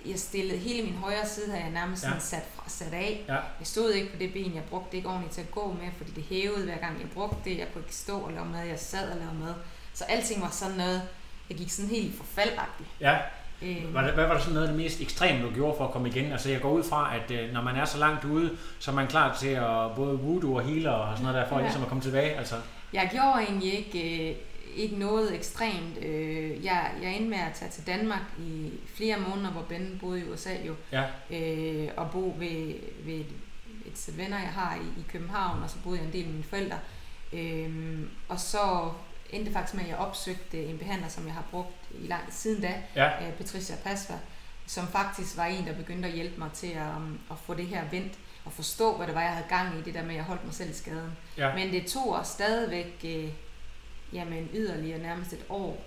jeg 0.06 0.18
stillede, 0.18 0.58
hele 0.58 0.82
min 0.82 0.94
højre 0.94 1.26
side 1.28 1.50
havde 1.50 1.62
jeg 1.62 1.72
nærmest 1.72 2.04
Ja. 2.04 2.18
sat, 2.18 2.44
fra, 2.54 2.64
sat 2.68 2.92
af. 2.94 3.24
Ja. 3.28 3.34
Jeg 3.34 3.66
stod 3.66 3.92
ikke 3.92 4.12
på 4.12 4.18
det 4.18 4.32
ben, 4.32 4.54
jeg 4.54 4.62
brugte 4.64 4.90
det 4.90 4.96
ikke 4.96 5.08
ordentligt 5.08 5.34
til 5.34 5.40
at 5.40 5.50
gå 5.50 5.76
med, 5.80 5.88
fordi 5.96 6.10
det 6.10 6.24
hævede 6.24 6.64
hver 6.64 6.78
gang 6.78 7.00
jeg 7.00 7.10
brugte 7.10 7.50
det. 7.50 7.58
Jeg 7.58 7.66
kunne 7.72 7.82
ikke 7.84 7.94
stå 7.94 8.18
og 8.18 8.32
lave 8.32 8.46
mad, 8.46 8.66
jeg 8.66 8.78
sad 8.78 9.10
og 9.10 9.16
lavede 9.16 9.34
mad. 9.38 9.54
Så 9.94 10.04
alting 10.04 10.42
var 10.42 10.50
sådan 10.50 10.76
noget, 10.76 11.02
jeg 11.48 11.56
gik 11.58 11.70
sådan 11.70 11.90
helt 11.90 12.16
forfaldagtigt. 12.16 12.88
Ja, 13.00 13.18
Øh, 13.62 13.94
Var 13.94 14.02
det, 14.02 14.12
hvad 14.12 14.26
var 14.26 14.34
det 14.34 14.42
sådan 14.42 14.54
noget 14.54 14.68
af 14.68 14.74
det 14.74 14.82
mest 14.82 15.00
ekstreme, 15.00 15.42
du 15.42 15.50
gjorde 15.54 15.76
for 15.78 15.84
at 15.84 15.90
komme 15.92 16.08
igen? 16.08 16.32
Altså 16.32 16.50
jeg 16.50 16.60
går 16.60 16.70
ud 16.70 16.82
fra, 16.84 17.16
at 17.16 17.30
øh, 17.30 17.52
når 17.52 17.62
man 17.62 17.76
er 17.76 17.84
så 17.84 17.98
langt 17.98 18.24
ude, 18.24 18.56
så 18.78 18.90
er 18.90 18.94
man 18.94 19.06
klar 19.06 19.36
til 19.40 19.48
at 19.48 19.94
både 19.96 20.18
voodoo 20.18 20.54
og 20.54 20.62
healer 20.62 20.90
og 20.90 21.16
sådan 21.16 21.32
noget 21.32 21.42
der, 21.42 21.48
for 21.48 21.56
ja. 21.56 21.62
Ligesom 21.62 21.82
at 21.82 21.88
komme 21.88 22.02
tilbage. 22.02 22.30
Altså, 22.36 22.54
Jeg 22.92 23.08
gjorde 23.12 23.42
egentlig 23.48 23.74
ikke, 23.78 24.30
øh, 24.30 24.36
ikke 24.76 24.96
noget 24.96 25.34
ekstremt. 25.34 25.98
Øh, 26.04 26.64
jeg, 26.64 26.90
jeg 27.02 27.14
endte 27.16 27.30
med 27.30 27.38
at 27.38 27.52
tage 27.54 27.70
til 27.70 27.86
Danmark 27.86 28.22
i 28.38 28.70
flere 28.96 29.16
måneder, 29.28 29.50
hvor 29.50 29.62
Ben 29.62 29.98
boede 30.00 30.20
i 30.20 30.24
USA 30.32 30.50
jo, 30.66 30.74
ja, 30.92 31.02
øh, 31.30 31.88
og 31.96 32.10
bo 32.10 32.34
ved, 32.38 32.74
ved 33.04 33.14
et, 33.14 33.26
et 33.86 33.98
sæt 33.98 34.18
venner, 34.18 34.38
jeg 34.38 34.48
har 34.52 34.74
i, 34.76 35.00
i 35.00 35.04
København, 35.12 35.62
og 35.62 35.70
så 35.70 35.76
boede 35.84 35.98
jeg 35.98 36.06
en 36.06 36.12
del 36.12 36.24
med 36.24 36.32
mine 36.32 36.44
forældre. 36.44 36.78
Øh, 37.32 38.00
og 38.28 38.40
så 38.40 38.90
endte 39.34 39.52
faktisk 39.52 39.74
med, 39.74 39.82
at 39.84 39.90
jeg 39.90 39.96
opsøgte 39.96 40.64
en 40.64 40.78
behandler, 40.78 41.08
som 41.08 41.26
jeg 41.26 41.34
har 41.34 41.44
brugt 41.50 41.76
i 41.90 42.06
lang 42.06 42.22
siden 42.30 42.62
da, 42.62 42.82
ja, 42.96 43.26
øh, 43.26 43.32
Patricia 43.32 43.76
Pasva, 43.84 44.14
som 44.66 44.86
faktisk 44.86 45.36
var 45.36 45.44
en, 45.44 45.66
der 45.66 45.74
begyndte 45.74 46.08
at 46.08 46.14
hjælpe 46.14 46.38
mig 46.38 46.52
til 46.52 46.66
at, 46.66 46.96
um, 46.96 47.20
at 47.30 47.36
få 47.46 47.54
det 47.54 47.66
her 47.66 47.82
vendt 47.90 48.12
og 48.44 48.52
forstå, 48.52 48.96
hvad 48.96 49.06
det 49.06 49.14
var, 49.14 49.20
jeg 49.20 49.30
havde 49.30 49.46
gang 49.48 49.78
i, 49.78 49.82
det 49.82 49.94
der 49.94 50.02
med, 50.02 50.10
at 50.10 50.16
jeg 50.16 50.24
holdt 50.24 50.44
mig 50.44 50.54
selv 50.54 50.70
i 50.70 50.74
skaden. 50.74 51.16
ja. 51.38 51.54
Men 51.54 51.72
det 51.72 51.86
tog 51.86 52.14
os 52.14 52.26
stadigvæk 52.26 53.00
øh, 53.04 53.28
jamen, 54.12 54.48
yderligere 54.54 54.98
nærmest 54.98 55.32
et 55.32 55.44
år. 55.48 55.84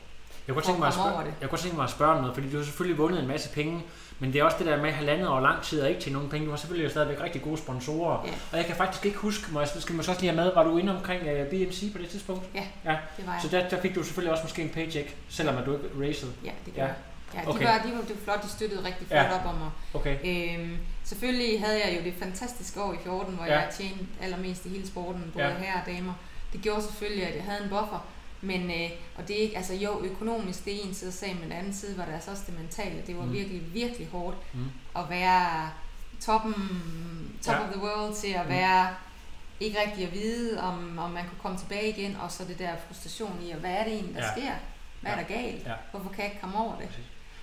Jeg 0.47 0.55
kunne, 0.55 0.63
tænke 0.63 0.79
mig 0.79 0.87
at 0.87 0.93
spørge, 0.93 1.33
jeg 1.41 1.49
kunne 1.49 1.59
tænke 1.59 1.75
mig 1.75 1.83
at 1.83 1.89
spørge 1.89 2.11
om 2.11 2.17
noget, 2.21 2.35
fordi 2.35 2.51
du 2.51 2.57
har 2.57 2.63
selvfølgelig 2.63 2.97
vundet 2.97 3.19
en 3.19 3.27
masse 3.27 3.53
penge, 3.53 3.83
men 4.19 4.33
det 4.33 4.39
er 4.39 4.43
også 4.43 4.57
det 4.57 4.65
der 4.67 4.81
med 4.81 4.91
halvandet 4.91 5.27
år 5.27 5.39
lang 5.39 5.61
tid 5.63 5.81
og 5.81 5.89
ikke 5.89 6.01
til 6.01 6.11
nogen 6.13 6.29
penge. 6.29 6.45
Du 6.45 6.51
har 6.51 6.57
selvfølgelig 6.57 6.91
stadigvæk 6.91 7.21
rigtig 7.21 7.41
gode 7.41 7.57
sponsorer. 7.57 8.25
Ja. 8.25 8.31
Og 8.51 8.57
jeg 8.57 8.65
kan 8.65 8.75
faktisk 8.75 9.05
ikke 9.05 9.17
huske, 9.17 9.53
må 9.53 9.59
jeg, 9.59 9.69
skal 9.79 9.95
man 9.95 10.03
så 10.03 10.11
også 10.11 10.21
lige 10.21 10.33
have 10.33 10.43
med, 10.45 10.53
var 10.53 10.63
du 10.63 10.77
inde 10.77 10.97
omkring 10.97 11.21
uh, 11.21 11.47
BMC 11.47 11.91
på 11.93 11.97
det 11.97 12.09
tidspunkt? 12.09 12.43
Ja, 12.55 12.63
ja. 12.85 12.97
det 13.17 13.25
var 13.27 13.33
jeg. 13.33 13.41
Så 13.41 13.47
der, 13.47 13.69
der 13.69 13.81
fik 13.81 13.95
du 13.95 14.03
selvfølgelig 14.03 14.31
også 14.31 14.43
måske 14.43 14.61
en 14.61 14.69
paycheck, 14.69 15.15
selvom 15.29 15.57
at 15.57 15.65
du 15.65 15.73
ikke 15.73 16.07
racede. 16.07 16.31
Ja, 16.45 16.51
det 16.65 16.75
gør 16.75 16.81
Ja. 16.83 16.89
Ja, 17.33 17.41
de, 17.41 17.47
Okay. 17.47 17.65
var, 17.65 17.81
de 17.85 17.91
var, 17.95 18.01
det 18.01 18.09
var 18.09 18.23
flot, 18.23 18.43
de 18.43 18.49
støttede 18.49 18.85
rigtig 18.85 19.07
flot 19.07 19.19
Ja. 19.19 19.35
op 19.39 19.45
om 19.45 19.55
mig. 19.55 19.69
Okay. 19.93 20.15
Øhm, 20.25 20.77
selvfølgelig 21.03 21.61
havde 21.65 21.79
jeg 21.85 21.97
jo 21.99 22.03
det 22.03 22.13
fantastiske 22.19 22.81
år 22.83 22.93
i 22.93 22.97
14, 23.03 23.33
hvor 23.35 23.45
Ja. 23.45 23.59
jeg 23.59 23.69
tjente 23.77 24.05
allermest 24.21 24.65
i 24.65 24.69
hele 24.69 24.87
sporten, 24.87 25.31
både 25.33 25.45
Ja. 25.45 25.53
herrer 25.53 25.81
og 25.81 25.87
damer. 25.87 26.13
Det 26.53 26.61
gjorde 26.61 26.81
selvfølgelig, 26.81 27.27
at 27.27 27.35
jeg 27.35 27.43
havde 27.43 27.63
en 27.63 27.69
buffer. 27.69 28.05
Men, 28.41 28.71
øh, 28.71 28.89
og 29.15 29.27
det 29.27 29.37
er 29.37 29.41
ikke, 29.41 29.57
altså 29.57 29.73
jo, 29.73 30.01
økonomisk, 30.03 30.65
det 30.65 30.75
er 30.75 30.87
en 30.87 30.93
side 30.93 31.07
af 31.07 31.13
sagen, 31.13 31.35
men 31.35 31.43
den 31.43 31.51
anden 31.57 31.73
side 31.73 31.97
var 31.97 32.05
det 32.05 32.13
altså 32.13 32.31
også 32.31 32.43
det 32.47 32.59
mentale. 32.59 33.03
Det 33.07 33.17
var 33.17 33.23
Mm. 33.25 33.33
virkelig, 33.33 33.73
virkelig 33.73 34.07
hårdt 34.07 34.37
Mm. 34.53 34.65
at 34.95 35.03
være 35.09 35.69
toppen, 36.21 36.53
top 37.45 37.55
Ja. 37.55 37.63
of 37.67 37.71
the 37.73 37.81
world 37.81 38.15
til 38.15 38.27
at 38.33 38.45
Mm. 38.45 38.49
være 38.51 38.87
ikke 39.59 39.77
rigtig 39.85 40.05
at 40.07 40.13
vide, 40.13 40.61
om, 40.61 40.99
om 40.99 41.11
man 41.11 41.23
kunne 41.23 41.39
komme 41.41 41.57
tilbage 41.57 41.89
igen, 41.89 42.15
og 42.15 42.31
så 42.31 42.43
det 42.47 42.59
der 42.59 42.71
frustration 42.87 43.39
i, 43.47 43.51
at 43.51 43.57
hvad 43.57 43.71
er 43.71 43.83
det 43.83 43.93
egentlig, 43.93 44.15
der 44.15 44.25
Ja. 44.25 44.31
sker? 44.31 44.51
Hvad 45.01 45.11
Ja. 45.11 45.17
er 45.17 45.21
der 45.27 45.33
galt? 45.35 45.65
Ja. 45.65 45.73
Hvorfor 45.91 46.09
kan 46.09 46.17
jeg 46.23 46.25
ikke 46.31 46.41
komme 46.41 46.57
over 46.59 46.75
det? 46.75 46.87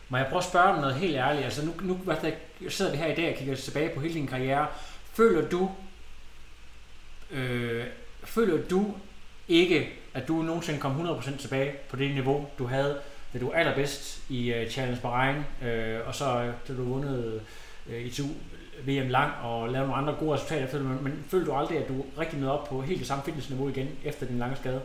Må 0.09 0.16
jeg 0.16 0.26
prøve 0.26 0.38
at 0.38 0.45
spørge 0.45 0.68
om 0.68 0.80
noget 0.80 0.95
helt 0.95 1.16
ærligt? 1.16 1.45
Altså 1.45 1.64
nu, 1.66 1.72
nu 1.82 1.99
sidder 2.68 2.90
vi 2.90 2.97
her 2.97 3.07
i 3.07 3.14
dag 3.14 3.32
og 3.32 3.38
kigger 3.38 3.57
tilbage 3.57 3.95
på 3.95 4.01
hele 4.01 4.14
din 4.14 4.26
karriere. 4.26 4.66
Føler 5.12 5.49
du, 5.49 5.70
øh, 7.30 7.86
føler 8.24 8.68
du 8.68 8.95
ikke, 9.49 9.92
at 10.14 10.28
du 10.28 10.42
nogensinde 10.42 10.80
kom 10.80 11.08
100% 11.08 11.36
tilbage 11.36 11.72
på 11.88 11.96
det 11.96 12.14
niveau, 12.14 12.46
du 12.58 12.66
havde, 12.66 13.00
da 13.32 13.38
du 13.38 13.46
var 13.46 13.54
allerbedst 13.54 14.22
i 14.28 14.52
uh, 14.52 14.70
Challenge 14.70 15.00
Bahrain, 15.00 15.36
øh, 15.62 16.00
og 16.06 16.14
så 16.14 16.42
øh, 16.42 16.54
da 16.68 16.74
du 16.74 16.84
vundet 16.84 17.42
øh, 17.86 18.06
ITU 18.06 18.26
VM 18.86 19.08
lang 19.08 19.32
og 19.42 19.68
lavede 19.68 19.88
nogle 19.88 20.02
andre 20.02 20.14
gode 20.20 20.34
resultater, 20.34 20.66
føler, 20.66 20.84
men, 20.84 21.04
men 21.04 21.24
føler 21.28 21.44
du 21.44 21.52
aldrig, 21.52 21.78
at 21.78 21.88
du 21.88 22.04
rigtig 22.18 22.38
nåede 22.38 22.60
op 22.60 22.68
på 22.68 22.82
helt 22.82 22.98
det 22.98 23.06
samme 23.06 23.24
fitnessniveau 23.24 23.68
igen 23.68 23.88
efter 24.04 24.26
din 24.26 24.38
lange 24.38 24.56
skade? 24.56 24.82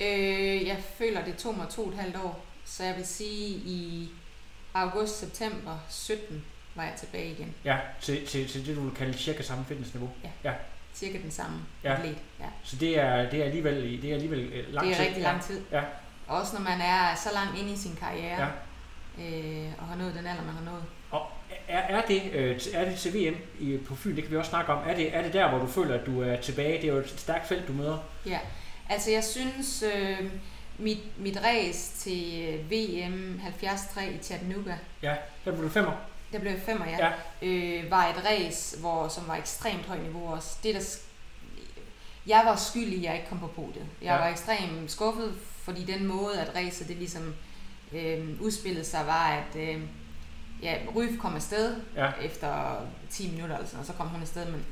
Øh, 0.00 0.66
jeg 0.66 0.78
føler, 0.98 1.24
det 1.24 1.36
tog 1.36 1.56
mig 1.56 1.66
to 1.68 1.82
og 1.82 1.88
et 1.88 1.98
halvt 1.98 2.16
år, 2.16 2.44
så 2.64 2.84
jeg 2.84 2.96
vil 2.96 3.06
sige, 3.06 3.48
i 3.48 4.08
august-september 4.74 5.78
17 5.88 6.44
var 6.74 6.82
jeg 6.82 6.94
tilbage 6.98 7.30
igen. 7.30 7.54
Ja, 7.64 7.78
til, 8.00 8.26
til, 8.26 8.48
til 8.48 8.66
det, 8.66 8.76
du 8.76 8.80
vil 8.80 8.94
kalde 8.94 9.18
cirka 9.18 9.42
samme 9.42 9.64
fitnessniveau. 9.64 10.10
Cirka 10.94 11.18
den 11.22 11.30
samme 11.30 11.56
Ja. 11.84 11.94
atlet. 11.94 12.16
Ja. 12.40 12.44
Så 12.62 12.76
det 12.76 12.98
er, 12.98 13.30
det 13.30 13.40
er 13.40 13.44
alligevel, 13.44 14.02
det 14.02 14.10
er 14.10 14.14
alligevel 14.14 14.40
øh, 14.40 14.74
lang 14.74 14.86
Det 14.86 14.92
er 14.92 14.96
tid. 14.96 15.06
rigtig 15.06 15.22
lang 15.22 15.42
tid. 15.42 15.60
Ja. 15.72 15.82
Også 16.28 16.54
når 16.54 16.62
man 16.62 16.80
er 16.80 17.14
så 17.14 17.28
langt 17.34 17.58
inde 17.60 17.72
i 17.72 17.76
sin 17.76 17.96
karriere, 18.00 18.48
Ja. 19.18 19.24
øh, 19.24 19.68
og 19.78 19.84
har 19.86 19.96
nået 19.96 20.14
den 20.14 20.26
alder, 20.26 20.42
man 20.44 20.54
har 20.54 20.64
nået. 20.72 20.82
Og 21.10 21.26
er, 21.68 21.78
er, 21.78 22.02
det, 22.06 22.22
øh, 22.32 22.60
er 22.74 22.84
det 22.84 22.98
til 22.98 23.14
VM 23.14 23.36
i, 23.60 23.78
på 23.88 23.94
Fyn, 23.94 24.16
det 24.16 24.22
kan 24.24 24.32
vi 24.32 24.36
også 24.36 24.50
snakke 24.50 24.72
om, 24.72 24.88
er 24.88 24.94
det, 24.94 25.16
er 25.16 25.22
det 25.22 25.32
der, 25.32 25.48
hvor 25.48 25.58
du 25.58 25.66
føler, 25.66 25.94
at 26.00 26.06
du 26.06 26.22
er 26.22 26.36
tilbage? 26.36 26.82
Det 26.82 26.88
er 26.88 26.92
jo 26.94 26.98
et 26.98 27.14
stærkt 27.16 27.48
felt, 27.48 27.68
du 27.68 27.72
møder. 27.72 27.98
Ja, 28.26 28.38
altså 28.90 29.10
jeg 29.10 29.24
synes, 29.24 29.82
øh, 29.96 30.18
mit, 30.78 30.98
mit 31.18 31.38
race 31.44 31.96
til 31.98 32.58
VM 32.70 33.40
73 33.60 33.98
i 34.14 34.18
Chattanooga, 34.22 34.74
Ja, 35.02 35.14
der 35.44 35.52
blev 35.52 35.64
du 35.64 35.68
femmer. 35.68 35.92
Der 36.32 36.38
blev 36.38 36.52
jeg 36.52 36.60
femmer, 36.62 36.86
ja, 36.88 36.96
Ja. 37.06 37.12
Øh, 37.48 37.90
var 37.90 38.06
et 38.06 38.24
race, 38.24 38.78
hvor, 38.80 39.08
som 39.08 39.28
var 39.28 39.36
ekstremt 39.36 39.86
højt 39.86 40.02
niveau 40.02 40.32
også. 40.32 40.56
Det, 40.62 40.74
der, 40.74 40.80
jeg 42.26 42.42
var 42.46 42.56
skyld 42.56 42.92
i, 42.92 42.96
at 42.96 43.02
jeg 43.02 43.14
ikke 43.16 43.28
kom 43.28 43.38
på 43.40 43.46
podiet. 43.46 43.86
Jeg 44.02 44.06
Ja. 44.06 44.16
var 44.16 44.26
ekstremt 44.28 44.90
skuffet, 44.92 45.34
fordi 45.62 45.84
den 45.84 46.06
måde, 46.06 46.40
at 46.40 46.56
racet 46.56 46.88
det 46.88 46.96
ligesom 46.96 47.34
øh, 47.92 48.28
udspillede 48.40 48.84
sig, 48.84 49.06
var, 49.06 49.28
at 49.28 49.56
øh, 49.56 49.80
ja, 50.62 50.76
Ryf 50.96 51.18
kom 51.20 51.34
afsted 51.34 51.76
Ja. 51.96 52.10
efter 52.22 52.76
10 53.10 53.30
minutter, 53.30 53.54
eller 53.56 53.66
sådan, 53.68 53.80
og 53.80 53.86
så 53.86 53.92
kom 53.92 54.08
hun 54.08 54.20
afsted, 54.22 54.50
men 54.50 54.64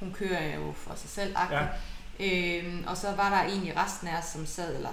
hun 0.00 0.12
kører 0.12 0.54
jo 0.54 0.72
for 0.76 0.94
sig 0.94 1.10
selv. 1.10 1.36
Ja. 1.50 1.66
Øhm, 2.20 2.84
og 2.86 2.96
så 2.96 3.10
var 3.12 3.30
der 3.30 3.50
egentlig 3.50 3.76
resten 3.76 4.08
af 4.08 4.18
os, 4.18 4.24
som 4.24 4.46
sad, 4.46 4.76
eller 4.76 4.92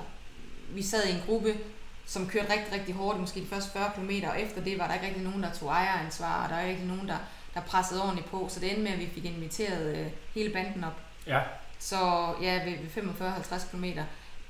vi 0.70 0.84
sad 0.84 1.06
i 1.08 1.12
en 1.12 1.22
gruppe, 1.26 1.58
som 2.06 2.28
kørte 2.30 2.54
rigtig, 2.54 2.74
rigtig 2.74 2.96
hårdt, 2.96 3.20
måske 3.20 3.40
de 3.40 3.46
første 3.46 3.72
40 3.72 3.92
km, 3.96 4.10
og 4.30 4.42
efter 4.42 4.62
det 4.64 4.80
var 4.80 4.88
der 4.88 4.94
ikke 4.94 5.06
rigtig 5.08 5.24
nogen, 5.24 5.44
der 5.44 5.52
tog 5.52 5.70
ejeransvar, 5.70 6.44
og 6.44 6.50
der 6.50 6.56
var 6.56 6.62
ikke 6.64 6.86
nogen, 6.86 7.08
der, 7.08 7.18
der 7.54 7.62
pressede 7.62 8.02
ordentligt 8.02 8.30
på, 8.32 8.48
så 8.50 8.60
det 8.60 8.70
endte 8.70 8.84
med, 8.84 8.92
at 8.92 9.00
vi 9.00 9.10
fik 9.14 9.26
inviteret 9.26 9.96
øh, 9.98 10.08
hele 10.36 10.54
banden 10.54 10.84
op. 10.84 11.00
Ja, 11.28 11.40
Så 11.80 11.98
ja, 12.42 12.54
ved, 12.64 12.74
ved 12.96 13.04
45-50 13.52 13.72
km, 13.72 13.86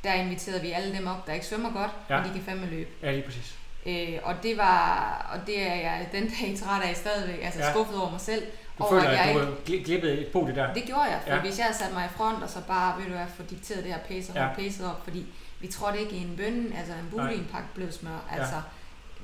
der 0.04 0.14
inviterede 0.14 0.62
vi 0.62 0.72
alle 0.72 0.98
dem 0.98 1.08
op, 1.08 1.28
der 1.28 1.34
ikke 1.34 1.46
svømmer 1.46 1.74
godt, 1.74 1.92
Ja. 2.10 2.18
men 2.22 2.30
de 2.30 2.34
kan 2.34 2.44
fandme 2.44 2.66
løbe. 2.66 2.90
ja 3.02 3.12
lige 3.12 3.24
præcis. 3.24 3.56
Øh, 3.86 4.20
og 4.24 4.36
det 4.44 4.58
var, 4.58 5.30
og 5.34 5.48
det 5.48 5.62
er 5.70 5.76
jeg 5.76 6.08
den 6.12 6.24
dag 6.24 6.58
træt 6.60 6.82
af 6.84 6.96
stadigvæk, 6.96 7.40
altså 7.44 7.60
Ja. 7.60 7.72
skuffet 7.72 7.98
over 8.02 8.12
mig 8.12 8.22
selv. 8.22 8.44
Du 8.78 8.84
over, 8.84 8.92
føler, 8.92 9.12
jeg 9.12 9.20
at 9.20 9.36
du 9.36 9.40
ikke- 9.40 9.52
har 9.52 9.58
gli- 9.66 9.84
glippet 9.86 10.20
et 10.22 10.28
podie 10.34 10.56
der. 10.56 10.74
det 10.74 10.84
gjorde 10.84 11.02
jeg, 11.02 11.20
for 11.24 11.34
Ja. 11.34 11.40
hvis 11.42 11.58
jeg 11.58 11.66
havde 11.66 11.78
sat 11.78 11.94
mig 11.94 12.06
i 12.06 12.18
front, 12.18 12.44
og 12.44 12.50
så 12.50 12.60
bare, 12.68 12.98
ved 12.98 13.06
du 13.06 13.12
hvad, 13.12 13.26
få 13.38 13.44
dikteret 13.44 13.84
det 13.84 13.94
her 13.94 14.00
pace 14.00 14.32
og 14.32 14.36
Ja. 14.36 14.48
op, 14.90 15.04
fordi 15.04 15.26
vi 15.64 15.68
trådte 15.68 16.00
ikke 16.00 16.16
i 16.16 16.22
en 16.24 16.36
bønne, 16.38 16.78
altså 16.78 16.94
en 16.94 17.08
bule 17.12 17.36
i 17.36 17.38
en 17.38 17.48
pakke 17.52 17.92
smør, 17.92 18.12
Ja. 18.32 18.40
altså 18.40 18.62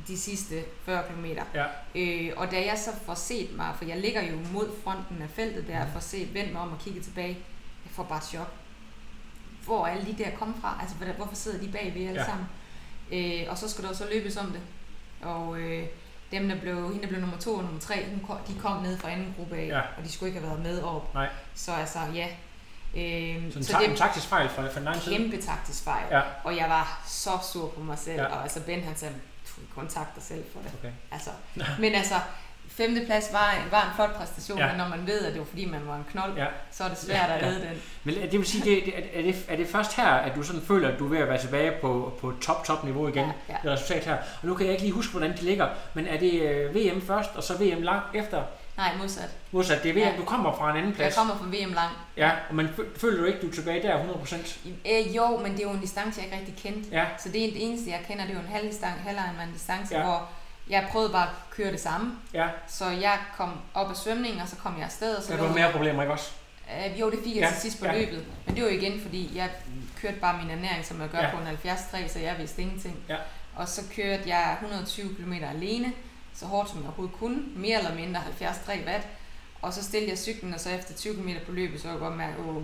de 0.08 0.18
sidste 0.20 0.64
40 0.86 1.04
km. 1.04 1.26
Ja. 1.56 1.66
Øh, 1.96 2.32
og 2.38 2.52
da 2.52 2.56
jeg 2.66 2.78
så 2.78 2.92
får 3.06 3.14
set 3.14 3.56
mig, 3.56 3.74
for 3.78 3.86
jeg 3.86 3.98
ligger 3.98 4.22
jo 4.24 4.38
mod 4.54 4.70
fronten 4.84 5.22
af 5.22 5.30
feltet 5.30 5.68
der, 5.68 5.84
Mhm. 5.84 5.94
for 5.94 6.00
set, 6.00 6.34
vendt 6.34 6.54
mig 6.54 6.62
om 6.62 6.72
og 6.72 6.80
kigge 6.80 7.00
tilbage, 7.02 7.38
jeg 7.86 7.92
får 7.92 8.04
bare 8.04 8.22
chok. 8.22 8.48
Hvor 9.66 9.86
er 9.88 9.92
alle 9.92 10.06
de 10.06 10.24
der 10.24 10.32
kommet 10.36 10.58
fra? 10.62 10.78
Altså, 10.82 10.96
hvorfor 11.18 11.36
sidder 11.36 11.60
de 11.60 11.72
bagved 11.72 12.02
alle 12.08 12.12
Ja. 12.14 12.20
ja. 12.22 12.26
sammen? 12.26 12.46
Øh, 13.12 13.46
og 13.52 13.58
så 13.58 13.70
skal 13.70 13.84
der 13.84 13.94
så 13.94 14.04
løbes 14.14 14.38
om 14.38 14.46
det. 14.52 14.62
Og 15.22 15.60
øh, 15.60 15.88
dem, 16.32 16.48
der 16.50 16.60
blev, 16.60 16.76
hende, 16.90 17.02
der 17.02 17.08
blev 17.08 17.20
nummer 17.20 17.38
to 17.38 17.56
og 17.56 17.64
nummer 17.64 17.80
tre, 17.80 18.06
hun 18.10 18.22
kom, 18.28 18.38
de 18.48 18.60
kom 18.60 18.82
ned 18.84 18.98
fra 18.98 19.10
anden 19.12 19.34
gruppe 19.38 19.56
af, 19.56 19.68
Ja. 19.68 19.76
ja. 19.78 19.82
og 19.98 20.04
de 20.04 20.12
skulle 20.12 20.28
ikke 20.30 20.40
have 20.40 20.50
været 20.50 20.64
med 20.64 20.82
op. 20.84 21.14
Nej. 21.14 21.30
Så 21.56 21.72
altså, 21.74 22.00
ja. 22.14 22.28
Øh, 22.96 23.52
Så 23.52 23.58
en, 23.60 23.64
så 23.64 23.78
det 23.82 23.90
en 23.90 23.96
taktisk 23.96 24.28
fejl 24.28 24.50
fra, 24.50 24.62
fra 24.68 24.80
den 24.80 24.88
anden 24.88 25.02
side. 25.02 25.16
kæmpe 25.18 25.38
taktisk 25.42 25.84
fejl. 25.84 26.06
Ja. 26.12 26.22
Og 26.44 26.56
jeg 26.58 26.66
var 26.70 27.02
så 27.08 27.30
sur 27.54 27.68
på 27.70 27.80
mig 27.82 27.98
selv. 27.98 28.16
Ja. 28.20 28.26
Og 28.26 28.44
altså 28.44 28.60
Ben 28.62 28.84
han 28.84 28.96
sagde, 28.96 29.14
du 29.58 29.62
kontakt 29.76 30.16
dig 30.16 30.24
selv 30.24 30.44
for 30.54 30.60
det. 30.60 30.72
Okay. 30.80 30.92
Altså, 31.12 31.30
men 31.80 31.96
altså, 31.96 32.16
femteplads 32.70 33.30
var, 33.34 33.56
var 33.72 33.82
en 33.84 33.96
flot 33.96 34.16
præstation, 34.16 34.58
Ja. 34.58 34.68
men 34.68 34.78
når 34.78 34.88
man 34.88 35.08
ved, 35.08 35.26
at 35.26 35.32
det 35.34 35.40
var 35.40 35.46
fordi, 35.46 35.66
man 35.66 35.88
var 35.88 35.96
en 35.96 36.06
knold, 36.12 36.38
Ja. 36.38 36.46
så 36.72 36.84
er 36.84 36.88
det 36.90 36.98
svært 36.98 37.30
at 37.30 37.42
Ja. 37.42 37.48
redde 37.48 37.62
den. 37.62 37.82
Men 38.04 38.16
det 38.16 38.32
vil 38.32 38.46
sige, 38.46 38.64
det, 38.76 38.86
det, 38.86 38.94
er, 39.20 39.22
det, 39.22 39.46
er 39.48 39.56
det 39.56 39.68
først 39.68 39.96
her, 39.96 40.08
at 40.08 40.36
du 40.36 40.44
sådan 40.44 40.62
føler, 40.62 40.90
at 40.94 41.00
du 41.00 41.06
er 41.06 41.10
ved 41.10 41.18
at 41.18 41.28
være 41.28 41.42
tilbage 41.42 41.72
på, 41.82 42.14
på 42.22 42.34
top, 42.42 42.66
top 42.66 42.84
niveau 42.84 43.08
igen? 43.08 43.26
Ja, 43.26 43.32
ja. 43.50 43.56
Det 43.64 43.72
resultat 43.72 44.06
her. 44.06 44.14
Og 44.42 44.48
nu 44.48 44.56
kan 44.56 44.66
jeg 44.66 44.72
ikke 44.74 44.84
lige 44.84 44.94
huske, 44.94 45.12
hvordan 45.12 45.38
de 45.38 45.42
ligger, 45.42 45.68
men 45.94 46.08
er 46.08 46.20
det 46.20 46.42
øh, 46.42 46.76
VM 46.76 47.02
først, 47.08 47.30
og 47.36 47.44
så 47.44 47.54
VM 47.58 47.82
langt 47.82 48.16
efter? 48.16 48.44
Nej, 48.80 48.92
modsat. 49.00 49.30
Modsat, 49.52 49.84
det 49.84 49.90
er 49.90 49.94
VM, 49.94 50.00
Ja. 50.00 50.14
du 50.18 50.26
kommer 50.26 50.56
fra 50.58 50.70
en 50.72 50.76
anden 50.78 50.90
Jeg 50.92 50.96
plads. 50.96 51.16
kommer 51.16 51.36
fra 51.38 51.46
VM 51.46 51.74
lang. 51.74 51.92
Ja, 52.18 52.32
og 52.50 52.56
man 52.56 52.66
fø- 52.66 53.00
føler 53.00 53.18
du 53.20 53.26
ikke, 53.26 53.42
du 53.42 53.48
er 53.48 53.52
tilbage 53.52 53.82
der 53.88 53.98
100%? 53.98 54.60
Øh, 54.92 55.16
jo, 55.16 55.38
men 55.38 55.52
det 55.52 55.60
er 55.60 55.64
jo 55.64 55.72
en 55.72 55.80
distance, 55.82 56.22
jeg 56.22 56.26
ikke 56.26 56.38
rigtig 56.50 56.64
kendte. 56.74 56.90
Ja, 56.92 57.06
Så 57.18 57.30
det 57.30 57.46
er 57.46 57.52
det 57.52 57.68
eneste, 57.70 57.90
jeg 57.90 58.02
kender, 58.08 58.24
det 58.26 58.32
er 58.32 58.40
jo 58.40 58.46
en 58.46 58.52
halv 58.52 58.68
distance, 58.68 59.00
halvejremand 59.00 59.54
distance, 59.54 59.96
Ja. 59.98 60.04
hvor 60.04 60.30
jeg 60.70 60.88
prøvede 60.92 61.12
bare 61.12 61.24
at 61.28 61.34
køre 61.52 61.72
det 61.72 61.80
samme. 61.80 62.12
ja. 62.34 62.48
Så 62.68 62.86
jeg 62.90 63.18
kom 63.38 63.50
op 63.74 63.90
af 63.90 63.96
svømningen, 63.98 64.42
og 64.42 64.48
så 64.48 64.56
kom 64.56 64.76
jeg 64.78 64.86
afsted. 64.86 65.16
Og 65.16 65.24
så 65.24 65.34
Der 65.34 65.42
var 65.44 65.54
mere 65.54 65.72
problemer, 65.72 66.02
ikke 66.02 66.14
også? 66.14 66.32
Øh, 66.86 67.00
jo, 67.00 67.12
det 67.12 67.20
fik 67.24 67.36
jeg 67.36 67.42
Ja, 67.42 67.50
til 67.50 67.62
sidst 67.62 67.80
på 67.80 67.86
ja. 67.86 68.00
løbet. 68.00 68.26
Men 68.46 68.56
det 68.56 68.64
var 68.64 68.70
jo 68.70 68.76
igen, 68.76 69.02
fordi 69.02 69.32
jeg 69.36 69.50
kørte 70.02 70.18
bare 70.18 70.40
min 70.42 70.52
ernæring, 70.58 70.86
som 70.86 71.02
jeg 71.02 71.10
gør 71.10 71.18
ja. 71.20 71.30
på 71.32 71.38
en 71.38 71.44
73, 71.46 72.12
så 72.12 72.20
jeg 72.20 72.36
vidste 72.40 72.62
ingenting. 72.62 72.96
Ja. 73.10 73.16
Og 73.56 73.68
så 73.68 73.82
kørte 73.96 74.24
jeg 74.26 74.58
120 74.62 75.16
km 75.16 75.34
alene, 75.34 75.94
så 76.40 76.46
hårdt 76.46 76.70
som 76.70 76.78
jeg 76.80 76.88
overhovedet 76.88 77.16
kunne, 77.20 77.38
mere 77.56 77.78
eller 77.78 77.96
mindre 77.96 78.22
73 78.40 78.86
watt. 78.88 79.08
Og 79.62 79.74
så 79.74 79.84
stillede 79.84 80.10
jeg 80.12 80.18
cyklen, 80.18 80.54
og 80.54 80.60
så 80.60 80.70
efter 80.70 80.94
20 80.94 81.16
km 81.16 81.30
på 81.46 81.52
løbet, 81.52 81.80
så 81.82 81.84
kunne 81.84 81.92
jeg 81.94 82.00
godt 82.00 82.18
mærke, 82.18 82.34
åh, 82.40 82.56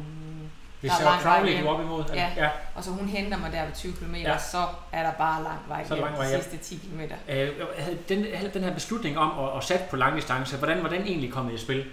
Det 0.82 0.92
Der 0.92 0.98
er 1.00 1.04
lang 1.04 1.22
Crowley, 1.22 1.62
du 1.62 1.68
op 1.68 1.82
imod. 1.82 2.04
Ja. 2.14 2.32
ja. 2.38 2.50
og 2.76 2.84
så 2.84 2.92
hun 2.92 3.08
henter 3.08 3.38
mig 3.38 3.52
der 3.52 3.66
ved 3.66 3.74
20 3.74 3.94
km, 3.94 4.16
Ja. 4.16 4.38
så 4.38 4.68
er 4.92 5.04
der 5.04 5.12
bare 5.12 5.44
lang 5.44 5.60
vej 5.68 5.88
Så 5.88 5.96
lang 5.96 6.18
vej 6.18 6.26
de 6.28 6.44
sidste 6.44 6.58
10 6.58 6.76
km. 6.78 7.00
Øh, 7.30 7.50
den, 8.10 8.26
den 8.54 8.64
her 8.64 8.74
beslutning 8.74 9.18
om 9.18 9.46
at, 9.46 9.58
at 9.58 9.64
sætte 9.64 9.86
på 9.90 9.96
langdistance, 9.96 10.58
hvordan 10.58 10.84
var 10.84 10.90
den 10.90 11.02
egentlig 11.02 11.32
kommet 11.34 11.54
i 11.54 11.58
spil? 11.58 11.86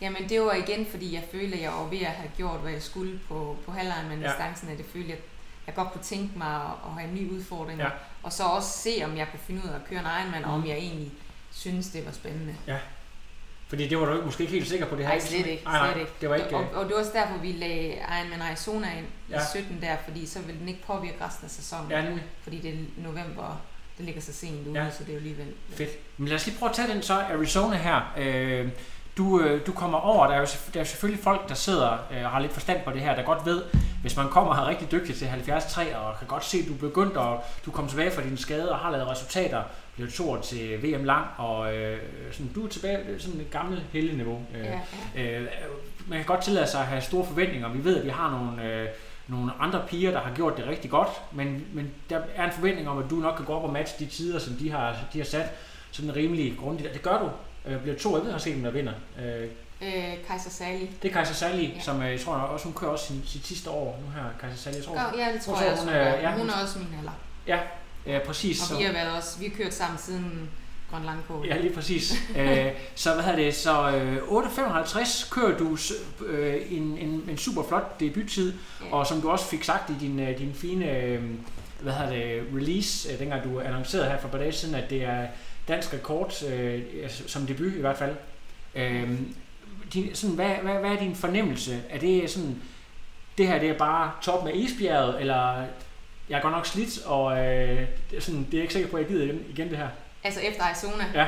Jamen 0.00 0.28
det 0.28 0.40
var 0.40 0.52
igen, 0.52 0.86
fordi 0.90 1.14
jeg 1.14 1.22
følte, 1.32 1.56
at 1.56 1.62
jeg 1.62 1.70
var 1.72 1.84
ved 1.84 2.00
at 2.00 2.06
have 2.06 2.30
gjort, 2.36 2.60
hvad 2.60 2.72
jeg 2.72 2.82
skulle 2.82 3.20
på, 3.28 3.56
på 3.66 3.72
halvlejen 3.72 4.08
med 4.08 4.18
Ja. 4.18 4.28
distancen, 4.28 4.68
at 4.68 4.78
det 4.78 4.86
følte, 4.92 5.12
at 5.12 5.18
jeg 5.66 5.74
godt 5.74 5.92
kunne 5.92 6.02
tænke 6.04 6.38
mig 6.38 6.54
at, 6.54 6.60
at 6.86 6.92
have 6.98 7.08
en 7.08 7.14
ny 7.14 7.30
udfordring. 7.30 7.78
Ja. 7.80 7.88
Og 8.22 8.32
så 8.32 8.42
også 8.44 8.68
se, 8.78 9.02
om 9.04 9.16
jeg 9.16 9.26
kunne 9.30 9.40
finde 9.46 9.60
ud 9.64 9.68
af 9.70 9.74
at 9.74 9.84
køre 9.90 10.00
en 10.00 10.06
Ironman, 10.20 10.44
og 10.44 10.50
Mhm. 10.50 10.62
om 10.62 10.68
jeg 10.68 10.76
egentlig 10.76 11.12
synes, 11.58 11.86
det 11.88 12.06
var 12.06 12.12
spændende. 12.12 12.54
Fordi 13.68 13.88
det 13.88 13.98
var 14.00 14.04
du 14.04 14.22
måske 14.24 14.42
ikke 14.42 14.52
helt 14.52 14.68
sikker 14.68 14.86
på 14.86 14.96
det 14.96 15.04
her. 15.06 15.12
Nej, 15.12 15.20
slet 15.20 15.46
ikke. 15.46 15.64
Nej, 15.64 15.92
slet 15.92 16.00
ikke. 16.00 16.12
det 16.20 16.30
var 16.30 16.36
ikke... 16.36 16.56
og, 16.56 16.64
og, 16.74 16.84
det 16.84 16.94
var 16.94 16.98
også 17.00 17.12
derfor, 17.14 17.36
vi 17.38 17.52
lagde 17.52 17.86
Ironman 18.20 18.42
Arizona 18.48 18.86
ind 18.98 19.06
Ja. 19.30 19.36
ja. 19.36 19.42
i 19.42 19.62
17 19.62 19.80
der, 19.82 19.96
fordi 20.04 20.26
så 20.26 20.40
ville 20.40 20.60
den 20.60 20.68
ikke 20.68 20.82
påvirke 20.86 21.24
resten 21.26 21.44
af 21.44 21.50
sæsonen. 21.50 21.90
Ja, 21.90 22.02
nemlig. 22.02 22.24
Fordi 22.42 22.58
det 22.60 22.70
er 22.70 22.76
november, 22.96 23.60
det 23.98 24.04
ligger 24.04 24.20
så 24.20 24.32
sent 24.32 24.66
ude, 24.66 24.78
Ja. 24.78 24.84
ja. 24.84 24.90
så 24.90 24.98
det 25.04 25.08
er 25.08 25.12
jo 25.12 25.18
alligevel... 25.18 25.46
Fedt. 25.70 25.90
Men 26.18 26.28
lad 26.28 26.36
os 26.36 26.46
lige 26.46 26.58
prøve 26.58 26.70
at 26.70 26.76
tage 26.76 26.88
den 26.88 27.02
så, 27.02 27.14
Arizona 27.14 27.76
her. 27.76 28.12
Øh, 28.18 28.68
du, 29.16 29.40
øh, 29.40 29.66
du 29.66 29.72
kommer 29.72 29.98
over, 29.98 30.26
der 30.26 30.34
er, 30.34 30.40
jo, 30.40 30.46
der 30.74 30.80
er 30.80 30.84
selvfølgelig 30.84 31.24
folk, 31.24 31.48
der 31.48 31.54
sidder 31.54 31.92
øh, 32.12 32.24
og 32.24 32.30
har 32.30 32.40
lidt 32.40 32.52
forstand 32.52 32.80
på 32.84 32.90
det 32.90 33.00
her, 33.00 33.14
der 33.14 33.22
godt 33.22 33.46
ved, 33.46 33.62
hvis 34.00 34.16
man 34.16 34.28
kommer 34.28 34.54
her 34.54 34.66
rigtig 34.66 34.90
dygtig 34.90 35.16
til 35.16 35.28
73 35.28 35.76
og 35.78 36.18
kan 36.18 36.28
godt 36.28 36.44
se, 36.44 36.58
at 36.58 36.64
du 36.68 36.74
er 36.74 36.78
begyndt, 36.78 37.16
og 37.16 37.44
du 37.66 37.70
kommer 37.70 37.88
tilbage 37.88 38.10
fra 38.10 38.22
din 38.22 38.36
skade 38.36 38.72
og 38.72 38.78
har 38.78 38.90
lavet 38.90 39.08
resultater, 39.08 39.62
blev 39.98 40.10
to 40.12 40.40
til 40.42 40.82
VM 40.82 41.04
lang, 41.04 41.26
og 41.36 41.74
øh, 41.76 41.98
sådan, 42.32 42.52
du 42.54 42.64
er 42.64 42.68
tilbage 42.68 42.98
øh, 43.08 43.20
sådan 43.20 43.40
et 43.40 43.50
gammelt 43.50 43.82
heldig-niveau. 43.92 44.42
Øh, 44.54 44.64
Ja, 44.64 44.80
ja. 45.16 45.40
Øh, 45.40 45.46
man 46.08 46.18
kan 46.18 46.26
godt 46.26 46.42
tillade 46.42 46.66
sig 46.66 46.80
at 46.80 46.86
have 46.86 47.00
store 47.00 47.26
forventninger. 47.26 47.68
Vi 47.68 47.84
ved, 47.84 47.96
at 47.98 48.04
vi 48.04 48.10
har 48.10 48.30
nogle, 48.30 48.64
øh, 48.72 48.88
nogle 49.28 49.52
andre 49.60 49.84
piger, 49.88 50.10
der 50.10 50.20
har 50.20 50.34
gjort 50.34 50.56
det 50.56 50.66
rigtig 50.66 50.90
godt, 50.90 51.08
men, 51.32 51.64
men 51.72 51.90
der 52.10 52.20
er 52.34 52.44
en 52.44 52.52
forventning 52.52 52.88
om, 52.88 52.98
at 52.98 53.10
du 53.10 53.14
nok 53.14 53.36
kan 53.36 53.44
gå 53.44 53.52
op 53.54 53.64
og 53.64 53.72
matche 53.72 54.04
de 54.04 54.10
tider, 54.10 54.38
som 54.38 54.54
de 54.54 54.70
har, 54.70 54.96
de 55.12 55.18
har 55.18 55.24
sat 55.24 55.46
sådan 55.90 56.16
rimelig 56.16 56.56
grundigt. 56.60 56.92
Det 56.94 57.02
gør 57.02 57.18
du. 57.18 57.30
Øh, 57.70 57.80
bliver 57.82 57.96
to, 57.98 58.16
jeg 58.16 58.24
ved, 58.24 58.32
har 58.32 58.38
set 58.38 58.54
dem, 58.54 58.62
der 58.62 58.70
vinder. 58.70 58.92
Øh, 59.24 59.48
Øh, 59.82 60.14
Kaiser 60.28 60.50
Sally. 60.50 60.86
det 61.02 61.08
er 61.08 61.12
Kajsa 61.12 61.32
Sally, 61.34 61.62
ja. 61.62 61.80
Som 61.80 62.02
øh, 62.02 62.10
jeg 62.10 62.20
tror 62.20 62.34
også, 62.34 62.64
hun 62.64 62.74
kører 62.74 62.90
også 62.90 63.06
sit, 63.06 63.28
sit 63.28 63.46
sidste 63.46 63.70
år 63.70 64.00
nu 64.04 64.10
her, 64.10 64.22
Kajsa 64.40 64.56
Sally. 64.56 64.76
Jeg 64.76 64.84
tror, 64.84 64.94
ja, 65.18 65.32
det 65.32 65.40
tror 65.42 65.54
tror, 65.54 65.62
jeg 65.62 65.70
hun 65.70 65.78
også, 65.78 65.84
hun 65.86 65.94
er. 65.94 66.20
ja, 66.20 66.30
Hun 66.30 66.40
hun- 66.40 66.50
er 66.50 66.62
også 66.62 66.78
min 66.78 66.88
alder. 66.98 67.10
ja, 67.46 67.58
øh, 68.06 68.20
præcis. 68.20 68.70
Og 68.70 68.78
vi 68.78 68.84
har 68.84 68.92
været 68.92 69.16
også, 69.16 69.38
vi 69.38 69.44
har 69.44 69.64
kørt 69.64 69.74
sammen 69.74 69.98
siden 69.98 70.50
Grøn 70.90 71.04
Langkål. 71.04 71.46
Ja, 71.46 71.60
lige 71.60 71.74
præcis. 71.74 72.12
øh, 72.36 72.66
så 72.94 73.14
hvad 73.14 73.24
hedder 73.24 73.38
det, 73.38 73.54
så 73.54 73.90
øh, 73.90 74.16
8.55 74.16 75.30
kører 75.30 75.58
du 75.58 75.78
øh, 76.26 76.56
en, 76.70 76.98
en, 76.98 77.24
en 77.30 77.36
super 77.38 77.62
flot 77.68 78.00
debuttid, 78.00 78.52
Ja. 78.84 78.94
og 78.94 79.06
som 79.06 79.20
du 79.20 79.30
også 79.30 79.44
fik 79.44 79.64
sagt 79.64 79.90
i 79.90 79.94
din, 80.00 80.20
øh, 80.20 80.38
din 80.38 80.54
fine 80.54 80.96
øh, 81.02 81.22
hvad 81.80 81.92
hedder 81.92 82.10
det, 82.10 82.42
release, 82.56 83.12
øh, 83.12 83.18
dengang 83.18 83.44
du 83.44 83.60
annoncerede 83.60 84.08
her 84.08 84.18
for 84.20 84.28
par 84.28 84.38
dage 84.38 84.52
siden, 84.52 84.74
at 84.74 84.90
det 84.90 85.04
er 85.04 85.26
dansk 85.68 85.94
rekord, 85.94 86.42
øh, 86.52 86.82
som 87.26 87.46
debut 87.46 87.72
i 87.76 87.80
hvert 87.80 87.96
fald. 87.98 88.14
Øh, 88.74 89.10
din, 89.94 90.14
sådan, 90.14 90.36
hvad, 90.36 90.50
hvad, 90.62 90.74
hvad 90.74 90.90
er 90.90 90.98
din 90.98 91.14
fornemmelse? 91.14 91.82
Er 91.90 91.98
det 91.98 92.30
sådan, 92.30 92.56
det 93.38 93.46
her 93.48 93.58
det 93.58 93.68
er 93.70 93.78
bare 93.78 94.10
toppen 94.22 94.48
af 94.52 94.56
isbjerget, 94.56 95.20
eller 95.20 95.64
jeg 96.28 96.38
er 96.38 96.42
godt 96.42 96.54
nok 96.54 96.66
slidt, 96.66 97.04
og 97.06 97.38
øh, 97.38 97.86
det, 98.10 98.16
er 98.16 98.20
sådan, 98.20 98.44
det 98.44 98.54
er 98.54 98.58
jeg 98.58 98.62
ikke 98.62 98.74
sikker 98.74 98.90
på, 98.90 98.96
at 98.96 99.02
jeg 99.02 99.08
gider 99.10 99.24
igen, 99.24 99.44
igen 99.48 99.70
det 99.70 99.78
her? 99.78 99.88
Altså 100.24 100.40
efter 100.40 100.62
Arizona. 100.62 101.04
Ja. 101.14 101.26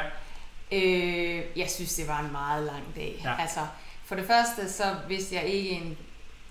Øh, 0.73 1.43
jeg 1.57 1.71
synes, 1.71 1.95
det 1.95 2.09
var 2.09 2.21
en 2.21 2.33
meget 2.33 2.65
lang 2.65 2.85
dag. 2.97 3.21
Ja. 3.25 3.35
Altså, 3.41 3.61
for 4.05 4.15
det 4.15 4.25
første, 4.27 4.73
så 4.73 4.85
vidste 5.09 5.35
jeg 5.35 5.45
ikke 5.45 5.71
en, 5.71 5.97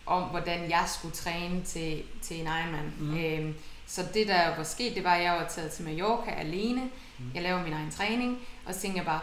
om, 0.05 0.23
hvordan 0.23 0.69
jeg 0.69 0.83
skulle 0.87 1.15
træne 1.15 1.63
til, 1.63 2.03
til 2.21 2.39
en 2.39 2.47
Ironman. 2.47 2.93
Mhm. 2.99 3.17
Øh, 3.17 3.53
så 3.87 4.01
det, 4.13 4.27
der 4.27 4.55
var 4.57 4.63
sket, 4.63 4.95
det 4.95 5.03
var, 5.03 5.13
at 5.15 5.23
jeg 5.23 5.33
var 5.33 5.47
taget 5.47 5.71
til 5.71 5.85
Mallorca 5.85 6.31
alene. 6.31 6.81
Mhm. 7.17 7.31
Jeg 7.35 7.43
laver 7.43 7.63
min 7.63 7.73
egen 7.73 7.91
træning, 7.91 8.39
og 8.65 8.73
så 8.73 8.79
tænkte 8.79 8.97
jeg 8.97 9.05
bare, 9.05 9.19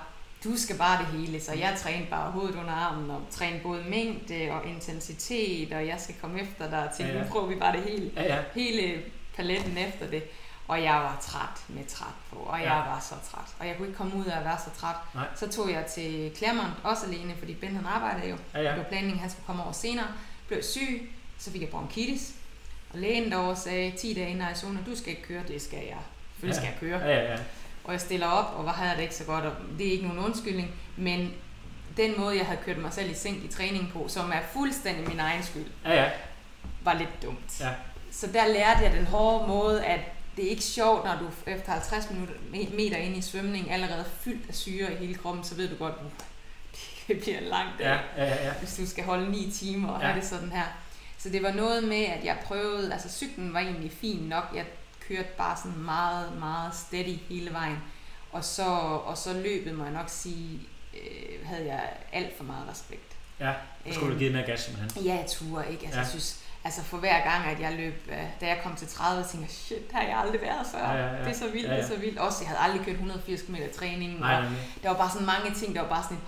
du 0.51 0.57
skal 0.59 0.77
bare 0.79 0.99
det 0.99 1.07
hele. 1.21 1.41
Så 1.41 1.53
jeg 1.53 1.75
trænede 1.79 2.11
bare 2.11 2.31
hovedet 2.31 2.55
under 2.57 2.73
armen, 2.73 3.11
og 3.11 3.23
trænede 3.31 3.63
både 3.63 3.85
mængde 3.89 4.49
og 4.51 4.67
intensitet, 4.67 5.73
og 5.73 5.87
jeg 5.87 6.01
skal 6.01 6.15
komme 6.21 6.41
efter 6.43 6.71
dig 6.71 6.91
til, 6.97 7.05
Ja, 7.05 7.11
ja, 7.13 7.19
ja. 7.19 7.25
nu 7.25 7.31
prøver 7.31 7.47
vi 7.47 7.55
bare 7.55 7.73
det 7.77 7.83
hele 7.83 8.11
Ja, 8.17 8.23
ja. 8.37 8.43
hele 8.55 9.03
paletten 9.37 9.79
efter 9.79 10.07
det. 10.11 10.23
Og 10.69 10.83
jeg 10.83 10.95
var 10.95 11.19
træt 11.23 11.65
med 11.69 11.85
træt 11.89 12.15
på, 12.31 12.37
og 12.37 12.59
jeg 12.59 12.67
Ja. 12.67 12.75
var 12.91 13.01
så 13.01 13.15
træt. 13.31 13.55
Og 13.59 13.67
jeg 13.67 13.77
kunne 13.77 13.89
ikke 13.89 13.99
komme 13.99 14.17
ud 14.17 14.25
af 14.25 14.39
at 14.39 14.45
være 14.45 14.59
så 14.65 14.81
træt. 14.81 14.95
Nej. 15.15 15.25
Så 15.37 15.49
tog 15.49 15.71
jeg 15.71 15.87
til 15.87 16.33
Claremont, 16.37 16.73
også 16.85 17.07
alene, 17.07 17.35
fordi 17.39 17.55
Ben 17.55 17.77
han 17.77 17.87
arbejdede 17.87 18.29
jo. 18.31 18.37
Ja, 18.55 18.61
ja. 18.63 18.69
Det 18.71 18.79
var 18.79 18.85
planningen, 18.85 19.19
han 19.21 19.31
skulle 19.31 19.47
komme 19.47 19.63
over 19.63 19.73
senere. 19.73 20.07
Blev 20.49 20.63
syg, 20.63 21.13
så 21.39 21.51
fik 21.53 21.61
jeg 21.61 21.69
bronkitis. 21.71 22.35
Og 22.93 22.99
lægen 22.99 23.31
derovre 23.31 23.57
sagde 23.57 23.91
10 23.91 24.15
dage 24.15 24.29
inden 24.31 24.43
Arizona, 24.43 24.79
du 24.87 24.97
skal 24.97 25.09
ikke 25.11 25.23
køre, 25.23 25.43
det 25.49 25.63
skal 25.63 25.79
jeg. 25.79 25.99
Selvfølgelig 26.33 26.57
skal 26.57 26.69
jeg 26.69 26.77
køre. 26.81 26.99
Ja, 27.11 27.17
ja, 27.23 27.31
ja. 27.33 27.39
Og 27.87 27.93
jeg 27.93 28.01
stiller 28.01 28.27
op, 28.27 28.55
og 28.59 28.65
var 28.65 28.73
havde 28.73 28.89
jeg 28.89 28.97
det 28.97 29.03
ikke 29.03 29.15
så 29.15 29.25
godt, 29.25 29.45
og 29.45 29.53
det 29.79 29.87
er 29.87 29.93
ikke 29.93 30.07
nogen 30.07 30.25
undskyldning, 30.25 30.71
men 30.97 31.33
den 31.97 32.21
måde, 32.21 32.37
jeg 32.37 32.47
havde 32.47 32.61
kørt 32.65 32.79
mig 32.79 32.93
selv 32.93 33.11
i 33.11 33.15
sænk 33.15 33.45
i 33.45 33.49
træning 33.49 33.91
på, 33.93 34.09
som 34.09 34.31
er 34.31 34.41
fuldstændig 34.53 35.09
min 35.09 35.21
egen 35.21 35.43
skyld, 35.43 35.67
Ja, 35.85 35.95
ja. 36.03 36.11
var 36.83 36.95
lidt 36.95 37.23
dumt. 37.23 37.61
Ja. 37.61 37.69
Så 38.11 38.27
der 38.27 38.47
lærte 38.47 38.81
jeg 38.85 38.93
den 38.93 39.07
hårde 39.07 39.49
måde, 39.49 39.85
at 39.85 40.01
det 40.37 40.45
er 40.47 40.51
ikke 40.51 40.63
sjovt, 40.63 41.05
når 41.05 41.17
du 41.21 41.51
efter 41.51 41.73
50 41.73 42.11
minutter, 42.11 42.35
meter 42.77 42.97
ind 42.97 43.17
i 43.17 43.23
svømning 43.23 43.71
allerede 43.73 44.01
er 44.01 44.05
fyldt 44.21 44.49
af 44.49 44.55
syre 44.55 44.93
i 44.93 44.97
hele 44.97 45.15
kroppen, 45.15 45.45
så 45.45 45.55
ved 45.55 45.69
du 45.69 45.77
godt, 45.77 45.95
uh, 46.05 46.11
det 47.09 47.21
bliver 47.23 47.39
en 47.39 47.45
lang 47.45 47.69
dag, 47.79 47.87
Ja, 48.17 48.25
ja, 48.25 48.45
ja. 48.47 48.53
hvis 48.53 48.77
du 48.77 48.87
skal 48.87 49.05
holde 49.05 49.31
9 49.31 49.51
timer 49.51 49.89
og 49.89 50.01
ja. 50.01 50.07
have 50.07 50.21
det 50.21 50.29
sådan 50.29 50.53
her. 50.53 50.65
Så 51.19 51.29
det 51.29 51.43
var 51.43 51.53
noget 51.53 51.85
med, 51.85 52.05
at 52.05 52.25
jeg 52.25 52.37
prøvede, 52.45 52.93
altså 52.93 53.09
cyklen 53.13 53.55
var 53.55 53.61
egentlig 53.61 53.93
fin 53.93 54.19
nok, 54.23 54.45
jeg 54.55 54.65
kørte 55.09 55.29
bare 55.39 55.57
sådan 55.57 55.79
meget, 55.79 56.39
meget 56.39 56.75
steady 56.75 57.19
hele 57.29 57.53
vejen. 57.53 57.79
Og 58.33 58.45
så, 58.45 58.65
og 59.05 59.17
så 59.19 59.33
løbet, 59.33 59.75
må 59.75 59.85
jeg 59.85 59.93
nok 59.93 60.09
sige, 60.09 60.61
øh, 60.95 61.47
havde 61.49 61.67
jeg 61.67 61.93
alt 62.13 62.37
for 62.37 62.45
meget 62.45 62.69
respekt. 62.71 63.13
Ja, 63.41 63.53
så 63.89 63.93
skulle 63.95 64.07
du 64.07 64.11
Øhm, 64.13 64.19
give 64.19 64.33
mere 64.33 64.47
gas, 64.47 64.61
simpelthen. 64.61 65.05
Ja, 65.05 65.15
jeg 65.15 65.27
turde 65.29 65.71
ikke. 65.71 65.83
Altså, 65.85 65.99
Ja. 65.99 66.03
jeg 66.03 66.11
synes, 66.11 66.39
altså 66.65 66.83
for 66.83 66.97
hver 66.97 67.25
gang, 67.31 67.45
at 67.47 67.61
jeg 67.61 67.73
løb, 67.77 68.09
øh, 68.09 68.19
da 68.41 68.47
jeg 68.47 68.61
kom 68.63 68.77
til 68.77 68.89
30, 68.89 69.23
tænkte 69.25 69.39
jeg, 69.41 69.51
shit, 69.51 69.79
her 69.93 70.01
har 70.01 70.07
jeg 70.09 70.19
aldrig 70.19 70.41
været 70.43 70.67
før. 70.73 70.79
Ja, 70.91 70.97
ja, 70.97 71.13
ja. 71.17 71.19
Det 71.25 71.29
er 71.29 71.39
så 71.39 71.49
vildt, 71.51 71.67
Ja, 71.67 71.71
ja. 71.71 71.77
det 71.77 71.85
er 71.85 71.89
så 71.89 71.97
vildt. 71.97 72.19
Også, 72.19 72.39
jeg 72.41 72.49
havde 72.49 72.61
aldrig 72.61 72.81
kørt 72.87 72.95
180 72.95 73.43
km 73.43 73.57
træning. 73.79 74.21
Nej, 74.21 74.35
og 74.37 74.43
nej, 74.43 74.53
der 74.83 74.89
var 74.89 74.97
bare 74.97 75.11
sådan 75.11 75.27
mange 75.27 75.55
ting, 75.55 75.75
der 75.75 75.81
var 75.81 75.89
bare 75.89 76.03
sådan, 76.03 76.21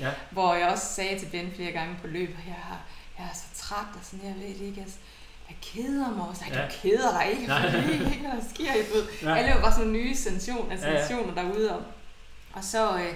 Ja. 0.00 0.10
hvor 0.30 0.54
jeg 0.54 0.68
også 0.68 0.86
sagde 0.94 1.18
til 1.18 1.26
Ben 1.26 1.52
flere 1.56 1.72
gange 1.72 1.96
på 2.00 2.06
løb, 2.06 2.28
jeg, 2.46 2.54
har- 2.62 2.80
jeg 3.18 3.24
er 3.26 3.34
så 3.34 3.46
træt, 3.62 3.86
og 3.94 4.00
sådan, 4.02 4.26
jeg 4.26 4.34
ved 4.34 4.54
det 4.58 4.66
ikke, 4.66 4.80
altså, 4.80 4.96
jeg 5.48 5.56
keder 5.62 6.10
mig 6.16 6.26
også. 6.28 6.42
Nej, 6.48 6.58
Ja. 6.58 6.64
du 6.66 6.72
keder 6.82 7.20
dig 7.20 7.30
ikke, 7.30 7.46
Nej. 7.46 7.62
for 7.70 7.78
det 7.78 7.90
ikke, 7.94 8.20
hvad 8.20 8.30
der 8.30 8.44
sker. 8.54 8.64
Jeg 8.64 8.84
ved. 8.94 9.04
Ja. 9.22 9.34
Alle 9.36 9.54
var 9.54 9.60
bare 9.60 9.72
sådan 9.72 9.92
nye 9.92 10.16
sensationer, 10.16 10.74
Ja, 10.76 10.90
ja. 10.90 10.98
sensationer 11.06 11.34
derude. 11.34 11.76
Og, 11.76 11.82
og 12.52 12.64
så 12.64 12.92
øh, 12.96 13.14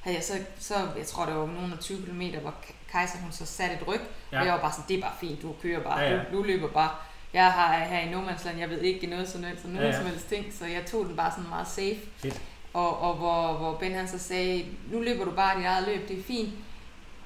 havde 0.00 0.16
jeg 0.16 0.24
så, 0.24 0.32
så, 0.58 0.74
jeg 0.98 1.06
tror 1.06 1.24
det 1.26 1.34
var 1.34 1.46
nogle 1.46 1.72
af 1.72 1.78
20 1.78 2.02
km, 2.06 2.22
hvor 2.42 2.54
Kajsa 2.92 3.18
hun 3.18 3.32
så 3.32 3.46
satte 3.46 3.74
et 3.76 3.88
ryg, 3.88 4.00
ja. 4.00 4.36
Ja. 4.36 4.40
og 4.40 4.46
jeg 4.46 4.54
var 4.54 4.60
bare 4.60 4.72
sådan, 4.72 4.84
det 4.88 4.96
er 4.96 5.00
bare 5.02 5.14
fint, 5.20 5.42
du 5.42 5.54
kører 5.62 5.80
bare, 5.82 6.00
Ja, 6.00 6.10
ja. 6.16 6.20
Du, 6.32 6.36
du 6.38 6.42
løber 6.42 6.68
bare. 6.68 6.90
Jeg 7.32 7.52
har 7.52 7.78
her 7.78 8.00
i 8.00 8.10
Nomadsland, 8.10 8.58
jeg 8.58 8.70
ved 8.70 8.80
ikke 8.80 9.06
noget 9.06 9.28
som 9.28 9.44
helst, 9.44 9.64
noget 9.64 9.80
Ja, 9.86 9.86
ja. 9.90 9.96
som 9.96 10.06
helst 10.06 10.28
ting, 10.28 10.46
så 10.58 10.66
jeg 10.66 10.86
tog 10.86 11.04
den 11.04 11.16
bare 11.16 11.30
sådan 11.30 11.48
meget 11.48 11.68
safe. 11.68 11.96
Fedt. 12.16 12.40
Og, 12.74 12.98
og 13.00 13.14
hvor, 13.14 13.52
hvor 13.52 13.74
Ben 13.74 13.94
han 13.94 14.08
så 14.08 14.18
sagde, 14.18 14.66
nu 14.92 15.00
løber 15.00 15.24
du 15.24 15.30
bare 15.30 15.58
dit 15.58 15.66
eget 15.66 15.88
løb, 15.88 16.08
det 16.08 16.18
er 16.18 16.22
fint. 16.22 16.48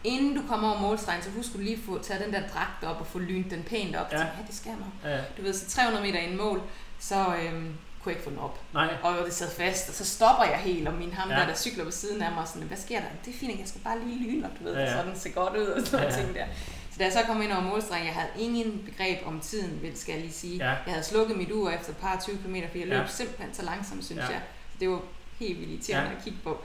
Inden 0.05 0.37
du 0.37 0.43
kommer 0.49 0.71
over 0.71 0.81
målstregen, 0.81 1.23
så 1.23 1.31
husk 1.31 1.53
du 1.53 1.59
lige 1.59 1.73
at 1.77 1.83
få 1.87 1.99
taget 2.03 2.25
den 2.25 2.33
der 2.33 2.41
dragt 2.49 2.85
op 2.85 3.01
og 3.01 3.07
få 3.07 3.19
lynt 3.19 3.51
den 3.51 3.63
pænt 3.63 3.97
op. 3.97 4.13
Ja. 4.13 4.19
Ja. 4.19 4.25
ja, 4.25 4.31
det 4.47 4.55
skal 4.57 4.71
man. 4.73 5.13
Ja. 5.13 5.19
Du 5.37 5.43
ved, 5.43 5.55
så 5.55 5.69
300 5.71 6.07
meter 6.07 6.19
ind 6.19 6.35
mål, 6.35 6.63
så 7.01 7.17
øhm, 7.17 7.75
kunne 8.03 8.11
jeg 8.11 8.13
ikke 8.13 8.23
få 8.25 8.31
den 8.31 8.39
op. 8.39 8.61
Nej. 8.75 8.95
Og 9.03 9.15
det 9.27 9.35
sad 9.35 9.51
fast, 9.51 9.89
og 9.89 9.95
så 9.95 10.05
stopper 10.05 10.45
jeg 10.45 10.59
helt, 10.59 10.89
og 10.89 10.95
min 10.95 11.13
ham 11.13 11.31
Ja. 11.31 11.37
der, 11.37 11.47
der 11.47 11.55
cykler 11.55 11.85
ved 11.85 11.93
siden 11.93 12.23
af 12.23 12.33
mig, 12.33 12.49
sådan, 12.49 12.69
hvad 12.69 12.77
sker 12.79 12.99
der? 13.01 13.07
Det 13.25 13.35
er 13.35 13.39
fint, 13.39 13.61
jeg 13.61 13.69
skal 13.69 13.81
bare 13.81 13.99
lige 14.07 14.31
lyne, 14.31 14.47
og 14.47 14.51
du 14.59 14.65
ved, 14.65 14.75
Ja, 14.75 14.81
ja, 14.81 15.03
så 15.03 15.09
den 15.09 15.19
ser 15.19 15.31
godt 15.31 15.57
ud, 15.57 15.67
og 15.67 15.87
sådan 15.87 16.07
Ja, 16.09 16.15
ja. 16.17 16.23
ting 16.23 16.35
der. 16.35 16.47
Så 16.91 16.99
da 16.99 17.05
jeg 17.05 17.13
så 17.13 17.19
kom 17.27 17.43
ind 17.43 17.53
over 17.53 17.61
målstregen, 17.63 18.07
jeg 18.07 18.15
havde 18.15 18.29
ingen 18.39 18.83
begreb 18.91 19.19
om 19.27 19.41
tiden, 19.41 19.83
vil 19.83 19.99
skal 19.99 20.13
jeg 20.13 20.21
lige 20.21 20.33
sige. 20.33 20.57
Ja. 20.57 20.69
Jeg 20.71 20.79
havde 20.87 21.03
slukket 21.05 21.37
mit 21.37 21.53
ur 21.53 21.71
efter 21.71 21.91
et 21.91 21.97
par 21.97 22.21
20 22.25 22.37
km, 22.39 22.55
for 22.71 22.79
jeg 22.79 22.87
løb 22.89 22.99
Ja. 22.99 23.07
simpelthen 23.07 23.55
så 23.55 23.63
langsomt, 23.65 24.05
synes 24.05 24.19
Ja. 24.21 24.27
jeg. 24.27 24.41
Så 24.73 24.77
det 24.81 24.89
var 24.91 25.01
helt 25.39 25.59
vildt 25.59 25.71
irriterende 25.73 26.11
ja. 26.11 26.17
at 26.17 26.25
kigge 26.25 26.39
på. 26.45 26.61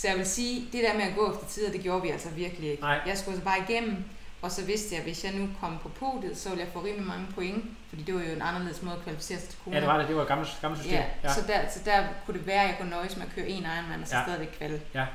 Så 0.00 0.08
jeg 0.08 0.16
vil 0.16 0.26
sige, 0.26 0.68
det 0.72 0.84
der 0.84 0.94
med 0.94 1.02
at 1.02 1.14
gå 1.16 1.32
efter 1.32 1.46
tider, 1.46 1.72
det 1.72 1.80
gjorde 1.80 2.02
vi 2.02 2.08
altså 2.08 2.28
virkelig 2.28 2.70
ikke. 2.70 2.82
Nej. 2.82 3.00
Jeg 3.06 3.18
skulle 3.18 3.38
så 3.38 3.44
bare 3.44 3.58
igennem, 3.68 4.04
og 4.42 4.50
så 4.50 4.64
vidste 4.64 4.94
jeg, 4.94 4.98
at 4.98 5.04
hvis 5.04 5.24
jeg 5.24 5.32
nu 5.32 5.48
kom 5.60 5.78
på 5.82 5.88
podiet, 5.88 6.38
så 6.38 6.48
ville 6.48 6.64
jeg 6.64 6.72
få 6.72 6.80
rimelig 6.80 7.06
mange 7.06 7.26
point, 7.34 7.64
fordi 7.88 8.02
det 8.02 8.14
var 8.14 8.20
jo 8.20 8.32
en 8.32 8.42
anderledes 8.42 8.82
måde 8.82 8.96
at 8.96 9.02
kvalificere 9.02 9.38
sig 9.38 9.48
til 9.48 9.58
Kona. 9.64 9.76
Ja, 9.76 9.80
det 9.80 9.88
var 9.88 9.98
det. 9.98 10.08
Det 10.08 10.16
var 10.16 10.22
et 10.22 10.28
gammelt, 10.28 10.58
gammelt 10.60 10.82
system. 10.82 11.00
Ja, 11.00 11.04
ja. 11.28 11.34
Så, 11.34 11.40
der, 11.46 11.68
så 11.68 11.80
der 11.84 12.04
kunne 12.26 12.38
det 12.38 12.46
være, 12.46 12.62
at 12.62 12.68
jeg 12.68 12.76
kunne 12.78 12.90
nøjes 12.90 13.16
med 13.16 13.26
at 13.26 13.32
køre 13.34 13.48
en 13.48 13.62
Ironman, 13.62 14.02
og 14.02 14.08
så 14.08 14.16
ja. 14.16 14.22
stadigvæk 14.22 14.48
kvalde. 14.58 14.80
Ja. 14.94 15.06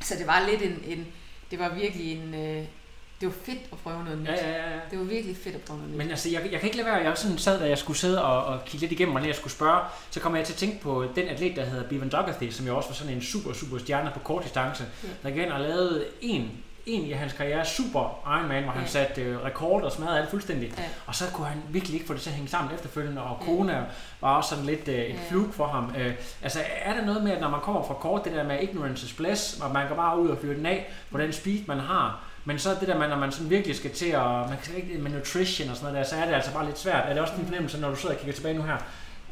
Så 0.00 0.14
det 0.18 0.26
var 0.26 0.46
lidt 0.50 0.62
en, 0.62 0.82
en 0.86 1.06
det 1.50 1.58
var 1.58 1.74
virkelig 1.74 2.12
en, 2.12 2.34
øh, 2.34 2.64
det 3.22 3.28
var 3.30 3.34
fedt 3.52 3.58
at 3.72 3.78
prøve 3.78 4.04
noget 4.04 4.18
nyt. 4.18 4.28
Ja, 4.28 4.34
ja, 4.34 4.50
ja, 4.50 4.70
ja. 4.70 4.78
Det 4.90 4.98
var 4.98 5.04
virkelig 5.04 5.36
fedt 5.36 5.54
at 5.54 5.60
prøve 5.60 5.78
noget 5.78 5.90
nyt. 5.92 5.98
Men 5.98 6.10
altså, 6.10 6.28
jeg, 6.30 6.40
jeg 6.52 6.60
kan 6.60 6.62
ikke 6.68 6.76
lade 6.76 6.86
være, 6.86 6.96
jeg 6.96 7.18
sådan 7.18 7.38
sad, 7.38 7.60
da 7.60 7.68
jeg 7.68 7.78
skulle 7.78 7.98
sidde 7.98 8.24
og, 8.24 8.44
og 8.44 8.64
kigge 8.64 8.80
lidt 8.86 8.92
igennem, 8.92 9.14
og 9.16 9.26
jeg 9.26 9.34
skulle 9.34 9.52
spørge, 9.52 9.80
så 10.10 10.20
kom 10.20 10.36
jeg 10.36 10.44
til 10.44 10.52
at 10.52 10.56
tænke 10.58 10.80
på 10.80 11.06
den 11.16 11.28
atlet, 11.28 11.56
der 11.56 11.64
hedder 11.64 11.88
Bevan 11.88 12.08
Dougherty, 12.08 12.48
som 12.50 12.66
jo 12.66 12.76
også 12.76 12.88
var 12.88 12.94
sådan 12.94 13.12
en 13.12 13.22
super, 13.22 13.52
super 13.52 13.78
stjerne 13.78 14.10
på 14.14 14.20
kort 14.20 14.44
distance, 14.44 14.84
Ja. 15.02 15.08
der 15.22 15.28
igen 15.36 15.50
har 15.50 15.58
lavet 15.58 16.04
en, 16.20 16.50
en 16.86 17.02
i 17.04 17.12
hans 17.12 17.32
karriere 17.32 17.64
super 17.66 18.20
Ironman, 18.38 18.62
hvor 18.62 18.72
han 18.72 18.82
Ja. 18.82 18.88
satte 18.88 19.22
øh, 19.22 19.44
rekord 19.44 19.82
og 19.82 19.92
smadrede 19.92 20.18
alt 20.18 20.30
fuldstændig. 20.30 20.72
Ja. 20.78 20.82
Og 21.06 21.14
så 21.14 21.24
kunne 21.34 21.46
han 21.46 21.62
virkelig 21.70 21.94
ikke 21.94 22.06
få 22.06 22.14
det 22.14 22.20
til 22.22 22.30
at 22.30 22.36
hænge 22.36 22.50
sammen 22.50 22.74
efterfølgende, 22.74 23.22
og 23.22 23.38
Ja. 23.40 23.46
Kona 23.46 23.82
var 24.20 24.36
også 24.36 24.50
sådan 24.50 24.64
lidt 24.64 24.88
øh, 24.88 24.94
et 24.94 25.08
Ja. 25.08 25.14
flug 25.30 25.54
for 25.54 25.66
ham. 25.66 25.94
Øh, 25.98 26.14
altså, 26.42 26.60
er 26.84 26.94
der 26.94 27.04
noget 27.04 27.22
med, 27.24 27.32
at 27.32 27.40
når 27.40 27.50
man 27.50 27.60
kommer 27.60 27.82
fra 27.86 27.94
kort, 27.94 28.24
det 28.24 28.32
der 28.32 28.44
med 28.44 28.58
ignorance 28.62 29.06
is 29.06 29.12
bliss, 29.12 29.60
og 29.60 29.70
man 29.72 29.88
går 29.88 29.94
bare 29.96 30.18
ud 30.20 30.28
og 30.28 30.38
fyrer 30.42 30.54
den 30.54 30.66
af 30.66 30.92
på 31.10 31.18
den 31.18 31.32
speed, 31.32 31.58
man 31.66 31.78
har, 31.80 32.24
men 32.44 32.58
så 32.58 32.76
det 32.80 32.88
der 32.88 32.98
med, 32.98 33.08
når 33.08 33.16
man 33.16 33.32
sådan 33.32 33.50
virkelig 33.50 33.76
skal 33.76 33.90
til 33.90 34.06
at, 34.10 34.22
man 34.22 34.58
kan 34.64 34.76
ikke 34.76 34.98
med 34.98 35.10
nutrition 35.10 35.68
og 35.70 35.76
sådan 35.76 35.92
noget 35.92 36.06
der, 36.06 36.10
så 36.16 36.22
er 36.22 36.26
det 36.26 36.34
altså 36.34 36.52
bare 36.52 36.66
lidt 36.66 36.78
svært. 36.78 37.08
Er 37.08 37.12
det 37.12 37.22
også 37.22 37.34
din 37.36 37.44
fornemmelse, 37.44 37.80
når 37.80 37.90
du 37.90 37.96
sidder 37.96 38.14
og 38.14 38.20
kigger 38.20 38.34
tilbage 38.34 38.54
nu 38.54 38.62
her? 38.62 38.76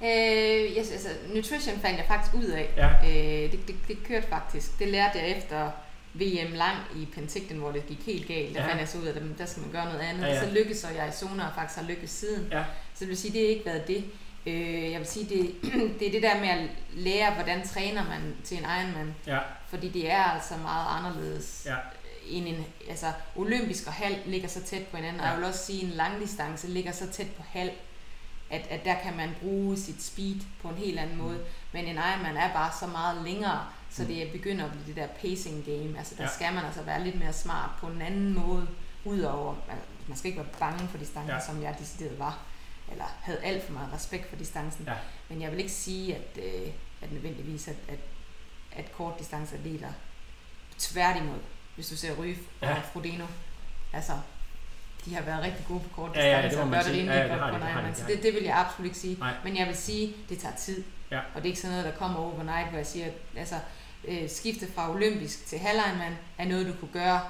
Øh, 0.04 0.76
yes, 0.78 0.90
altså, 0.92 1.08
nutrition 1.34 1.80
fandt 1.80 1.96
jeg 1.98 2.04
faktisk 2.08 2.34
ud 2.34 2.44
af. 2.44 2.70
Ja. 2.76 2.88
Øh, 2.88 3.52
det, 3.52 3.61
det, 3.68 3.74
det 3.88 3.98
kørte 4.08 4.26
faktisk. 4.28 4.78
Det 4.78 4.88
lærte 4.88 5.18
jeg 5.18 5.28
efter 5.36 5.70
VM 6.14 6.52
lang 6.52 6.76
i 6.96 7.08
Penticton, 7.14 7.58
hvor 7.58 7.70
det 7.72 7.86
gik 7.86 8.06
helt 8.06 8.28
galt. 8.28 8.54
Der 8.54 8.61
Ja. 8.62 8.68
fandt 8.68 8.80
jeg 8.80 8.88
så 8.88 8.98
ud 8.98 9.04
af, 9.06 9.16
at 9.16 9.22
der 9.38 9.46
skal 9.46 9.62
man 9.62 9.70
gøre 9.72 9.84
noget 9.84 10.00
andet. 10.00 10.22
Ja, 10.22 10.28
Ja, 10.28 10.34
ja. 10.34 10.40
Så 10.40 10.50
lykkedes 10.54 10.78
så 10.78 10.86
jeg 10.96 11.08
i 11.08 11.12
zone, 11.12 11.42
og 11.44 11.48
faktisk 11.54 11.80
har 11.80 11.86
lykkes 11.86 12.11
siden. 12.11 12.48
Ja. 12.52 12.62
Så 12.94 13.00
det 13.00 13.08
vil 13.08 13.16
sige, 13.16 13.32
det 13.32 13.40
har 13.40 13.48
ikke 13.48 13.66
været 13.66 13.86
det. 13.88 14.04
Øh, 14.46 14.90
jeg 14.92 14.98
vil 14.98 15.06
sige, 15.06 15.26
det, 15.28 15.54
det 15.98 16.06
er 16.08 16.12
det 16.12 16.22
der 16.22 16.40
med 16.40 16.48
at 16.48 16.58
lære, 16.92 17.34
hvordan 17.34 17.68
træner 17.68 18.04
man 18.04 18.36
til 18.44 18.56
en 18.56 18.62
Ironman. 18.64 19.14
Ja, 19.26 19.38
Fordi 19.68 19.88
det 19.88 20.11
er 20.11 20.22
altså 20.22 20.54
meget 20.62 20.86
anderledes 20.98 21.62
ja, 21.66 21.74
end 22.31 22.49
en, 22.49 22.66
altså 22.89 23.12
olympisk 23.37 23.87
og 23.87 23.93
halv 23.93 24.16
ligger 24.26 24.49
så 24.49 24.62
tæt 24.62 24.87
på 24.87 24.97
hinanden, 24.97 25.20
ja. 25.20 25.26
og 25.26 25.31
jeg 25.33 25.39
vil 25.39 25.47
også 25.49 25.66
sige, 25.66 25.83
en 25.85 25.91
langdistance 25.91 26.66
ligger 26.68 26.93
så 26.93 27.07
tæt 27.11 27.31
på 27.37 27.43
halv, 27.49 27.70
at, 28.51 28.66
at 28.70 28.85
der 28.85 28.95
kan 29.03 29.16
man 29.16 29.31
bruge 29.43 29.76
sit 29.76 30.03
speed 30.03 30.37
på 30.62 30.68
en 30.68 30.74
helt 30.76 30.99
anden 30.99 31.16
måde. 31.18 31.45
Men 31.72 31.85
en 31.85 31.97
Ironman 31.97 32.37
er 32.37 32.53
bare 32.53 32.72
så 32.81 32.87
meget 32.87 33.24
længere, 33.24 33.66
så 33.91 34.05
det 34.05 34.33
begynder 34.33 34.64
at 34.64 34.70
blive 34.72 34.87
det 34.87 34.97
der 34.97 35.07
pacing 35.07 35.64
game. 35.64 35.99
Altså 35.99 36.14
der 36.14 36.22
Ja. 36.22 36.28
skal 36.35 36.55
man 36.55 36.64
altså 36.64 36.83
være 36.83 37.05
lidt 37.05 37.18
mere 37.18 37.33
smart 37.33 37.70
på 37.81 37.87
en 37.87 38.03
anden 38.03 38.35
måde, 38.35 38.68
udover, 39.05 39.55
altså, 39.70 39.87
man 40.09 40.16
skal 40.18 40.28
ikke 40.31 40.41
være 40.43 40.53
bange 40.59 40.89
for 40.89 40.99
distancen, 40.99 41.31
Ja. 41.35 41.41
som 41.47 41.62
jeg 41.62 41.76
decideret 41.78 42.18
var, 42.18 42.39
eller 42.91 43.05
havde 43.22 43.39
alt 43.45 43.64
for 43.64 43.72
meget 43.72 43.93
respekt 43.93 44.28
for 44.28 44.37
distancen. 44.37 44.85
Ja. 44.87 44.95
Men 45.28 45.43
jeg 45.43 45.51
vil 45.51 45.59
ikke 45.59 45.72
sige, 45.72 46.14
at, 46.16 46.39
øh, 46.45 46.68
at 47.03 47.12
nødvendigvis, 47.12 47.68
at, 47.68 47.76
at, 47.89 47.99
at 48.72 48.93
kortdistanceatleter 48.93 49.93
tværtimod, 50.78 51.39
hvis 51.75 51.89
du 51.89 51.97
ser 51.97 52.14
Ryf 52.14 52.39
og 52.39 52.66
Ja. 52.68 52.68
ja. 52.71 52.81
Frodeno, 52.93 53.25
altså, 53.93 54.12
de 55.05 55.14
har 55.14 55.23
været 55.23 55.43
rigtig 55.43 55.64
gode 55.68 55.81
på 55.81 55.89
kort 55.97 56.16
Ja, 56.16 56.21
ja, 56.25 56.37
distance 56.37 56.49
det 56.49 56.59
må 56.59 56.62
og 56.62 56.68
man 56.68 56.79
gør 56.79 56.83
det 56.85 56.93
rimelig 56.93 57.14
Ja, 57.14 57.21
ja, 57.27 57.35
godt 57.35 57.61
på 57.62 57.66
Ironman. 57.68 57.95
Så 57.95 58.05
det, 58.07 58.23
det 58.23 58.35
vil 58.35 58.43
jeg 58.43 58.59
absolut 58.59 58.87
ikke 58.87 58.99
sige. 58.99 59.16
Nej. 59.21 59.35
Men 59.45 59.57
jeg 59.57 59.66
vil 59.66 59.77
sige, 59.77 60.14
det 60.29 60.39
tager 60.39 60.57
tid. 60.57 60.85
Ja. 61.11 61.18
Og 61.18 61.35
det 61.35 61.41
er 61.41 61.47
ikke 61.47 61.61
sådan 61.61 61.77
noget, 61.77 61.93
der 61.93 61.99
kommer 61.99 62.18
overnight, 62.18 62.68
hvor 62.68 62.77
jeg 62.79 62.87
siger, 62.87 63.07
at 63.07 63.12
altså, 63.37 63.55
øh, 64.05 64.31
skifte 64.31 64.66
fra 64.75 64.91
olympisk 64.91 65.47
til 65.47 65.59
halv 65.59 65.79
Ironman 65.89 66.16
er 66.39 66.45
noget, 66.45 66.66
du 66.66 66.73
kunne 66.73 66.93
gøre 66.93 67.21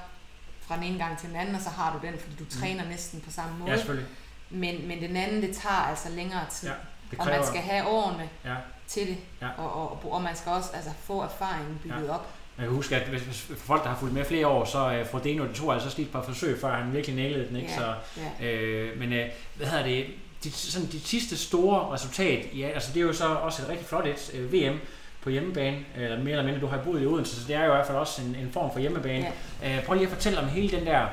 fra 0.61 0.77
den 0.77 0.85
ene 0.85 0.99
gang 1.05 1.19
til 1.19 1.29
den 1.29 1.37
anden, 1.37 1.55
og 1.55 1.61
så 1.61 1.71
har 1.71 1.99
du 1.99 2.07
den, 2.07 2.19
fordi 2.19 2.35
du 2.37 2.45
træner 2.61 2.85
næsten 2.89 3.21
på 3.21 3.31
samme 3.31 3.53
måde. 3.53 3.65
Mm. 3.65 3.69
ja 3.71 3.77
selvfølgelig. 3.77 4.09
Men, 4.51 4.89
men 4.89 5.03
den 5.03 5.17
anden, 5.17 5.43
det 5.43 5.57
tager 5.57 5.75
altså 5.75 6.09
længere 6.09 6.45
tid. 6.51 6.69
Ja, 6.69 6.75
det 7.11 7.19
og 7.19 7.27
man 7.27 7.47
skal 7.47 7.61
have 7.61 7.87
årene 7.87 8.29
ja. 8.45 8.55
til 8.89 9.07
det. 9.07 9.17
Ja. 9.43 9.49
Og, 9.59 9.73
og, 9.91 10.13
og 10.13 10.23
man 10.23 10.37
skal 10.37 10.53
også 10.53 10.71
altså, 10.75 10.91
få 11.05 11.21
erfaringen 11.23 11.79
bygget 11.83 12.07
Ja. 12.07 12.13
op. 12.15 12.29
Jeg 12.61 12.69
kan 12.69 12.77
huske, 12.77 12.97
at 12.97 13.09
hvis, 13.09 13.47
folk, 13.57 13.83
der 13.83 13.89
har 13.89 13.97
fulgt 13.97 14.15
med 14.15 14.25
flere 14.25 14.47
år, 14.47 14.65
så 14.65 15.01
uh, 15.01 15.07
Frodeno, 15.11 15.47
det 15.47 15.55
tog 15.55 15.75
altså 15.75 15.95
lige 15.97 16.07
et 16.07 16.13
par 16.13 16.23
forsøg, 16.23 16.61
før 16.61 16.75
han 16.75 16.93
virkelig 16.93 17.17
nailede 17.17 17.49
den, 17.49 17.57
ikke? 17.57 17.69
Ja, 17.69 17.77
Så, 17.77 17.95
ja. 18.41 18.47
øh, 18.47 18.99
men 18.99 19.13
øh, 19.13 19.27
hvad 19.57 19.67
hedder 19.67 19.85
det, 19.85 20.07
de, 20.45 20.51
sådan, 20.51 20.89
de 20.93 21.01
sidste 21.01 21.37
store 21.37 21.95
resultat, 21.95 22.47
ja, 22.59 22.69
altså 22.69 22.91
det 22.95 23.01
er 23.01 23.07
jo 23.07 23.13
så 23.13 23.27
også 23.27 23.63
et 23.63 23.69
rigtig 23.69 23.87
flot 23.87 24.07
et 24.07 24.31
øh, 24.35 24.53
VM 24.53 24.79
på 25.23 25.31
hjemmebane, 25.31 25.77
eller 25.97 26.19
mere 26.19 26.31
eller 26.31 26.45
mindre, 26.45 26.61
du 26.61 26.67
har 26.67 26.79
boet 26.79 27.03
i 27.03 27.07
Odense, 27.07 27.41
så 27.41 27.49
det 27.49 27.57
er 27.57 27.65
jo 27.65 27.73
i 27.73 27.75
hvert 27.75 27.87
fald 27.87 27.99
også 27.99 28.23
en, 28.23 28.35
en 28.35 28.51
form 28.53 28.73
for 28.73 28.81
hjemmebane. 28.81 29.33
Ja. 29.63 29.77
Øh, 29.77 29.85
prøv 29.85 29.95
lige 29.95 30.07
at 30.07 30.13
fortælle 30.13 30.39
om 30.39 30.49
hele 30.49 30.77
den 30.79 30.87
der, 30.87 31.07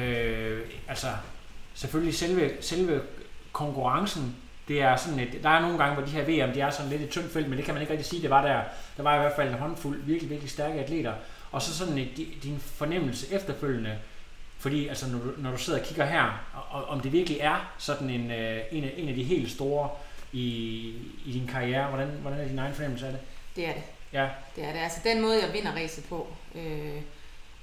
øh, 0.00 0.60
altså 0.88 1.06
selvfølgelig 1.74 2.14
selve, 2.14 2.50
selve 2.60 3.00
konkurrencen, 3.52 4.36
det 4.68 4.82
er 4.82 4.96
sådan 4.96 5.18
et, 5.18 5.42
der 5.42 5.48
er 5.50 5.60
nogle 5.60 5.78
gange, 5.78 5.94
hvor 5.94 6.04
de 6.04 6.10
her 6.10 6.22
VM, 6.46 6.52
de 6.52 6.60
er 6.60 6.70
sådan 6.70 6.90
lidt 6.90 7.02
et 7.02 7.10
tyndt 7.10 7.32
felt, 7.32 7.48
men 7.48 7.56
det 7.58 7.64
kan 7.64 7.74
man 7.74 7.80
ikke 7.80 7.92
rigtig 7.92 8.06
sige, 8.10 8.22
det 8.22 8.30
var 8.30 8.42
der. 8.42 8.62
Der 8.96 9.02
var 9.02 9.16
i 9.16 9.18
hvert 9.18 9.32
fald 9.36 9.48
en 9.48 9.54
håndfuld 9.58 10.02
virkelig, 10.02 10.30
virkelig 10.30 10.50
stærke 10.50 10.80
atleter. 10.80 11.12
Og 11.52 11.62
så 11.62 11.74
sådan 11.78 11.98
et, 11.98 12.08
di- 12.18 12.38
din 12.42 12.58
fornemmelse 12.60 13.34
efterfølgende, 13.34 13.98
fordi 14.58 14.88
altså, 14.88 15.10
når, 15.12 15.18
du, 15.18 15.32
når 15.38 15.50
du 15.50 15.56
sidder 15.56 15.78
og 15.80 15.84
kigger 15.86 16.04
her, 16.04 16.44
og, 16.70 16.84
om 16.84 17.00
det 17.00 17.12
virkelig 17.12 17.38
er 17.40 17.72
sådan 17.78 18.10
en, 18.10 18.30
øh, 18.30 18.60
en, 18.72 18.84
af, 18.84 18.94
en 18.96 19.08
af 19.08 19.14
de 19.14 19.22
helt 19.24 19.50
store 19.50 19.88
i, 20.32 20.42
i 21.26 21.32
din 21.32 21.46
karriere, 21.46 21.88
hvordan, 21.88 22.08
hvordan 22.08 22.40
er 22.40 22.48
din 22.48 22.58
egen 22.58 22.74
fornemmelse 22.74 23.06
af 23.06 23.12
det? 23.12 23.20
Det 23.56 23.68
er 23.68 23.72
det. 23.72 23.82
Ja, 24.12 24.28
Det 24.56 24.64
er 24.64 24.72
det. 24.72 24.78
Altså 24.78 25.00
den 25.04 25.22
måde, 25.22 25.42
jeg 25.46 25.52
vinder 25.52 25.72
racet 25.72 26.04
på. 26.04 26.26
Øh, 26.54 27.00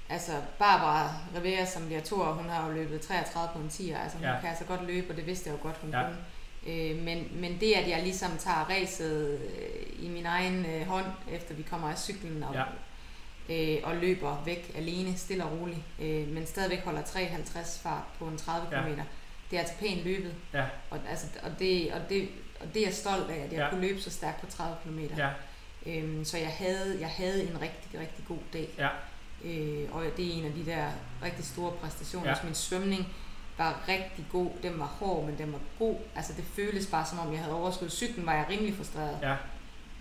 altså 0.08 0.32
Barbara 0.58 1.10
Rivera, 1.36 1.66
som 1.66 1.86
bliver 1.86 2.00
to 2.00 2.16
år, 2.20 2.32
hun 2.32 2.48
har 2.50 2.66
jo 2.68 2.74
løbet 2.74 3.00
33 3.00 3.48
på 3.54 3.58
en 3.58 3.68
10'er. 3.68 4.02
Altså 4.02 4.16
hun 4.18 4.26
Ja. 4.26 4.40
kan 4.40 4.48
altså 4.48 4.64
godt 4.64 4.86
løbe, 4.86 5.10
og 5.10 5.16
det 5.16 5.26
vidste 5.26 5.50
jeg 5.50 5.56
jo 5.58 5.62
godt, 5.62 5.76
hun 5.82 5.90
ja. 5.90 6.02
kunne. 6.02 6.16
Øh, 6.66 6.96
men, 6.96 7.28
men 7.40 7.60
det, 7.60 7.72
at 7.72 7.88
jeg 7.88 8.02
ligesom 8.02 8.30
tager 8.38 8.70
racet 8.70 9.40
øh, 9.40 10.04
i 10.06 10.08
min 10.08 10.26
egen 10.26 10.66
øh, 10.66 10.86
hånd, 10.86 11.06
efter 11.32 11.54
vi 11.54 11.62
kommer 11.62 11.88
af 11.88 11.98
cyklen 11.98 12.42
og, 12.42 12.54
Ja. 12.54 12.64
øh, 13.48 13.80
og 13.84 13.96
løber 13.96 14.42
væk 14.44 14.72
alene, 14.76 15.16
stille 15.16 15.44
og 15.44 15.60
roligt, 15.60 15.78
øh, 16.00 16.28
men 16.28 16.46
stadigvæk 16.46 16.80
holder 16.84 17.02
53 17.02 17.80
fart 17.82 18.04
på 18.18 18.24
en 18.26 18.36
30 18.38 18.66
Ja. 18.72 18.82
km. 18.82 19.00
Det 19.50 19.56
er 19.56 19.60
altså 19.60 19.74
pænt 19.80 20.04
løbet. 20.04 20.34
Ja. 20.52 20.64
Og, 20.90 20.98
altså, 21.10 21.26
og, 21.42 21.50
det, 21.58 21.92
og, 21.92 22.00
det, 22.08 22.28
og 22.60 22.74
det 22.74 22.82
er 22.82 22.86
jeg 22.86 22.94
stolt 22.94 23.30
af, 23.30 23.34
at 23.36 23.42
jeg 23.42 23.52
Ja. 23.52 23.64
ja. 23.64 23.70
kunne 23.70 23.80
løbe 23.80 24.00
så 24.00 24.10
stærkt 24.10 24.40
på 24.40 24.46
30 24.46 24.76
km. 24.84 24.98
ja, 25.18 25.28
Øhm, 25.86 26.24
så 26.24 26.38
jeg 26.38 26.48
havde, 26.58 26.96
jeg 27.00 27.08
havde 27.08 27.42
en 27.50 27.60
rigtig, 27.60 28.00
rigtig 28.00 28.24
god 28.28 28.38
dag. 28.52 28.68
Ja. 28.78 28.88
Øh, 29.44 29.88
og 29.92 30.04
det 30.16 30.26
er 30.28 30.32
en 30.38 30.44
af 30.44 30.52
de 30.52 30.66
der 30.66 30.86
rigtig 31.22 31.44
store 31.44 31.72
præstationer. 31.72 32.28
Ja. 32.28 32.36
Ja. 32.42 32.44
Min 32.44 32.54
svømning 32.54 33.06
var 33.58 33.84
rigtig 33.88 34.26
god. 34.32 34.50
Den 34.62 34.78
var 34.78 34.86
hård, 34.86 35.24
men 35.26 35.38
den 35.38 35.52
var 35.52 35.58
god. 35.78 35.96
Altså 36.16 36.32
det 36.36 36.44
føltes 36.56 36.86
bare 36.86 37.06
som 37.06 37.18
om, 37.18 37.32
jeg 37.32 37.40
havde 37.42 37.54
overskud. 37.54 37.90
Cyklen 37.90 38.26
var 38.26 38.34
jeg 38.34 38.46
rimelig 38.50 38.74
frustreret. 38.76 39.18
Ja. 39.22 39.34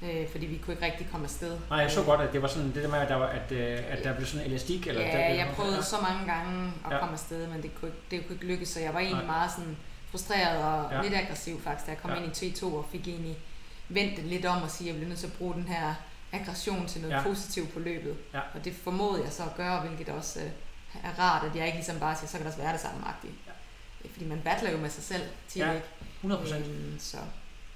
øh, 0.04 0.30
fordi 0.32 0.46
vi 0.46 0.58
kunne 0.58 0.74
ikke 0.74 0.86
rigtig 0.86 1.08
komme 1.12 1.24
afsted. 1.26 1.58
Nej, 1.70 1.80
jeg 1.80 1.92
så 1.92 2.04
godt, 2.04 2.22
at 2.22 2.34
det 2.34 2.42
var 2.42 2.48
sådan 2.48 2.68
det 2.74 2.84
der 2.84 2.90
med, 2.90 3.00
at 3.00 3.10
der, 3.10 3.16
var, 3.16 3.28
at, 3.28 3.52
øh, 3.52 3.80
at 3.90 4.04
der 4.04 4.14
blev 4.16 4.26
sådan 4.28 4.46
elastik. 4.46 4.88
Eller 4.88 5.02
ja, 5.02 5.08
der, 5.08 5.28
blev- 5.28 5.38
jeg 5.46 5.50
prøvede 5.56 5.84
så 5.84 5.96
mange 6.02 6.34
gange 6.34 6.74
at 6.86 6.92
Ja. 6.92 7.00
komme 7.00 7.14
afsted, 7.14 7.48
men 7.48 7.62
det 7.62 7.76
kunne, 7.76 7.88
ikke- 7.92 8.02
det 8.12 8.28
kunne 8.28 8.36
ikke 8.36 8.46
lykkes, 8.48 8.70
så 8.70 8.80
jeg 8.80 8.94
var 8.94 9.00
egentlig 9.00 9.26
Nej. 9.26 9.36
meget 9.38 9.52
sådan 9.52 9.78
frustreret 10.12 10.64
og 10.64 10.92
Ja. 10.92 11.02
lidt 11.02 11.14
aggressiv 11.16 11.62
faktisk, 11.62 11.86
da 11.86 11.92
jeg 11.92 12.02
kom 12.02 12.12
Ja. 12.12 12.18
ind 12.18 12.26
i 12.42 12.50
T2 12.50 12.64
og 12.66 12.86
fik 12.92 13.08
egentlig 13.08 13.38
vendt 13.90 14.26
lidt 14.26 14.46
om 14.46 14.62
og 14.64 14.72
sige, 14.72 14.88
at 14.90 14.94
jeg 14.94 14.96
bliver 14.96 15.10
nødt 15.10 15.20
til 15.20 15.28
at 15.28 15.34
bruge 15.34 15.54
den 15.54 15.64
her 15.68 15.94
aggression 16.32 16.88
til 16.88 17.02
noget 17.02 17.16
ja. 17.16 17.24
positivt 17.24 17.74
på 17.74 17.80
løbet. 17.80 18.16
Ja. 18.34 18.40
Og 18.56 18.66
det 18.66 18.74
formåede 18.84 19.24
jeg 19.24 19.32
så 19.32 19.44
at 19.44 19.56
gøre, 19.58 19.80
hvilket 19.82 20.10
også 20.10 20.40
øh, 20.40 20.46
er 21.04 21.20
rart, 21.20 21.44
at 21.50 21.56
jeg 21.56 21.66
ikke 21.66 21.78
ligesom 21.78 22.00
bare 22.00 22.16
siger, 22.16 22.28
så 22.28 22.38
kan 22.38 22.42
der 22.46 22.52
også 22.52 22.62
være 22.62 22.74
det 22.74 22.82
samme 22.82 23.08
agtigt. 23.08 23.34
Fordi 24.12 24.26
man 24.26 24.42
battler 24.44 24.72
jo 24.72 24.78
med 24.78 24.90
sig 24.90 25.04
selv 25.04 25.22
tit, 25.48 25.62
Ja, 25.62 25.72
ikke? 25.72 25.86
100 26.18 26.42
procent. 26.42 26.66
Øhm, 26.68 27.00
så. 27.00 27.18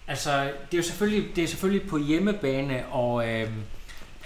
Altså, 0.07 0.43
det 0.43 0.74
er 0.74 0.78
jo 0.78 0.84
selvfølgelig, 0.84 1.36
det 1.36 1.43
er 1.43 1.47
selvfølgelig 1.47 1.89
på 1.89 1.97
hjemmebane, 1.97 2.86
og 2.86 3.30
øh, 3.30 3.49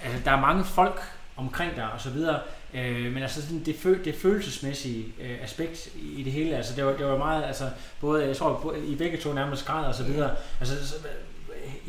altså, 0.04 0.20
der 0.24 0.30
er 0.30 0.40
mange 0.40 0.64
folk 0.64 1.00
omkring 1.36 1.76
dig 1.76 1.92
og 1.92 2.00
så 2.00 2.10
videre, 2.10 2.40
øh, 2.74 3.12
men 3.12 3.22
altså 3.22 3.42
sådan 3.42 3.64
det, 3.64 3.76
føl, 3.76 4.04
det 4.04 4.14
følelsesmæssige 4.14 5.14
øh, 5.20 5.38
aspekt 5.42 5.88
i 5.94 6.22
det 6.22 6.32
hele, 6.32 6.56
altså 6.56 6.76
det 6.76 6.84
var, 6.84 6.92
det 6.92 7.06
var 7.06 7.18
meget, 7.18 7.44
altså 7.44 7.70
både, 8.00 8.26
jeg 8.26 8.36
tror, 8.36 8.74
I 8.86 8.94
begge 8.94 9.18
to 9.18 9.32
nærmest 9.32 9.66
græd 9.66 9.84
og 9.84 9.94
så 9.94 10.04
videre, 10.04 10.36
altså 10.60 10.88
så, 10.88 10.94
øh, 10.96 11.12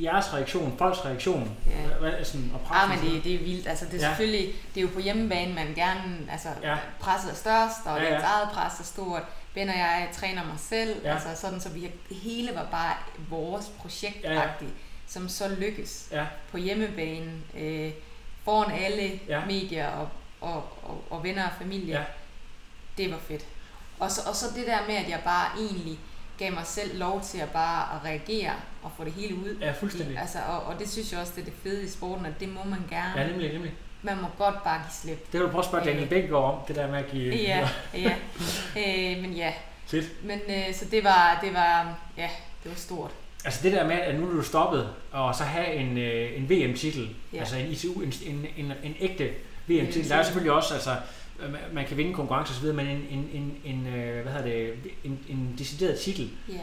jeres 0.02 0.34
reaktion, 0.34 0.76
folks 0.78 1.06
reaktion, 1.06 1.58
Ja. 1.70 1.94
hvad, 2.00 2.26
sådan, 2.26 2.52
og 2.54 2.60
Ah, 2.62 2.88
pressen, 2.90 3.06
men 3.06 3.16
det, 3.16 3.24
det 3.24 3.34
er 3.36 3.40
vildt. 3.40 3.68
Altså, 3.68 3.86
det 3.86 3.94
er 3.94 3.98
Ja. 3.98 4.04
ja. 4.04 4.10
selvfølgelig, 4.10 4.54
det 4.76 4.78
er 4.78 4.82
jo 4.82 4.90
på 4.94 5.00
hjemmebane, 5.00 5.54
man 5.54 5.74
gerne, 5.76 6.28
altså, 6.32 6.50
Ja. 6.64 6.70
ja. 6.72 6.78
presset 7.00 7.32
er 7.32 7.36
størst, 7.36 7.86
og 7.86 7.98
Ja, 7.98 8.04
ja, 8.04 8.10
ja. 8.10 8.16
ja. 8.20 8.26
eget 8.26 8.50
pres 8.54 8.80
er 8.80 8.84
stort. 8.84 9.22
Ben 9.54 9.70
og 9.70 9.76
jeg 9.78 10.10
træner 10.14 10.44
mig 10.46 10.60
selv, 10.60 10.96
Ja. 11.04 11.08
ja. 11.10 11.14
altså 11.16 11.42
sådan, 11.42 11.60
så 11.62 11.70
vi, 11.70 11.92
hele 12.12 12.56
var 12.56 12.68
bare 12.72 12.94
vores 13.30 13.72
projekt 13.80 14.24
Ja, 14.24 14.34
ja. 14.34 14.42
som 15.08 15.30
så 15.30 15.50
lykkes 15.60 16.08
Ja. 16.12 16.26
på 16.52 16.58
hjemmebane, 16.58 17.32
øh, 17.58 17.92
foran 18.46 18.72
alle 18.72 19.20
Ja. 19.28 19.40
ja. 19.40 19.46
medier 19.46 19.88
og, 19.88 20.10
og, 20.42 20.56
og, 20.84 21.04
og 21.10 21.24
venner 21.24 21.44
og 21.46 21.52
familie. 21.62 21.94
Ja. 21.98 22.04
Det 22.98 23.12
var 23.12 23.20
fedt. 23.28 23.46
Og 24.00 24.12
så, 24.12 24.22
og 24.30 24.36
så 24.36 24.46
det 24.56 24.68
der 24.68 24.78
med, 24.88 24.96
at 24.96 25.10
jeg 25.10 25.20
bare 25.26 25.48
egentlig 25.60 26.00
gav 26.42 26.54
mig 26.54 26.66
selv 26.66 27.00
lov 27.00 27.22
til 27.22 27.38
at 27.38 27.50
bare 27.50 27.96
at 27.96 28.06
reagere 28.06 28.52
og 28.84 28.92
få 28.98 29.04
det 29.04 29.14
hele 29.14 29.36
ud. 29.36 29.58
Ja, 29.62 29.72
fuldstændig. 29.72 30.18
Altså, 30.18 30.38
og, 30.48 30.64
og 30.64 30.80
det 30.80 30.90
synes 30.90 31.12
jeg 31.12 31.20
også, 31.20 31.34
det 31.36 31.42
er 31.42 31.46
det 31.46 31.54
fede 31.64 31.84
i 31.84 31.90
sporten, 31.90 32.26
at 32.26 32.34
det 32.40 32.50
må 32.50 32.64
man 32.64 32.80
gerne. 32.90 33.22
Ja, 33.22 33.28
nemlig, 33.28 33.54
nemlig. 33.54 33.74
Man 34.02 34.18
må 34.18 34.28
godt 34.38 34.64
bare 34.64 34.78
give 34.78 34.92
slip. 35.02 35.32
Det 35.32 35.40
vil 35.40 35.42
du 35.42 35.48
prøve 35.48 35.60
at 35.60 35.66
spørge 35.66 35.86
Daniel 35.86 36.08
Bækgaard 36.08 36.44
om, 36.44 36.60
det 36.68 36.76
der 36.76 36.88
med 36.92 37.00
at 37.00 37.12
give... 37.12 37.36
Ja, 37.36 37.70
ja. 38.06 38.16
Øh, 38.78 39.22
men 39.22 39.34
ja. 39.34 39.54
Fedt. 39.88 40.26
Men 40.26 40.40
øh, 40.50 40.74
så 40.74 40.86
det 40.86 41.04
var, 41.04 41.40
det 41.44 41.54
var, 41.54 41.98
ja, 42.18 42.30
det 42.64 42.72
var 42.72 42.78
stort. 42.78 43.12
Altså 43.46 43.60
det 43.64 43.72
der 43.72 43.88
med, 43.88 43.96
at 43.96 44.20
nu 44.20 44.28
er 44.28 44.32
du 44.32 44.44
stoppet, 44.44 44.90
og 45.12 45.36
så 45.36 45.44
have 45.44 45.74
en, 45.74 45.98
øh, 45.98 46.38
en 46.38 46.50
VM-titel, 46.50 47.16
ja. 47.34 47.40
Altså 47.40 47.58
en 47.58 47.72
ITU, 47.72 48.02
en, 48.02 48.14
en, 48.26 48.46
en, 48.58 48.74
en 48.84 48.96
ægte 49.00 49.30
VM-titel. 49.68 50.10
Der 50.10 50.16
er 50.16 50.24
selvfølgelig 50.24 50.52
også, 50.52 50.74
altså, 50.74 50.92
øh, 50.92 50.98
man 51.72 51.86
kan 51.86 51.98
vinde 51.98 52.14
konkurrence 52.14 52.54
osv., 52.54 52.74
men 52.74 52.88
en, 52.88 53.06
en, 53.10 53.30
en, 53.34 53.58
en, 53.66 53.88
øh, 53.88 54.24
hvad 54.24 54.34
hedder 54.34 54.46
det, 54.48 54.74
en, 55.04 55.20
en 55.30 55.56
decideret 55.58 56.00
titel 56.00 56.32
Ja, 56.50 56.54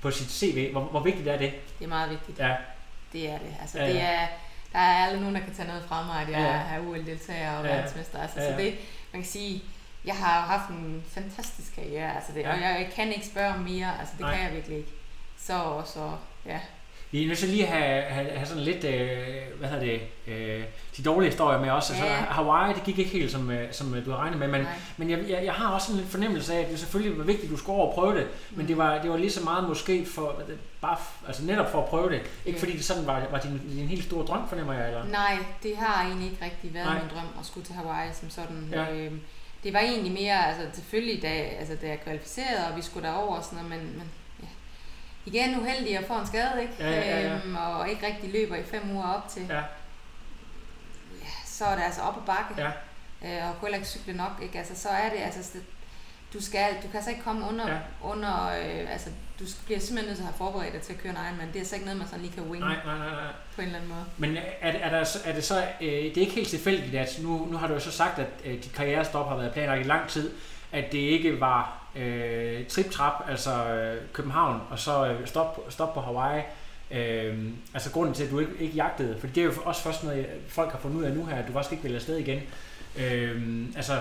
på 0.00 0.10
sit 0.10 0.30
CV, 0.30 0.72
hvor, 0.72 0.80
hvor 0.80 1.00
vigtigt 1.00 1.28
er 1.28 1.38
det? 1.38 1.52
det 1.78 1.84
er 1.84 1.88
meget 1.88 2.10
vigtigt. 2.10 2.38
Ja, 2.38 2.56
Det 3.12 3.28
er 3.30 3.38
det. 3.38 3.54
Altså, 3.60 3.78
Ja, 3.78 3.86
ja, 3.86 3.92
det 3.92 4.02
er, 4.02 4.26
der 4.72 4.78
er 4.78 5.04
aldrig 5.04 5.20
nogen, 5.20 5.34
der 5.34 5.40
kan 5.42 5.54
tage 5.54 5.68
noget 5.68 5.82
fra 5.88 6.06
mig, 6.06 6.22
at 6.22 6.28
jeg 6.30 6.38
Ja, 6.70 6.76
er 6.76 6.88
OL-deltager 6.88 7.52
og 7.56 7.64
Ja, 7.66 7.72
verdensmester. 7.74 8.18
Altså, 8.22 8.40
Ja, 8.40 8.44
ja. 8.46 8.52
Så 8.56 8.62
det, 8.62 8.74
man 9.12 9.22
kan 9.22 9.30
sige, 9.30 9.62
jeg 10.04 10.14
har 10.14 10.40
haft 10.40 10.70
en 10.70 11.02
fantastisk 11.08 11.74
karriere, 11.74 12.14
altså 12.16 12.32
det, 12.34 12.40
Ja. 12.40 12.52
og 12.54 12.60
jeg, 12.60 12.76
jeg 12.80 12.90
kan 12.94 13.12
ikke 13.12 13.26
spørge 13.26 13.54
om 13.54 13.60
mere, 13.60 13.98
altså 14.00 14.14
det 14.18 14.20
Nej. 14.20 14.34
kan 14.34 14.44
jeg 14.44 14.54
virkelig 14.54 14.76
ikke. 14.78 14.90
Så, 15.38 15.82
så 15.94 16.10
ja. 16.46 16.58
Vi 17.10 17.22
er 17.22 17.26
nødt 17.26 17.38
til 17.38 17.48
lige 17.48 17.66
at 17.66 17.72
have, 17.72 18.02
have, 18.02 18.30
have 18.30 18.46
sådan 18.46 18.62
lidt, 18.62 18.84
øh, 18.84 19.18
hvad 19.58 19.68
hedder 19.68 19.84
det, 19.84 20.00
øh, 20.26 20.64
de 20.96 21.02
dårlige 21.02 21.30
historier 21.30 21.60
med 21.60 21.70
også. 21.70 21.92
Altså, 21.92 22.06
Ja, 22.06 22.12
ja. 22.14 22.20
Hawaii, 22.24 22.74
det 22.74 22.84
gik 22.84 22.98
ikke 22.98 23.10
helt, 23.10 23.30
som, 23.32 23.50
øh, 23.50 23.72
som 23.72 23.94
øh, 23.94 24.04
du 24.04 24.10
havde 24.10 24.22
regnet 24.22 24.38
med, 24.38 24.48
men, 24.48 24.60
Nej. 24.60 24.72
men 24.96 25.10
jeg, 25.10 25.18
jeg, 25.28 25.44
jeg 25.44 25.52
har 25.52 25.74
også 25.74 25.92
en 25.92 26.06
fornemmelse 26.06 26.54
af, 26.54 26.60
at 26.60 26.70
det 26.70 26.78
selvfølgelig 26.78 27.18
var 27.18 27.24
vigtigt, 27.24 27.44
at 27.44 27.50
du 27.50 27.56
skulle 27.56 27.76
over 27.78 27.88
og 27.88 27.94
prøve 27.94 28.14
det, 28.18 28.26
men 28.50 28.60
Mm. 28.60 28.66
det 28.66 28.78
var, 28.78 29.02
det 29.02 29.10
var 29.10 29.16
lige 29.16 29.30
så 29.30 29.44
meget 29.44 29.68
måske 29.68 30.06
for, 30.06 30.42
bare, 30.80 30.96
altså 31.26 31.44
netop 31.44 31.70
for 31.72 31.82
at 31.82 31.88
prøve 31.88 32.10
det. 32.10 32.20
Ikke 32.46 32.58
Ja. 32.58 32.62
fordi 32.64 32.76
det 32.76 32.84
sådan 32.84 33.06
var, 33.06 33.22
var 33.30 33.38
din, 33.38 33.60
din 33.76 33.88
helt 33.88 34.04
store 34.04 34.26
drøm, 34.26 34.48
fornemmer 34.48 34.72
jeg, 34.72 34.86
eller? 34.86 35.04
Nej, 35.06 35.38
det 35.62 35.76
har 35.76 36.04
egentlig 36.06 36.30
ikke 36.30 36.44
rigtig 36.44 36.74
været 36.74 36.86
Nej. 36.86 36.98
min 36.98 37.08
drøm 37.14 37.26
at 37.40 37.46
skulle 37.46 37.66
til 37.66 37.74
Hawaii 37.74 38.08
som 38.12 38.30
sådan. 38.30 38.68
Ja. 38.72 38.94
Øhm, 38.94 39.20
det 39.64 39.72
var 39.72 39.80
egentlig 39.80 40.12
mere, 40.12 40.46
altså 40.48 40.62
selvfølgelig, 40.80 41.22
da, 41.22 41.28
altså, 41.28 41.74
da 41.82 41.88
jeg 41.88 42.00
kvalificerede, 42.00 42.66
og 42.70 42.76
vi 42.76 42.82
skulle 42.82 43.08
derover 43.08 43.36
og 43.36 43.44
sådan 43.44 43.64
noget, 43.64 43.70
men, 43.82 43.92
men. 43.98 44.08
Igen 45.28 45.60
uheldig 45.60 45.98
at 45.98 46.04
få 46.06 46.14
en 46.14 46.26
skade, 46.26 46.62
ikke? 46.62 46.74
Ja, 46.78 46.90
ja, 46.90 47.20
ja. 47.20 47.34
Øhm, 47.34 47.56
og 47.56 47.88
ikke 47.88 48.06
rigtig 48.06 48.30
løber 48.32 48.56
i 48.56 48.62
fem 48.62 48.90
uger 48.96 49.06
op 49.14 49.28
til. 49.28 49.42
Ja. 49.48 49.62
Ja, 51.20 51.32
så 51.46 51.64
er 51.64 51.74
det 51.74 51.82
altså 51.82 52.00
op 52.00 52.16
ad 52.16 52.22
bakke. 52.26 52.54
Ja. 52.62 52.70
Øh, 53.24 53.48
og 53.50 53.60
kunne 53.60 53.74
ikke 53.74 53.86
cykle 53.88 54.12
nok, 54.16 54.32
ikke? 54.42 54.58
Altså, 54.58 54.82
så 54.82 54.88
er 54.88 55.08
det, 55.10 55.18
altså, 55.18 55.58
du, 56.32 56.42
skal, 56.42 56.74
du 56.74 56.80
kan 56.88 56.94
altså 56.94 57.10
ikke 57.10 57.22
komme 57.22 57.46
under, 57.48 57.68
Ja. 57.72 57.78
under 58.02 58.46
øh, 58.48 58.92
altså, 58.92 59.10
du 59.40 59.44
bliver 59.66 59.80
simpelthen 59.80 60.06
nødt 60.08 60.16
til 60.16 60.22
at 60.22 60.28
have 60.28 60.38
forberedt 60.38 60.72
dig 60.72 60.82
til 60.82 60.92
at 60.92 60.98
køre 60.98 61.12
en 61.12 61.18
Ironman. 61.26 61.48
Det 61.48 61.54
er 61.56 61.60
altså 61.60 61.74
ikke 61.74 61.84
noget, 61.86 61.98
man 61.98 62.08
sådan 62.08 62.20
lige 62.24 62.34
kan 62.34 62.42
wing 62.42 62.64
Nej, 62.64 62.76
nej, 62.84 62.98
nej, 62.98 63.10
nej. 63.10 63.32
på 63.54 63.60
en 63.60 63.66
eller 63.66 63.78
anden 63.78 63.90
måde. 63.94 64.04
Men 64.18 64.36
er, 64.36 64.40
er, 64.60 64.90
der, 64.90 65.18
er 65.24 65.32
det 65.32 65.44
så, 65.44 65.64
øh, 65.80 65.86
det 65.88 66.16
er 66.16 66.20
ikke 66.20 66.32
helt 66.34 66.48
tilfældigt, 66.48 66.94
at 66.94 67.18
nu, 67.22 67.46
nu 67.50 67.56
har 67.56 67.66
du 67.66 67.74
jo 67.74 67.80
så 67.80 67.90
sagt, 67.92 68.18
at 68.18 68.26
øh, 68.44 68.52
dit 68.62 68.72
karrierestop 68.74 69.28
har 69.28 69.36
været 69.36 69.52
planlagt 69.52 69.80
i 69.80 69.88
lang 69.88 70.08
tid, 70.08 70.30
at 70.72 70.92
det 70.92 70.98
ikke 70.98 71.40
var 71.40 71.77
øh, 71.96 72.66
trip-trap, 72.66 73.28
altså 73.28 73.64
øh, 73.70 74.02
København, 74.12 74.60
og 74.70 74.78
så 74.78 75.06
øh, 75.06 75.26
stop, 75.26 75.66
stop 75.68 75.94
på 75.94 76.00
Hawaii. 76.00 76.42
Øh, 76.90 77.48
altså 77.74 77.90
grunden 77.92 78.14
til, 78.14 78.24
at 78.24 78.30
du 78.30 78.38
ikke, 78.38 78.52
ikke 78.60 78.74
jagtede, 78.74 79.20
for 79.20 79.26
det 79.26 79.38
er 79.40 79.44
jo 79.44 79.52
også 79.64 79.82
først 79.82 80.04
noget, 80.04 80.26
folk 80.48 80.72
har 80.72 80.78
fundet 80.78 80.96
ud 80.98 81.04
af 81.04 81.12
nu 81.12 81.24
her, 81.24 81.36
at 81.36 81.48
du 81.48 81.52
faktisk 81.52 81.72
ikke 81.72 81.82
vil 81.84 81.94
afsted 81.94 82.16
igen. 82.16 82.40
Øh, 82.96 83.64
altså, 83.76 83.92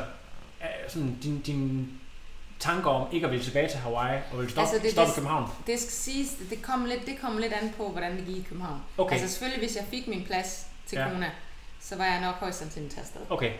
er 0.59 0.67
sådan 0.87 1.17
din, 1.23 1.39
din 1.41 1.89
tanker 2.59 2.89
om 2.89 3.07
ikke 3.11 3.25
at 3.25 3.31
ville 3.31 3.45
tilbage 3.45 3.69
til 3.69 3.79
Hawaii, 3.79 4.19
og 4.31 4.39
vil 4.39 4.49
stoppe, 4.49 4.61
Altså, 4.71 4.83
det- 4.83 4.91
stoppe 4.91 5.07
det- 5.09 5.13
i 5.13 5.19
København. 5.19 5.49
Det 5.67 5.79
skal 5.79 5.91
siges, 5.91 6.29
det- 6.49 6.61
kom 6.61 6.85
lidt, 6.85 7.05
det 7.05 7.17
kom 7.21 7.37
lidt 7.37 7.53
an 7.53 7.73
på, 7.77 7.89
hvordan 7.89 8.17
det 8.17 8.25
gik 8.25 8.37
i 8.37 8.45
København. 8.49 8.79
Okay. 8.97 9.13
Altså 9.13 9.29
selvfølgelig, 9.29 9.59
hvis 9.67 9.75
jeg 9.75 9.85
fik 9.89 10.07
min 10.07 10.23
plads 10.25 10.67
til 10.87 10.97
Ja. 10.97 11.09
Kona, 11.09 11.31
så 11.81 11.95
var 11.97 12.05
jeg 12.05 12.21
nok 12.21 12.35
højst 12.35 12.59
sandsynligt 12.59 12.93
til 12.93 12.99
afsted. 12.99 13.21
Okay, 13.29 13.51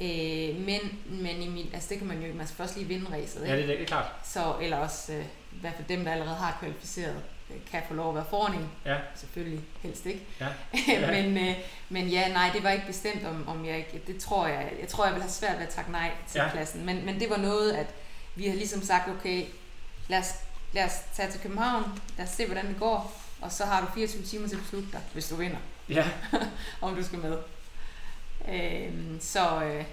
Øh, 0.00 0.56
men, 0.66 0.80
men 1.06 1.42
i 1.42 1.48
min, 1.48 1.70
altså 1.74 1.88
det 1.88 1.98
kan 1.98 2.06
man 2.06 2.22
jo, 2.22 2.34
man 2.34 2.46
skal 2.46 2.56
først 2.56 2.76
lige 2.76 2.88
vinde 2.88 3.06
racet, 3.12 3.40
ja, 3.48 3.54
ikke? 3.54 3.68
det, 3.68 3.76
det 3.78 3.82
er 3.82 3.86
klart. 3.86 4.06
Så, 4.24 4.54
eller 4.60 4.76
også, 4.76 5.12
øh, 5.12 5.24
i 5.52 5.60
hvert 5.60 5.74
fald 5.74 5.88
dem, 5.88 6.04
der 6.04 6.12
allerede 6.12 6.34
har 6.36 6.56
kvalificeret, 6.60 7.16
øh, 7.50 7.56
kan 7.70 7.82
få 7.88 7.94
lov 7.94 8.08
at 8.08 8.14
være 8.14 8.24
foran 8.30 8.54
en. 8.54 8.68
Ja. 8.84 8.96
Selvfølgelig, 9.14 9.60
helst 9.82 10.06
ikke. 10.06 10.20
Ja. 10.88 11.22
men, 11.22 11.48
øh, 11.48 11.54
men 11.88 12.08
ja, 12.08 12.28
nej, 12.32 12.50
det 12.54 12.62
var 12.64 12.70
ikke 12.70 12.86
bestemt, 12.86 13.24
om, 13.26 13.48
om 13.48 13.66
jeg 13.66 13.76
ikke, 13.78 14.02
det 14.06 14.20
tror 14.20 14.46
jeg, 14.46 14.72
jeg 14.80 14.88
tror, 14.88 15.04
jeg 15.04 15.14
vil 15.14 15.22
have 15.22 15.32
svært 15.32 15.58
ved 15.58 15.66
at 15.66 15.72
takke 15.74 15.92
nej 15.92 16.10
til 16.28 16.38
Ja. 16.38 16.44
ja. 16.44 16.50
pladsen. 16.50 16.86
Men, 16.86 17.06
men 17.06 17.20
det 17.20 17.30
var 17.30 17.36
noget, 17.36 17.72
at 17.72 17.86
vi 18.36 18.46
har 18.48 18.54
ligesom 18.54 18.82
sagt, 18.82 19.08
okay, 19.08 19.44
lad 20.08 20.18
os, 20.18 20.34
lad 20.72 20.84
os 20.84 20.92
tage 21.16 21.30
til 21.30 21.40
København, 21.40 21.84
lad 22.18 22.26
os 22.26 22.32
se, 22.32 22.46
hvordan 22.46 22.66
det 22.68 22.76
går, 22.78 23.20
og 23.40 23.52
så 23.52 23.64
har 23.64 23.80
du 23.80 23.86
24 23.94 24.22
timer 24.22 24.48
til 24.48 24.56
at 24.56 24.62
beslutte 24.62 24.88
dig, 24.92 25.00
hvis 25.12 25.28
du 25.28 25.36
vinder, 25.36 25.56
Ja, 25.88 26.04
om 26.82 26.94
du 26.94 27.04
skal 27.04 27.18
med. 27.18 27.38
Øhm, 28.48 29.18
så, 29.20 29.62
øh, 29.64 29.84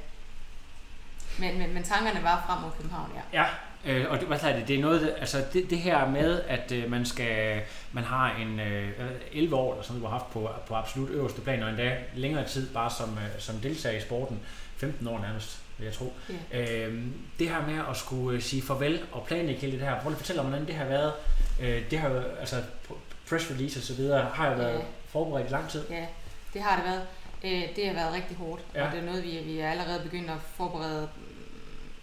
men, 1.39 1.57
men, 1.59 1.73
men 1.73 1.83
tankerne 1.83 2.23
var 2.23 2.43
frem 2.47 2.61
mod 2.61 2.71
København, 2.77 3.11
ja. 3.33 3.41
Ja, 3.43 3.45
øh, 3.93 4.11
og 4.11 4.19
det, 4.19 4.27
hvad 4.27 4.37
hedder 4.39 4.55
det, 4.59 4.67
det 4.67 4.75
er 4.75 4.79
noget, 4.81 5.15
altså 5.19 5.45
det, 5.53 5.69
det 5.69 5.77
her 5.77 6.07
med, 6.09 6.41
at 6.47 6.71
øh, 6.71 6.91
man 6.91 7.05
skal, 7.05 7.61
man 7.91 8.03
har 8.03 8.35
en 8.35 8.59
øh, 8.59 8.95
hvad 8.97 9.05
er 9.05 9.09
det, 9.09 9.21
11 9.31 9.55
år 9.55 9.71
eller 9.73 9.83
sådan 9.83 10.01
noget, 10.01 10.03
du 10.03 10.11
har 10.11 10.19
haft 10.19 10.31
på, 10.33 10.49
på 10.67 10.75
absolut 10.75 11.09
øverste 11.09 11.41
plan, 11.41 11.63
og 11.63 11.69
endda 11.69 11.97
længere 12.15 12.47
tid 12.47 12.69
bare 12.73 12.89
som, 12.89 13.09
øh, 13.17 13.39
som 13.41 13.55
deltager 13.55 13.97
i 13.97 14.01
sporten, 14.01 14.39
15 14.77 15.07
år 15.07 15.19
nærmest, 15.19 15.59
vil 15.77 15.85
jeg 15.85 15.93
tro. 15.93 16.13
Ja. 16.51 16.85
Øh, 16.87 17.03
det 17.39 17.49
her 17.49 17.67
med 17.67 17.79
at 17.89 17.97
skulle 17.97 18.35
øh, 18.37 18.41
sige 18.43 18.61
farvel 18.61 19.01
og 19.11 19.25
planlægge 19.27 19.61
hele 19.61 19.79
det 19.79 19.87
her, 19.87 19.99
prøv 20.01 20.09
lige 20.09 20.15
at 20.15 20.19
fortælle 20.21 20.41
om, 20.41 20.47
hvordan 20.47 20.67
det 20.67 20.75
har 20.75 20.85
været. 20.85 21.13
Øh, 21.61 21.91
det 21.91 21.99
har 21.99 22.09
jo, 22.09 22.19
altså 22.39 22.55
press 23.29 23.51
release 23.51 23.79
og 23.79 23.83
så 23.83 23.93
videre, 23.93 24.25
har 24.33 24.49
jo 24.51 24.57
været 24.57 24.73
Ja. 24.79 24.83
forberedt 25.07 25.47
i 25.47 25.51
lang 25.51 25.69
tid. 25.69 25.83
Ja, 25.89 26.05
det 26.53 26.61
har 26.61 26.75
det 26.75 26.85
været. 26.85 27.01
Øh, 27.43 27.75
det 27.75 27.87
har 27.87 27.93
været 27.93 28.13
rigtig 28.13 28.37
hårdt, 28.37 28.61
Ja. 28.75 28.85
og 28.85 28.91
det 28.91 28.99
er 28.99 29.05
noget, 29.05 29.23
vi, 29.23 29.39
vi 29.45 29.59
er 29.59 29.71
allerede 29.71 30.03
begyndt 30.03 30.29
at 30.29 30.37
forberede 30.55 31.09
mm, 31.17 31.23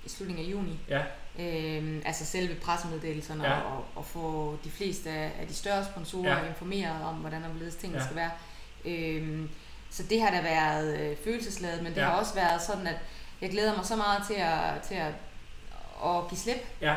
i 0.04 0.08
slutningen 0.08 0.46
af 0.46 0.50
juni. 0.50 0.80
Ja, 0.88 1.02
Øhm, 1.40 2.02
altså 2.04 2.24
selve 2.24 2.54
pressemeddelelserne 2.54 3.44
Ja. 3.44 3.60
og, 3.60 3.84
og 3.94 4.04
få 4.04 4.56
de 4.64 4.70
fleste 4.70 5.10
af, 5.10 5.32
af 5.40 5.46
de 5.46 5.54
større 5.54 5.84
sponsorer 5.84 6.38
Ja. 6.38 6.48
informeret 6.48 7.04
om, 7.06 7.14
hvordan 7.14 7.42
og 7.44 7.50
hvorledes 7.50 7.74
tingene 7.74 7.98
Ja. 8.00 8.04
skal 8.04 8.16
være. 8.16 8.30
Øhm, 8.84 9.50
så 9.90 10.02
det 10.02 10.20
har 10.22 10.30
da 10.30 10.40
været 10.42 10.98
øh, 11.00 11.16
følelsesladet, 11.24 11.82
men 11.82 11.94
det 11.94 12.00
Ja. 12.00 12.04
har 12.06 12.12
også 12.18 12.34
været 12.34 12.62
sådan, 12.62 12.86
at 12.86 12.96
jeg 13.40 13.50
glæder 13.50 13.76
mig 13.76 13.86
så 13.86 13.96
meget 13.96 14.22
til 14.26 14.34
at, 14.34 14.82
til 14.88 14.94
at, 14.94 15.12
at 16.04 16.28
give 16.28 16.38
slip 16.38 16.66
ja, 16.80 16.96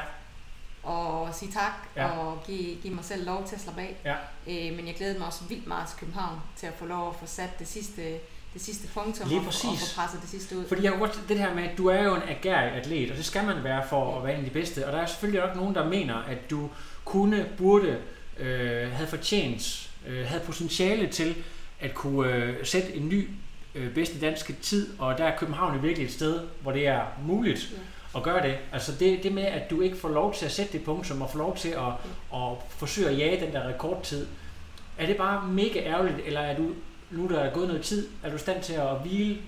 og 0.84 1.36
sige 1.36 1.52
tak 1.52 1.74
Ja. 1.96 2.02
ja. 2.08 2.12
og 2.18 2.44
give, 2.46 2.76
give 2.82 2.94
mig 2.94 3.06
selv 3.06 3.26
lov 3.26 3.48
til 3.48 3.56
at 3.56 3.62
slappe 3.62 3.82
af. 3.82 3.96
ja, 4.06 4.16
Øh, 4.48 4.76
men 4.78 4.88
jeg 4.88 4.96
glædede 4.96 5.18
mig 5.20 5.28
også 5.28 5.44
vildt 5.44 5.68
meget 5.68 5.88
til 5.90 5.98
København 6.00 6.40
til 6.56 6.68
at 6.68 6.74
få 6.74 6.86
lov 6.86 7.10
at 7.10 7.16
få 7.16 7.26
sat 7.26 7.60
det 7.60 7.68
sidste, 7.68 8.18
det 8.54 8.62
sidste 8.62 8.88
punktum 8.94 9.28
Lige 9.28 9.40
og, 9.40 9.44
få- 9.44 9.68
og 9.68 9.74
præcis. 9.74 9.94
få 9.94 10.02
presset 10.02 10.22
det 10.22 10.30
sidste 10.30 10.58
ud. 10.58 10.66
Fordi 10.68 10.84
jeg 10.84 10.94
godt, 11.00 11.20
det 11.30 11.40
her 11.40 11.54
med, 11.56 11.64
at 11.64 11.78
du 11.78 11.88
er 11.88 12.04
jo 12.04 12.16
en 12.16 12.22
agerig 12.28 12.72
atlet, 12.72 13.12
og 13.12 13.18
det 13.18 13.26
skal 13.26 13.46
man 13.46 13.64
være 13.64 13.84
for 13.90 14.18
at 14.18 14.24
være 14.24 14.34
en 14.34 14.40
af 14.40 14.46
de 14.46 14.52
bedste. 14.52 14.88
Og 14.88 14.94
der 14.94 15.00
er 15.00 15.06
selvfølgelig 15.06 15.44
også 15.44 15.56
nogen, 15.60 15.76
der 15.76 15.88
mener, 15.90 16.16
at 16.16 16.50
du 16.50 16.70
kunne, 17.06 17.46
burde, 17.58 17.98
øh, 18.40 18.92
havde 18.92 19.08
fortjent, 19.10 19.90
øh, 20.08 20.26
havde 20.26 20.44
potentiale 20.46 21.08
til 21.08 21.36
at 21.80 21.94
kunne 21.94 22.34
øh, 22.34 22.66
sætte 22.66 22.96
en 22.96 23.10
ny 23.10 23.30
øh, 23.76 23.94
bedste 23.94 24.20
danske 24.20 24.54
tid, 24.62 24.90
og 25.00 25.18
der 25.18 25.24
er 25.26 25.38
København 25.38 25.76
jo 25.76 25.80
virkelig 25.82 26.06
et 26.06 26.12
sted, 26.14 26.40
hvor 26.62 26.72
det 26.72 26.88
er 26.88 27.02
muligt 27.28 27.72
Ja. 28.14 28.18
at 28.18 28.24
gøre 28.24 28.48
det. 28.48 28.56
Altså 28.74 28.92
det, 29.00 29.24
det 29.24 29.32
med, 29.34 29.44
at 29.44 29.70
du 29.70 29.82
ikke 29.82 29.98
får 29.98 30.10
lov 30.10 30.34
til 30.34 30.46
at 30.46 30.52
sætte 30.52 30.72
det 30.74 30.84
punktum, 30.84 31.22
og 31.22 31.30
får 31.32 31.38
lov 31.40 31.58
til 31.58 31.70
at, 31.70 31.88
at 32.34 32.48
forsøge 32.70 33.10
at 33.10 33.18
jage 33.18 33.46
den 33.46 33.54
der 33.54 33.68
rekordtid, 33.68 34.28
er 34.98 35.06
det 35.06 35.18
bare 35.18 35.48
mega 35.48 35.80
ærgerligt, 35.80 36.18
eller 36.26 36.40
er 36.40 36.56
du, 36.58 36.70
nu 37.12 37.28
der 37.30 37.40
er 37.40 37.54
gået 37.54 37.68
noget 37.68 37.84
tid, 37.84 38.10
er 38.24 38.30
du 38.30 38.36
i 38.36 38.40
stand 38.40 38.64
til 38.64 38.74
at 38.74 39.00
hvile 39.02 39.42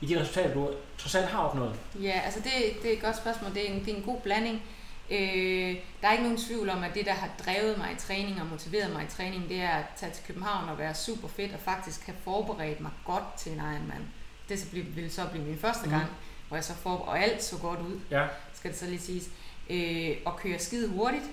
i 0.00 0.06
de 0.06 0.20
resultater, 0.20 0.54
du 0.54 0.70
trods 0.98 1.14
alt 1.14 1.26
har 1.26 1.38
opnået? 1.38 1.74
Ja, 2.02 2.20
altså 2.24 2.40
det, 2.40 2.52
det 2.82 2.90
er 2.90 2.96
et 2.96 3.02
godt 3.02 3.16
spørgsmål. 3.16 3.54
Det 3.54 3.68
er 3.70 3.72
en, 3.74 3.84
det 3.84 3.92
er 3.92 3.96
en 3.96 4.02
god 4.02 4.20
blanding. 4.20 4.62
Øh, 5.10 5.76
der 6.02 6.08
er 6.08 6.12
ikke 6.12 6.22
nogen 6.24 6.38
tvivl 6.38 6.68
om, 6.70 6.82
at 6.82 6.94
det, 6.94 7.06
der 7.06 7.12
har 7.12 7.28
drevet 7.44 7.78
mig 7.78 7.92
i 7.92 7.96
træning 7.98 8.40
og 8.40 8.46
motiveret 8.46 8.92
mig 8.92 9.02
i 9.04 9.06
træning, 9.16 9.48
det 9.48 9.60
er 9.60 9.68
at 9.70 9.84
tage 9.96 10.12
til 10.12 10.24
København 10.26 10.68
og 10.68 10.78
være 10.78 10.94
super 10.94 11.28
fedt 11.28 11.52
og 11.54 11.60
faktisk 11.60 12.06
have 12.06 12.16
forberedt 12.24 12.80
mig 12.80 12.90
godt 13.04 13.24
til 13.38 13.52
en 13.52 13.58
Ironman. 13.58 14.02
Det 14.48 14.60
så 14.60 14.70
blive, 14.70 14.84
ville 14.84 15.10
så 15.10 15.22
blive 15.32 15.44
min 15.44 15.58
første 15.58 15.82
Mhm. 15.88 15.98
gang, 15.98 16.06
hvor 16.48 16.56
jeg 16.56 16.64
så 16.64 16.74
får, 16.74 16.96
og 16.98 17.22
alt 17.22 17.42
så 17.44 17.56
godt 17.58 17.80
ud, 17.80 18.00
Ja, 18.10 18.26
skal 18.54 18.70
det 18.70 18.78
så 18.78 18.86
lige 18.86 19.00
siges. 19.00 19.24
Øh, 19.70 20.16
og 20.24 20.36
køre 20.36 20.58
skide 20.58 20.88
hurtigt, 20.88 21.24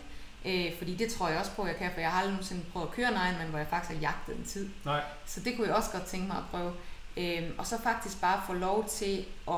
øh, 0.45 0.77
fordi 0.77 0.95
det 0.95 1.13
tror 1.13 1.29
jeg 1.29 1.39
også 1.39 1.51
på, 1.51 1.67
jeg 1.67 1.75
kan, 1.75 1.91
for 1.93 2.01
jeg 2.01 2.11
har 2.11 2.17
aldrig 2.19 2.33
nogensinde 2.33 2.63
prøvet 2.73 2.87
at 2.87 2.93
køre 2.93 3.07
en 3.07 3.13
Ironman, 3.13 3.47
hvor 3.49 3.57
jeg 3.59 3.67
faktisk 3.69 3.93
har 3.93 4.01
jagtet 4.01 4.35
en 4.37 4.45
tid. 4.45 4.69
nej, 4.85 5.01
Så 5.25 5.39
det 5.39 5.55
kunne 5.55 5.67
jeg 5.67 5.75
også 5.75 5.91
godt 5.91 6.05
tænke 6.05 6.27
mig 6.27 6.37
at 6.37 6.43
prøve. 6.51 6.73
Øhm, 7.17 7.51
og 7.57 7.67
så 7.67 7.81
faktisk 7.83 8.21
bare 8.21 8.41
få 8.47 8.53
lov 8.53 8.85
til 8.89 9.25
at 9.47 9.55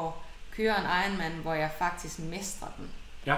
køre 0.56 0.78
en 0.80 0.86
Ironman, 1.06 1.32
hvor 1.32 1.54
jeg 1.54 1.70
faktisk 1.80 2.20
mestrer 2.20 2.68
den. 2.78 2.90
Ja. 3.26 3.36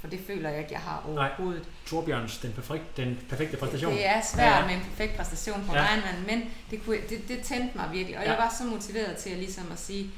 For 0.00 0.08
det 0.08 0.20
føler 0.26 0.50
jeg 0.50 0.58
ikke, 0.58 0.72
jeg 0.72 0.80
har 0.80 1.02
overhovedet. 1.08 1.64
Torbjørns, 1.86 2.38
den, 2.38 2.52
perfekt, 2.52 2.96
den 2.96 3.18
perfekte 3.28 3.56
præstation. 3.56 3.92
Det 3.92 4.06
er 4.06 4.20
svært 4.20 4.46
Ja, 4.46 4.58
ja. 4.58 4.66
med 4.66 4.74
en 4.74 4.80
perfekt 4.80 5.16
præstation 5.16 5.64
på 5.68 5.74
Ja. 5.74 5.84
Ironman, 5.94 6.26
men 6.26 6.50
det, 6.70 6.84
kunne, 6.84 6.96
det, 7.08 7.28
det 7.28 7.40
tændte 7.42 7.78
mig 7.78 7.88
virkelig. 7.92 8.18
Og 8.18 8.24
Ja. 8.24 8.30
jeg 8.30 8.38
var 8.38 8.54
så 8.58 8.64
motiveret 8.64 9.16
til 9.16 9.30
at, 9.30 9.38
ligesom 9.38 9.72
at 9.72 9.78
sige, 9.78 10.10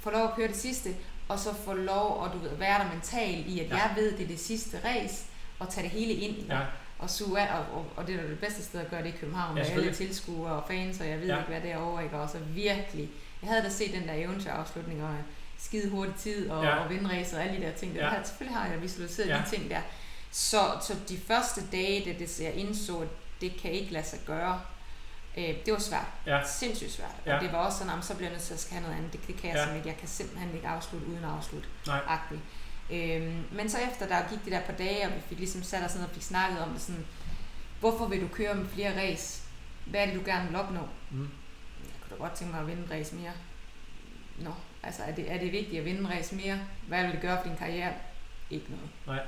få 0.00 0.10
lov 0.10 0.24
at 0.28 0.34
køre 0.34 0.48
det 0.48 0.56
sidste, 0.56 0.90
og 1.28 1.38
så 1.38 1.54
få 1.64 1.72
lov 1.72 2.24
at 2.26 2.32
du 2.32 2.38
ved, 2.38 2.56
være 2.56 2.78
der 2.84 2.88
mentalt 2.92 3.46
i, 3.46 3.60
at 3.60 3.68
ja. 3.70 3.76
jeg 3.76 3.92
ved, 3.96 4.12
det 4.12 4.24
er 4.24 4.28
det 4.28 4.40
sidste 4.40 4.80
race, 4.84 5.24
og 5.66 5.72
tage 5.72 5.84
det 5.84 5.90
hele 5.90 6.12
ind. 6.14 6.36
Ja, 6.48 6.60
og 6.98 7.10
suge 7.10 7.40
af, 7.40 7.58
og, 7.58 7.64
og, 7.78 7.86
og 7.96 8.06
det 8.06 8.14
er 8.14 8.22
det 8.22 8.38
bedste 8.40 8.62
sted 8.64 8.80
at 8.80 8.90
gøre 8.90 9.02
det 9.02 9.08
i 9.08 9.16
København, 9.20 9.56
Ja, 9.58 9.62
med 9.64 9.70
alle 9.72 9.94
tilskuere 9.94 10.52
og 10.52 10.64
fans, 10.68 11.00
og 11.00 11.08
jeg 11.08 11.20
ved 11.20 11.26
Ja. 11.26 11.36
ikke, 11.38 11.48
hvad 11.48 11.60
det 11.60 11.70
er 11.72 11.76
over, 11.78 12.00
ikke? 12.00 12.16
Og 12.18 12.30
så 12.30 12.38
virkelig, 12.38 13.10
jeg 13.42 13.50
havde 13.50 13.62
da 13.62 13.68
set 13.68 13.92
den 13.92 14.08
der 14.08 14.14
eventyrafslutning, 14.14 15.02
og 15.04 15.14
skide 15.58 15.90
hurtig 15.90 16.14
tid, 16.14 16.50
og, 16.50 16.64
Ja. 16.64 16.76
og 16.76 16.90
vindræse, 16.90 17.36
og 17.36 17.42
alle 17.44 17.56
de 17.56 17.62
der 17.62 17.72
ting. 17.72 17.94
Der. 17.94 18.00
Ja. 18.06 18.14
Ja. 18.14 18.22
Selvfølgelig 18.24 18.56
har 18.58 18.68
jeg 18.68 18.82
visualiseret 18.82 19.28
Ja. 19.28 19.42
de 19.44 19.50
ting 19.56 19.70
der. 19.70 19.80
Så, 20.30 20.58
så 20.82 20.94
de 21.08 21.18
første 21.18 21.60
dage, 21.72 22.04
da 22.12 22.18
det, 22.18 22.40
jeg 22.40 22.54
indså, 22.54 22.98
at 22.98 23.08
det 23.40 23.56
kan 23.62 23.70
ikke 23.70 23.92
lade 23.92 24.04
sig 24.06 24.18
gøre, 24.26 24.60
øh, 25.38 25.44
det 25.44 25.72
var 25.72 25.78
svært. 25.78 26.06
ja, 26.26 26.40
Sindssygt 26.46 26.92
svært. 26.92 27.10
Ja. 27.26 27.34
Og 27.36 27.42
det 27.42 27.52
var 27.52 27.58
også 27.58 27.78
sådan, 27.78 27.98
at 27.98 28.04
så 28.04 28.14
bliver 28.14 28.28
jeg 28.28 28.34
nødt 28.36 28.44
til 28.46 28.54
at 28.54 28.60
skal 28.60 28.72
have 28.72 28.82
noget 28.82 28.96
andet. 28.96 29.12
Det, 29.12 29.26
det 29.26 29.36
kan 29.36 29.50
jeg 29.50 29.54
Ja. 29.56 29.60
ja. 29.60 29.64
simpelthen 29.66 29.76
ikke. 29.76 29.88
Jeg 29.88 29.96
kan 29.98 30.08
simpelthen 30.08 30.54
ikke 30.54 30.68
afslutte 30.68 31.06
uden 31.06 31.24
at 31.24 31.30
afslutte. 31.30 31.68
Nej. 31.86 32.00
Agtigt. 32.08 32.40
Øhm, 32.90 33.42
men 33.52 33.68
så 33.68 33.78
efter 33.90 34.06
der 34.08 34.28
gik 34.30 34.44
det 34.44 34.52
der 34.52 34.60
par 34.60 34.72
dage, 34.72 35.06
og 35.06 35.14
vi 35.14 35.20
fik 35.28 35.38
ligesom 35.38 35.62
sat 35.62 35.84
os 35.84 35.94
ned 35.94 36.04
og 36.04 36.10
fik 36.10 36.22
snakket 36.22 36.60
om 36.60 36.70
det 36.72 36.80
sådan, 36.80 37.06
hvorfor 37.80 38.06
vil 38.06 38.20
du 38.20 38.28
køre 38.28 38.54
med 38.54 38.66
flere 38.68 39.00
race? 39.00 39.42
Hvad 39.86 40.00
er 40.00 40.06
det, 40.06 40.14
du 40.14 40.22
gerne 40.24 40.48
vil 40.48 40.56
opnå? 40.56 40.80
Mm. 41.10 41.20
Jeg 41.84 41.92
kunne 42.00 42.10
da 42.18 42.22
godt 42.22 42.32
tænke 42.32 42.52
mig 42.52 42.60
at 42.60 42.66
vinde 42.66 42.82
en 42.82 42.90
race 42.90 43.14
mere. 43.14 43.32
Nå, 44.38 44.50
altså 44.82 45.02
er 45.02 45.12
det, 45.14 45.32
er 45.32 45.38
det 45.38 45.52
vigtigt 45.52 45.78
at 45.78 45.84
vinde 45.84 46.00
en 46.00 46.10
race 46.10 46.34
mere? 46.34 46.60
Hvad 46.88 47.02
vil 47.02 47.12
det 47.12 47.20
gøre 47.20 47.38
for 47.42 47.48
din 47.48 47.56
karriere? 47.58 47.92
Ikke 48.50 48.66
noget. 48.68 48.88
Nej. 49.06 49.26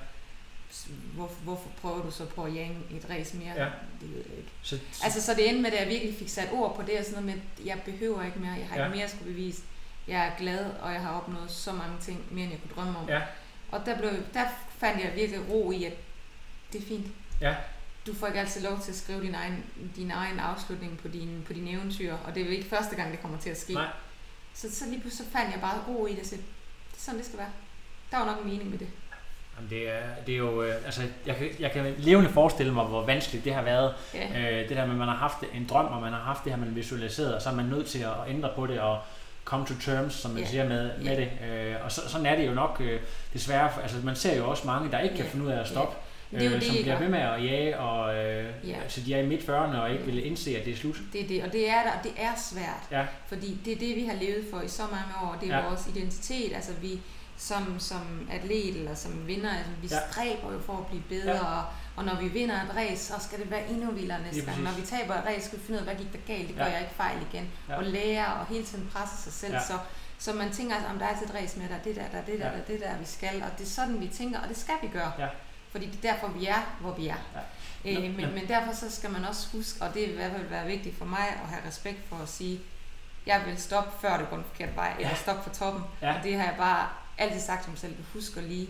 S- 0.72 0.88
Hvor, 1.14 1.26
hvorfor 1.44 1.68
prøver 1.80 2.02
du 2.02 2.10
så 2.10 2.24
på 2.24 2.44
at 2.44 2.54
jage 2.54 2.78
et 2.90 3.06
race 3.10 3.36
mere? 3.36 3.52
Ja. 3.56 3.68
Det 4.00 4.14
ved 4.14 4.24
jeg 4.28 4.36
ikke. 4.38 4.50
Så, 4.62 4.78
Altså, 5.04 5.22
så 5.22 5.34
det 5.34 5.48
endte 5.48 5.62
med, 5.62 5.72
at 5.72 5.80
jeg 5.80 5.88
virkelig 5.88 6.14
fik 6.18 6.28
sat 6.28 6.48
ord 6.52 6.76
på 6.76 6.82
det, 6.82 6.98
og 6.98 7.04
sådan 7.04 7.22
noget 7.24 7.36
med, 7.36 7.42
at 7.60 7.66
jeg 7.66 7.80
behøver 7.84 8.22
ikke 8.24 8.38
mere, 8.38 8.52
jeg 8.52 8.66
har 8.68 8.76
Ja. 8.78 8.84
ikke 8.84 8.96
mere 8.96 9.04
at 9.04 9.10
skulle 9.10 9.30
bevise. 9.32 9.62
Jeg 10.08 10.26
er 10.26 10.36
glad, 10.38 10.64
og 10.70 10.92
jeg 10.92 11.00
har 11.02 11.20
opnået 11.20 11.50
så 11.50 11.72
mange 11.72 11.94
ting, 12.00 12.24
mere 12.30 12.44
end 12.44 12.52
jeg 12.52 12.60
kunne 12.62 12.74
drømme 12.84 12.98
om. 12.98 13.08
ja, 13.08 13.20
Og 13.70 13.86
der, 13.86 13.98
blev, 13.98 14.10
der 14.34 14.44
fandt 14.78 15.04
jeg 15.04 15.12
virkelig 15.14 15.50
ro 15.50 15.70
i, 15.70 15.84
at 15.84 15.92
det 16.72 16.82
er 16.82 16.86
fint. 16.86 17.06
Ja. 17.40 17.54
Du 18.06 18.14
får 18.14 18.26
ikke 18.26 18.40
altid 18.40 18.62
lov 18.62 18.80
til 18.80 18.90
at 18.90 18.96
skrive 18.96 19.22
din 19.22 19.34
egen, 19.34 19.64
din 19.96 20.10
egen 20.10 20.38
afslutning 20.38 20.98
på 20.98 21.08
dine, 21.08 21.42
på 21.42 21.52
dine 21.52 21.70
eventyr, 21.70 22.14
og 22.24 22.34
det 22.34 22.42
er 22.42 22.46
jo 22.46 22.52
ikke 22.52 22.68
første 22.68 22.96
gang, 22.96 23.12
det 23.12 23.22
kommer 23.22 23.38
til 23.38 23.50
at 23.50 23.60
ske. 23.60 23.74
Nej. 23.74 23.86
Så, 24.54 24.74
så 24.74 24.84
lige 24.88 25.00
pludselig 25.00 25.26
så 25.26 25.32
fandt 25.32 25.52
jeg 25.52 25.60
bare 25.60 25.82
ro 25.88 26.06
i 26.06 26.10
det, 26.10 26.20
og 26.20 26.26
sagde, 26.26 26.42
det 26.90 26.96
er 26.96 27.00
sådan, 27.00 27.18
det 27.18 27.26
skal 27.26 27.38
være. 27.38 27.50
Der 28.10 28.18
var 28.18 28.26
nok 28.26 28.44
en 28.44 28.50
mening 28.50 28.70
med 28.70 28.78
det. 28.78 28.88
Jamen, 29.56 29.70
det, 29.70 29.90
er, 29.90 30.02
det 30.26 30.34
er 30.34 30.38
jo, 30.38 30.62
øh, 30.62 30.74
altså, 30.84 31.02
jeg 31.26 31.36
kan, 31.36 31.50
jeg 31.58 31.72
kan 31.72 31.94
levende 31.98 32.30
forestille 32.30 32.72
mig, 32.74 32.84
hvor 32.84 33.06
vanskeligt 33.06 33.44
det 33.44 33.54
har 33.54 33.62
været. 33.62 33.94
Ja. 34.14 34.60
Øh, 34.62 34.68
det 34.68 34.76
der 34.76 34.84
med, 34.84 34.92
at 34.92 34.98
man 34.98 35.08
har 35.08 35.16
haft 35.16 35.36
en 35.54 35.66
drøm, 35.66 35.86
og 35.86 36.00
man 36.00 36.12
har 36.12 36.20
haft 36.20 36.44
det 36.44 36.52
her, 36.52 36.58
man 36.58 36.74
visualiseret, 36.74 37.34
og 37.34 37.42
så 37.42 37.48
er 37.48 37.54
man 37.54 37.64
nødt 37.64 37.86
til 37.86 37.98
at 37.98 38.12
ændre 38.28 38.52
på 38.56 38.66
det, 38.66 38.80
og 38.80 39.00
come 39.46 39.66
to 39.66 39.74
terms, 39.80 40.14
som 40.14 40.30
man 40.30 40.42
Ja. 40.42 40.48
siger 40.48 40.68
med, 40.68 40.90
med 40.98 41.04
Ja. 41.12 41.16
det. 41.20 41.28
Øh, 41.50 41.74
og 41.84 41.92
så, 41.92 42.00
sådan 42.08 42.26
er 42.26 42.36
det 42.36 42.46
jo 42.46 42.54
nok 42.54 42.76
øh, 42.84 43.00
desværre, 43.32 43.70
altså 43.82 43.96
man 44.04 44.16
ser 44.16 44.36
jo 44.36 44.50
også 44.50 44.66
mange, 44.66 44.90
der 44.90 44.98
ikke 45.00 45.16
kan 45.16 45.24
Ja. 45.24 45.30
finde 45.30 45.44
ud 45.46 45.50
af 45.50 45.60
at 45.60 45.68
stoppe, 45.68 45.96
Men 46.30 46.40
det 46.40 46.46
er 46.46 46.50
jo 46.50 46.56
øh, 46.56 46.60
det, 46.62 46.68
som 46.72 46.76
bliver 46.82 46.98
ved 46.98 47.08
med 47.08 47.18
at 47.18 47.44
jage, 47.44 47.78
og 47.78 48.14
øh, 48.16 48.44
Ja. 48.68 48.74
altså, 48.82 49.00
de 49.06 49.14
er 49.14 49.18
i 49.18 49.26
midt 49.26 49.40
40'erne 49.48 49.76
og 49.80 49.90
ikke 49.92 50.04
vil 50.04 50.26
indse, 50.26 50.56
at 50.58 50.64
det 50.64 50.72
er 50.72 50.76
slut. 50.76 50.96
Det 51.12 51.20
er 51.24 51.28
det, 51.28 51.42
og 51.44 51.52
det 51.52 51.68
er 51.70 51.82
der, 51.82 51.90
og 51.92 51.98
det 52.04 52.12
er 52.18 52.30
svært. 52.52 52.82
Ja. 53.00 53.06
Fordi 53.28 53.58
det 53.64 53.72
er 53.72 53.78
det, 53.78 53.96
vi 53.96 54.04
har 54.04 54.14
levet 54.14 54.44
for 54.52 54.60
i 54.60 54.68
så 54.68 54.82
mange 54.82 55.14
år. 55.28 55.36
Det 55.40 55.50
er 55.50 55.56
Ja. 55.58 55.64
vores 55.68 55.86
identitet. 55.96 56.54
Altså 56.54 56.72
vi 56.82 57.00
som, 57.38 57.76
som 57.78 58.28
atlet 58.32 58.76
eller 58.76 58.94
som 58.94 59.26
vinder, 59.26 59.50
altså, 59.50 59.72
vi 59.82 59.88
Ja. 59.90 59.96
stræber 60.10 60.52
jo 60.52 60.58
for 60.66 60.72
at 60.72 60.86
blive 60.86 61.02
bedre. 61.08 61.30
Ja. 61.36 61.36
Ja. 61.36 61.56
Og, 61.56 61.62
og 61.96 62.04
når 62.04 62.14
vi 62.20 62.28
vinder 62.28 62.54
et 62.62 62.76
race, 62.76 63.04
så 63.04 63.14
skal 63.20 63.38
det 63.38 63.50
være 63.50 63.68
endnu 63.68 63.90
vildere 63.90 64.22
næste 64.22 64.42
gang. 64.42 64.62
Når 64.62 64.70
vi 64.72 64.82
taber 64.82 65.14
et 65.14 65.24
race, 65.26 65.46
skal 65.46 65.58
vi 65.58 65.64
finde 65.64 65.80
ud 65.82 65.86
af, 65.86 65.94
hvad 65.94 66.04
gik 66.04 66.12
der 66.12 66.18
galt. 66.34 66.48
Det 66.48 66.56
gør 66.56 66.64
Ja. 66.64 66.72
jeg 66.72 66.80
ikke 66.80 66.94
fejl 66.94 67.16
igen. 67.32 67.50
Ja. 67.68 67.72
Ja. 67.72 67.78
Og 67.78 67.84
lære 67.84 68.26
og 68.34 68.46
hele 68.46 68.64
tiden 68.64 68.90
presse 68.92 69.22
sig 69.22 69.32
selv. 69.32 69.52
Ja. 69.52 69.58
Ja. 69.58 69.64
Så, 69.66 69.78
så 70.18 70.32
man 70.32 70.52
tænker, 70.52 70.74
altså, 70.74 70.90
om 70.90 70.98
der 70.98 71.04
er 71.06 71.10
altid 71.10 71.26
et 71.26 71.34
race 71.34 71.58
med, 71.58 71.68
der 71.68 71.74
er 71.74 71.82
det 71.82 71.96
der, 71.96 72.08
der 72.12 72.18
er 72.18 72.24
det 72.24 72.38
der, 72.40 72.46
Ja. 72.46 72.52
der 72.52 72.58
er 72.60 72.64
det 72.64 72.80
der, 72.80 72.96
vi 72.98 73.04
skal. 73.04 73.42
Og 73.42 73.58
det 73.58 73.64
er 73.64 73.70
sådan, 73.70 74.00
vi 74.00 74.08
tænker, 74.08 74.40
og 74.40 74.48
det 74.48 74.56
skal 74.56 74.74
vi 74.82 74.88
gøre. 74.88 75.12
Ja. 75.18 75.28
Fordi 75.70 75.86
det 75.86 76.04
er 76.04 76.12
derfor, 76.12 76.28
vi 76.28 76.46
er, 76.46 76.76
hvor 76.80 76.92
vi 76.94 77.06
er. 77.08 77.14
Ja. 77.84 77.90
Øh, 77.90 77.94
Nå, 77.94 78.00
men, 78.00 78.20
ja. 78.20 78.26
men 78.30 78.48
derfor 78.48 78.72
så 78.72 78.90
skal 78.96 79.10
man 79.10 79.24
også 79.24 79.48
huske, 79.52 79.82
og 79.84 79.94
det 79.94 80.02
vil 80.02 80.10
i 80.10 80.14
hvert 80.16 80.32
fald 80.32 80.46
være 80.48 80.66
vigtigt 80.66 80.98
for 80.98 81.04
mig 81.04 81.28
at 81.42 81.48
have 81.48 81.60
respekt 81.68 81.98
for 82.08 82.16
at 82.16 82.28
sige, 82.28 82.60
jeg 83.26 83.42
vil 83.46 83.58
stoppe 83.62 83.90
før 84.00 84.16
det 84.16 84.30
går 84.30 84.36
den 84.36 84.44
forkerte 84.52 84.76
vej, 84.76 84.92
eller 84.96 85.08
Ja. 85.08 85.14
stoppe 85.14 85.42
for 85.42 85.50
toppen. 85.50 85.82
Ja. 86.02 86.14
Og 86.18 86.22
det 86.24 86.36
har 86.36 86.44
jeg 86.44 86.54
bare 86.58 86.88
altid 87.18 87.40
sagt 87.40 87.62
til 87.62 87.70
mig 87.70 87.78
selv, 87.78 87.96
husker 88.12 88.40
lige 88.40 88.68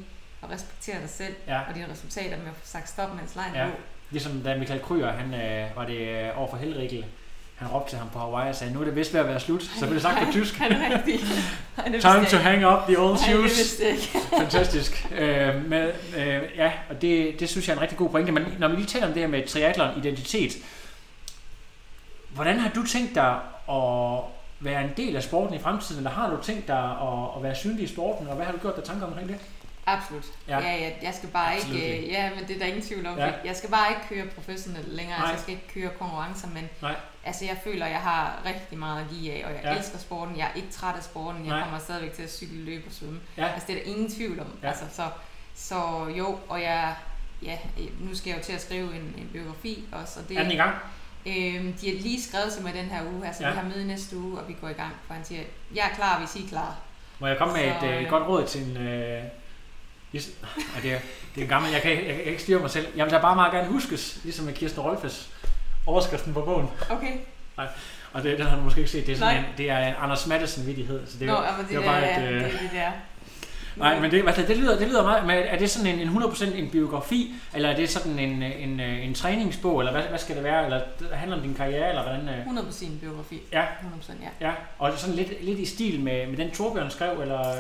at 0.49 0.55
respektere 0.55 1.01
dig 1.01 1.11
selv 1.11 1.35
Ja. 1.47 1.59
og 1.69 1.75
dine 1.75 1.87
resultater 1.93 2.37
med 2.37 2.47
at 2.47 2.57
få 2.63 2.67
sagt 2.67 2.89
stop, 2.89 3.15
mens 3.21 3.35
lejen 3.35 3.55
Ja. 3.55 3.67
Ligesom 4.11 4.41
da 4.45 4.57
Michael 4.59 4.81
Kryer, 4.83 5.13
han 5.13 5.35
øh, 5.35 5.77
var 5.77 5.85
det 5.85 5.99
øh, 6.09 6.39
over 6.41 6.51
for 6.51 6.57
Helrikkel, 6.57 7.05
han 7.57 7.69
råbte 7.69 7.91
til 7.91 7.99
ham 7.99 8.09
på 8.13 8.19
Hawaii 8.19 8.49
og 8.49 8.55
sagde, 8.55 8.73
nu 8.73 8.81
er 8.81 8.85
det 8.85 8.97
vist 8.97 9.13
ved 9.15 9.21
at 9.21 9.29
være 9.29 9.41
slut. 9.41 9.63
Så 9.63 9.81
blev 9.81 9.95
det 9.95 10.03
sagt 10.03 10.27
på 10.27 10.33
tysk. 10.33 10.61
Rigtig. 10.61 11.21
Han 11.77 11.95
er 11.95 12.01
Time 12.01 12.25
to 12.27 12.37
hang 12.37 12.67
up 12.67 12.87
the 12.89 12.99
old 13.01 13.19
Nej, 13.19 13.49
shoes. 13.49 13.81
Fantastisk. 14.41 15.07
Øh, 15.19 15.65
med, 15.65 15.93
øh, 16.17 16.43
ja, 16.57 16.73
og 16.91 17.03
det, 17.03 17.41
det 17.41 17.49
synes 17.49 17.69
jeg 17.69 17.73
er 17.75 17.77
en 17.77 17.83
rigtig 17.83 17.99
god 17.99 18.11
pointe. 18.11 18.33
Men 18.33 18.45
når 18.59 18.69
vi 18.69 18.77
lige 18.77 18.87
taler 18.87 19.07
om 19.07 19.13
det 19.13 19.23
her 19.23 19.29
med 19.29 19.47
triathlon 19.47 19.99
identitet, 19.99 20.53
hvordan 22.31 22.59
har 22.59 22.71
du 22.75 22.87
tænkt 22.87 23.15
dig 23.15 23.41
at 23.71 24.21
være 24.61 24.85
en 24.85 24.91
del 24.97 25.17
af 25.17 25.23
sporten 25.23 25.55
i 25.57 25.59
fremtiden, 25.59 25.99
eller 25.99 26.11
har 26.11 26.31
du 26.31 26.43
tænkt 26.43 26.69
dig 26.69 26.79
at, 26.91 27.29
at 27.37 27.43
være 27.43 27.55
synlig 27.55 27.85
i 27.85 27.87
sporten, 27.87 28.29
og 28.29 28.37
hvad 28.37 28.45
har 28.47 28.53
du 28.53 28.59
gjort 28.59 28.77
dig 28.77 28.85
tanker 28.85 29.07
omkring 29.07 29.29
det? 29.29 29.37
Absolut. 29.87 30.25
Ja. 30.49 30.59
Ja. 30.61 30.77
Ja, 30.77 30.91
jeg 31.03 31.15
skal 31.15 31.29
bare 31.29 31.55
Absolut 31.57 31.77
ikke, 31.77 31.97
ikke. 31.97 32.07
øh, 32.07 32.13
ja, 32.13 32.31
men 32.35 32.49
det 32.49 32.55
er 32.55 32.59
der 32.59 32.67
ingen 32.67 32.83
tvivl 32.83 33.07
om. 33.07 33.19
Ja. 33.19 33.33
Jeg 33.45 33.57
skal 33.57 33.71
bare 33.71 33.91
ikke 33.91 34.03
køre 34.09 34.27
professionelt 34.35 34.89
længere, 34.95 35.19
Nej. 35.19 35.31
altså 35.31 35.33
jeg 35.35 35.41
skal 35.43 35.55
ikke 35.55 35.69
køre 35.89 35.99
konkurrencer, 35.99 36.49
men 36.49 36.69
Nej. 36.83 36.95
altså 37.25 37.45
jeg 37.45 37.57
føler, 37.65 37.87
at 37.87 37.93
jeg 37.93 38.01
har 38.01 38.43
rigtig 38.47 38.79
meget 38.79 39.01
at 39.05 39.11
give 39.11 39.33
af, 39.33 39.45
og 39.47 39.51
jeg 39.53 39.61
Ja. 39.65 39.77
elsker 39.79 39.99
sporten, 39.99 40.37
jeg 40.37 40.45
er 40.47 40.55
ikke 40.57 40.71
træt 40.71 40.97
af 40.97 41.03
sporten, 41.03 41.41
jeg 41.47 41.51
Nej. 41.55 41.63
kommer 41.63 41.79
stadigvæk 41.79 42.13
til 42.13 42.23
at 42.23 42.33
cykle, 42.33 42.65
løbe 42.65 42.87
og 42.87 42.93
svømme. 42.93 43.21
Ja. 43.37 43.47
Altså 43.47 43.67
det 43.67 43.79
er 43.79 43.85
der 43.85 43.91
ingen 43.91 44.11
tvivl 44.13 44.41
om. 44.41 44.47
Ja. 44.63 44.69
Altså, 44.69 44.85
så, 44.93 45.03
så 45.55 46.07
jo, 46.19 46.39
og 46.49 46.63
jeg, 46.63 46.95
ja, 47.43 47.59
nu 48.01 48.15
skal 48.15 48.31
jeg 48.31 48.39
jo 48.39 48.45
til 48.45 48.53
at 48.53 48.61
skrive 48.63 48.95
en, 48.95 49.15
en 49.19 49.31
biografi 49.33 49.85
også, 49.93 50.21
og 50.21 50.29
det, 50.29 50.39
Er 50.39 50.43
den 50.43 50.53
i 50.53 50.57
gang? 50.57 50.75
Øhm, 51.27 51.73
de 51.73 51.91
har 51.91 51.97
lige 52.03 52.23
skrevet 52.23 52.53
til 52.53 52.63
mig 52.63 52.75
den 52.75 52.85
her 52.85 53.03
uge 53.13 53.25
her, 53.27 53.33
så 53.33 53.43
Ja. 53.45 53.51
vi 53.51 53.57
har 53.59 53.65
møde 53.69 53.87
næste 53.87 54.17
uge, 54.17 54.39
og 54.41 54.49
vi 54.49 54.57
går 54.61 54.69
i 54.69 54.73
gang. 54.73 54.95
For 55.07 55.15
han 55.15 55.25
siger, 55.25 55.43
jeg 55.75 55.85
er 55.93 55.95
klar, 55.95 56.19
hvis 56.19 56.37
I 56.37 56.45
er 56.45 56.49
klar. 56.49 56.75
Må 57.19 57.27
jeg 57.27 57.39
komme 57.39 57.55
med 57.55 57.73
Så, 57.81 57.87
et 57.87 57.93
øh, 57.93 58.03
øh, 58.03 58.09
godt 58.11 58.29
råd 58.29 58.47
til 58.47 58.63
en... 58.63 58.77
Øh, 58.77 59.23
og 60.77 60.83
det, 60.83 60.93
er, 60.93 60.99
det 61.35 61.41
er 61.41 61.43
en 61.43 61.49
gammel... 61.49 61.73
Jeg 61.73 61.83
kan, 61.83 61.91
jeg, 61.93 62.15
kan 62.15 62.25
ikke 62.25 62.43
styre 62.43 62.61
mig 62.61 62.71
selv. 62.71 62.87
Jeg 62.97 63.05
vil 63.05 63.13
da 63.13 63.21
bare 63.21 63.35
meget 63.35 63.53
gerne 63.53 63.69
huskes, 63.69 64.21
ligesom 64.25 64.45
med 64.45 64.55
Kirsten 64.55 64.83
Rolfes 64.83 65.31
overskriften 65.87 66.35
på 66.35 66.41
bogen. 66.41 66.69
Okay. 66.91 67.13
Og 68.13 68.23
det, 68.23 68.39
den 68.39 68.47
har 68.47 68.57
du 68.57 68.63
måske 68.63 68.79
ikke 68.79 68.91
set. 68.91 69.07
Det 69.07 69.13
er, 69.13 69.17
sådan 69.17 69.35
Nej. 69.35 69.45
en, 69.45 69.59
det 69.59 69.71
er 69.71 69.79
en 69.79 69.95
Anders 69.99 70.27
Madsen-vittighed. 70.27 71.07
Så 71.07 71.19
det, 71.19 71.27
Nå, 71.27 71.35
er, 71.35 71.57
men 71.57 71.61
det, 71.61 71.69
det 71.69 71.77
det, 71.77 71.85
bare 71.85 72.01
er, 72.01 72.29
et, 72.29 72.33
øh, 72.33 72.41
det, 72.41 72.55
er 72.55 72.59
det 72.59 72.71
der. 72.73 72.91
Nej, 73.77 74.01
men 74.01 74.11
det, 74.11 74.27
altså, 74.27 74.43
det, 74.43 74.57
lyder, 74.57 74.79
det 74.79 74.89
lyder 74.89 75.03
meget, 75.03 75.27
men 75.27 75.37
er 75.37 75.59
det 75.59 75.71
sådan 75.71 75.99
en, 75.99 76.09
en 76.09 76.17
100% 76.17 76.57
en 76.57 76.71
biografi, 76.71 77.35
eller 77.55 77.69
er 77.69 77.77
det 77.77 77.91
sådan 77.91 78.19
en, 78.19 78.43
en, 78.43 78.53
en, 78.71 78.81
en 78.81 79.15
træningsbog, 79.15 79.81
eller 79.81 79.93
hvad, 79.93 80.03
hvad 80.03 80.19
skal 80.19 80.37
det 80.37 80.45
være, 80.45 80.65
eller 80.65 80.81
det 80.99 81.09
handler 81.13 81.37
om 81.37 81.43
din 81.43 81.55
karriere, 81.55 81.89
eller 81.89 82.03
hvordan? 82.03 82.29
øh? 82.29 82.39
100 82.39 82.67
på 82.67 82.73
sin 82.73 82.99
biografi. 83.01 83.43
Ja, 83.53 83.65
100 83.81 84.33
ja. 84.41 84.47
ja, 84.47 84.53
og 84.79 84.87
er 84.87 84.91
det 84.91 85.01
sådan 85.01 85.17
lidt, 85.17 85.45
lidt 85.45 85.59
i 85.59 85.65
stil 85.65 86.01
med, 86.01 86.27
med 86.27 86.37
den 86.37 86.51
Torbjørn 86.51 86.91
skrev, 86.91 87.21
eller? 87.21 87.55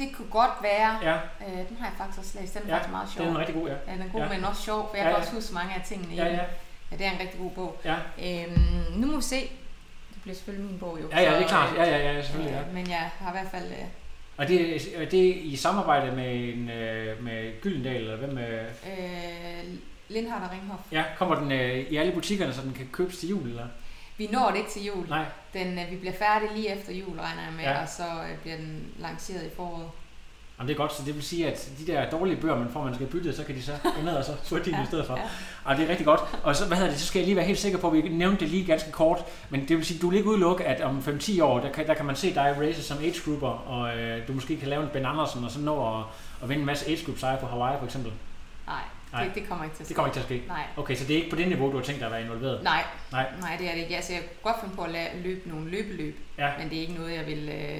Det 0.00 0.08
kunne 0.16 0.30
godt 0.30 0.56
være. 0.62 0.90
Ja, 1.02 1.14
Øh, 1.46 1.58
den 1.68 1.76
har 1.80 1.86
jeg 1.86 1.94
faktisk 1.98 2.18
også 2.18 2.38
læst. 2.40 2.54
Den 2.54 2.62
er 2.62 2.66
Ja, 2.68 2.74
faktisk 2.74 2.90
meget 2.96 3.06
det 3.06 3.14
sjov. 3.14 3.26
er 3.26 3.30
en 3.30 3.38
rigtig 3.38 3.54
god, 3.54 3.68
ja. 3.68 3.74
Ja, 3.86 3.92
den 3.92 4.02
er 4.02 4.08
god, 4.12 4.20
Ja. 4.20 4.26
ja. 4.26 4.32
men 4.36 4.44
også 4.44 4.62
sjov, 4.62 4.80
for 4.90 4.96
jeg 4.96 5.04
Ja, 5.04 5.10
kan 5.10 5.12
ja. 5.16 5.20
også 5.20 5.32
huske 5.34 5.54
mange 5.54 5.74
af 5.74 5.82
tingene 5.90 6.12
i 6.14 6.16
Ja, 6.16 6.24
den. 6.24 6.32
ja. 6.34 6.44
Ja, 6.90 6.96
det 6.96 7.06
er 7.06 7.10
en 7.10 7.20
rigtig 7.20 7.40
god 7.40 7.50
bog. 7.50 7.80
Ja, 7.84 7.96
Øhm, 8.26 8.60
nu 9.00 9.06
må 9.06 9.16
vi 9.16 9.22
se. 9.22 9.40
Det 10.14 10.22
bliver 10.22 10.34
selvfølgelig 10.34 10.70
min 10.70 10.78
bog 10.78 10.98
jo. 11.02 11.08
ja, 11.12 11.20
ja 11.22 11.36
det 11.36 11.44
er 11.44 11.48
klart. 11.48 11.70
øh, 11.72 11.76
Ja, 11.78 11.84
ja, 11.84 12.12
ja, 12.12 12.22
selvfølgelig. 12.22 12.54
Ja. 12.54 12.60
øh, 12.68 12.74
Men 12.74 12.88
jeg 12.88 13.10
har 13.20 13.28
i 13.28 13.32
hvert 13.32 13.50
fald... 13.50 13.70
Øh, 13.70 13.84
Og 14.36 14.48
det, 14.48 14.76
er- 15.00 15.06
det 15.06 15.28
er 15.30 15.34
i 15.42 15.56
samarbejde 15.56 16.16
med, 16.16 16.34
en, 16.54 16.70
øh, 16.70 17.24
med 17.24 17.60
Gyldendal, 17.60 17.96
eller 17.96 18.16
hvem? 18.16 18.38
Øh, 18.38 18.64
øh, 18.64 19.64
Lindhardt 20.08 20.44
og 20.44 20.50
Ringhof. 20.52 20.78
ja, 20.92 21.04
kommer 21.18 21.34
den 21.34 21.52
øh, 21.52 21.78
i 21.78 21.96
alle 21.96 22.12
butikkerne, 22.12 22.54
så 22.54 22.62
den 22.62 22.72
kan 22.72 22.88
købes 22.92 23.18
til 23.18 23.28
jul, 23.28 23.48
eller? 23.48 23.66
Vi 24.20 24.28
når 24.32 24.50
det 24.50 24.56
ikke 24.58 24.70
til 24.70 24.84
jul. 24.84 25.08
Nej, 25.08 25.24
Den, 25.52 25.78
øh, 25.78 25.90
vi 25.90 25.96
bliver 25.96 26.14
færdige 26.18 26.54
lige 26.54 26.68
efter 26.78 26.92
jul, 26.92 27.18
regner 27.18 27.42
jeg 27.42 27.52
med, 27.56 27.64
Ja. 27.64 27.82
og 27.82 27.88
så 27.88 28.02
øh, 28.02 28.38
bliver 28.42 28.56
den 28.56 28.84
lanceret 28.98 29.42
i 29.46 29.50
foråret. 29.56 29.88
Jamen, 30.58 30.68
det 30.68 30.74
er 30.74 30.78
godt, 30.78 30.92
så 30.94 31.02
det 31.06 31.14
vil 31.14 31.22
sige, 31.22 31.46
at 31.52 31.70
de 31.78 31.92
der 31.92 32.10
dårlige 32.10 32.40
bøger, 32.40 32.56
man 32.58 32.68
får, 32.72 32.84
man 32.84 32.94
skal 32.94 33.06
bytte, 33.06 33.36
så 33.36 33.44
kan 33.44 33.54
de 33.54 33.62
så 33.62 33.72
gå 33.96 34.02
ned 34.02 34.12
og 34.16 34.24
så 34.24 34.36
få 34.44 34.58
din 34.58 34.74
i 34.84 34.86
stedet 34.86 35.06
for. 35.06 35.16
Ja. 35.16 35.22
Og 35.64 35.76
det 35.76 35.84
er 35.84 35.88
rigtig 35.88 36.06
godt. 36.06 36.20
Og 36.42 36.56
så, 36.56 36.66
hvad 36.66 36.76
hedder 36.76 36.90
det, 36.90 37.00
så 37.00 37.06
skal 37.06 37.18
jeg 37.18 37.26
lige 37.26 37.36
være 37.36 37.44
helt 37.44 37.58
sikker 37.58 37.78
på, 37.78 37.86
at 37.88 37.92
vi 37.92 38.08
nævnte 38.08 38.40
det 38.40 38.48
lige 38.48 38.64
ganske 38.66 38.90
kort, 38.92 39.24
men 39.50 39.68
det 39.68 39.76
vil 39.76 39.84
sige, 39.86 39.98
du 40.00 40.08
vil 40.10 40.16
ikke 40.18 40.30
udelukke, 40.30 40.64
at 40.64 40.80
om 40.80 40.98
5-10 40.98 41.42
år, 41.42 41.60
der 41.60 41.72
kan, 41.72 41.86
der 41.86 41.94
kan 41.94 42.04
man 42.06 42.16
se 42.16 42.34
dig 42.34 42.56
race 42.60 42.82
som 42.82 42.98
age 42.98 43.20
grouper, 43.24 43.48
og 43.48 43.96
øh, 43.98 44.28
du 44.28 44.32
måske 44.32 44.56
kan 44.56 44.68
lave 44.68 44.82
en 44.82 44.88
Ben 44.92 45.06
Andersen, 45.06 45.44
og 45.44 45.50
så 45.50 45.60
nå 45.60 45.98
at, 45.98 46.04
at 46.42 46.48
vinde 46.48 46.60
en 46.60 46.66
masse 46.66 46.86
age 46.88 47.04
group 47.04 47.18
sejre 47.18 47.38
på 47.40 47.46
Hawaii 47.46 47.78
for 47.78 47.84
eksempel. 47.86 48.12
Nej, 48.66 48.80
Nej. 49.12 49.24
det, 49.24 49.34
det 49.34 49.48
kommer 49.48 49.64
ikke 49.64 49.76
til 49.76 49.82
at 49.82 49.86
ske. 49.86 49.88
Det 49.88 49.96
kommer 49.96 50.08
ikke 50.14 50.26
til 50.28 50.34
at 50.34 50.40
ske. 50.40 50.48
Nej. 50.48 50.64
Okay, 50.76 50.94
så 50.94 51.04
det 51.04 51.12
er 51.12 51.18
ikke 51.18 51.30
på 51.30 51.36
det 51.36 51.48
niveau, 51.48 51.70
du 51.72 51.76
har 51.76 51.84
tænkt 51.84 52.00
dig 52.00 52.06
at 52.06 52.12
være 52.12 52.22
involveret? 52.22 52.62
Nej, 52.62 52.84
Nej. 53.12 53.26
nej, 53.40 53.56
det 53.56 53.68
er 53.70 53.72
det 53.74 53.80
ikke. 53.80 53.96
Altså, 53.96 54.12
jeg 54.12 54.22
kunne 54.22 54.52
godt 54.52 54.60
finde 54.62 54.76
på 54.76 54.82
at 54.82 54.90
lade, 54.90 55.08
løbe 55.22 55.48
nogle 55.48 55.70
løbeløb, 55.70 56.18
Ja. 56.38 56.50
men 56.58 56.70
det 56.70 56.76
er 56.78 56.80
ikke 56.82 56.94
noget, 56.94 57.14
jeg 57.14 57.26
vil 57.26 57.48
øh, 57.48 57.76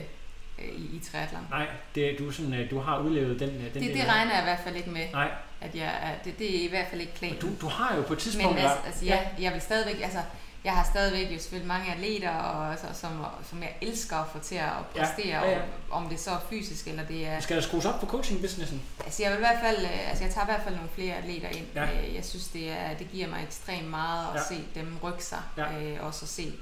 øh, 0.59 0.69
i, 0.77 0.97
i 0.97 1.01
triathlon. 1.13 1.47
Nej, 1.51 1.67
det, 1.95 2.17
du, 2.19 2.31
sådan, 2.31 2.55
øh, 2.55 2.71
du 2.71 2.79
har 2.81 2.99
udlevet 2.99 3.41
den, 3.41 3.49
øh, 3.49 3.75
den 3.75 3.83
Det, 3.83 3.95
det 3.95 4.09
regner 4.09 4.33
jeg 4.33 4.41
i 4.43 4.45
hvert 4.45 4.61
fald 4.65 4.77
ikke 4.77 4.91
med, 4.91 5.07
Nej, 5.13 5.31
at 5.61 5.75
jeg 5.75 6.19
det, 6.25 6.39
det 6.39 6.61
er 6.61 6.65
i 6.65 6.69
hvert 6.69 6.87
fald 6.91 7.01
ikke 7.01 7.15
planen. 7.15 7.37
og 7.37 7.43
du, 7.43 7.49
du 7.61 7.67
har 7.67 7.97
jo 7.97 8.03
på 8.03 8.13
et 8.13 8.19
tidspunkt... 8.19 8.55
Men 8.55 8.65
altså, 8.65 8.77
altså 8.87 9.05
ja, 9.05 9.19
jeg 9.41 9.53
vil 9.53 9.61
stadigvæk, 9.61 10.03
altså, 10.03 10.19
jeg 10.65 10.73
har 10.73 10.85
stadigvæk 10.85 11.33
jo 11.37 11.39
selvfølgelig 11.39 11.69
mange 11.69 11.93
atleter, 11.93 12.31
og, 12.31 12.71
altså, 12.71 12.87
som, 13.01 13.25
som 13.51 13.63
jeg 13.63 13.75
elsker 13.83 14.17
at 14.17 14.27
få 14.33 14.39
til 14.39 14.55
at 14.55 14.71
præstere, 14.97 15.27
Ja, 15.45 15.51
ja, 15.51 15.59
ja. 15.59 15.63
om 15.91 16.09
det 16.09 16.21
så 16.21 16.31
er 16.31 16.39
fysisk, 16.51 16.89
eller 16.89 17.05
det 17.05 17.27
er... 17.27 17.41
Skal 17.41 17.57
der 17.57 17.63
skrues 17.63 17.85
op 17.85 18.01
på 18.01 18.07
coaching-businessen? 18.07 18.83
Altså 19.05 19.23
jeg 19.23 19.31
vil 19.33 19.37
i 19.37 19.41
hvert 19.41 19.61
fald, 19.63 19.85
øh, 19.85 20.09
altså 20.11 20.25
jeg 20.25 20.33
tager 20.35 20.47
i 20.47 20.51
hvert 20.51 20.63
fald 20.63 20.75
nogle 20.75 20.91
flere 20.95 21.15
atleter 21.15 21.49
ind. 21.49 21.67
Ja. 21.75 21.85
Øh, 21.85 22.15
Jeg 22.15 22.25
synes, 22.25 22.49
det, 22.49 22.71
er, 22.71 22.95
det 22.95 23.11
giver 23.11 23.29
mig 23.29 23.43
ekstremt 23.47 23.91
meget 23.91 24.27
at 24.35 24.41
Ja. 24.51 24.55
se 24.57 24.65
dem 24.75 24.97
rykke 25.03 25.25
sig, 25.25 25.43
Ja. 25.57 25.83
øh, 25.83 26.07
også 26.07 26.25
at 26.25 26.29
se 26.29 26.53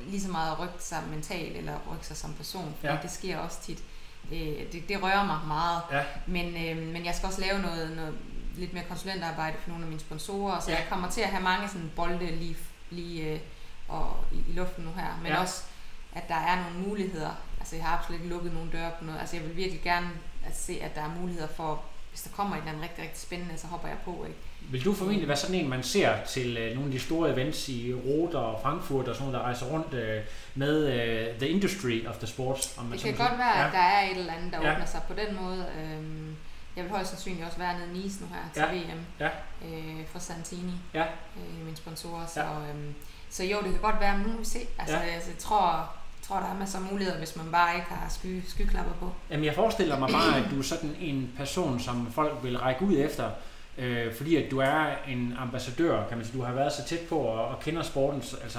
lige 0.00 0.22
så 0.22 0.30
meget 0.30 0.52
at 0.52 0.58
rykke 0.60 0.74
sig 0.78 0.98
mentalt, 1.10 1.56
eller 1.56 1.72
rykke 1.92 2.06
sig 2.06 2.16
som 2.16 2.32
person, 2.34 2.74
for 2.80 2.86
Ja. 2.86 2.96
det 3.02 3.10
sker 3.10 3.38
også 3.38 3.60
tit. 3.62 3.78
Øh, 4.32 4.38
Det, 4.72 4.88
det 4.88 5.02
rører 5.02 5.24
mig 5.26 5.40
meget, 5.46 5.80
Ja. 5.92 6.02
men, 6.26 6.46
øh, 6.46 6.86
men 6.92 7.04
jeg 7.04 7.14
skal 7.14 7.26
også 7.26 7.40
lave 7.40 7.58
noget, 7.62 7.96
noget 7.96 8.14
lidt 8.56 8.72
mere 8.72 8.84
konsulentarbejde 8.88 9.56
for 9.62 9.68
nogle 9.70 9.84
af 9.84 9.88
mine 9.88 10.00
sponsorer, 10.00 10.60
så 10.60 10.70
ja. 10.70 10.76
jeg 10.76 10.86
kommer 10.90 11.10
til 11.10 11.20
at 11.20 11.28
have 11.28 11.42
mange 11.42 11.68
sådan 11.68 11.90
bolde 11.96 12.26
lige, 12.30 12.56
lige 12.90 13.32
øh, 13.32 13.38
og 13.88 14.16
i, 14.32 14.36
i 14.50 14.52
luften 14.52 14.84
nu 14.84 14.90
her, 14.96 15.18
men 15.22 15.32
Ja. 15.32 15.40
også 15.40 15.62
at 16.14 16.28
der 16.28 16.34
er 16.34 16.56
nogle 16.64 16.88
muligheder. 16.88 17.30
Altså 17.60 17.76
jeg 17.76 17.84
har 17.84 17.98
absolut 17.98 18.20
ikke 18.20 18.34
lukket 18.34 18.54
nogen 18.54 18.70
døre 18.70 18.90
på 18.98 19.04
noget. 19.04 19.20
Altså 19.20 19.36
jeg 19.36 19.44
vil 19.44 19.56
virkelig 19.56 19.82
gerne 19.82 20.10
at 20.46 20.56
se, 20.58 20.78
at 20.82 20.94
der 20.94 21.00
er 21.00 21.10
muligheder 21.20 21.48
for, 21.56 21.82
hvis 22.10 22.22
der 22.22 22.30
kommer 22.30 22.56
et 22.56 22.60
eller 22.60 22.70
andet 22.72 22.82
rigtig, 22.84 23.04
rigtig 23.04 23.20
spændende, 23.20 23.58
så 23.58 23.66
hopper 23.66 23.88
jeg 23.88 23.96
på. 24.04 24.24
Ikke? 24.24 24.38
Vil 24.70 24.84
du 24.84 24.94
formentlig 24.94 25.28
være 25.28 25.36
sådan 25.36 25.56
en, 25.56 25.68
man 25.68 25.82
ser 25.82 26.24
til 26.24 26.56
øh, 26.56 26.74
nogle 26.74 26.86
af 26.86 26.92
de 26.92 27.00
store 27.00 27.32
events 27.32 27.68
i 27.68 27.94
Rota 27.94 28.38
og 28.38 28.60
Frankfurt 28.62 29.08
og 29.08 29.14
sådan 29.14 29.26
noget, 29.30 29.40
der 29.40 29.46
rejser 29.46 29.66
rundt 29.66 29.94
øh, 29.94 30.22
med 30.54 30.86
øh, 30.86 31.38
the 31.38 31.48
industry 31.48 32.06
of 32.06 32.16
the 32.16 32.26
sport? 32.26 32.74
Om 32.78 32.84
man 32.84 32.92
Det 32.98 33.04
kan 33.04 33.14
godt 33.28 33.38
være, 33.38 33.58
ja. 33.58 33.66
at 33.66 33.72
der 33.72 33.78
er 33.78 34.10
et 34.10 34.16
eller 34.18 34.32
andet, 34.32 34.52
der 34.52 34.62
Ja. 34.66 34.72
åbner 34.72 34.86
sig 34.86 35.00
på 35.08 35.14
den 35.14 35.36
måde. 35.42 35.66
Øhm, 35.80 36.36
jeg 36.76 36.84
vil 36.84 36.90
højst 36.92 37.10
sandsynligt 37.10 37.46
også 37.46 37.58
være 37.58 37.74
nede 37.78 37.86
i 37.98 38.02
Nice 38.02 38.20
nu 38.20 38.26
her 38.26 38.68
til 38.68 38.76
Ja. 38.78 38.84
VM 38.92 39.00
Ja. 39.20 39.28
øh, 39.68 40.06
for 40.06 40.18
Santini, 40.18 40.72
Ja. 40.94 41.02
øh, 41.36 41.64
mine 41.64 41.76
sponsorer. 41.76 42.26
Så, 42.26 42.40
Ja. 42.40 42.46
øhm, 42.70 42.94
så 43.30 43.44
jo, 43.44 43.56
det 43.62 43.70
kan 43.72 43.80
godt 43.80 44.00
være, 44.00 44.18
men 44.18 44.26
nu 44.26 44.44
se. 44.44 44.58
Altså, 44.78 44.96
Ja. 44.96 45.02
altså 45.02 45.30
jeg 45.30 45.38
tror, 45.38 45.90
tror, 46.22 46.36
der 46.40 46.46
er 46.46 46.54
masser 46.58 46.78
af 46.78 46.84
muligheder, 46.92 47.18
hvis 47.18 47.36
man 47.36 47.46
bare 47.52 47.74
ikke 47.74 47.86
har 47.90 48.08
sky, 48.08 48.42
skyklapper 48.48 48.92
på. 49.00 49.12
Jamen, 49.30 49.44
jeg 49.44 49.54
forestiller 49.54 49.98
mig 49.98 50.08
bare, 50.12 50.36
at 50.44 50.50
du 50.50 50.58
er 50.58 50.62
sådan 50.62 50.96
en 51.00 51.32
person, 51.36 51.80
som 51.80 52.12
folk 52.12 52.32
vil 52.42 52.58
række 52.58 52.84
ud 52.84 52.96
efter, 52.98 53.30
øh, 53.78 54.14
fordi 54.16 54.36
at 54.36 54.50
du 54.50 54.58
er 54.58 54.86
en 55.08 55.34
ambassadør, 55.38 56.08
kan 56.08 56.16
man 56.16 56.26
sige. 56.26 56.38
Du 56.38 56.44
har 56.44 56.52
været 56.52 56.72
så 56.72 56.84
tæt 56.84 57.00
på 57.08 57.18
og, 57.18 57.48
og 57.48 57.60
kender 57.60 57.82
sporten, 57.82 58.22
så- 58.22 58.36
altså 58.36 58.58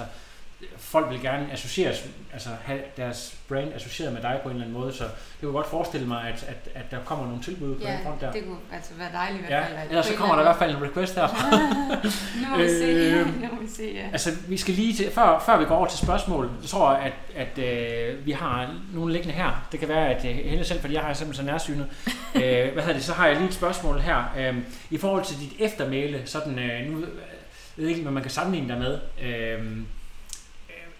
folk 0.77 1.09
vil 1.09 1.21
gerne 1.21 1.51
associeres, 1.51 2.05
altså 2.33 2.49
have 2.63 2.79
deres 2.97 3.35
brand 3.49 3.73
associeret 3.73 4.13
med 4.13 4.21
dig 4.21 4.39
på 4.43 4.49
en 4.49 4.55
eller 4.55 4.65
anden 4.67 4.81
måde, 4.81 4.93
så 4.93 5.03
det 5.03 5.41
kunne 5.41 5.51
godt 5.51 5.67
forestille 5.67 6.07
mig, 6.07 6.21
at, 6.23 6.45
at, 6.47 6.69
at 6.75 6.91
der 6.91 6.97
kommer 7.05 7.25
nogle 7.25 7.43
tilbud 7.43 7.75
på 7.75 7.81
den 7.87 7.99
front 8.03 8.21
der. 8.21 8.31
det 8.31 8.43
kunne 8.45 8.57
altså 8.73 8.91
være 8.97 9.09
dejligt 9.13 9.43
i 9.43 9.47
hvert 9.47 9.59
Ja, 9.61 9.67
fald. 9.67 9.77
at 9.77 9.89
ellers 9.89 10.07
på 10.07 10.11
så 10.11 10.17
kommer 10.17 10.35
der 10.35 10.41
i 10.41 10.45
eller 10.45 10.57
hvert 10.57 10.69
fald 10.69 10.83
en 10.83 10.89
request 10.89 11.15
her. 11.15 11.27
Nu 12.41 12.57
må 12.57 12.57
vi 12.63 12.69
se. 12.69 12.83
Øh, 12.83 13.25
nu 13.41 13.47
må 13.55 13.61
vi 13.61 13.67
se, 13.67 13.91
ja. 13.95 14.09
Altså, 14.11 14.29
vi 14.47 14.57
skal 14.57 14.73
lige 14.73 14.93
til, 14.93 15.11
før, 15.11 15.43
før 15.45 15.57
vi 15.59 15.65
går 15.65 15.75
over 15.75 15.87
til 15.87 15.99
spørgsmål, 15.99 16.51
så 16.61 16.67
tror 16.67 16.95
jeg, 16.95 17.13
at, 17.35 17.57
at 17.57 17.63
øh, 17.63 18.25
vi 18.25 18.31
har 18.31 18.75
nogle 18.93 19.13
liggende 19.13 19.35
her. 19.35 19.67
Det 19.71 19.79
kan 19.79 19.89
være, 19.89 20.15
at 20.15 20.25
øh, 20.25 20.31
Helle 20.35 20.65
selv, 20.65 20.79
fordi 20.81 20.93
jeg 20.93 21.01
har 21.01 21.13
simpelthen 21.13 21.45
så 21.47 21.51
nærsynet. 21.51 21.87
øh, 22.35 22.73
hvad 22.73 22.83
hedder 22.83 22.93
det, 22.93 23.03
så 23.03 23.13
har 23.13 23.27
jeg 23.27 23.35
lige 23.35 23.47
et 23.47 23.53
spørgsmål 23.53 23.99
her. 23.99 24.33
Øh, 24.37 24.55
I 24.89 24.97
forhold 24.97 25.23
til 25.25 25.39
dit 25.39 25.51
eftermæle, 25.59 26.21
sådan, 26.25 26.59
øh, 26.59 26.91
nu 26.91 26.97
ved 26.97 27.07
jeg 27.77 27.89
ikke, 27.89 28.01
hvad 28.01 28.11
man 28.11 28.23
kan 28.23 28.31
sammenligne 28.31 28.69
dig 28.69 28.77
med. 28.77 28.99
Øh, 29.21 29.77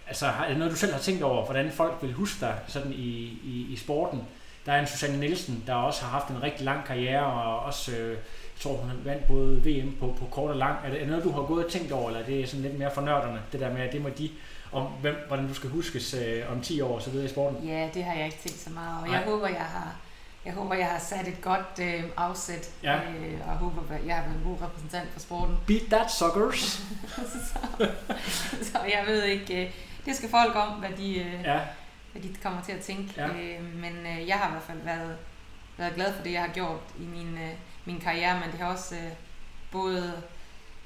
altså, 0.08 0.26
er 0.26 0.48
det 0.48 0.56
noget, 0.58 0.72
du 0.72 0.76
selv 0.76 0.92
har 0.92 1.00
tænkt 1.00 1.22
over, 1.22 1.44
hvordan 1.44 1.72
folk 1.72 1.94
vil 2.02 2.12
huske 2.12 2.40
dig 2.40 2.54
sådan 2.66 2.92
i, 2.92 3.10
i, 3.44 3.66
i 3.70 3.76
sporten? 3.76 4.22
Der 4.66 4.72
er 4.72 4.80
en 4.80 4.86
Susanne 4.86 5.20
Nielsen, 5.20 5.64
der 5.66 5.74
også 5.74 6.02
har 6.04 6.10
haft 6.10 6.28
en 6.28 6.42
rigtig 6.42 6.64
lang 6.64 6.84
karriere, 6.84 7.26
og 7.26 7.60
også, 7.60 7.92
øh, 7.92 8.10
jeg 8.10 8.16
tror, 8.60 8.76
hun 8.76 8.90
vandt 9.04 9.26
både 9.26 9.56
VM 9.64 9.96
på, 10.00 10.16
på 10.18 10.24
kort 10.30 10.50
og 10.50 10.56
lang. 10.56 10.76
Er 10.84 10.88
det, 10.90 10.96
er 10.96 11.00
det 11.00 11.08
noget, 11.08 11.24
du 11.24 11.30
har 11.32 11.42
gået 11.42 11.64
og 11.64 11.70
tænkt 11.70 11.92
over, 11.92 12.08
eller 12.08 12.20
er 12.20 12.26
det 12.26 12.48
sådan 12.48 12.62
lidt 12.62 12.78
mere 12.78 12.90
for 12.94 13.00
nørderne, 13.00 13.40
det 13.52 13.60
der 13.60 13.72
med, 13.72 13.80
at 13.80 13.92
det 13.92 14.02
må 14.02 14.08
de, 14.08 14.30
om 14.72 14.82
hvem, 14.82 15.14
hvordan 15.28 15.48
du 15.48 15.54
skal 15.54 15.70
huskes 15.70 16.14
øh, 16.14 16.52
om 16.52 16.60
10 16.60 16.80
år 16.80 16.94
og 16.94 17.02
så 17.02 17.10
videre 17.10 17.26
i 17.26 17.28
sporten? 17.28 17.68
Ja, 17.68 17.88
det 17.94 18.04
har 18.04 18.14
jeg 18.14 18.24
ikke 18.24 18.38
tænkt 18.38 18.58
så 18.60 18.70
meget 18.70 18.98
over. 19.02 19.12
Jeg 19.16 19.22
håber, 19.26 19.48
jeg 19.48 19.56
har, 19.64 19.96
jeg 20.44 20.52
håber, 20.52 20.74
jeg 20.74 20.86
har 20.86 20.98
sat 20.98 21.28
et 21.28 21.40
godt 21.40 21.78
øh, 21.80 22.02
afsæt, 22.16 22.70
Ja. 22.82 22.94
øh, 22.96 23.38
og 23.48 23.56
håber, 23.56 23.82
at 23.94 24.06
jeg 24.06 24.16
har 24.16 24.22
været 24.22 24.36
en 24.36 24.44
god 24.44 24.56
repræsentant 24.62 25.08
for 25.12 25.20
sporten. 25.20 25.56
Beat 25.66 25.82
that 25.90 26.10
suckers! 26.12 26.82
så, 27.48 27.58
så 28.72 28.78
jeg 28.78 29.04
ved 29.06 29.24
ikke, 29.24 29.64
øh, 29.64 29.70
det 30.06 30.16
skal 30.16 30.28
folk 30.30 30.56
om, 30.56 30.68
hvad 30.68 30.90
de, 30.98 31.18
øh, 31.20 31.32
Ja, 31.44 31.60
hvad 32.12 32.22
de 32.22 32.34
kommer 32.42 32.62
til 32.62 32.72
at 32.72 32.80
tænke. 32.80 33.14
Ja. 33.16 33.26
Øh, 33.28 33.74
men 33.74 33.92
øh, 34.06 34.28
jeg 34.28 34.36
har 34.36 34.48
i 34.48 34.50
hvert 34.50 34.62
fald 34.62 34.78
været, 34.84 35.16
været 35.76 35.94
glad 35.94 36.14
for 36.14 36.22
det, 36.22 36.32
jeg 36.32 36.40
har 36.40 36.48
gjort 36.48 36.80
i 37.00 37.02
min, 37.06 37.34
øh, 37.34 37.50
min 37.84 38.00
karriere, 38.00 38.40
men 38.40 38.50
det 38.52 38.60
har 38.60 38.72
også 38.72 38.94
øh, 38.94 39.10
både 39.72 40.12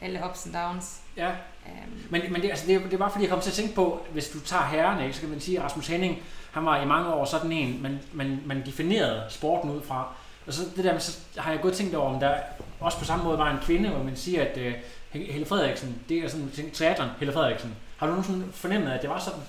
alle 0.03 0.21
ups 0.31 0.47
and 0.47 0.55
downs. 0.55 1.01
ja. 1.17 1.29
Øh, 1.67 2.11
Men, 2.11 2.33
men 2.33 2.43
det, 2.43 2.51
altså, 2.51 2.67
det, 2.67 2.75
er- 2.75 2.81
det 2.83 2.93
er 2.95 2.99
bare 2.99 3.11
fordi, 3.11 3.25
jeg 3.25 3.31
kom 3.31 3.41
til 3.41 3.51
at 3.51 3.55
tænke 3.55 3.75
på, 3.75 4.07
hvis 4.13 4.29
du 4.29 4.41
tager 4.41 4.67
herrerne, 4.67 5.03
ikke, 5.05 5.15
så 5.15 5.21
kan 5.21 5.31
man 5.31 5.41
sige, 5.41 5.59
at 5.59 5.65
Rasmus 5.65 5.87
Henning, 5.87 6.23
han 6.53 6.65
var 6.65 6.83
i 6.83 6.87
mange 6.87 7.13
år 7.15 7.25
sådan 7.25 7.53
en, 7.53 7.83
man, 7.83 8.01
man, 8.13 8.43
man 8.47 8.67
definerede 8.67 9.23
sporten 9.31 9.71
ud 9.71 9.83
fra. 9.83 10.15
Og 10.47 10.53
så 10.53 10.63
det 10.77 10.85
der 10.85 10.99
så 10.99 11.19
har 11.39 11.53
jeg 11.53 11.65
og 11.65 11.73
tænkt 11.73 11.95
over, 11.95 12.15
om 12.15 12.21
der 12.21 12.35
også 12.81 12.99
på 12.99 13.05
samme 13.05 13.25
måde 13.25 13.39
var 13.39 13.51
en 13.51 13.59
kvinde, 13.63 13.89
hvor 13.89 14.03
man 14.03 14.17
siger, 14.17 14.43
at 14.43 14.57
uh, 14.57 14.73
Helle 15.21 15.47
Frederiksen, 15.47 16.03
det 16.09 16.19
er 16.19 16.29
sådan 16.29 16.51
en 16.59 16.71
triathlon, 16.71 17.09
Helle 17.19 17.35
Frederiksen. 17.35 17.77
Har 18.03 18.07
du 18.09 18.13
nogensinde 18.13 18.53
fornemmet, 18.53 18.93
at 18.93 19.03
det 19.03 19.11
var 19.11 19.19
sådan? 19.19 19.41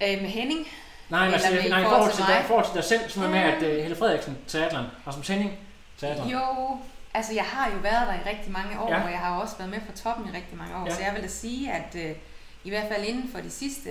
øh, 0.00 0.22
med 0.22 0.30
Henning, 0.30 0.66
Nej, 1.08 1.28
altså, 1.32 1.48
i 1.58 1.68
nej, 1.68 1.80
i 1.80 1.84
forhold 1.84 2.12
til 2.12 2.24
dig, 2.24 2.44
forhold 2.46 2.64
til 2.64 2.74
dig 2.74 2.84
selv, 2.84 3.10
sådan 3.10 3.30
noget 3.30 3.44
med, 3.44 3.52
Ja. 3.52 3.56
at 3.56 3.76
uh, 3.76 3.82
Helle 3.82 3.96
Frederiksen, 3.96 4.38
triathlon, 4.48 4.86
Rasmus 5.06 5.28
Henning, 5.28 5.58
triathlon. 6.00 6.28
Jo, 6.28 6.78
altså 7.14 7.34
jeg 7.34 7.44
har 7.44 7.70
jo 7.70 7.76
været 7.78 8.06
der 8.08 8.14
i 8.14 8.34
rigtig 8.36 8.52
mange 8.52 8.80
år, 8.80 8.92
Ja. 8.94 9.04
og 9.04 9.10
jeg 9.10 9.18
har 9.18 9.40
også 9.40 9.56
været 9.58 9.70
med 9.70 9.80
på 9.80 9.92
toppen 9.98 10.28
i 10.28 10.36
rigtig 10.36 10.56
mange 10.58 10.76
år, 10.76 10.84
Ja. 10.86 10.94
så 10.94 11.02
jeg 11.02 11.14
vil 11.14 11.22
da 11.22 11.28
sige, 11.28 11.72
at 11.72 11.94
øh, 11.94 12.16
i 12.64 12.68
hvert 12.70 12.88
fald 12.92 13.04
inden 13.04 13.28
for 13.32 13.40
de 13.40 13.50
sidste 13.50 13.90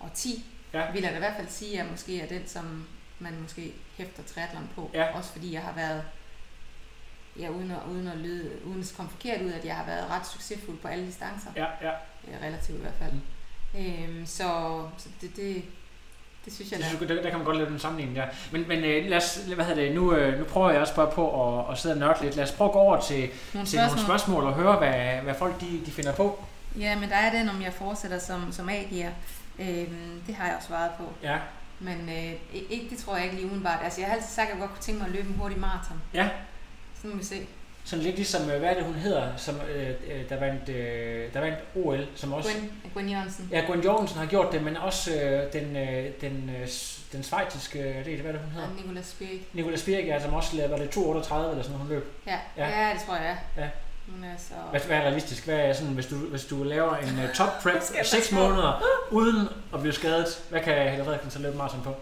årti, 0.00 0.44
ja. 0.72 0.90
vil 0.92 1.02
jeg 1.02 1.10
da 1.10 1.16
i 1.16 1.18
hvert 1.18 1.36
fald 1.36 1.48
sige, 1.48 1.72
at 1.72 1.78
jeg 1.78 1.86
måske 1.90 2.20
er 2.20 2.26
den, 2.26 2.48
som 2.48 2.86
man 3.18 3.40
måske 3.42 3.72
hæfter 3.96 4.22
triathlon 4.34 4.68
på. 4.74 4.90
Ja. 4.94 5.16
Også 5.16 5.32
fordi 5.32 5.52
jeg 5.52 5.62
har 5.62 5.72
været, 5.72 6.02
ja, 7.40 7.48
uden 7.48 7.70
at, 7.70 7.76
uden 7.90 8.08
at 8.08 8.16
lyde, 8.18 8.50
uden 8.64 8.80
at 8.80 8.92
komme 8.96 9.10
forkert 9.10 9.42
ud, 9.42 9.52
at 9.52 9.64
jeg 9.64 9.74
har 9.76 9.84
været 9.86 10.04
ret 10.10 10.26
succesfuld 10.26 10.78
på 10.78 10.88
alle 10.88 11.06
distancer, 11.06 11.50
Ja, 11.56 11.66
ja. 11.82 11.90
ja. 12.30 12.46
relativt 12.46 12.78
i 12.78 12.80
hvert 12.80 12.94
fald. 12.98 13.12
Mm. 13.12 13.80
Øhm, 13.80 14.26
så 14.26 14.44
så 14.98 15.08
det, 15.20 15.36
det, 15.36 15.62
det 16.44 16.52
synes 16.54 16.70
jeg 16.72 16.78
Det 16.78 16.86
synes, 16.86 17.08
der, 17.08 17.14
der 17.22 17.22
kan 17.30 17.38
man 17.38 17.44
godt 17.44 17.56
lave 17.56 17.70
den 17.70 17.78
sammenligning 17.78 18.16
der. 18.18 18.26
Men, 18.52 18.68
men 18.68 18.84
øh, 18.84 19.06
lad 19.10 19.16
os, 19.16 19.36
hvad 19.54 19.64
hedder 19.64 19.82
det, 19.82 19.94
nu, 19.94 20.14
øh, 20.14 20.38
nu 20.38 20.44
prøver 20.44 20.70
jeg 20.70 20.80
også 20.80 20.94
bare 20.94 21.10
på 21.10 21.58
at, 21.58 21.72
at 21.72 21.78
sidde 21.78 21.94
og 21.94 21.98
nørde 21.98 22.22
lidt. 22.24 22.36
Lad 22.36 22.44
os 22.44 22.52
prøve 22.52 22.68
at 22.68 22.72
gå 22.72 22.78
over 22.78 23.00
til, 23.00 23.30
Nogle 23.54 23.68
til 23.68 23.78
nogle 23.78 24.00
spørgsmål 24.00 24.44
og 24.44 24.54
høre, 24.54 24.76
hvad, 24.76 25.22
hvad 25.22 25.34
folk 25.34 25.60
de, 25.60 25.80
de 25.86 25.90
finder 25.90 26.12
på. 26.14 26.44
Ja, 26.78 26.98
men 26.98 27.08
der 27.08 27.16
er 27.16 27.32
den, 27.32 27.48
om 27.48 27.62
jeg 27.62 27.72
fortsætter 27.72 28.18
som, 28.18 28.52
som 28.52 28.68
A-gear. 28.68 29.12
Øhm, 29.58 30.22
det 30.26 30.34
har 30.34 30.46
jeg 30.46 30.56
også 30.56 30.68
svaret 30.68 30.90
på. 30.98 31.04
Ja, 31.22 31.38
Men 31.80 32.08
øh, 32.08 32.32
ikke, 32.70 32.86
det 32.90 32.98
tror 32.98 33.14
jeg 33.16 33.24
ikke 33.24 33.36
lige 33.36 33.46
umiddelbart. 33.46 33.78
Altså, 33.84 34.00
jeg 34.00 34.08
har 34.08 34.16
altid 34.16 34.28
sagt, 34.30 34.48
at 34.48 34.52
jeg 34.54 34.60
godt 34.60 34.70
kunne 34.70 34.82
tænke 34.82 34.98
mig 34.98 35.08
at 35.08 35.14
løbe 35.14 35.28
en 35.28 35.34
hurtig 35.38 35.58
maraton. 35.58 36.02
ja. 36.14 36.28
Så 37.04 37.08
må 37.08 37.16
vi 37.16 37.24
se. 37.24 37.46
Sådan 37.84 38.04
lidt 38.04 38.16
ligesom, 38.16 38.50
øh, 38.50 38.58
hvad 38.58 38.70
er 38.70 38.74
det 38.74 38.84
hun 38.84 38.94
hedder, 38.94 39.36
som, 39.36 39.60
øh, 39.74 39.88
øh, 39.88 40.28
der, 40.28 40.40
vandt, 40.40 40.68
øh, 40.68 41.34
der 41.34 41.40
vandt 41.40 41.58
OL, 41.74 42.06
som 42.14 42.32
også... 42.32 42.50
Gwen, 42.50 42.72
Gwen 42.94 43.08
Jørgensen. 43.08 43.48
Ja, 43.52 43.64
Gwen 43.66 43.80
Jorgensen 43.80 44.18
har 44.18 44.26
gjort 44.26 44.52
det, 44.52 44.62
men 44.62 44.76
også 44.76 45.20
øh, 45.20 45.52
den, 45.52 45.76
øh, 45.76 46.10
den, 46.20 46.50
øh, 46.60 46.68
den 47.12 47.22
svejtiske, 47.22 48.02
det 48.04 48.20
hvad 48.20 48.30
er 48.30 48.32
det 48.32 48.40
hun 48.44 48.50
hedder? 48.50 48.68
Og 48.68 48.74
Nicolas 48.74 49.06
Spirik. 49.06 49.54
Nicolas 49.54 49.82
Birk, 49.82 50.06
ja, 50.06 50.22
som 50.22 50.34
også 50.34 50.68
var 50.68 50.76
det 50.76 50.96
2.38 50.96 51.04
eller 51.04 51.62
sådan 51.62 51.78
hun 51.78 51.88
løb. 51.88 52.12
Ja. 52.26 52.38
Ja. 52.56 52.68
ja. 52.68 52.86
ja, 52.86 52.94
det 52.94 53.02
tror 53.06 53.16
jeg. 53.16 53.38
Ja. 53.56 53.68
Hun 54.08 54.24
er 54.24 54.36
så... 54.38 54.54
Hvad, 54.70 54.80
hvad 54.80 54.96
er 54.96 55.00
realistisk? 55.00 55.44
Hvad 55.44 55.56
er 55.56 55.72
sådan, 55.72 55.94
hvis 55.94 56.06
du, 56.06 56.16
hvis 56.16 56.44
du 56.44 56.62
laver 56.62 56.96
en 56.96 57.18
uh, 57.24 57.34
top 57.34 57.48
prep 57.62 57.82
skal 57.82 57.96
jeg 57.96 58.06
6 58.06 58.20
passe 58.20 58.34
på. 58.34 58.40
måneder 58.40 58.82
uden 59.10 59.48
at 59.74 59.80
blive 59.80 59.92
skadet, 59.92 60.44
hvad 60.50 60.60
kan 60.60 60.90
Helle 60.90 61.04
Frederiksen 61.04 61.30
så 61.30 61.38
løbe 61.38 61.56
maraton 61.56 61.82
på? 61.82 61.94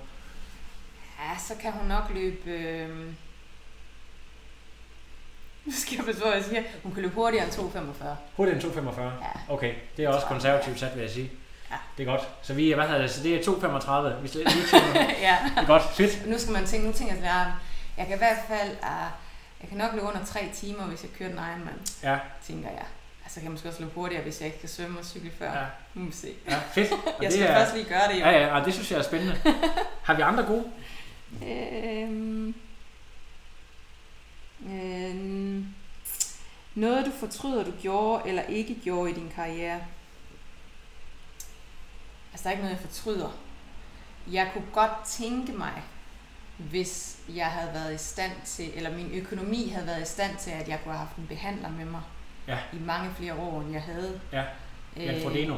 Ja, 1.18 1.38
så 1.48 1.54
kan 1.60 1.72
hun 1.72 1.88
nok 1.88 2.04
løbe... 2.14 2.50
Øh... 2.50 2.88
Nu 5.64 5.72
skal 5.72 5.94
jeg 5.96 6.04
på, 6.04 6.12
hvad 6.12 6.32
jeg 6.32 6.44
siger. 6.44 6.62
Hun 6.82 6.92
kan 6.92 7.02
løbe 7.02 7.14
hurtigere 7.14 7.44
end 7.44 7.52
2,45. 7.52 8.04
Hurtigere 8.36 8.62
end 8.64 8.72
2,45? 8.72 9.00
Ja. 9.00 9.10
Okay, 9.48 9.74
det 9.96 10.04
er 10.04 10.08
også 10.08 10.26
Ja. 10.26 10.32
konservativt 10.32 10.80
sat, 10.80 10.94
vil 10.96 11.02
jeg 11.02 11.10
sige. 11.10 11.30
Ja. 11.70 11.76
Det 11.96 12.02
er 12.08 12.10
godt. 12.10 12.28
Så 12.42 12.54
vi 12.54 12.70
er, 12.72 12.76
hvad 12.76 12.86
hedder 12.86 13.00
det, 13.00 13.10
så 13.10 13.22
det 13.22 13.34
er 13.34 13.42
2,35. 13.42 14.22
Vi 14.22 14.28
lige 14.28 14.28
til. 14.28 14.40
ja. 15.28 15.36
Det 15.54 15.62
er 15.62 15.66
godt. 15.66 15.82
Fedt. 15.94 16.26
Nu 16.26 16.38
skal 16.38 16.52
man 16.52 16.66
tænke, 16.66 16.86
nu 16.86 16.92
tænker 16.92 17.14
jeg 17.14 17.22
sådan, 17.24 17.40
at 17.40 17.46
jeg 17.98 18.06
kan 18.06 18.14
i 18.16 18.18
hvert 18.18 18.38
fald... 18.48 18.70
Uh, 18.70 19.10
jeg 19.60 19.68
kan 19.68 19.78
nok 19.78 19.92
løbe 19.92 20.06
under 20.06 20.24
3 20.24 20.48
timer, 20.54 20.84
hvis 20.84 21.02
jeg 21.02 21.10
kører 21.18 21.28
den 21.28 21.38
Ironman, 21.38 21.74
Ja, 22.02 22.18
tænker 22.46 22.68
jeg. 22.70 22.84
Altså, 23.24 23.40
jeg 23.40 23.42
kan 23.42 23.50
måske 23.52 23.68
også 23.68 23.80
løbe 23.80 23.92
hurtigere, 23.94 24.22
hvis 24.22 24.40
jeg 24.40 24.46
ikke 24.46 24.60
kan 24.60 24.68
svømme 24.68 24.98
og 24.98 25.04
cykle 25.04 25.30
før. 25.38 25.52
ja, 25.52 25.64
Nu 25.94 26.00
må 26.02 26.06
vi 26.06 26.12
se. 26.16 26.28
ja 26.48 26.58
fedt. 26.74 26.92
Og 26.92 26.98
Jeg 27.22 27.30
det 27.30 27.32
skal 27.32 27.46
er, 27.46 27.54
først 27.54 27.74
lige 27.74 27.88
gøre 27.88 28.08
det, 28.12 28.20
jo. 28.20 28.24
Ja, 28.26 28.30
ja, 28.46 28.58
og 28.58 28.64
det 28.64 28.74
synes 28.74 28.90
jeg 28.90 28.98
er 28.98 29.02
spændende. 29.02 29.40
Har 30.06 30.14
vi 30.14 30.22
andre 30.22 30.42
gode? 30.44 30.64
Øhm, 31.46 32.54
øhm, 34.66 35.51
noget 36.74 37.06
du 37.06 37.10
fortryder, 37.10 37.64
du 37.64 37.70
gjorde 37.82 38.28
eller 38.28 38.42
ikke 38.42 38.74
gjorde 38.84 39.10
i 39.10 39.14
din 39.14 39.32
karriere? 39.34 39.80
Altså, 42.32 42.44
der 42.44 42.48
er 42.48 42.50
ikke 42.52 42.62
noget, 42.64 42.76
jeg 42.82 42.90
fortryder. 42.90 43.28
Jeg 44.30 44.50
kunne 44.52 44.64
godt 44.72 45.04
tænke 45.06 45.52
mig, 45.52 45.82
hvis 46.58 47.18
jeg 47.34 47.46
havde 47.46 47.74
været 47.74 47.94
i 47.94 47.98
stand 47.98 48.32
til, 48.44 48.70
eller 48.74 48.96
min 48.96 49.10
økonomi 49.14 49.68
havde 49.68 49.86
været 49.86 50.02
i 50.02 50.12
stand 50.12 50.36
til, 50.36 50.50
at 50.50 50.68
jeg 50.68 50.80
kunne 50.84 50.94
have 50.94 51.06
haft 51.06 51.16
en 51.16 51.26
behandler 51.26 51.68
med 51.68 51.84
mig 51.84 52.02
Ja. 52.48 52.58
i 52.72 52.78
mange 52.78 53.10
flere 53.14 53.34
år, 53.34 53.60
end 53.60 53.72
jeg 53.72 53.82
havde. 53.82 54.20
Ja, 54.32 54.44
Øh, 54.96 55.22
Frodeno. 55.22 55.56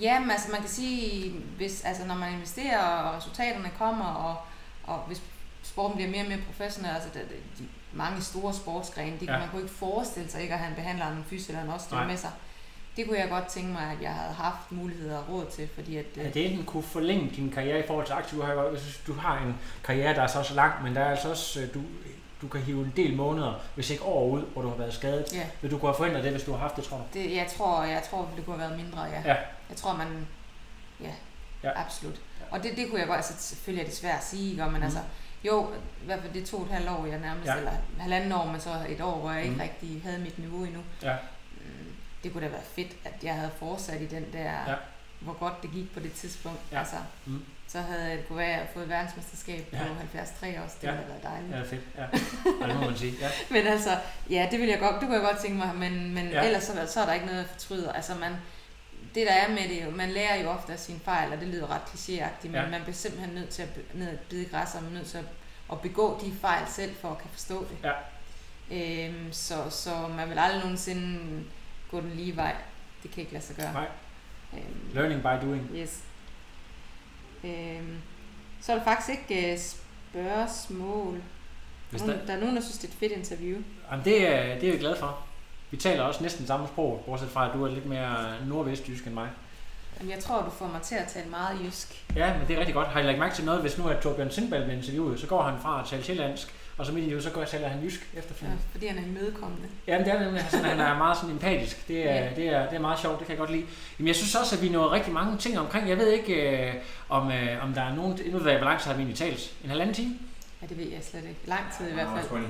Jamen, 0.00 0.30
altså 0.30 0.50
man 0.50 0.60
kan 0.60 0.68
sige, 0.70 1.30
hvis, 1.56 1.84
altså, 1.84 2.06
når 2.06 2.14
man 2.14 2.32
investerer, 2.32 2.78
og 2.86 3.16
resultaterne 3.16 3.70
kommer, 3.78 4.04
og, 4.04 4.36
og 4.84 4.98
hvis 5.06 5.22
sporten 5.64 5.96
bliver 5.96 6.10
mere 6.10 6.22
og 6.22 6.28
mere 6.28 6.38
professionel, 6.46 6.90
altså 6.94 7.08
det, 7.14 7.22
de 7.58 7.64
mange 7.92 8.22
store 8.22 8.54
sportsgrene, 8.54 9.16
det, 9.20 9.26
Ja. 9.26 9.32
ja. 9.32 9.38
man 9.38 9.48
kunne 9.48 9.62
ikke 9.62 9.74
forestille 9.74 10.30
sig 10.30 10.42
ikke 10.42 10.54
at 10.54 10.60
have 10.60 10.68
en 10.70 10.74
behandler, 10.76 11.06
en 11.10 11.24
fys 11.30 11.48
eller 11.48 11.62
en 11.62 11.68
osteopat 11.70 12.06
med 12.06 12.16
sig. 12.16 12.30
Det 12.96 13.06
kunne 13.08 13.18
jeg 13.18 13.28
godt 13.28 13.46
tænke 13.46 13.72
mig, 13.72 13.82
at 13.82 14.02
jeg 14.02 14.10
havde 14.12 14.34
haft 14.34 14.72
muligheder 14.72 15.18
og 15.18 15.28
råd 15.28 15.46
til, 15.46 15.68
fordi 15.74 15.96
at... 15.96 16.04
Er 16.16 16.26
øh, 16.26 16.34
det 16.34 16.50
enten 16.50 16.64
kunne 16.66 16.82
forlænge 16.82 17.30
din 17.36 17.50
karriere 17.50 17.78
i 17.78 17.86
forhold 17.86 18.06
til 18.06 18.12
aktiv? 18.12 18.38
Du 18.38 18.44
har, 18.44 18.52
jo- 18.52 18.70
jeg 18.72 18.80
synes, 18.80 19.00
du 19.06 19.12
har 19.12 19.38
en 19.38 19.54
karriere, 19.84 20.14
der 20.14 20.22
er 20.22 20.26
så 20.26 20.38
også 20.38 20.54
lang, 20.54 20.82
men 20.82 20.94
der 20.94 21.00
er 21.00 21.10
altså 21.10 21.30
også, 21.30 21.60
øh, 21.60 21.74
du, 21.74 21.80
du 22.42 22.48
kan 22.48 22.60
hive 22.60 22.84
en 22.84 22.92
del 22.96 23.16
måneder, 23.16 23.60
hvis 23.74 23.90
ikke 23.90 24.02
år 24.04 24.28
ud, 24.28 24.42
hvor 24.42 24.62
du 24.62 24.68
har 24.68 24.76
været 24.76 24.94
skadet. 24.94 25.32
Ja, 25.32 25.46
Vil 25.62 25.70
du 25.70 25.78
kunne 25.78 25.88
have 25.90 25.96
forhindret 25.96 26.24
det, 26.24 26.32
hvis 26.32 26.42
du 26.44 26.52
har 26.52 26.58
haft 26.58 26.76
det, 26.76 26.84
tror 26.84 26.96
du? 26.96 27.02
det, 27.14 27.34
jeg 27.36 27.46
tror, 27.56 27.82
jeg 27.84 28.02
tror, 28.10 28.28
det 28.36 28.44
kunne 28.44 28.56
have 28.58 28.68
været 28.70 28.80
mindre, 28.84 29.02
ja. 29.02 29.22
Ja. 29.24 29.36
Jeg 29.68 29.76
tror, 29.76 29.96
man... 29.96 30.26
Ja, 31.00 31.06
Ja. 31.62 31.68
ja. 31.68 31.80
absolut. 31.84 32.20
Og 32.50 32.62
det, 32.62 32.76
det 32.76 32.88
kunne 32.90 32.98
jeg 33.00 33.06
godt... 33.08 33.16
Altså, 33.16 33.34
selvfølgelig 33.38 33.82
er 33.82 33.88
det 33.88 33.96
svært 33.98 34.18
at 34.18 34.24
sige, 34.24 34.50
ikke? 34.50 34.64
men 34.64 34.72
Mhm. 34.74 34.82
altså... 34.82 34.98
Jo, 35.44 35.70
i 36.02 36.06
hvert 36.06 36.20
fald 36.20 36.32
det 36.32 36.44
to 36.46 36.56
og 36.56 36.62
et 36.62 36.70
halvt 36.72 36.88
år, 36.90 37.06
jeg 37.06 37.18
nærmest, 37.20 37.46
Ja. 37.48 37.56
eller 37.56 37.72
halvanden 37.98 38.32
år, 38.32 38.44
men 38.46 38.60
så 38.60 38.70
et 38.88 39.00
år, 39.00 39.18
hvor 39.20 39.30
jeg 39.30 39.42
ikke 39.42 39.52
Mhm. 39.54 39.60
rigtig 39.62 40.02
havde 40.04 40.18
mit 40.18 40.38
niveau 40.38 40.64
endnu. 40.64 40.80
Ja. 41.02 41.16
Mm, 41.52 41.92
Det 42.22 42.32
kunne 42.32 42.44
da 42.44 42.50
være 42.50 42.62
fedt, 42.62 42.92
at 43.04 43.12
jeg 43.22 43.34
havde 43.34 43.50
fortsat 43.58 44.00
i 44.00 44.06
den 44.06 44.24
der, 44.32 44.42
Ja. 44.70 44.74
hvor 45.20 45.32
godt 45.32 45.62
det 45.62 45.70
gik 45.72 45.94
på 45.94 46.00
det 46.00 46.12
tidspunkt. 46.12 46.60
Ja. 46.72 46.78
Altså, 46.78 46.96
Mhm. 47.24 47.44
så 47.68 47.80
havde 47.80 48.10
det 48.16 48.28
kunne 48.28 48.38
være, 48.38 48.52
at 48.52 48.58
jeg 48.58 48.68
fået 48.74 48.88
verdensmesterskab 48.88 49.66
på 49.70 49.76
Ja. 49.76 49.82
73 49.82 50.56
også. 50.64 50.76
Det 50.80 50.86
Ja. 50.86 50.92
ville 50.92 51.04
have 51.04 51.08
været 51.12 51.22
dejligt. 51.22 51.52
Ja, 51.72 51.76
fedt. 51.76 51.84
Ja, 51.98 52.02
ja 52.66 52.72
det 52.72 52.80
må 52.80 52.86
man 52.90 52.96
sige. 52.98 53.14
Ja. 53.20 53.30
Men 53.54 53.66
altså, 53.66 53.90
ja, 54.30 54.48
det 54.50 54.60
vil 54.60 54.68
jeg 54.68 54.78
godt, 54.78 54.94
det 54.94 55.00
kunne 55.00 55.14
jeg 55.14 55.22
godt 55.22 55.38
tænke 55.38 55.56
mig, 55.56 55.74
men, 55.74 56.14
men 56.14 56.28
ja. 56.28 56.42
ellers 56.44 56.62
så, 56.64 56.86
så 56.86 57.00
er 57.00 57.06
der 57.06 57.12
ikke 57.12 57.26
noget, 57.26 57.38
jeg 57.38 57.48
fortryder. 57.48 57.92
Altså 57.92 58.14
man, 58.14 58.32
det 59.14 59.26
der 59.26 59.32
er 59.32 59.48
med 59.48 59.68
det, 59.68 59.84
jo, 59.84 59.90
man 59.90 60.10
lærer 60.10 60.42
jo 60.42 60.48
ofte 60.50 60.72
af 60.72 60.78
sine 60.78 61.00
fejl, 61.00 61.32
og 61.32 61.40
det 61.40 61.48
lyder 61.48 61.70
ret 61.70 61.80
klichéagtigt, 61.80 62.46
men 62.48 62.54
Ja. 62.54 62.68
man 62.70 62.80
bliver 62.82 62.94
simpelthen 62.94 63.34
nødt 63.34 63.48
til 63.48 63.62
at 63.62 63.68
ned 63.94 64.08
at 64.08 64.18
bide 64.20 64.44
græs, 64.44 64.74
og 64.74 64.82
man 64.82 64.92
er 64.92 64.94
nødt 64.98 65.06
til 65.06 65.18
at, 65.18 65.24
at 65.72 65.80
begå 65.80 66.20
de 66.24 66.32
fejl 66.40 66.66
selv, 66.68 66.94
for 67.00 67.10
at 67.10 67.18
kan 67.18 67.30
forstå 67.32 67.64
det. 67.64 67.76
Ja. 67.84 67.92
Øhm, 68.70 69.32
så, 69.32 69.70
så 69.70 70.08
man 70.16 70.30
vil 70.30 70.38
aldrig 70.38 70.60
nogensinde 70.60 71.44
gå 71.90 72.00
den 72.00 72.10
lige 72.10 72.36
vej. 72.36 72.54
Det 73.02 73.10
kan 73.10 73.20
ikke 73.20 73.32
lade 73.32 73.44
sig 73.44 73.56
gøre. 73.56 73.72
Nej. 73.72 73.86
Øhm, 74.52 74.90
Learning 74.94 75.20
by 75.22 75.46
doing. 75.46 75.70
Yes. 75.74 76.00
Øhm, 77.44 77.96
så 78.62 78.72
er 78.72 78.76
der 78.76 78.84
faktisk 78.84 79.08
ikke 79.30 79.52
øh, 79.52 79.58
spørgsmål. 79.58 81.22
Hvis 81.90 82.02
Der, 82.02 82.14
er 82.14 82.26
der 82.26 82.32
er 82.34 82.40
nogen, 82.40 82.56
der 82.56 82.62
synes, 82.62 82.78
det 82.78 82.88
er 82.88 82.92
et 82.92 82.98
fedt 82.98 83.12
interview. 83.12 83.62
jamen, 83.90 84.04
det, 84.04 84.28
er, 84.28 84.54
det 84.54 84.64
er 84.64 84.70
jeg 84.72 84.78
glad 84.80 84.96
for. 84.96 85.26
Vi 85.74 85.78
taler 85.80 86.02
også 86.02 86.22
næsten 86.22 86.46
samme 86.46 86.66
sprog, 86.66 87.02
bortset 87.06 87.28
fra, 87.30 87.46
at 87.48 87.54
du 87.54 87.64
er 87.64 87.68
lidt 87.70 87.86
mere 87.86 88.16
nordvestjysk 88.46 89.04
end 89.06 89.14
mig. 89.14 89.28
Jamen, 89.98 90.12
jeg 90.12 90.18
tror, 90.22 90.42
du 90.42 90.50
får 90.50 90.66
mig 90.66 90.82
til 90.82 90.94
at 90.94 91.06
tale 91.08 91.30
meget 91.30 91.58
jysk. 91.64 92.04
Ja, 92.16 92.32
men 92.38 92.48
det 92.48 92.54
er 92.54 92.58
rigtig 92.58 92.74
godt. 92.74 92.88
Har 92.88 93.00
I 93.00 93.02
lagt 93.02 93.18
mærke 93.18 93.34
til 93.34 93.44
noget, 93.44 93.60
hvis 93.60 93.78
nu 93.78 93.86
er 93.86 94.00
Torbjørn 94.00 94.30
Sindbald 94.30 94.66
med 94.66 94.76
interviewet, 94.76 95.20
så 95.20 95.26
går 95.26 95.42
han 95.42 95.54
fra 95.62 95.80
at 95.80 95.86
tale 95.88 96.02
sjællandsk, 96.04 96.54
og 96.78 96.86
så 96.86 96.92
midt 96.92 97.06
i 97.06 97.14
det, 97.14 97.22
så 97.22 97.30
går 97.30 97.44
taler 97.44 97.68
han 97.68 97.82
jysk 97.82 98.08
Ja, 98.14 98.18
efterfølgende. 98.18 98.62
fordi 98.72 98.86
han 98.86 98.98
er 98.98 99.02
imødekommende. 99.02 99.68
Ja, 99.86 99.98
men 99.98 100.06
det 100.06 100.14
er 100.14 100.20
nemlig 100.24 100.44
sådan, 100.50 100.64
at 100.64 100.70
han 100.70 100.80
er 100.80 100.98
meget 100.98 101.16
sådan 101.16 101.30
empatisk. 101.30 101.88
Det 101.88 102.10
er, 102.10 102.14
Ja. 102.14 102.30
det, 102.36 102.46
er, 102.48 102.66
det 102.68 102.76
er 102.76 102.80
meget 102.80 102.98
sjovt, 102.98 103.18
det 103.18 103.26
kan 103.26 103.32
jeg 103.32 103.38
godt 103.38 103.50
lide. 103.50 103.64
Jamen, 103.98 104.06
jeg 104.08 104.16
synes 104.16 104.34
også, 104.34 104.56
at 104.56 104.62
vi 104.62 104.68
når 104.68 104.92
rigtig 104.92 105.12
mange 105.12 105.38
ting 105.38 105.58
omkring. 105.58 105.88
Jeg 105.88 105.98
ved 105.98 106.08
ikke, 106.12 106.34
øh, 106.66 106.74
om, 107.08 107.30
øh, 107.32 107.64
om 107.64 107.72
der 107.72 107.82
er 107.82 107.94
nogen... 107.94 108.18
Nu 108.32 108.38
ved 108.38 108.50
jeg, 108.50 108.58
hvor 108.58 108.68
lang 108.68 108.80
tid 108.80 108.86
har 108.90 108.94
vi 108.96 109.02
egentlig 109.02 109.18
talt? 109.18 109.54
En 109.64 109.68
halvanden 109.70 109.94
time? 109.94 110.14
Ja, 110.62 110.66
det 110.66 110.78
ved 110.78 110.86
jeg 110.88 111.00
slet 111.02 111.22
ikke. 111.22 111.40
Lang 111.46 111.62
tid 111.78 111.88
i 111.90 111.94
hvert 111.94 112.08
fald. 112.30 112.42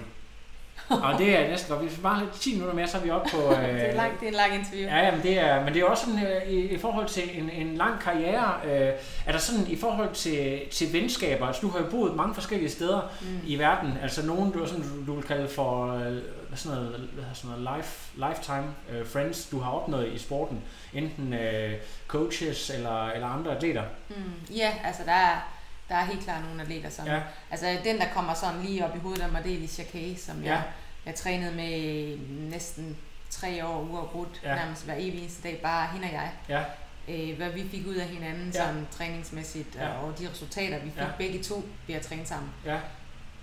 Og 0.88 1.18
det 1.18 1.38
er 1.38 1.48
næsten 1.48 1.74
godt. 1.74 1.86
Hvis 1.86 1.96
vi 1.96 2.02
bare 2.02 2.20
lidt 2.20 2.32
10 2.32 2.52
minutter 2.52 2.74
mere, 2.74 2.86
så 2.88 2.96
er 2.98 3.02
vi 3.02 3.10
oppe 3.10 3.30
på... 3.30 3.52
Øh, 3.52 3.58
Det 3.74 3.90
er, 3.90 3.94
lang, 3.94 4.20
det 4.20 4.24
er 4.26 4.28
en 4.28 4.34
lang 4.34 4.54
interview. 4.54 4.88
Ja, 4.88 4.98
jamen 5.04 5.22
det 5.22 5.38
er, 5.38 5.64
men 5.64 5.74
det 5.74 5.80
er 5.82 5.86
også 5.86 6.04
sådan, 6.04 6.26
øh, 6.26 6.42
i, 6.48 6.58
i 6.60 6.78
forhold 6.78 7.08
til 7.08 7.22
en, 7.40 7.50
en 7.50 7.74
lang 7.76 8.00
karriere, 8.00 8.52
øh, 8.64 8.92
er 9.26 9.32
der 9.32 9.38
sådan 9.38 9.66
i 9.68 9.76
forhold 9.76 10.12
til, 10.14 10.60
til 10.72 10.92
venskaber, 10.92 11.46
altså 11.46 11.60
du 11.62 11.68
har 11.68 11.78
jo 11.78 11.86
boet 11.90 12.16
mange 12.16 12.34
forskellige 12.34 12.70
steder 12.70 13.00
Mm. 13.20 13.40
i 13.46 13.58
verden, 13.58 13.98
altså 14.02 14.26
nogen 14.26 14.50
du, 14.52 14.66
sådan, 14.66 14.82
du, 14.82 15.06
du 15.06 15.14
vil 15.14 15.24
kalde 15.24 15.48
for 15.48 15.94
øh, 15.94 16.18
sådan 16.54 16.76
noget, 16.78 17.08
sådan 17.34 17.50
noget 17.58 17.76
life, 17.76 18.10
lifetime 18.28 18.64
øh, 18.92 19.06
friends, 19.06 19.46
du 19.50 19.60
har 19.60 19.70
opnået 19.70 20.12
i 20.12 20.18
sporten, 20.18 20.62
enten 20.94 21.34
øh, 21.34 21.72
coaches 22.08 22.70
eller, 22.70 23.10
eller 23.10 23.26
andre 23.26 23.56
atleter. 23.56 23.82
Mm. 24.08 24.14
Ja, 24.56 24.72
altså 24.84 25.02
der 25.06 25.12
er, 25.12 25.48
der 25.88 25.94
er 25.94 26.04
helt 26.04 26.24
klart 26.24 26.44
nogle 26.44 26.62
atleter, 26.62 26.90
som... 26.90 27.06
Ja. 27.06 27.20
Altså 27.50 27.76
den, 27.84 27.98
der 27.98 28.06
kommer 28.14 28.34
sådan 28.34 28.62
lige 28.62 28.84
op 28.86 28.96
i 28.96 28.98
hovedet 28.98 29.22
af 29.22 29.28
mig, 29.28 29.44
det 29.44 29.52
er 29.52 29.56
Alicia 29.56 29.84
Kay, 29.84 30.16
som 30.16 30.42
Ja. 30.42 30.52
jeg, 30.52 30.62
jeg 31.06 31.14
trænede 31.14 31.52
med 31.54 32.18
næsten 32.50 32.96
tre 33.30 33.66
år 33.66 33.80
uafbrudt, 33.82 34.40
Ja. 34.44 34.54
nærmest 34.54 34.84
hver 34.84 34.94
evig 34.94 35.20
eneste 35.20 35.42
dag, 35.48 35.60
bare 35.62 35.88
hende 35.92 36.06
og 36.06 36.12
jeg. 36.12 36.30
Ja, 36.48 36.62
Øh, 37.08 37.36
hvad 37.36 37.48
vi 37.50 37.68
fik 37.70 37.86
ud 37.86 37.94
af 37.94 38.06
hinanden 38.06 38.46
Ja. 38.46 38.52
sådan 38.52 38.86
træningsmæssigt, 38.90 39.74
Ja. 39.74 39.88
og 39.88 40.18
de 40.18 40.30
resultater, 40.30 40.78
vi 40.78 40.90
fik 40.90 40.98
ja. 41.02 41.06
begge 41.18 41.42
to 41.42 41.62
ved 41.86 41.94
at 41.94 42.02
træne 42.02 42.26
sammen, 42.26 42.50
ja. 42.64 42.78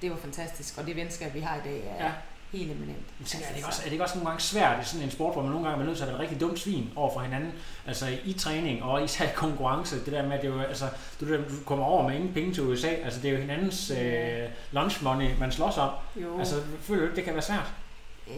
det 0.02 0.12
var 0.12 0.18
fantastisk. 0.18 0.78
Og 0.78 0.86
det 0.86 0.96
venskab, 0.96 1.34
vi 1.34 1.40
har 1.40 1.56
i 1.56 1.60
dag, 1.64 1.84
er 2.00 2.06
Ja. 2.06 2.12
Helt 2.52 2.72
eminent. 2.72 2.98
Men 3.20 3.26
tænker, 3.26 3.46
er, 3.48 3.50
det 3.50 3.58
ikke 3.58 3.68
også, 3.68 3.82
er 3.82 3.86
det 3.86 3.92
ikke 3.92 4.04
også 4.04 4.16
nogle 4.16 4.30
gange 4.30 4.42
svært 4.44 4.82
i 4.82 4.86
sådan 4.86 5.06
en 5.06 5.12
sport, 5.12 5.34
hvor 5.34 5.42
man 5.42 5.52
nogle 5.52 5.68
gange 5.70 5.82
er 5.84 5.86
nødt 5.88 5.98
til 5.98 6.04
at 6.06 6.10
være 6.12 6.20
rigtig 6.20 6.40
dumt 6.42 6.60
svin 6.60 6.90
over 6.96 7.14
for 7.14 7.20
hinanden, 7.20 7.52
altså 7.88 8.06
i 8.26 8.34
træning 8.34 8.84
og 8.84 9.04
især 9.04 9.26
i 9.26 9.30
konkurrence, 9.36 9.96
det 10.06 10.14
der 10.14 10.24
med, 10.28 10.34
at 10.38 10.42
det 10.42 10.48
jo, 10.48 10.60
altså, 10.62 10.86
du, 11.22 11.36
du 11.36 11.44
kommer 11.66 11.86
over 11.86 12.08
med 12.08 12.16
ingen 12.16 12.34
penge 12.34 12.54
til 12.54 12.64
USA, 12.64 12.88
altså 12.88 13.20
det 13.22 13.28
er 13.30 13.34
jo 13.34 13.40
hinandens 13.40 13.92
øh, 13.92 14.50
lunch 14.72 15.04
money, 15.04 15.30
man 15.40 15.52
slås 15.52 15.78
om, 15.78 15.90
Jo. 16.16 16.40
altså 16.40 16.56
føler 16.82 17.00
du 17.02 17.06
ikke, 17.06 17.16
det 17.16 17.24
kan 17.24 17.34
være 17.34 17.42
svært? 17.44 17.72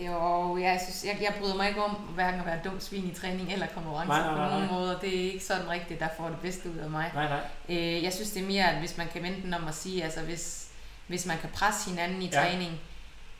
Jo, 0.05 0.57
jeg, 0.57 0.79
synes, 0.83 1.03
jeg, 1.13 1.23
jeg 1.23 1.33
bryder 1.39 1.55
mig 1.55 1.67
ikke 1.67 1.83
om 1.83 1.91
hverken 1.91 2.39
at 2.39 2.45
være 2.45 2.59
dum 2.65 2.79
svin 2.79 3.09
i 3.11 3.13
træning 3.13 3.53
eller 3.53 3.67
konkurrence 3.75 4.07
Nej, 4.07 4.19
nej, 4.21 4.35
nej, 4.35 4.45
på 4.47 4.49
nogen 4.55 4.67
nej. 4.69 4.79
måder. 4.79 4.99
Det 4.99 5.09
er 5.27 5.31
ikke 5.31 5.43
sådan 5.45 5.69
rigtigt, 5.69 5.99
der 5.99 6.07
får 6.17 6.27
det 6.27 6.37
bedste 6.41 6.69
ud 6.69 6.77
af 6.77 6.89
mig. 6.89 7.11
Nej, 7.13 7.27
nej. 7.29 7.39
Øh, 7.69 8.03
jeg 8.03 8.13
synes, 8.13 8.31
det 8.31 8.43
er 8.43 8.47
mere, 8.47 8.63
at 8.71 8.79
hvis 8.79 8.97
man 8.97 9.07
kan 9.13 9.23
vente 9.23 9.55
om 9.55 9.67
at 9.67 9.75
sige, 9.75 10.03
altså 10.03 10.19
hvis, 10.21 10.67
hvis 11.07 11.25
man 11.25 11.37
kan 11.37 11.49
presse 11.53 11.89
hinanden 11.89 12.21
i 12.21 12.25
Ja. 12.33 12.39
træning, 12.41 12.71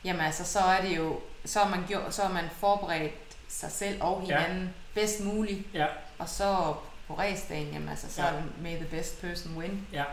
jamen 0.04 0.22
altså, 0.22 0.44
så 0.44 0.58
er 0.58 0.82
det 0.82 0.96
jo, 0.96 1.20
så 1.44 1.60
er 1.60 1.68
man, 1.68 1.84
gjort, 1.88 2.14
så 2.14 2.22
er 2.22 2.28
man 2.32 2.44
forberedt 2.58 3.36
sig 3.48 3.72
selv 3.72 4.02
og 4.02 4.20
hinanden 4.20 4.62
ja. 4.62 5.00
bedst 5.00 5.24
muligt. 5.24 5.74
Ja. 5.74 5.86
Og 6.18 6.28
så 6.28 6.74
på 7.08 7.14
ræsdagen, 7.14 7.72
jamen 7.72 7.88
altså, 7.88 8.12
så 8.12 8.22
Ja. 8.22 8.32
may 8.62 8.76
the 8.76 8.84
best 8.84 9.20
person 9.20 9.56
win. 9.56 9.86
Ja. 9.92 10.04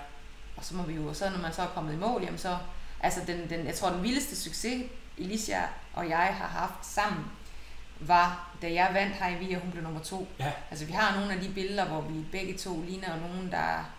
Og 0.58 0.66
så 0.66 0.76
må 0.76 0.84
vi 0.84 0.94
jo, 0.94 1.08
og 1.08 1.16
så 1.16 1.30
når 1.30 1.38
man 1.38 1.54
så 1.54 1.62
er 1.62 1.68
kommet 1.68 1.94
i 1.94 1.98
mål, 1.98 2.22
jamen 2.24 2.38
så, 2.40 2.58
altså 3.00 3.22
den, 3.28 3.50
den, 3.50 3.66
jeg 3.66 3.76
tror 3.76 3.90
den 3.90 4.04
vildeste 4.04 4.36
succes, 4.36 4.84
Alicia 5.20 5.64
og 5.94 6.10
jeg 6.10 6.18
har 6.18 6.48
haft 6.48 6.86
sammen, 6.86 7.26
var, 8.00 8.50
da 8.62 8.74
jeg 8.74 8.90
vandt 8.94 9.16
her 9.16 9.30
i 9.30 9.36
Via, 9.36 9.60
hun 9.60 9.72
blev 9.72 9.84
nummer 9.84 10.00
to. 10.00 10.28
Ja. 10.40 10.52
Altså 10.72 10.86
vi 10.86 10.92
har 10.92 11.20
nogle 11.20 11.34
af 11.34 11.40
de 11.40 11.50
billeder, 11.50 11.86
hvor 11.86 12.02
vi 12.02 12.26
begge 12.32 12.58
to 12.58 12.82
ligner 12.82 13.20
nogen, 13.20 13.52
der 13.52 13.92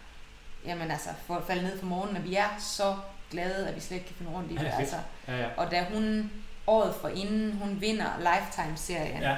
jamen 0.64 0.90
altså, 0.90 1.09
får 1.27 1.44
faldet 1.47 1.64
ned 1.64 1.78
for 1.78 1.86
morgenen, 1.86 2.16
og 2.16 2.24
vi 2.24 2.35
er 2.35 2.48
så 2.59 2.97
glade, 3.32 3.68
at 3.68 3.74
vi 3.76 3.80
slet 3.80 3.96
ikke 3.96 4.06
kan 4.06 4.16
finde 4.16 4.32
rundt 4.32 4.50
i 4.50 4.54
Ja, 4.59 4.60
det. 4.60 4.70
fedt. 4.70 4.80
Altså. 4.80 4.96
Ja, 5.28 5.36
ja. 5.38 5.46
Og 5.56 5.70
da 5.70 5.84
hun 5.92 6.30
året 6.66 6.94
for 7.00 7.09
inden, 7.09 7.52
hun 7.52 7.80
vinder 7.80 8.06
Lifetime-serien, 8.18 9.22
Ja, 9.22 9.36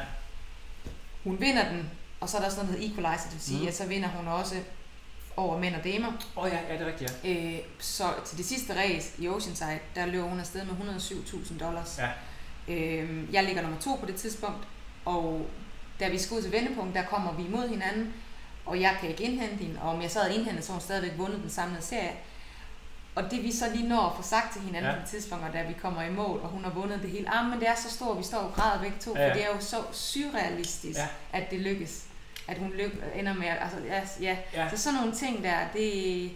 hun 1.24 1.40
vinder 1.40 1.68
den, 1.68 1.90
og 2.20 2.28
så 2.28 2.36
er 2.36 2.42
der 2.42 2.48
sådan 2.48 2.64
noget, 2.64 2.78
der 2.80 2.86
hedder 2.86 2.94
equalizer, 3.02 3.24
det 3.28 3.32
vil 3.34 3.40
sige, 3.42 3.60
mm. 3.62 3.68
at 3.68 3.76
så 3.76 3.86
vinder 3.86 4.08
hun 4.08 4.28
også 4.28 4.54
over 5.36 5.58
mænd 5.58 5.74
og 5.74 5.84
damer. 5.84 6.12
oh, 6.36 6.48
ja, 6.50 6.58
ja, 6.68 6.72
det 6.78 6.82
er 6.82 6.86
rigtigt, 6.86 7.18
ja. 7.24 7.30
Øh, 7.30 7.58
så 7.78 8.04
til 8.26 8.38
det 8.38 8.46
sidste 8.46 8.80
race 8.80 9.22
i 9.22 9.28
Oceanside, 9.28 9.78
der 9.94 10.06
løb 10.06 10.22
hun 10.22 10.40
afsted 10.40 10.64
med 10.64 10.74
107.000 10.96 11.58
dollars. 11.58 11.98
Ja. 11.98 12.08
Øh, 12.74 13.34
jeg 13.34 13.44
ligger 13.44 13.62
nummer 13.62 13.80
to 13.80 13.94
på 13.94 14.06
det 14.06 14.14
tidspunkt, 14.14 14.68
og 15.04 15.46
da 16.00 16.08
vi 16.08 16.18
skal 16.18 16.36
ud 16.36 16.42
til 16.42 16.52
vendepunkt, 16.52 16.94
der 16.94 17.02
kommer 17.04 17.32
vi 17.32 17.42
imod 17.44 17.68
hinanden, 17.68 18.12
og 18.66 18.80
jeg 18.80 18.96
kan 19.00 19.08
ikke 19.08 19.22
indhente 19.24 19.64
hende, 19.64 19.80
og 19.80 19.90
om 19.90 20.02
jeg 20.02 20.10
så 20.10 20.20
havde 20.20 20.34
indhentet, 20.34 20.64
så 20.64 20.72
hun 20.72 20.80
stadigvæk 20.80 21.18
vundet 21.18 21.42
den 21.42 21.50
samlede 21.50 21.82
serie. 21.82 22.12
Og 23.14 23.30
det 23.30 23.42
vi 23.42 23.52
så 23.52 23.64
lige 23.74 23.88
når 23.88 24.00
at 24.10 24.16
få 24.16 24.22
sagt 24.22 24.52
til 24.52 24.62
hinanden 24.62 24.90
Ja. 24.92 25.00
på 25.00 25.06
tidspunkt, 25.08 25.44
da 25.52 25.62
vi 25.62 25.72
kommer 25.72 26.02
i 26.02 26.10
mål, 26.10 26.40
og 26.40 26.48
hun 26.48 26.64
har 26.64 26.70
vundet 26.70 27.02
det 27.02 27.10
hele. 27.10 27.34
Ah, 27.34 27.50
men 27.50 27.60
det 27.60 27.68
er 27.68 27.74
så 27.74 27.90
stort, 27.90 28.18
vi 28.18 28.22
står 28.22 28.38
og 28.38 28.52
græder 28.52 28.80
begge 28.82 28.96
to, 29.00 29.16
Ja, 29.16 29.28
for 29.28 29.34
det 29.34 29.44
er 29.44 29.48
jo 29.48 29.60
så 29.60 29.76
surrealistisk, 29.92 30.98
Ja. 30.98 31.08
at 31.32 31.50
det 31.50 31.60
lykkes. 31.60 32.04
At 32.48 32.58
hun 32.58 32.72
lyk, 32.72 33.04
ender 33.14 33.32
med, 33.34 33.46
altså, 33.48 33.76
ja, 34.20 34.36
ja. 34.52 34.70
Så 34.70 34.76
sådan 34.76 34.98
nogle 34.98 35.14
ting 35.14 35.44
der, 35.44 35.58
det, 35.72 36.30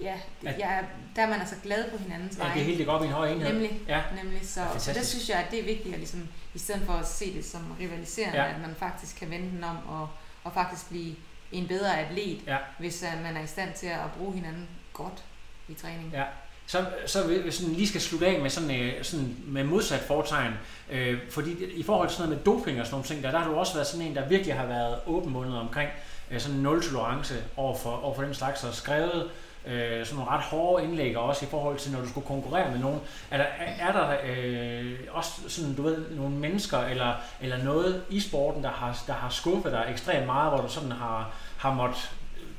ja, 0.00 0.14
det, 0.40 0.48
At- 0.48 0.58
ja, 0.58 0.78
der 1.16 1.22
er 1.22 1.28
man 1.30 1.40
altså 1.40 1.54
glad 1.62 1.90
på 1.90 1.96
hinandens 1.98 2.36
Ja, 2.38 2.42
det 2.42 2.48
er 2.48 2.52
vegne. 2.54 2.64
helt 2.64 2.78
det 2.78 2.86
går 2.86 2.92
op 2.92 3.02
i 3.02 3.06
en 3.06 3.12
høj 3.12 3.28
enhed. 3.32 3.52
Nemlig, 3.52 3.80
Ja. 3.88 4.00
nemlig 4.22 4.48
så, 4.48 4.60
Ja, 4.60 4.78
så 4.78 4.92
det 4.92 5.06
synes 5.06 5.28
jeg, 5.28 5.38
at 5.38 5.50
det 5.50 5.58
er 5.60 5.64
vigtigt, 5.64 5.94
at 5.94 5.98
ligesom, 5.98 6.28
i 6.54 6.58
stedet 6.58 6.82
for 6.86 6.92
at 6.92 7.08
se 7.08 7.34
det 7.34 7.44
som 7.44 7.60
rivaliserende, 7.80 8.38
ja. 8.42 8.48
at 8.54 8.60
man 8.60 8.74
faktisk 8.78 9.16
kan 9.16 9.30
vende 9.30 9.50
den 9.50 9.64
om 9.64 9.76
og, 9.88 10.08
og 10.44 10.52
faktisk 10.52 10.88
blive 10.88 11.14
en 11.52 11.68
bedre 11.68 12.00
atlet, 12.00 12.40
Ja. 12.46 12.56
hvis 12.78 13.02
uh, 13.16 13.22
man 13.22 13.36
er 13.36 13.42
i 13.42 13.46
stand 13.46 13.72
til 13.74 13.86
at 13.86 14.12
bruge 14.18 14.34
hinanden 14.34 14.68
godt 14.92 15.24
i 15.68 15.74
træning. 15.74 16.10
Ja. 16.14 16.24
Så, 16.66 16.84
så 17.06 17.26
vi- 17.26 17.38
hvis 17.42 17.60
vi 17.60 17.74
lige 17.74 17.88
skal 17.88 18.00
slutte 18.00 18.26
af 18.26 18.40
med 18.40 18.50
sådan, 18.50 18.80
øh, 18.80 18.92
sådan 19.04 19.36
med 19.46 19.64
modsat 19.64 20.00
foretegn, 20.00 20.52
øh, 20.90 21.18
fordi 21.30 21.64
i 21.64 21.82
forhold 21.82 22.08
til 22.08 22.16
sådan 22.16 22.30
noget 22.30 22.46
med 22.46 22.54
doping 22.54 22.80
og 22.80 22.86
sådan 22.86 22.94
nogle 22.94 23.06
ting, 23.06 23.22
der, 23.22 23.30
der 23.30 23.38
har 23.38 23.50
du 23.50 23.56
også 23.56 23.74
været 23.74 23.86
sådan 23.86 24.06
en, 24.06 24.14
der 24.14 24.28
virkelig 24.28 24.54
har 24.54 24.66
været 24.66 24.98
åbenmundet 25.06 25.58
omkring 25.58 25.90
øh, 26.30 26.40
sådan 26.40 26.58
nul 26.58 26.82
tolerance 26.82 27.34
over 27.56 27.76
for, 27.76 27.90
over 28.04 28.14
for 28.14 28.22
den 28.22 28.34
slags, 28.34 28.64
og 28.64 28.74
skrevet 28.74 29.30
øh, 29.66 30.06
sådan 30.06 30.16
nogle 30.18 30.30
ret 30.30 30.40
hårde 30.42 30.84
indlæg 30.84 31.16
også 31.18 31.44
i 31.44 31.48
forhold 31.48 31.78
til, 31.78 31.92
når 31.92 32.00
du 32.00 32.08
skulle 32.08 32.26
konkurrere 32.26 32.70
med 32.70 32.78
nogen. 32.78 33.00
Er 33.30 33.36
der, 33.36 33.44
er 33.78 33.92
der 33.92 34.16
øh, 34.36 34.94
også 35.10 35.30
sådan, 35.48 35.74
du 35.74 35.82
ved, 35.82 36.10
nogle 36.10 36.34
mennesker 36.36 36.78
eller, 36.78 37.14
eller 37.40 37.64
noget 37.64 38.02
i 38.10 38.20
sporten, 38.20 38.62
der 38.62 38.70
har, 38.70 39.02
der 39.06 39.12
har 39.12 39.28
skuffet 39.30 39.72
dig 39.72 39.86
ekstremt 39.90 40.26
meget, 40.26 40.52
hvor 40.52 40.60
du 40.62 40.68
sådan 40.68 40.92
har, 40.92 41.32
har 41.58 41.72
måttet, 41.74 42.10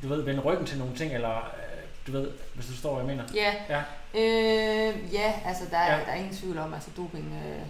du 0.03 0.07
ved, 0.07 0.21
vende 0.21 0.41
ryggen 0.41 0.65
til 0.65 0.77
nogle 0.77 0.95
ting, 0.95 1.13
eller 1.13 1.49
du 2.07 2.11
ved, 2.11 2.31
hvis 2.55 2.65
du 2.65 2.71
forstår, 2.71 2.95
hvad 2.95 3.05
jeg 3.05 3.15
mener? 3.17 3.29
Ja, 3.33 3.53
Ja. 3.69 3.81
øh, 4.13 5.13
ja 5.13 5.33
altså 5.45 5.63
der 5.71 5.77
er, 5.77 5.97
Ja. 5.97 6.05
der 6.05 6.11
er 6.11 6.15
ingen 6.15 6.35
tvivl 6.35 6.57
om, 6.57 6.73
altså 6.73 6.89
doping 6.97 7.25
øh, 7.45 7.61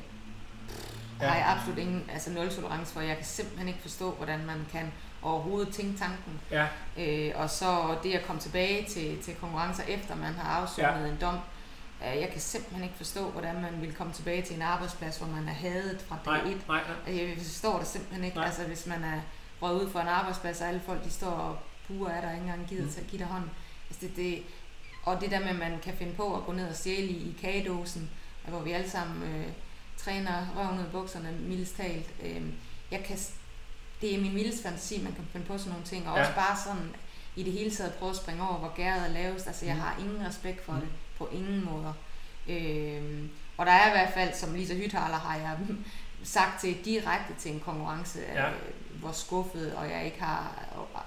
Ja. 1.22 1.28
har 1.28 1.36
jeg 1.36 1.48
absolut 1.58 1.78
ingen 1.78 2.10
altså 2.14 2.32
nul 2.32 2.50
tolerance 2.50 2.94
for. 2.94 3.02
Jeg 3.02 3.16
kan 3.16 3.26
simpelthen 3.26 3.68
ikke 3.68 3.80
forstå, 3.82 4.12
hvordan 4.12 4.46
man 4.46 4.66
kan 4.72 4.92
overhovedet 5.22 5.74
tænke 5.74 5.98
tanken. 6.00 6.40
Ja, 6.52 6.68
Øh, 6.98 7.32
og 7.36 7.50
så 7.50 7.96
det 8.04 8.14
at 8.14 8.26
komme 8.26 8.42
tilbage 8.42 8.86
til, 8.86 9.24
til 9.24 9.36
konkurrencer 9.36 9.84
efter 9.88 10.16
man 10.16 10.34
har 10.34 10.62
afsonet 10.62 10.88
Ja. 11.06 11.12
en 11.12 11.18
dom. 11.22 11.38
Øh, 12.06 12.22
jeg 12.22 12.30
kan 12.32 12.42
simpelthen 12.42 12.84
ikke 12.84 12.96
forstå, 12.98 13.30
hvordan 13.30 13.56
man 13.62 13.82
vil 13.82 13.96
komme 13.96 14.14
tilbage 14.14 14.42
til 14.42 14.56
en 14.56 14.62
arbejdsplads, 14.62 15.18
hvor 15.18 15.28
man 15.28 15.48
er 15.48 15.54
hadet 15.54 16.06
fra 16.08 16.18
dag 16.26 16.34
nej, 16.44 16.52
et. 16.52 16.68
nej, 16.68 16.82
nej. 17.08 17.14
Øh, 17.24 17.30
Jeg 17.30 17.38
forstår 17.38 17.78
det 17.78 17.88
simpelthen 17.88 18.24
ikke. 18.24 18.38
Nej. 18.38 18.46
Altså 18.46 18.64
hvis 18.64 18.86
man 18.86 19.04
er 19.04 19.20
røget 19.62 19.82
ud 19.84 19.90
fra 19.90 20.02
en 20.02 20.08
arbejdsplads, 20.08 20.62
og 20.62 20.68
alle 20.68 20.82
folk 20.86 21.04
de 21.04 21.12
står 21.12 21.30
og 21.32 21.58
puger 21.88 22.10
af 22.10 22.22
dig, 22.22 22.30
og 22.30 22.36
ikke 22.36 22.44
engang 22.46 22.68
gider 22.68 22.84
Mm. 22.84 22.90
til 22.92 23.02
at 23.02 23.08
give 23.08 23.20
dig 23.20 23.28
hånden. 23.28 23.52
Altså 23.90 24.02
det, 24.08 24.16
det, 24.16 24.44
og 25.04 25.22
det 25.22 25.32
der 25.32 25.40
med, 25.40 25.48
at 25.50 25.56
man 25.56 25.80
kan 25.84 25.94
finde 25.98 26.14
på 26.14 26.36
at 26.36 26.44
gå 26.46 26.52
ned 26.54 26.70
og 26.70 26.76
stjæle 26.76 27.08
i, 27.08 27.30
i 27.30 27.36
kagedåsen, 27.42 28.10
hvor 28.48 28.60
vi 28.60 28.72
alle 28.72 28.90
sammen 28.90 29.24
øh, 29.36 29.48
træner 29.98 30.48
røven 30.58 30.80
ud 30.80 30.86
af 30.86 30.92
bukserne, 30.92 31.32
mildest 31.32 31.76
talt. 31.78 32.10
Øh, 32.24 32.42
jeg 32.92 33.04
kan, 33.04 33.18
det 34.02 34.16
er 34.16 34.22
min 34.22 34.36
vildeste 34.36 34.64
fantasi, 34.64 35.02
man 35.04 35.14
kan 35.14 35.26
finde 35.32 35.46
på 35.46 35.58
sådan 35.58 35.72
nogle 35.72 35.86
ting, 35.86 36.10
og 36.10 36.16
Ja. 36.18 36.22
også 36.22 36.36
bare 36.36 36.58
sådan 36.66 36.96
i 37.36 37.44
det 37.44 37.54
hele 37.54 37.72
taget 37.72 37.94
prøve 37.94 38.10
at 38.10 38.16
springe 38.16 38.44
over, 38.50 38.58
hvor 38.58 38.74
gæret 38.76 39.04
er 39.10 39.14
lavest. 39.14 39.48
Altså 39.48 39.66
jeg 39.66 39.76
Mm. 39.76 39.82
har 39.82 39.96
ingen 40.00 40.28
respekt 40.28 40.66
for 40.66 40.74
Mm. 40.74 40.80
det, 40.80 40.90
på 41.18 41.30
ingen 41.34 41.66
måder. 41.66 41.94
Øh, 42.50 43.30
og 43.58 43.66
der 43.66 43.72
er 43.72 43.88
i 43.88 43.92
hvert 43.92 44.14
fald, 44.14 44.34
som 44.34 44.54
Lisa 44.54 44.74
Hythaler 44.76 45.18
har 45.18 45.38
jeg 45.38 45.58
sagt 46.24 46.62
til 46.62 46.78
direkte 46.86 47.34
til 47.40 47.52
en 47.54 47.60
konkurrence, 47.60 48.20
Ja. 48.34 48.46
ja. 48.46 48.52
hvor 49.00 49.12
skuffet, 49.12 49.74
og 49.76 49.90
jeg 49.90 50.06
ikke 50.06 50.22
har 50.22 50.52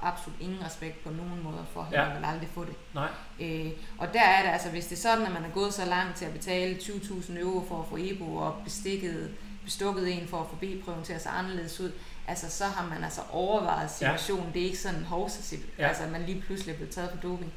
absolut 0.03 0.41
ingen 0.41 0.65
respekt 0.65 1.05
på 1.05 1.11
nogen 1.11 1.43
måder 1.43 1.65
for 1.73 1.83
hende, 1.85 1.99
Ja. 2.01 2.07
jeg 2.07 2.17
vil 2.17 2.25
aldrig 2.27 2.49
få 2.55 2.65
det. 2.65 2.75
nej. 2.95 3.09
Øh, 3.41 3.71
og 3.99 4.13
der 4.13 4.23
er 4.23 4.43
det 4.43 4.49
altså, 4.51 4.71
hvis 4.71 4.87
det 4.87 4.97
er 4.97 5.01
sådan, 5.01 5.27
at 5.27 5.33
man 5.33 5.45
er 5.45 5.49
gået 5.51 5.75
så 5.75 5.85
langt 5.85 6.17
til 6.17 6.25
at 6.25 6.33
betale 6.33 6.75
20.000 6.77 7.39
euro 7.39 7.65
for 7.69 7.83
at 7.83 7.89
få 7.89 7.97
EBO 8.01 8.37
og 8.37 8.61
bestikket, 8.65 9.31
bestukket 9.65 10.13
en 10.23 10.29
for 10.29 10.41
at 10.41 10.47
få 10.51 10.57
B-prøven 10.57 11.03
til 11.05 11.13
at 11.13 11.23
se 11.23 11.29
anderledes 11.29 11.81
ud, 11.81 11.93
altså 12.29 12.51
så 12.51 12.65
har 12.65 12.87
man 12.89 13.05
altså 13.05 13.21
overvejet 13.31 13.91
situationen. 13.91 14.45
Ja. 14.47 14.53
Det 14.53 14.61
er 14.63 14.67
ikke 14.67 14.79
sådan 14.79 14.99
en 14.99 15.05
hovsa 15.05 15.57
Ja. 15.79 15.89
altså 15.89 16.03
at 16.03 16.11
man 16.13 16.23
lige 16.23 16.41
pludselig 16.47 16.73
er 16.73 16.77
blevet 16.77 16.95
taget 16.95 17.11
for 17.11 17.19
doping. 17.29 17.53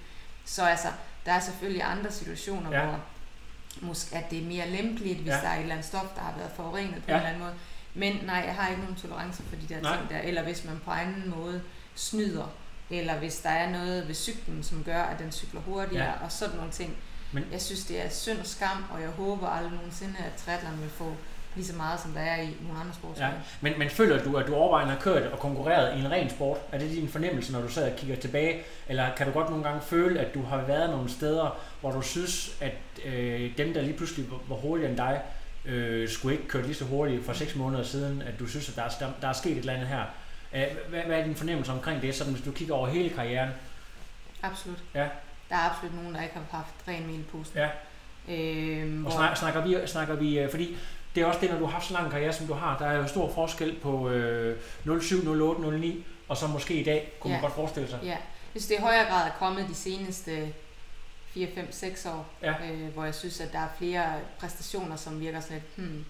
Så 0.46 0.64
altså, 0.66 0.88
der 1.26 1.32
er 1.34 1.40
selvfølgelig 1.40 1.84
andre 1.84 2.12
situationer, 2.12 2.72
Ja. 2.80 2.86
hvor 2.86 3.00
måske 3.82 4.16
at 4.16 4.32
det 4.32 4.40
er 4.44 4.46
mere 4.48 4.70
lempeligt, 4.70 5.20
hvis 5.20 5.28
Ja. 5.32 5.38
der 5.38 5.48
er 5.48 5.56
et 5.56 5.62
eller 5.62 5.74
andet 5.76 5.88
stof, 5.88 6.08
der 6.16 6.22
har 6.22 6.34
været 6.38 6.52
forurenet 6.56 6.96
på 6.96 7.02
Ja. 7.08 7.14
en 7.14 7.18
eller 7.18 7.28
anden 7.30 7.42
måde. 7.44 7.54
Men 7.94 8.20
nej, 8.26 8.44
jeg 8.46 8.56
har 8.56 8.70
ikke 8.70 8.82
nogen 8.82 8.96
tolerance 8.96 9.44
for 9.44 9.56
de 9.56 9.74
der 9.74 9.82
Nej. 9.82 9.98
ting 9.98 10.10
der. 10.10 10.20
Eller 10.20 10.44
hvis 10.44 10.66
man 10.66 10.82
på 10.86 10.92
anden 10.92 11.30
måde 11.30 11.62
snyder, 11.96 12.54
eller 12.90 13.14
hvis 13.18 13.38
der 13.38 13.50
er 13.50 13.70
noget 13.70 14.08
ved 14.08 14.16
cyklen, 14.16 14.64
som 14.64 14.84
gør, 14.84 15.02
at 15.02 15.20
den 15.20 15.32
cykler 15.32 15.62
hurtigere, 15.62 16.04
Ja. 16.06 16.10
ja. 16.12 16.26
og 16.26 16.32
sådan 16.32 16.56
nogle 16.56 16.72
ting. 16.72 16.96
Men- 17.32 17.46
jeg 17.52 17.62
synes, 17.62 17.86
det 17.86 18.06
er 18.06 18.10
synd 18.10 18.40
og 18.40 18.46
skam, 18.46 18.86
og 18.94 19.02
jeg 19.02 19.10
håber 19.10 19.48
aldrig 19.48 19.72
nogensinde, 19.74 20.14
at 20.20 20.34
triathlon 20.46 20.82
vil 20.82 20.90
få 20.90 21.16
lige 21.56 21.66
så 21.66 21.76
meget, 21.76 22.00
som 22.00 22.12
der 22.12 22.22
er 22.22 22.42
i 22.42 22.46
nogle 22.62 22.80
andre 22.80 22.88
Ja. 22.94 23.00
sportsgrene. 23.00 23.34
Men, 23.62 23.74
men 23.80 23.90
føler 23.90 24.24
du, 24.24 24.38
at 24.38 24.48
du 24.48 24.56
overvejende 24.56 24.94
har 24.94 25.00
kørt 25.02 25.24
og 25.32 25.40
konkurreret 25.40 25.98
i 25.98 26.00
en 26.00 26.12
ren 26.12 26.30
sport? 26.30 26.58
Er 26.72 26.78
det 26.80 26.92
din 26.92 27.10
fornemmelse, 27.10 27.52
når 27.52 27.62
du 27.62 27.68
sidder 27.68 27.92
og 27.92 27.98
kigger 27.98 28.16
tilbage? 28.16 28.62
Eller 28.90 29.16
kan 29.18 29.28
du 29.28 29.34
godt 29.34 29.50
nogle 29.50 29.64
gange 29.64 29.82
føle, 29.82 30.20
at 30.20 30.34
du 30.34 30.42
har 30.44 30.58
været 30.62 30.90
nogle 30.90 31.10
steder, 31.10 31.58
hvor 31.82 31.92
du 31.92 32.02
synes, 32.02 32.58
at 32.62 33.06
øh, 33.06 33.58
dem, 33.58 33.74
der 33.74 33.82
lige 33.82 33.98
pludselig 33.98 34.26
var- 34.50 34.56
hurtigere 34.56 34.90
end 34.90 34.98
dig, 34.98 35.22
øh, 35.66 36.10
skulle 36.10 36.36
ikke 36.36 36.48
køre 36.48 36.64
lige 36.64 36.76
så 36.76 36.86
hurtigt 36.86 37.26
for 37.26 37.34
seks 37.34 37.56
måneder 37.56 37.84
siden, 37.84 38.22
at 38.22 38.40
du 38.40 38.48
synes, 38.48 38.70
at 38.70 38.76
der 38.76 38.84
er, 38.84 39.12
der 39.22 39.28
er 39.28 39.34
sket 39.34 39.52
et 39.52 39.58
eller 39.58 39.74
andet 39.74 39.88
her? 39.88 40.04
Øh, 40.56 40.64
Hvad, 40.90 41.02
hvad 41.02 41.20
er 41.20 41.24
din 41.24 41.36
fornemmelse 41.36 41.72
omkring 41.72 42.02
det, 42.02 42.16
sådan 42.16 42.34
hvis 42.34 42.46
du 42.46 42.52
kigger 42.52 42.76
over 42.76 42.88
hele 42.88 43.10
karrieren? 43.10 43.50
Absolut. 44.44 44.78
Ja. 44.96 45.08
Der 45.50 45.56
er 45.56 45.70
absolut 45.70 45.96
nogen, 45.96 46.16
der 46.16 46.22
ikke 46.22 46.34
har 46.36 46.44
haft 46.58 46.74
ren 46.88 47.08
mel 47.08 47.20
i 47.20 47.24
posen. 47.24 47.58
Ja. 47.58 47.70
Øhm, 48.30 49.06
Og 49.06 49.12
hvor- 49.12 49.20
snak, 49.22 49.38
snakker 49.38 49.66
vi, 49.66 49.88
snakker 49.88 50.16
vi, 50.16 50.40
øh, 50.40 50.50
fordi 50.50 50.78
det 51.16 51.24
er 51.24 51.28
også 51.28 51.40
det, 51.40 51.50
når 51.52 51.60
du 51.60 51.66
har 51.66 51.72
haft 51.72 51.86
så 51.88 51.94
lang 51.94 52.12
karriere, 52.12 52.34
som 52.34 52.48
du 52.48 52.54
har, 52.54 52.78
der 52.78 52.86
er 52.86 52.98
jo 52.98 53.08
stor 53.08 53.34
forskel 53.34 53.76
på 53.82 54.10
øh, 54.10 54.58
07, 55.02 55.28
08, 55.28 55.62
09, 55.80 56.06
og 56.28 56.38
så 56.38 56.48
måske 56.48 56.74
i 56.74 56.84
dag, 56.84 57.12
kunne 57.20 57.32
man 57.32 57.40
Ja. 57.42 57.46
godt 57.46 57.56
forestille 57.56 57.90
sig. 57.90 58.00
Ja, 58.04 58.18
hvis 58.52 58.66
det 58.66 58.76
i 58.76 58.82
højere 58.82 59.06
grad 59.10 59.28
er 59.28 59.32
kommet 59.40 59.68
de 59.70 59.76
seneste 59.76 60.54
4, 61.28 61.48
5, 61.56 61.72
6 61.72 62.06
år, 62.06 62.30
Ja. 62.42 62.54
øh, 62.72 62.94
hvor 62.94 63.04
jeg 63.06 63.16
synes, 63.16 63.40
at 63.42 63.54
der 63.54 63.60
er 63.60 63.68
flere 63.78 64.06
præstationer, 64.40 64.96
som 64.96 65.20
virker 65.20 65.40
sådan 65.40 65.58
lidt, 65.78 65.88
hmm, 65.88 66.06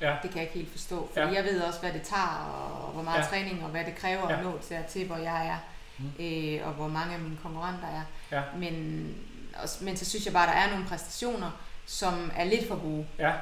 Ja. 0.00 0.10
det 0.22 0.30
kan 0.30 0.34
jeg 0.34 0.42
ikke 0.42 0.54
helt 0.54 0.70
forstå. 0.70 1.08
Fordi 1.14 1.26
Ja. 1.26 1.34
jeg 1.34 1.44
ved 1.44 1.60
også, 1.62 1.80
hvad 1.80 1.92
det 1.92 2.02
tager, 2.02 2.50
og 2.86 2.92
hvor 2.92 3.02
meget 3.02 3.18
Ja. 3.18 3.24
træning, 3.24 3.64
og 3.64 3.70
hvad 3.70 3.84
det 3.84 3.94
kræver 3.96 4.30
Ja. 4.32 4.38
at 4.38 4.44
nå 4.44 4.58
til, 4.68 4.76
til, 4.88 5.06
hvor 5.06 5.16
jeg 5.16 5.46
er, 5.46 5.56
Mm. 5.98 6.10
øh, 6.24 6.66
og 6.68 6.72
hvor 6.72 6.88
mange 6.88 7.14
af 7.14 7.20
mine 7.20 7.36
konkurrenter 7.42 7.86
er. 7.88 8.02
Ja. 8.36 8.42
Men, 8.58 9.14
også, 9.62 9.84
men 9.84 9.96
så 9.96 10.04
synes 10.04 10.24
jeg 10.24 10.32
bare, 10.32 10.48
at 10.48 10.54
der 10.56 10.60
er 10.62 10.70
nogle 10.70 10.86
præstationer, 10.86 11.50
som 11.86 12.30
er 12.36 12.44
lidt 12.44 12.68
for 12.68 12.76
gode. 12.82 13.06
Ja, 13.18 13.32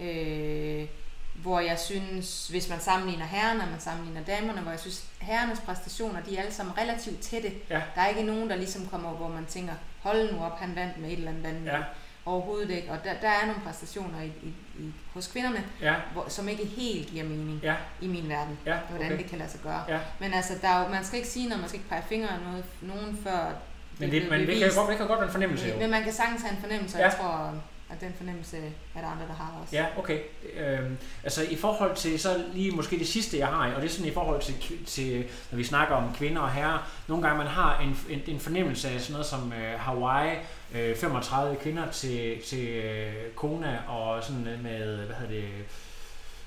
Øh, 0.00 0.86
hvor 1.34 1.60
jeg 1.60 1.78
synes, 1.78 2.48
hvis 2.48 2.68
man 2.68 2.80
sammenligner 2.80 3.26
herrerne, 3.26 3.62
og 3.62 3.68
man 3.68 3.80
sammenligner 3.80 4.22
damerne, 4.24 4.60
hvor 4.60 4.70
jeg 4.70 4.80
synes, 4.80 5.04
herrenes 5.20 5.60
præstationer, 5.60 6.20
de 6.22 6.36
er 6.36 6.40
alle 6.40 6.52
sammen 6.54 6.78
relativt 6.78 7.20
tætte. 7.20 7.52
Ja. 7.70 7.82
Der 7.94 8.00
er 8.00 8.08
ikke 8.08 8.22
nogen, 8.22 8.50
der 8.50 8.56
ligesom 8.56 8.86
kommer, 8.86 9.10
hvor 9.10 9.28
man 9.28 9.44
tænker, 9.46 9.72
hold 10.02 10.32
nu 10.32 10.44
op, 10.44 10.58
han 10.58 10.76
vandt 10.76 10.98
med 11.00 11.08
et 11.08 11.12
eller 11.18 11.30
andet 11.30 11.42
vandet. 11.44 11.64
Ja. 11.66 11.78
Overhovedet 12.26 12.70
ikke. 12.70 12.90
Og 12.90 12.98
der, 13.04 13.10
der 13.22 13.28
er 13.28 13.46
nogle 13.46 13.60
præstationer 13.66 14.20
i, 14.22 14.26
i, 14.26 14.54
i, 14.78 14.92
hos 15.14 15.26
kvinderne, 15.26 15.64
ja, 15.80 15.94
hvor, 16.12 16.24
som 16.28 16.48
ikke 16.48 16.64
helt 16.64 17.08
giver 17.08 17.24
mening 17.24 17.60
ja, 17.62 17.74
i 18.00 18.06
min 18.06 18.28
verden, 18.28 18.58
ja, 18.66 18.76
hvordan 18.90 19.06
okay. 19.06 19.18
det 19.18 19.26
kan 19.26 19.38
lade 19.38 19.50
sig 19.50 19.60
gøre. 19.60 19.84
Ja. 19.88 19.98
Men 20.18 20.34
altså, 20.34 20.52
der 20.62 20.68
er 20.68 20.82
jo, 20.84 20.88
man 20.88 21.04
skal 21.04 21.16
ikke 21.16 21.28
sige 21.28 21.48
noget, 21.48 21.60
man 21.60 21.68
skal 21.68 21.78
ikke 21.78 21.88
pege 21.88 22.02
fingre 22.08 22.28
af 22.28 22.38
noget, 22.48 22.64
nogen 22.82 23.18
før 23.22 23.52
Men 23.98 24.10
det, 24.10 24.22
blevet 24.22 24.30
men 24.30 24.40
det 24.40 24.58
kan, 24.58 24.70
godt, 24.76 24.88
det 24.88 24.96
kan 24.98 25.06
godt 25.06 25.18
være 25.18 25.26
en 25.28 25.32
fornemmelse 25.32 25.68
jo. 25.68 25.78
Men 25.78 25.90
man 25.90 26.02
kan 26.02 26.12
sagtens 26.12 26.42
have 26.42 26.52
en 26.52 26.60
fornemmelse, 26.60 26.96
og 26.96 27.00
Ja. 27.00 27.08
jeg 27.08 27.16
tror, 27.18 27.54
at 27.90 28.00
den 28.00 28.14
fornemmelse 28.16 28.56
er 28.94 29.00
der 29.00 29.08
andre, 29.08 29.26
der 29.26 29.34
har 29.34 29.58
også. 29.62 29.76
Ja, 29.76 29.86
okay. 29.98 30.18
Øhm, 30.56 30.96
altså 31.24 31.42
i 31.50 31.56
forhold 31.56 31.96
til 31.96 32.20
så 32.20 32.44
lige 32.52 32.70
måske 32.70 32.98
det 32.98 33.08
sidste, 33.08 33.38
jeg 33.38 33.46
har, 33.48 33.72
og 33.74 33.82
det 33.82 33.88
er 33.88 33.92
sådan 33.92 34.10
i 34.10 34.14
forhold 34.14 34.42
til, 34.42 34.54
til 34.86 35.24
når 35.50 35.56
vi 35.56 35.64
snakker 35.64 35.94
om 35.94 36.14
kvinder 36.14 36.42
og 36.42 36.52
herrer, 36.52 36.90
nogle 37.08 37.22
gange 37.22 37.38
man 37.38 37.46
har 37.46 37.78
en, 37.78 37.98
en, 38.10 38.22
en 38.26 38.40
fornemmelse 38.40 38.88
af 38.88 39.00
sådan 39.00 39.12
noget 39.12 39.26
som 39.26 39.52
øh, 39.52 39.80
Hawaii, 39.80 40.36
øh, 40.76 40.96
35 40.96 41.56
kvinder 41.56 41.90
til, 41.90 42.42
til 42.46 42.68
øh, 42.68 43.12
Kona 43.36 43.78
og 43.88 44.24
sådan 44.24 44.42
med, 44.62 44.96
hvad 45.06 45.16
hedder 45.16 45.32
det, 45.32 45.44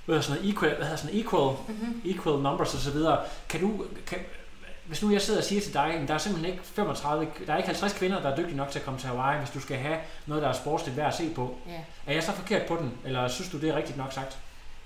hvad 0.06 0.16
hedder 0.16 0.22
sådan 0.22 0.42
noget, 0.42 0.54
equal, 0.56 0.76
hvad 0.76 0.86
hedder 0.86 0.98
sådan 0.98 1.14
noget, 1.14 1.26
equal, 1.26 1.56
Mm-hmm. 1.68 2.02
equal 2.06 2.40
numbers 2.42 2.74
og 2.74 2.80
så 2.80 2.92
videre. 2.92 3.20
Kan 3.50 3.62
du, 3.62 3.86
kan, 4.08 4.18
hvis 4.86 5.02
nu 5.04 5.12
jeg 5.12 5.22
sidder 5.22 5.40
og 5.40 5.46
siger 5.46 5.62
til 5.62 5.74
dig, 5.74 5.94
at 5.94 6.08
der 6.08 6.14
er 6.14 6.18
simpelthen 6.18 6.54
ikke 6.54 6.64
35, 6.66 7.28
der 7.48 7.54
er 7.54 7.58
ikke 7.58 7.68
50 7.68 7.94
kvinder, 7.94 8.22
der 8.22 8.30
er 8.30 8.36
dygtige 8.36 8.58
nok 8.58 8.70
til 8.72 8.80
at 8.80 8.86
komme 8.86 9.00
til 9.00 9.10
Hawaii, 9.10 9.40
hvis 9.40 9.50
du 9.50 9.60
skal 9.60 9.78
have 9.78 9.98
noget, 10.26 10.44
der 10.44 10.50
er 10.50 10.54
sportsligt 10.54 10.98
værd 10.98 11.08
at 11.08 11.14
se 11.16 11.30
på. 11.36 11.58
Ja. 11.68 11.74
Er 12.08 12.14
jeg 12.14 12.24
så 12.24 12.32
forkert 12.32 12.66
på 12.68 12.76
den, 12.76 12.92
eller 13.06 13.28
synes 13.28 13.50
du, 13.52 13.58
det 13.58 13.70
er 13.70 13.76
rigtigt 13.76 13.98
nok 13.98 14.14
sagt? 14.14 14.38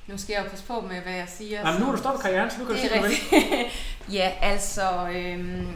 Nu 0.07 0.17
skal 0.17 0.33
jeg 0.33 0.43
jo 0.43 0.49
passe 0.49 0.65
på 0.65 0.81
med, 0.81 1.01
hvad 1.01 1.13
jeg 1.13 1.27
siger. 1.29 1.63
Nej, 1.63 1.71
men 1.71 1.79
nu 1.79 1.85
har 1.85 1.91
du 1.93 1.97
stoppet 1.97 2.21
karrieren, 2.21 2.51
så 2.51 2.59
nu 2.59 2.65
kan 2.65 2.75
du 2.75 2.81
sige, 2.81 2.99
hvad 2.99 3.11
ja, 4.17 4.31
altså, 4.41 5.09
øhm, 5.13 5.67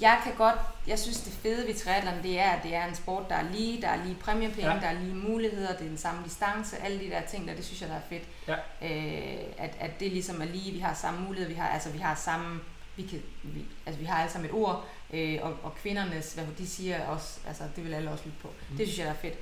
jeg 0.00 0.18
kan 0.24 0.32
godt, 0.38 0.54
jeg 0.88 0.98
synes, 0.98 1.20
det 1.20 1.32
fede 1.32 1.66
ved 1.66 1.74
triathlon, 1.74 2.22
det 2.22 2.38
er, 2.40 2.50
at 2.50 2.62
det 2.62 2.74
er 2.74 2.86
en 2.88 2.94
sport, 2.94 3.28
der 3.28 3.34
er 3.34 3.52
lige, 3.52 3.82
der 3.82 3.88
er 3.88 4.04
lige 4.04 4.14
præmiepenge, 4.20 4.70
Ja. 4.74 4.80
der 4.80 4.86
er 4.86 5.00
lige 5.00 5.14
muligheder, 5.14 5.72
det 5.72 5.80
er 5.84 5.88
den 5.88 5.98
samme 5.98 6.24
distance, 6.24 6.76
alle 6.78 6.98
de 7.04 7.10
der 7.10 7.20
ting 7.30 7.48
der, 7.48 7.54
det 7.54 7.64
synes 7.64 7.80
jeg, 7.80 7.88
der 7.88 7.94
er 7.96 8.00
fedt. 8.08 8.22
Ja. 8.48 8.54
Øh, 8.88 9.44
at, 9.58 9.76
at 9.80 10.00
det 10.00 10.12
ligesom 10.12 10.40
er 10.42 10.46
lige, 10.46 10.72
vi 10.72 10.78
har 10.78 10.94
samme 10.94 11.20
muligheder, 11.20 11.54
vi 11.54 11.58
har, 11.60 11.68
altså 11.68 11.90
vi 11.90 11.98
har 11.98 12.14
samme, 12.14 12.60
vi 12.96 13.02
kan, 13.02 13.22
vi, 13.42 13.64
altså 13.86 14.00
vi 14.00 14.06
har 14.06 14.18
alle 14.20 14.32
sammen 14.32 14.50
et 14.50 14.56
ord, 14.56 14.88
øh, 15.12 15.38
og, 15.42 15.56
og 15.62 15.74
kvindernes, 15.74 16.32
hvad 16.34 16.44
de 16.58 16.66
siger 16.68 17.06
også, 17.06 17.38
altså 17.48 17.62
det 17.76 17.84
vil 17.84 17.94
alle 17.94 18.10
også 18.10 18.24
lytte 18.24 18.38
på. 18.42 18.48
Mm. 18.70 18.76
Det 18.76 18.86
synes 18.86 18.98
jeg, 18.98 19.06
der 19.06 19.12
er 19.12 19.16
fedt. 19.16 19.38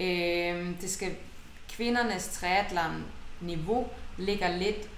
Øh, 0.00 0.80
det 0.80 0.90
skal, 0.90 1.14
kvindernes 1.72 2.28
triathlon 2.28 3.04
niveau 3.40 3.88
ligger 4.18 4.56
lidt 4.56 4.88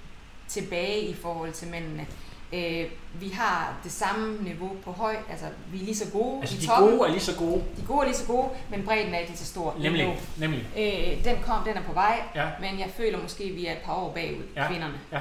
tilbage 0.49 1.01
i 1.01 1.15
forhold 1.15 1.53
til 1.53 1.69
mændene. 1.69 2.07
Øh, 2.53 2.85
vi 3.15 3.29
har 3.29 3.77
det 3.85 3.93
samme 3.93 4.43
niveau 4.43 4.77
på 4.85 4.93
høj, 4.93 5.17
altså 5.31 5.47
vi 5.73 5.81
er 5.81 5.85
lige 5.85 5.97
så 5.97 6.11
gode 6.13 6.41
Altså 6.41 6.57
i 6.57 6.61
de 6.61 6.67
toppen. 6.67 6.89
gode 6.99 7.09
er 7.09 7.13
lige 7.13 7.21
så 7.23 7.37
gode. 7.37 7.65
De 7.77 7.83
gode 7.87 8.01
er 8.01 8.05
lige 8.05 8.17
så 8.17 8.27
gode, 8.27 8.49
men 8.71 8.83
bredden 8.85 9.15
er 9.15 9.19
ikke 9.19 9.31
lige 9.31 9.39
så 9.39 9.47
stor. 9.47 9.77
Nemlig, 9.81 10.19
nemlig. 10.39 10.67
Øh, 10.79 11.25
den 11.25 11.37
kom, 11.43 11.65
den 11.65 11.77
er 11.77 11.83
på 11.83 11.93
vej, 11.93 12.21
Ja. 12.35 12.47
men 12.61 12.79
jeg 12.79 12.91
føler 12.97 13.23
måske, 13.23 13.45
at 13.45 13.55
vi 13.57 13.67
er 13.67 13.73
et 13.73 13.79
par 13.79 13.95
år 13.95 14.13
bagud, 14.15 14.43
Ja, 14.57 14.69
kvinderne. 14.69 14.95
ja. 15.13 15.21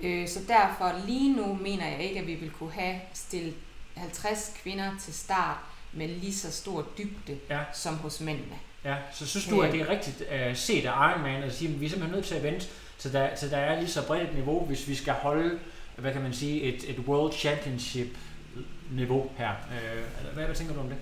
Øh, 0.00 0.28
så 0.28 0.38
derfor 0.48 0.92
lige 1.06 1.36
nu 1.36 1.54
mener 1.62 1.86
jeg 1.86 2.00
ikke, 2.02 2.20
at 2.20 2.26
vi 2.26 2.34
vil 2.34 2.50
kunne 2.50 2.72
have 2.72 2.94
stillet 3.14 3.54
50 3.96 4.52
kvinder 4.62 4.90
til 5.00 5.14
start 5.14 5.56
med 5.92 6.08
lige 6.08 6.34
så 6.34 6.52
stor 6.52 6.86
dybde 6.98 7.38
Ja. 7.50 7.58
som 7.72 7.94
hos 7.96 8.20
mændene. 8.20 8.54
Ja, 8.84 8.94
så 9.12 9.26
synes 9.26 9.46
du, 9.46 9.60
at 9.60 9.72
det 9.72 9.80
er 9.80 9.88
rigtigt 9.88 10.20
uh, 10.50 10.56
set 10.56 10.84
af 10.86 11.10
Ironman 11.10 11.42
at 11.42 11.54
sige, 11.54 11.74
at 11.74 11.80
vi 11.80 11.86
er 11.86 11.90
simpelthen 11.90 12.16
nødt 12.16 12.26
til 12.26 12.34
at 12.34 12.42
vente, 12.42 12.66
så 12.98 13.08
der, 13.08 13.28
så 13.36 13.48
der 13.48 13.56
er 13.56 13.80
lige 13.80 13.88
så 13.90 14.06
bredt 14.06 14.28
et 14.28 14.34
niveau, 14.34 14.64
hvis 14.64 14.88
vi 14.88 14.94
skal 14.94 15.12
holde, 15.12 15.58
hvad 15.98 16.12
kan 16.12 16.22
man 16.22 16.32
sige, 16.32 16.62
et, 16.62 16.90
et 16.90 16.98
World 16.98 17.32
Championship 17.32 18.16
niveau 18.90 19.30
her. 19.36 19.50
Uh, 19.50 20.34
hvad, 20.34 20.44
hvad 20.44 20.54
tænker 20.54 20.74
du 20.74 20.80
om 20.80 20.88
det? 20.88 20.98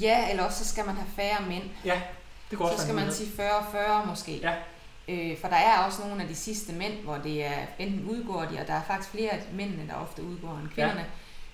Ja, 0.00 0.30
eller 0.30 0.42
også 0.42 0.64
så 0.64 0.70
skal 0.70 0.86
man 0.86 0.94
have 0.94 1.08
færre 1.16 1.48
mænd. 1.48 1.62
Ja, 1.84 2.00
det 2.50 2.58
går 2.58 2.64
også 2.64 2.76
Så 2.76 2.82
skal 2.82 2.94
man 2.94 3.12
sige 3.12 3.30
40-40 3.38 4.06
måske. 4.06 4.40
Ja. 4.42 4.54
Øh, 5.08 5.38
for 5.38 5.48
der 5.48 5.56
er 5.56 5.78
også 5.78 6.02
nogle 6.02 6.22
af 6.22 6.28
de 6.28 6.34
sidste 6.34 6.72
mænd, 6.72 6.92
hvor 7.02 7.16
det 7.16 7.44
er 7.44 7.58
enten 7.78 8.04
udgår 8.10 8.40
de, 8.44 8.60
og 8.60 8.66
der 8.66 8.72
er 8.74 8.82
faktisk 8.82 9.10
flere 9.10 9.30
af 9.30 9.42
mændene, 9.52 9.86
der 9.88 9.94
ofte 9.94 10.22
udgår 10.22 10.58
end 10.62 10.68
kvinderne. 10.68 11.04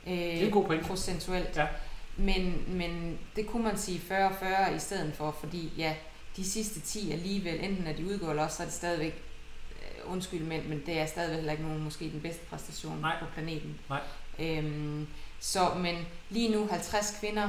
Øh, 0.06 0.12
Det 0.12 0.42
er 0.42 0.46
en 0.46 0.50
god 0.50 0.66
point. 0.66 0.86
Procentuelt. 0.86 1.56
Ja. 1.56 1.66
Men, 2.16 2.64
men 2.66 3.18
det 3.36 3.46
kunne 3.46 3.64
man 3.64 3.78
sige 3.78 4.00
40-40 4.10 4.70
i 4.70 4.78
stedet 4.78 5.14
for, 5.14 5.36
fordi 5.40 5.72
ja, 5.76 5.94
de 6.36 6.44
sidste 6.50 6.80
10 6.80 7.12
alligevel, 7.12 7.64
enten 7.64 7.86
er 7.86 7.92
de 7.92 8.06
udgår, 8.06 8.30
eller 8.30 8.44
også 8.44 8.56
så 8.56 8.62
er 8.62 8.66
det 8.66 8.74
stadigvæk, 8.74 9.12
øh, 9.12 9.31
undskyld 10.06 10.40
mænd, 10.44 10.64
men 10.66 10.82
det 10.86 10.98
er 11.00 11.06
stadigvæk 11.06 11.36
heller 11.36 11.52
ikke 11.52 11.64
nogen, 11.64 11.82
måske 11.84 12.04
den 12.10 12.20
bedste 12.20 12.44
præstation 12.50 12.98
Nej. 13.00 13.16
på 13.20 13.26
planeten. 13.34 13.78
Nej. 13.88 14.00
Øhm, 14.38 15.06
så, 15.40 15.74
men 15.76 16.06
lige 16.30 16.52
nu 16.52 16.68
50 16.70 17.16
kvinder, 17.20 17.42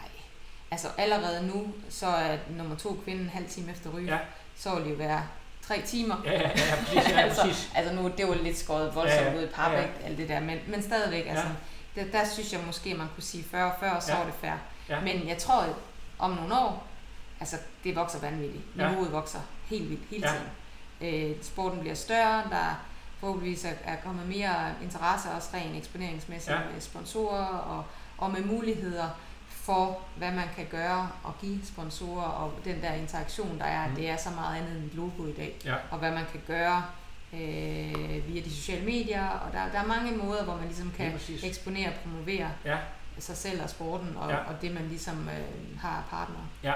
nej, 0.00 0.08
altså 0.70 0.88
allerede 0.98 1.46
nu, 1.46 1.66
så 1.88 2.06
er 2.06 2.38
nummer 2.50 2.76
to 2.76 3.00
kvinde 3.04 3.22
en 3.22 3.28
halv 3.28 3.48
time 3.48 3.70
efter 3.72 3.90
ryge, 3.90 4.12
Ja. 4.12 4.18
så 4.56 4.74
vil 4.74 4.84
det 4.84 4.90
jo 4.90 4.96
være 4.96 5.22
tre 5.62 5.82
timer. 5.82 6.16
Ja, 6.24 6.32
ja, 6.32 6.40
ja, 6.48 6.76
præcis. 6.84 6.94
Ja, 7.10 7.20
altså, 7.24 7.42
præcis. 7.42 7.70
altså 7.74 7.94
nu, 7.94 8.10
det 8.16 8.28
var 8.28 8.34
lidt 8.34 8.58
skåret 8.58 8.94
voldsomt 8.94 9.20
Ja, 9.20 9.26
ja, 9.26 9.32
ja. 9.32 9.38
ud 9.38 9.44
i 9.44 9.46
pap, 9.52 9.72
Ja, 9.72 9.76
ja, 9.78 9.82
ja. 9.82 9.88
ja. 10.00 10.06
alt 10.06 10.18
det 10.18 10.28
der, 10.28 10.40
men, 10.40 10.58
men 10.68 10.82
stadigvæk, 10.82 11.26
altså, 11.28 11.44
der, 11.94 12.04
der 12.12 12.24
synes 12.28 12.52
jeg 12.52 12.60
måske, 12.66 12.94
man 12.94 13.06
kunne 13.14 13.22
sige 13.22 13.44
40 13.44 13.72
før, 13.80 14.00
så 14.00 14.12
Ja. 14.12 14.18
ja. 14.18 14.24
var 14.24 14.30
det 14.30 14.40
fair. 14.40 14.52
Ja. 14.88 15.00
Men 15.00 15.28
jeg 15.28 15.38
tror, 15.38 15.66
om 16.18 16.30
nogle 16.30 16.58
år, 16.58 16.86
altså 17.40 17.56
det 17.84 17.96
vokser 17.96 18.20
vanvittigt. 18.20 18.64
Ja. 18.78 18.88
Niveauet 18.88 19.12
vokser 19.12 19.40
helt 19.66 19.90
vildt 19.90 20.02
hele 20.10 20.26
Ja. 20.28 20.32
tiden. 20.32 20.46
Øh, 21.04 21.36
sporten 21.42 21.80
bliver 21.80 21.94
større, 21.94 22.42
der 22.50 22.80
forhåbentligvis 23.20 23.64
er, 23.64 23.72
er 23.84 23.96
kommet 24.04 24.28
mere 24.28 24.54
interesse, 24.82 25.30
også 25.30 25.48
rent 25.54 25.76
eksponeringsmæssigt 25.76 26.56
Ja. 26.56 26.60
ja. 26.62 26.70
med 26.72 26.80
sponsorer 26.80 27.44
og, 27.46 27.84
og 28.18 28.30
med 28.30 28.42
muligheder 28.44 29.08
for, 29.48 30.00
hvad 30.16 30.30
man 30.32 30.44
kan 30.56 30.66
gøre 30.70 31.08
og 31.24 31.34
give 31.40 31.60
sponsorer, 31.64 32.24
og 32.28 32.52
den 32.64 32.82
der 32.82 32.92
interaktion, 32.92 33.58
der 33.58 33.64
er, 33.64 33.88
Mm. 33.88 33.94
det 33.94 34.10
er 34.10 34.16
så 34.16 34.30
meget 34.30 34.56
andet 34.60 34.76
end 34.76 34.84
et 34.84 34.94
logo 34.94 35.26
i 35.26 35.32
dag, 35.32 35.56
Ja. 35.64 35.74
og 35.90 35.98
hvad 35.98 36.10
man 36.10 36.24
kan 36.32 36.40
gøre 36.46 36.84
øh, 37.32 38.28
via 38.28 38.42
de 38.44 38.50
sociale 38.50 38.84
medier, 38.84 39.28
og 39.28 39.52
der, 39.52 39.68
der 39.72 39.78
er 39.80 39.86
mange 39.86 40.16
måder, 40.16 40.44
hvor 40.44 40.54
man 40.56 40.64
ligesom 40.64 40.86
Lige 40.86 40.96
kan 40.96 41.12
præcis. 41.12 41.44
eksponere 41.44 41.88
og 41.88 41.94
promovere 42.02 42.50
Ja. 42.64 42.76
sig 43.18 43.36
selv 43.36 43.62
og 43.62 43.70
sporten, 43.70 44.16
og, 44.16 44.30
Ja. 44.30 44.36
ja. 44.36 44.42
og 44.44 44.62
det 44.62 44.74
man 44.74 44.88
ligesom 44.88 45.28
øh, 45.28 45.80
har 45.80 45.96
af 45.96 46.02
partnere. 46.10 46.42
Ja, 46.62 46.72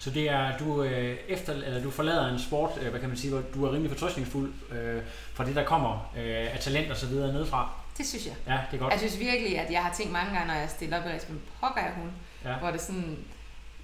så 0.00 0.10
det 0.10 0.30
er, 0.30 0.58
du, 0.58 0.82
øh, 0.82 1.16
efter, 1.28 1.52
eller 1.52 1.82
du 1.82 1.90
forlader 1.90 2.32
en 2.32 2.38
sport, 2.38 2.70
øh, 2.80 2.90
hvad 2.90 3.00
kan 3.00 3.08
man 3.08 3.18
sige, 3.18 3.32
hvor 3.32 3.42
du 3.54 3.64
er 3.64 3.72
rimelig 3.72 3.90
fortrøstningsfuld 3.90 4.52
øh, 4.72 5.02
for 5.34 5.44
det, 5.44 5.56
der 5.56 5.64
kommer 5.64 6.10
øh, 6.16 6.54
af 6.54 6.58
talent 6.60 6.90
og 6.90 6.96
så 6.96 7.06
videre 7.06 7.32
nedefra. 7.32 7.70
Det 7.98 8.06
synes 8.06 8.26
jeg. 8.26 8.34
Ja, 8.46 8.58
det 8.70 8.76
er 8.76 8.80
godt. 8.80 8.92
Jeg 8.92 9.00
synes 9.00 9.18
virkelig, 9.18 9.58
at 9.58 9.72
jeg 9.72 9.82
har 9.82 9.94
tænkt 9.94 10.12
mange 10.12 10.32
gange, 10.32 10.46
når 10.46 10.54
jeg 10.54 10.70
stiller 10.70 10.98
op 10.98 11.06
i 11.06 11.32
men 11.32 11.40
pokker 11.60 11.80
er 11.80 11.92
hun? 11.94 12.12
Ja. 12.44 12.54
Hvor 12.54 12.70
det 12.70 12.80
sådan, 12.80 13.18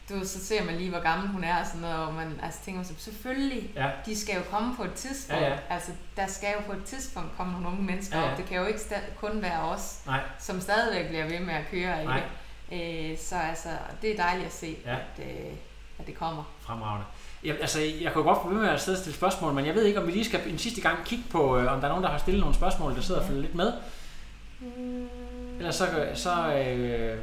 du 0.09 0.21
så 0.25 0.45
ser 0.45 0.65
man 0.65 0.77
lige, 0.77 0.91
hvor 0.91 1.01
gammel 1.01 1.29
hun 1.29 1.45
er, 1.45 1.61
og 1.61 1.67
sådan 1.67 1.81
noget, 1.81 1.97
og 1.97 2.15
man 2.15 2.41
altså, 2.43 2.61
tænker 2.65 2.79
man 2.79 2.85
så, 2.85 2.95
selvfølgelig, 2.99 3.71
Ja, 3.77 3.91
de 4.07 4.17
skal 4.21 4.35
jo 4.35 4.43
komme 4.51 4.77
på 4.77 4.85
et 4.85 4.95
tidspunkt. 4.95 5.43
Ja, 5.43 5.49
ja. 5.49 5.59
Altså, 5.71 5.91
der 6.17 6.27
skal 6.27 6.49
jo 6.57 6.61
på 6.67 6.73
et 6.73 6.85
tidspunkt 6.85 7.37
komme 7.37 7.53
nogle 7.53 7.69
unge 7.69 7.83
mennesker 7.83 8.19
Ja, 8.19 8.25
ja, 8.25 8.31
op. 8.31 8.39
Det 8.39 8.47
kan 8.47 8.57
jo 8.59 8.67
ikke 8.67 8.81
kun 9.17 9.43
være 9.43 9.61
os, 9.61 10.01
nej, 10.07 10.21
som 10.39 10.61
stadigvæk 10.61 11.09
bliver 11.09 11.29
ved 11.29 11.41
med 11.41 11.55
at 11.55 11.65
køre. 11.71 12.05
Nej. 12.05 12.23
Ikke? 12.71 13.13
Øh, 13.13 13.19
så 13.19 13.37
altså, 13.37 13.69
det 14.03 14.11
er 14.11 14.17
dejligt 14.17 14.47
at 14.47 14.53
se, 14.53 14.77
ja. 14.87 14.95
at, 14.95 15.25
øh, 15.27 15.53
at 15.99 16.07
det 16.07 16.15
kommer. 16.15 16.43
fremragende. 16.61 17.07
Jeg, 17.45 17.57
altså, 17.61 17.81
jeg 17.81 18.13
kunne 18.13 18.25
godt 18.25 18.55
ved 18.55 18.61
med 18.61 18.69
at 18.69 18.81
sidde 18.81 18.97
og 18.97 19.01
stille 19.01 19.17
spørgsmål, 19.17 19.53
men 19.53 19.67
jeg 19.67 19.75
ved 19.75 19.85
ikke, 19.85 20.01
om 20.01 20.07
vi 20.07 20.13
lige 20.13 20.25
skal 20.25 20.41
en 20.47 20.59
sidste 20.59 20.81
gang 20.81 21.05
kigge 21.05 21.25
på, 21.31 21.59
øh, 21.59 21.73
om 21.73 21.81
der 21.81 21.87
er 21.87 21.89
nogen, 21.89 22.05
der 22.05 22.11
har 22.11 22.19
stillet 22.19 22.41
nogle 22.41 22.55
spørgsmål, 22.55 22.95
der 22.95 23.01
sidder 23.01 23.21
og 23.21 23.27
følger 23.27 23.43
lidt 23.43 23.55
med. 23.55 23.73
Ellers 25.59 25.75
så, 25.75 26.09
så 26.15 26.55
øh, 26.55 27.19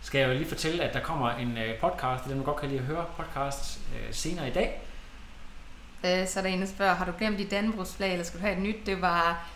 skal 0.00 0.18
jeg 0.18 0.28
jo 0.28 0.34
lige 0.34 0.48
fortælle, 0.48 0.84
at 0.84 0.94
der 0.94 1.00
kommer 1.00 1.30
en 1.30 1.58
øh, 1.58 1.80
podcast, 1.80 2.22
til 2.22 2.30
dem, 2.30 2.38
der 2.38 2.44
godt 2.44 2.56
kan 2.56 2.68
lide 2.68 2.80
at 2.80 2.86
høre 2.86 3.04
podcast 3.16 3.80
øh, 3.94 4.14
senere 4.14 4.48
i 4.48 4.52
dag. 4.52 4.82
Øh, 6.04 6.26
så 6.26 6.40
er 6.40 6.42
der 6.42 6.50
en, 6.50 6.60
der 6.60 6.66
spørger, 6.66 6.94
har 6.94 7.04
du 7.04 7.12
glemt 7.18 7.38
dit 7.38 7.50
Dannebrogsflag, 7.50 8.12
eller 8.12 8.24
skal 8.24 8.40
du 8.40 8.44
have 8.44 8.56
et 8.56 8.62
nyt? 8.62 8.86
Det 8.86 9.02
var, 9.02 9.48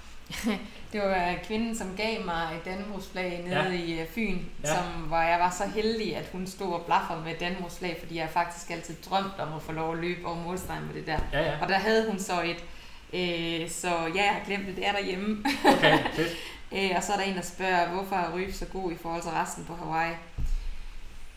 det 0.93 1.01
var 1.01 1.35
kvinden, 1.47 1.77
som 1.77 1.97
gav 1.97 2.25
mig 2.25 2.49
et 2.57 2.65
Dannebrogsflag 2.65 3.41
nede 3.45 3.57
Ja. 3.63 3.69
i 3.71 4.01
øh, 4.01 4.09
Fyn, 4.09 4.39
Ja. 4.65 4.69
som, 4.77 4.85
hvor 4.87 5.17
jeg 5.21 5.41
var 5.41 5.51
så 5.51 5.65
heldig, 5.75 6.17
at 6.17 6.29
hun 6.33 6.47
stod 6.47 6.73
og 6.75 6.83
blaffede 6.87 7.21
med 7.25 7.33
et 7.33 7.41
Dannebrogsflag, 7.41 7.97
fordi 8.01 8.17
jeg 8.19 8.29
faktisk 8.33 8.71
altid 8.71 8.95
drømt 9.11 9.39
om 9.39 9.53
at 9.57 9.63
få 9.63 9.73
lov 9.73 9.93
at 9.95 9.99
løbe 9.99 10.27
over 10.27 10.37
målstregen 10.37 10.87
med 10.87 10.95
det 10.95 11.07
der. 11.07 11.19
Ja, 11.33 11.41
ja. 11.41 11.59
Og 11.63 11.69
der 11.69 11.79
havde 11.79 12.07
hun 12.11 12.19
så 12.19 12.43
et, 12.43 12.65
øh, 13.13 13.71
så 13.71 13.89
ja, 14.15 14.23
jeg 14.25 14.33
har 14.33 14.45
glemt 14.47 14.67
det, 14.67 14.77
det 14.77 14.87
er 14.89 14.93
derhjemme. 14.93 15.45
Okay, 15.77 15.99
fedt. 16.15 16.31
Øh, 16.73 16.91
og 16.97 17.03
så 17.03 17.13
er 17.13 17.17
der 17.17 17.25
en, 17.25 17.35
der 17.37 17.43
spørger, 17.43 17.89
hvorfor 17.89 18.17
er 18.17 18.35
Ryf 18.35 18.55
så 18.55 18.65
god 18.65 18.93
i 18.93 18.97
forhold 19.03 19.23
til 19.23 19.31
resten 19.31 19.65
på 19.65 19.75
Hawaii? 19.75 20.15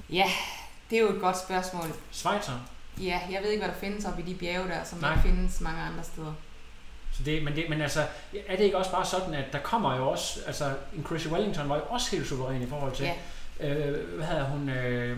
Ja, 0.10 0.26
det 0.90 0.98
er 0.98 1.02
jo 1.02 1.10
et 1.16 1.22
godt 1.22 1.40
spørgsmål. 1.40 1.86
Schweizer. 2.12 2.60
Ja, 3.02 3.20
jeg 3.32 3.40
ved 3.44 3.50
ikke, 3.52 3.64
hvad 3.66 3.74
der 3.74 3.80
findes 3.80 4.06
oppe 4.06 4.22
i 4.22 4.26
de 4.26 4.36
bjerge 4.36 4.68
der, 4.68 4.84
som 4.84 5.00
Nej. 5.00 5.12
ikke 5.12 5.22
findes 5.22 5.62
mange 5.62 5.82
andre 5.82 6.04
steder. 6.04 6.34
Så 7.18 7.24
det, 7.24 7.44
men, 7.44 7.56
det, 7.56 7.64
men 7.70 7.82
altså, 7.82 8.00
er 8.48 8.56
det 8.56 8.64
ikke 8.64 8.78
også 8.78 8.92
bare 8.92 9.06
sådan, 9.06 9.34
at 9.34 9.46
der 9.54 9.60
kommer 9.60 9.98
jo 9.98 10.10
også, 10.10 10.40
altså 10.48 10.66
en 10.98 11.06
Chrissy 11.06 11.28
Wellington 11.28 11.70
var 11.70 11.76
jo 11.76 11.82
også 11.90 12.16
helt 12.16 12.28
suveræn 12.28 12.62
i 12.62 12.68
forhold 12.70 12.96
til, 12.96 13.10
Ja. 13.60 13.70
øh, 13.70 14.16
hvad 14.16 14.26
hedder 14.28 14.44
hun, 14.44 14.70
øh, 14.70 15.18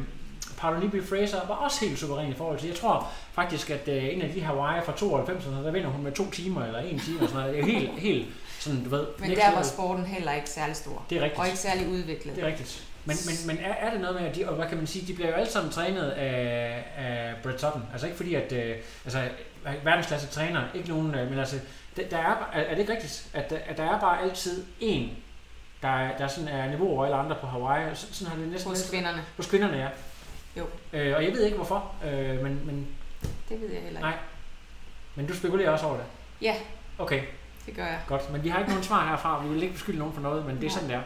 Paralympic 0.58 1.10
Fraser 1.10 1.48
var 1.48 1.56
også 1.56 1.86
helt 1.86 2.00
suveræn 2.00 2.30
i 2.32 2.34
forhold 2.34 2.60
til, 2.60 2.68
jeg 2.68 2.78
tror 2.78 3.08
faktisk, 3.34 3.70
at 3.70 3.88
øh, 3.88 4.14
en 4.14 4.22
af 4.22 4.30
de 4.30 4.42
Hawaii 4.42 4.82
fra 4.86 4.94
92, 4.98 5.44
der 5.44 5.72
vinder 5.72 5.90
hun 5.90 6.04
med 6.04 6.12
to 6.12 6.32
timer 6.32 6.66
eller 6.66 6.80
en 6.80 7.00
time 7.00 7.22
og 7.22 7.30
sådan 7.30 7.42
noget, 7.42 7.54
det 7.66 7.74
er 7.74 7.74
jo 7.74 7.80
helt, 7.80 8.00
helt 8.00 8.28
sådan, 8.60 8.84
du 8.84 8.90
ved, 8.90 9.06
Men 9.20 9.30
der 9.32 9.52
var 9.56 9.64
sporten 9.64 10.06
heller 10.06 10.34
ikke 10.34 10.50
særlig 10.50 10.76
stor. 10.76 11.06
det 11.10 11.18
er 11.18 11.22
rigtigt. 11.22 11.40
Og 11.40 11.46
ikke 11.48 11.60
særlig 11.60 11.88
udviklet. 11.88 12.36
Det 12.36 12.44
er 12.44 12.48
rigtigt. 12.48 12.84
Men, 13.06 13.18
men, 13.26 13.58
men 13.58 13.66
er, 13.66 13.74
er 13.74 13.92
det 13.92 14.02
noget 14.02 14.22
med, 14.22 14.30
at 14.30 14.36
de, 14.36 14.50
og 14.50 14.56
hvad 14.56 14.68
kan 14.68 14.78
man 14.78 14.88
sige, 14.88 15.08
de 15.08 15.14
bliver 15.14 15.30
jo 15.30 15.36
alle 15.36 15.52
sammen 15.52 15.72
trænet 15.72 16.10
af, 16.10 16.84
af 16.98 17.34
Brett 17.44 17.62
Sutton. 17.62 17.84
Altså 17.92 18.08
ikke 18.08 18.18
fordi, 18.18 18.36
at 18.36 18.52
øh, 18.52 18.76
altså, 19.06 19.22
verdensklasse 19.84 20.28
træner, 20.28 20.62
ikke 20.76 20.90
nogen, 20.90 21.16
øh, 21.16 21.30
men 21.30 21.40
altså, 21.40 21.56
der, 21.98 22.10
der 22.10 22.18
er, 22.18 22.50
er, 22.54 22.62
er 22.62 22.70
det 22.70 22.80
ikke 22.80 22.94
rigtigt, 22.94 23.30
at, 23.34 23.50
der- 23.50 23.60
at 23.66 23.78
der 23.78 23.84
er 23.84 24.00
bare 24.00 24.22
altid 24.22 24.66
én, 24.82 25.10
der, 25.82 25.88
er- 25.88 26.18
der 26.18 26.28
sådan 26.28 26.48
er 26.50 26.68
niveau 26.70 26.90
over 26.90 27.06
alle 27.06 27.18
andre 27.18 27.36
på 27.42 27.48
Hawaii. 27.48 27.96
Så- 27.96 28.08
Sådan 28.14 28.32
har 28.34 28.40
det 28.40 28.48
næsten 28.52 28.72
Hos 28.72 28.90
kvinderne. 28.90 29.24
Hos 29.38 29.48
kvinderne, 29.50 29.78
ja. 29.78 29.88
Jo. 30.58 30.68
Øh, 30.94 31.16
og 31.16 31.24
jeg 31.26 31.32
ved 31.34 31.44
ikke 31.44 31.56
hvorfor, 31.58 31.92
øh, 32.06 32.44
men, 32.44 32.62
men, 32.66 32.88
Det 33.50 33.62
ved 33.62 33.70
jeg 33.72 33.82
heller 33.82 34.00
ikke. 34.00 34.10
Nej. 34.10 34.18
men 35.16 35.28
du 35.28 35.36
spekulerer 35.36 35.70
også 35.72 35.86
over 35.86 35.96
det. 35.96 36.06
Ja, 36.42 36.56
Okay, 37.00 37.22
det 37.66 37.76
gør 37.76 37.86
jeg. 37.86 38.00
godt. 38.08 38.32
Men 38.32 38.44
vi 38.44 38.50
har 38.50 38.60
ikke 38.60 38.70
nogen 38.72 38.84
svar 38.84 39.08
herfra. 39.10 39.42
Vi 39.44 39.50
vil 39.50 39.62
ikke 39.64 39.74
beskylde 39.74 40.00
nogen 40.00 40.14
for 40.14 40.22
noget, 40.22 40.46
men 40.46 40.56
det 40.62 40.66
er 40.66 40.70
sådan, 40.70 40.90
det 40.90 40.96
er. 40.96 41.02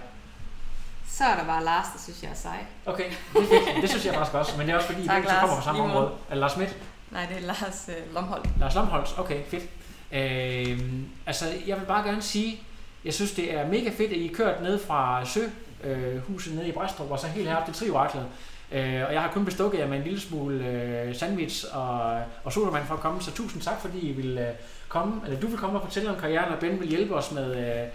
Så 1.07 1.23
er 1.23 1.35
der 1.37 1.45
bare 1.45 1.63
Lars, 1.63 1.85
der 1.93 1.99
synes, 1.99 2.23
jeg 2.23 2.29
er 2.31 2.35
sej. 2.35 2.65
Okay, 2.85 3.11
det, 3.33 3.43
er 3.75 3.81
det 3.81 3.89
synes 3.89 4.05
jeg 4.05 4.13
faktisk 4.13 4.35
også. 4.35 4.57
Men 4.57 4.67
det 4.67 4.73
er 4.73 4.77
også 4.77 4.87
fordi, 4.91 5.07
Tak, 5.07 5.21
vi 5.21 5.27
Lars. 5.27 5.39
kommer 5.39 5.55
fra 5.55 5.63
samme 5.63 5.83
område. 5.83 6.11
Eller 6.29 6.39
Lars 6.41 6.51
Schmidt. 6.51 6.75
Nej, 7.11 7.25
det 7.25 7.37
er 7.37 7.41
Lars 7.41 7.89
øh, 7.89 8.13
Lomholdt. 8.13 8.49
Lars 8.59 8.75
Lomholtz, 8.75 9.17
okay, 9.17 9.45
fedt. 9.45 9.63
Øh, 10.11 10.79
altså, 11.25 11.45
jeg 11.67 11.79
vil 11.79 11.85
bare 11.85 12.07
gerne 12.07 12.21
sige, 12.21 12.59
jeg 13.05 13.13
synes, 13.13 13.31
det 13.31 13.53
er 13.53 13.67
mega 13.67 13.89
fedt, 13.89 14.11
at 14.11 14.17
I 14.17 14.31
er 14.31 14.35
kørt 14.35 14.61
ned 14.61 14.79
fra 14.79 15.25
Søhuset 15.25 16.51
øh, 16.51 16.57
nede 16.57 16.67
i 16.67 16.71
Bræstrup, 16.71 17.11
og 17.11 17.19
så 17.19 17.27
helt 17.27 17.47
herop 17.47 17.65
til 17.65 17.73
Trioraklet. 17.73 18.25
Øh, 18.71 19.03
og 19.07 19.13
jeg 19.13 19.21
har 19.21 19.31
kun 19.31 19.45
bestukket 19.45 19.79
jer 19.79 19.87
med 19.87 19.97
en 19.97 20.03
lille 20.03 20.19
smule 20.19 20.65
øh, 20.65 21.15
sandwich 21.15 21.65
og, 21.73 22.21
og 22.43 22.53
sodavand 22.53 22.85
for 22.85 22.93
at 22.93 22.99
komme, 22.99 23.21
så 23.21 23.31
tusind 23.31 23.61
tak, 23.61 23.81
fordi 23.81 23.99
I 23.99 24.11
vil 24.11 24.37
øh, 24.37 24.53
komme, 24.87 25.21
eller 25.25 25.39
du 25.39 25.47
vil 25.47 25.57
komme 25.57 25.79
og 25.79 25.85
fortælle 25.85 26.09
om 26.09 26.15
karrieren, 26.15 26.53
og 26.53 26.59
Ben 26.59 26.79
vil 26.79 26.87
hjælpe 26.87 27.15
os 27.15 27.31
med, 27.31 27.55
øh, 27.55 27.87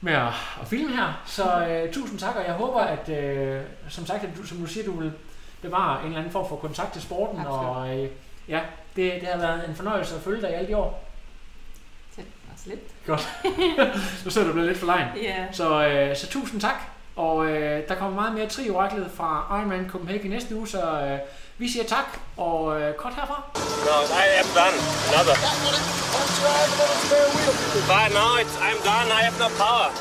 med 0.00 0.12
at, 0.12 0.32
at 0.60 0.66
filme 0.66 0.96
her. 0.96 1.22
Så 1.26 1.66
øh, 1.66 1.92
tusind 1.92 2.18
tak, 2.18 2.36
og 2.36 2.44
jeg 2.46 2.54
håber, 2.54 2.80
at 2.80 3.08
øh, 3.08 3.62
som 3.88 4.06
sagt, 4.06 4.24
at 4.24 4.30
du, 4.36 4.46
som 4.46 4.58
du 4.58 4.66
siger, 4.66 4.86
du 4.86 4.92
vil 5.00 5.12
bevare 5.62 6.00
en 6.00 6.06
eller 6.06 6.18
anden 6.18 6.32
form 6.32 6.48
for 6.48 6.56
kontakt 6.56 6.92
til 6.92 7.02
sporten. 7.02 7.40
Absolut. 7.40 7.76
Og 7.76 7.98
øh, 7.98 8.10
ja, 8.48 8.60
det, 8.96 9.12
det 9.20 9.28
har 9.28 9.38
været 9.38 9.68
en 9.68 9.74
fornøjelse 9.74 10.14
at 10.16 10.20
følge 10.20 10.42
dig 10.42 10.50
i 10.50 10.54
alle 10.54 10.68
de 10.68 10.76
år. 10.76 11.05
Lidt. 12.66 12.80
Godt. 13.06 13.28
nu 14.24 14.30
sidder 14.30 14.46
du 14.46 14.52
blevet 14.52 14.68
lidt 14.68 14.78
for 14.78 14.86
lejen. 14.86 15.06
Ja. 15.22 15.44
Så, 15.52 15.86
øh, 15.86 16.16
så 16.16 16.26
tusind 16.26 16.60
tak. 16.60 16.80
Og 17.16 17.46
øh, 17.46 17.88
der 17.88 17.94
kommer 17.94 18.14
meget 18.20 18.34
mere 18.34 18.46
tri 18.48 18.70
oraklet 18.70 19.10
fra 19.16 19.58
Ironman 19.58 19.88
Copenhagen 19.90 20.30
næste 20.30 20.56
uge, 20.56 20.68
så 20.68 20.82
øh, 21.00 21.18
vi 21.58 21.68
siger 21.68 21.84
tak, 21.84 22.18
og 22.36 22.80
øh, 22.80 22.94
kort 22.94 23.14
herfra. 23.14 23.42
No, 23.86 23.96
I 24.24 24.26
am 24.42 24.48
done. 24.60 24.78
Another. 25.08 25.36
But 27.90 28.08
no, 28.18 28.26
it's, 28.42 28.56
I'm 28.66 28.78
done. 28.90 29.08
I 29.18 29.20
have 29.26 29.38
no 29.38 29.48
power. 29.48 29.88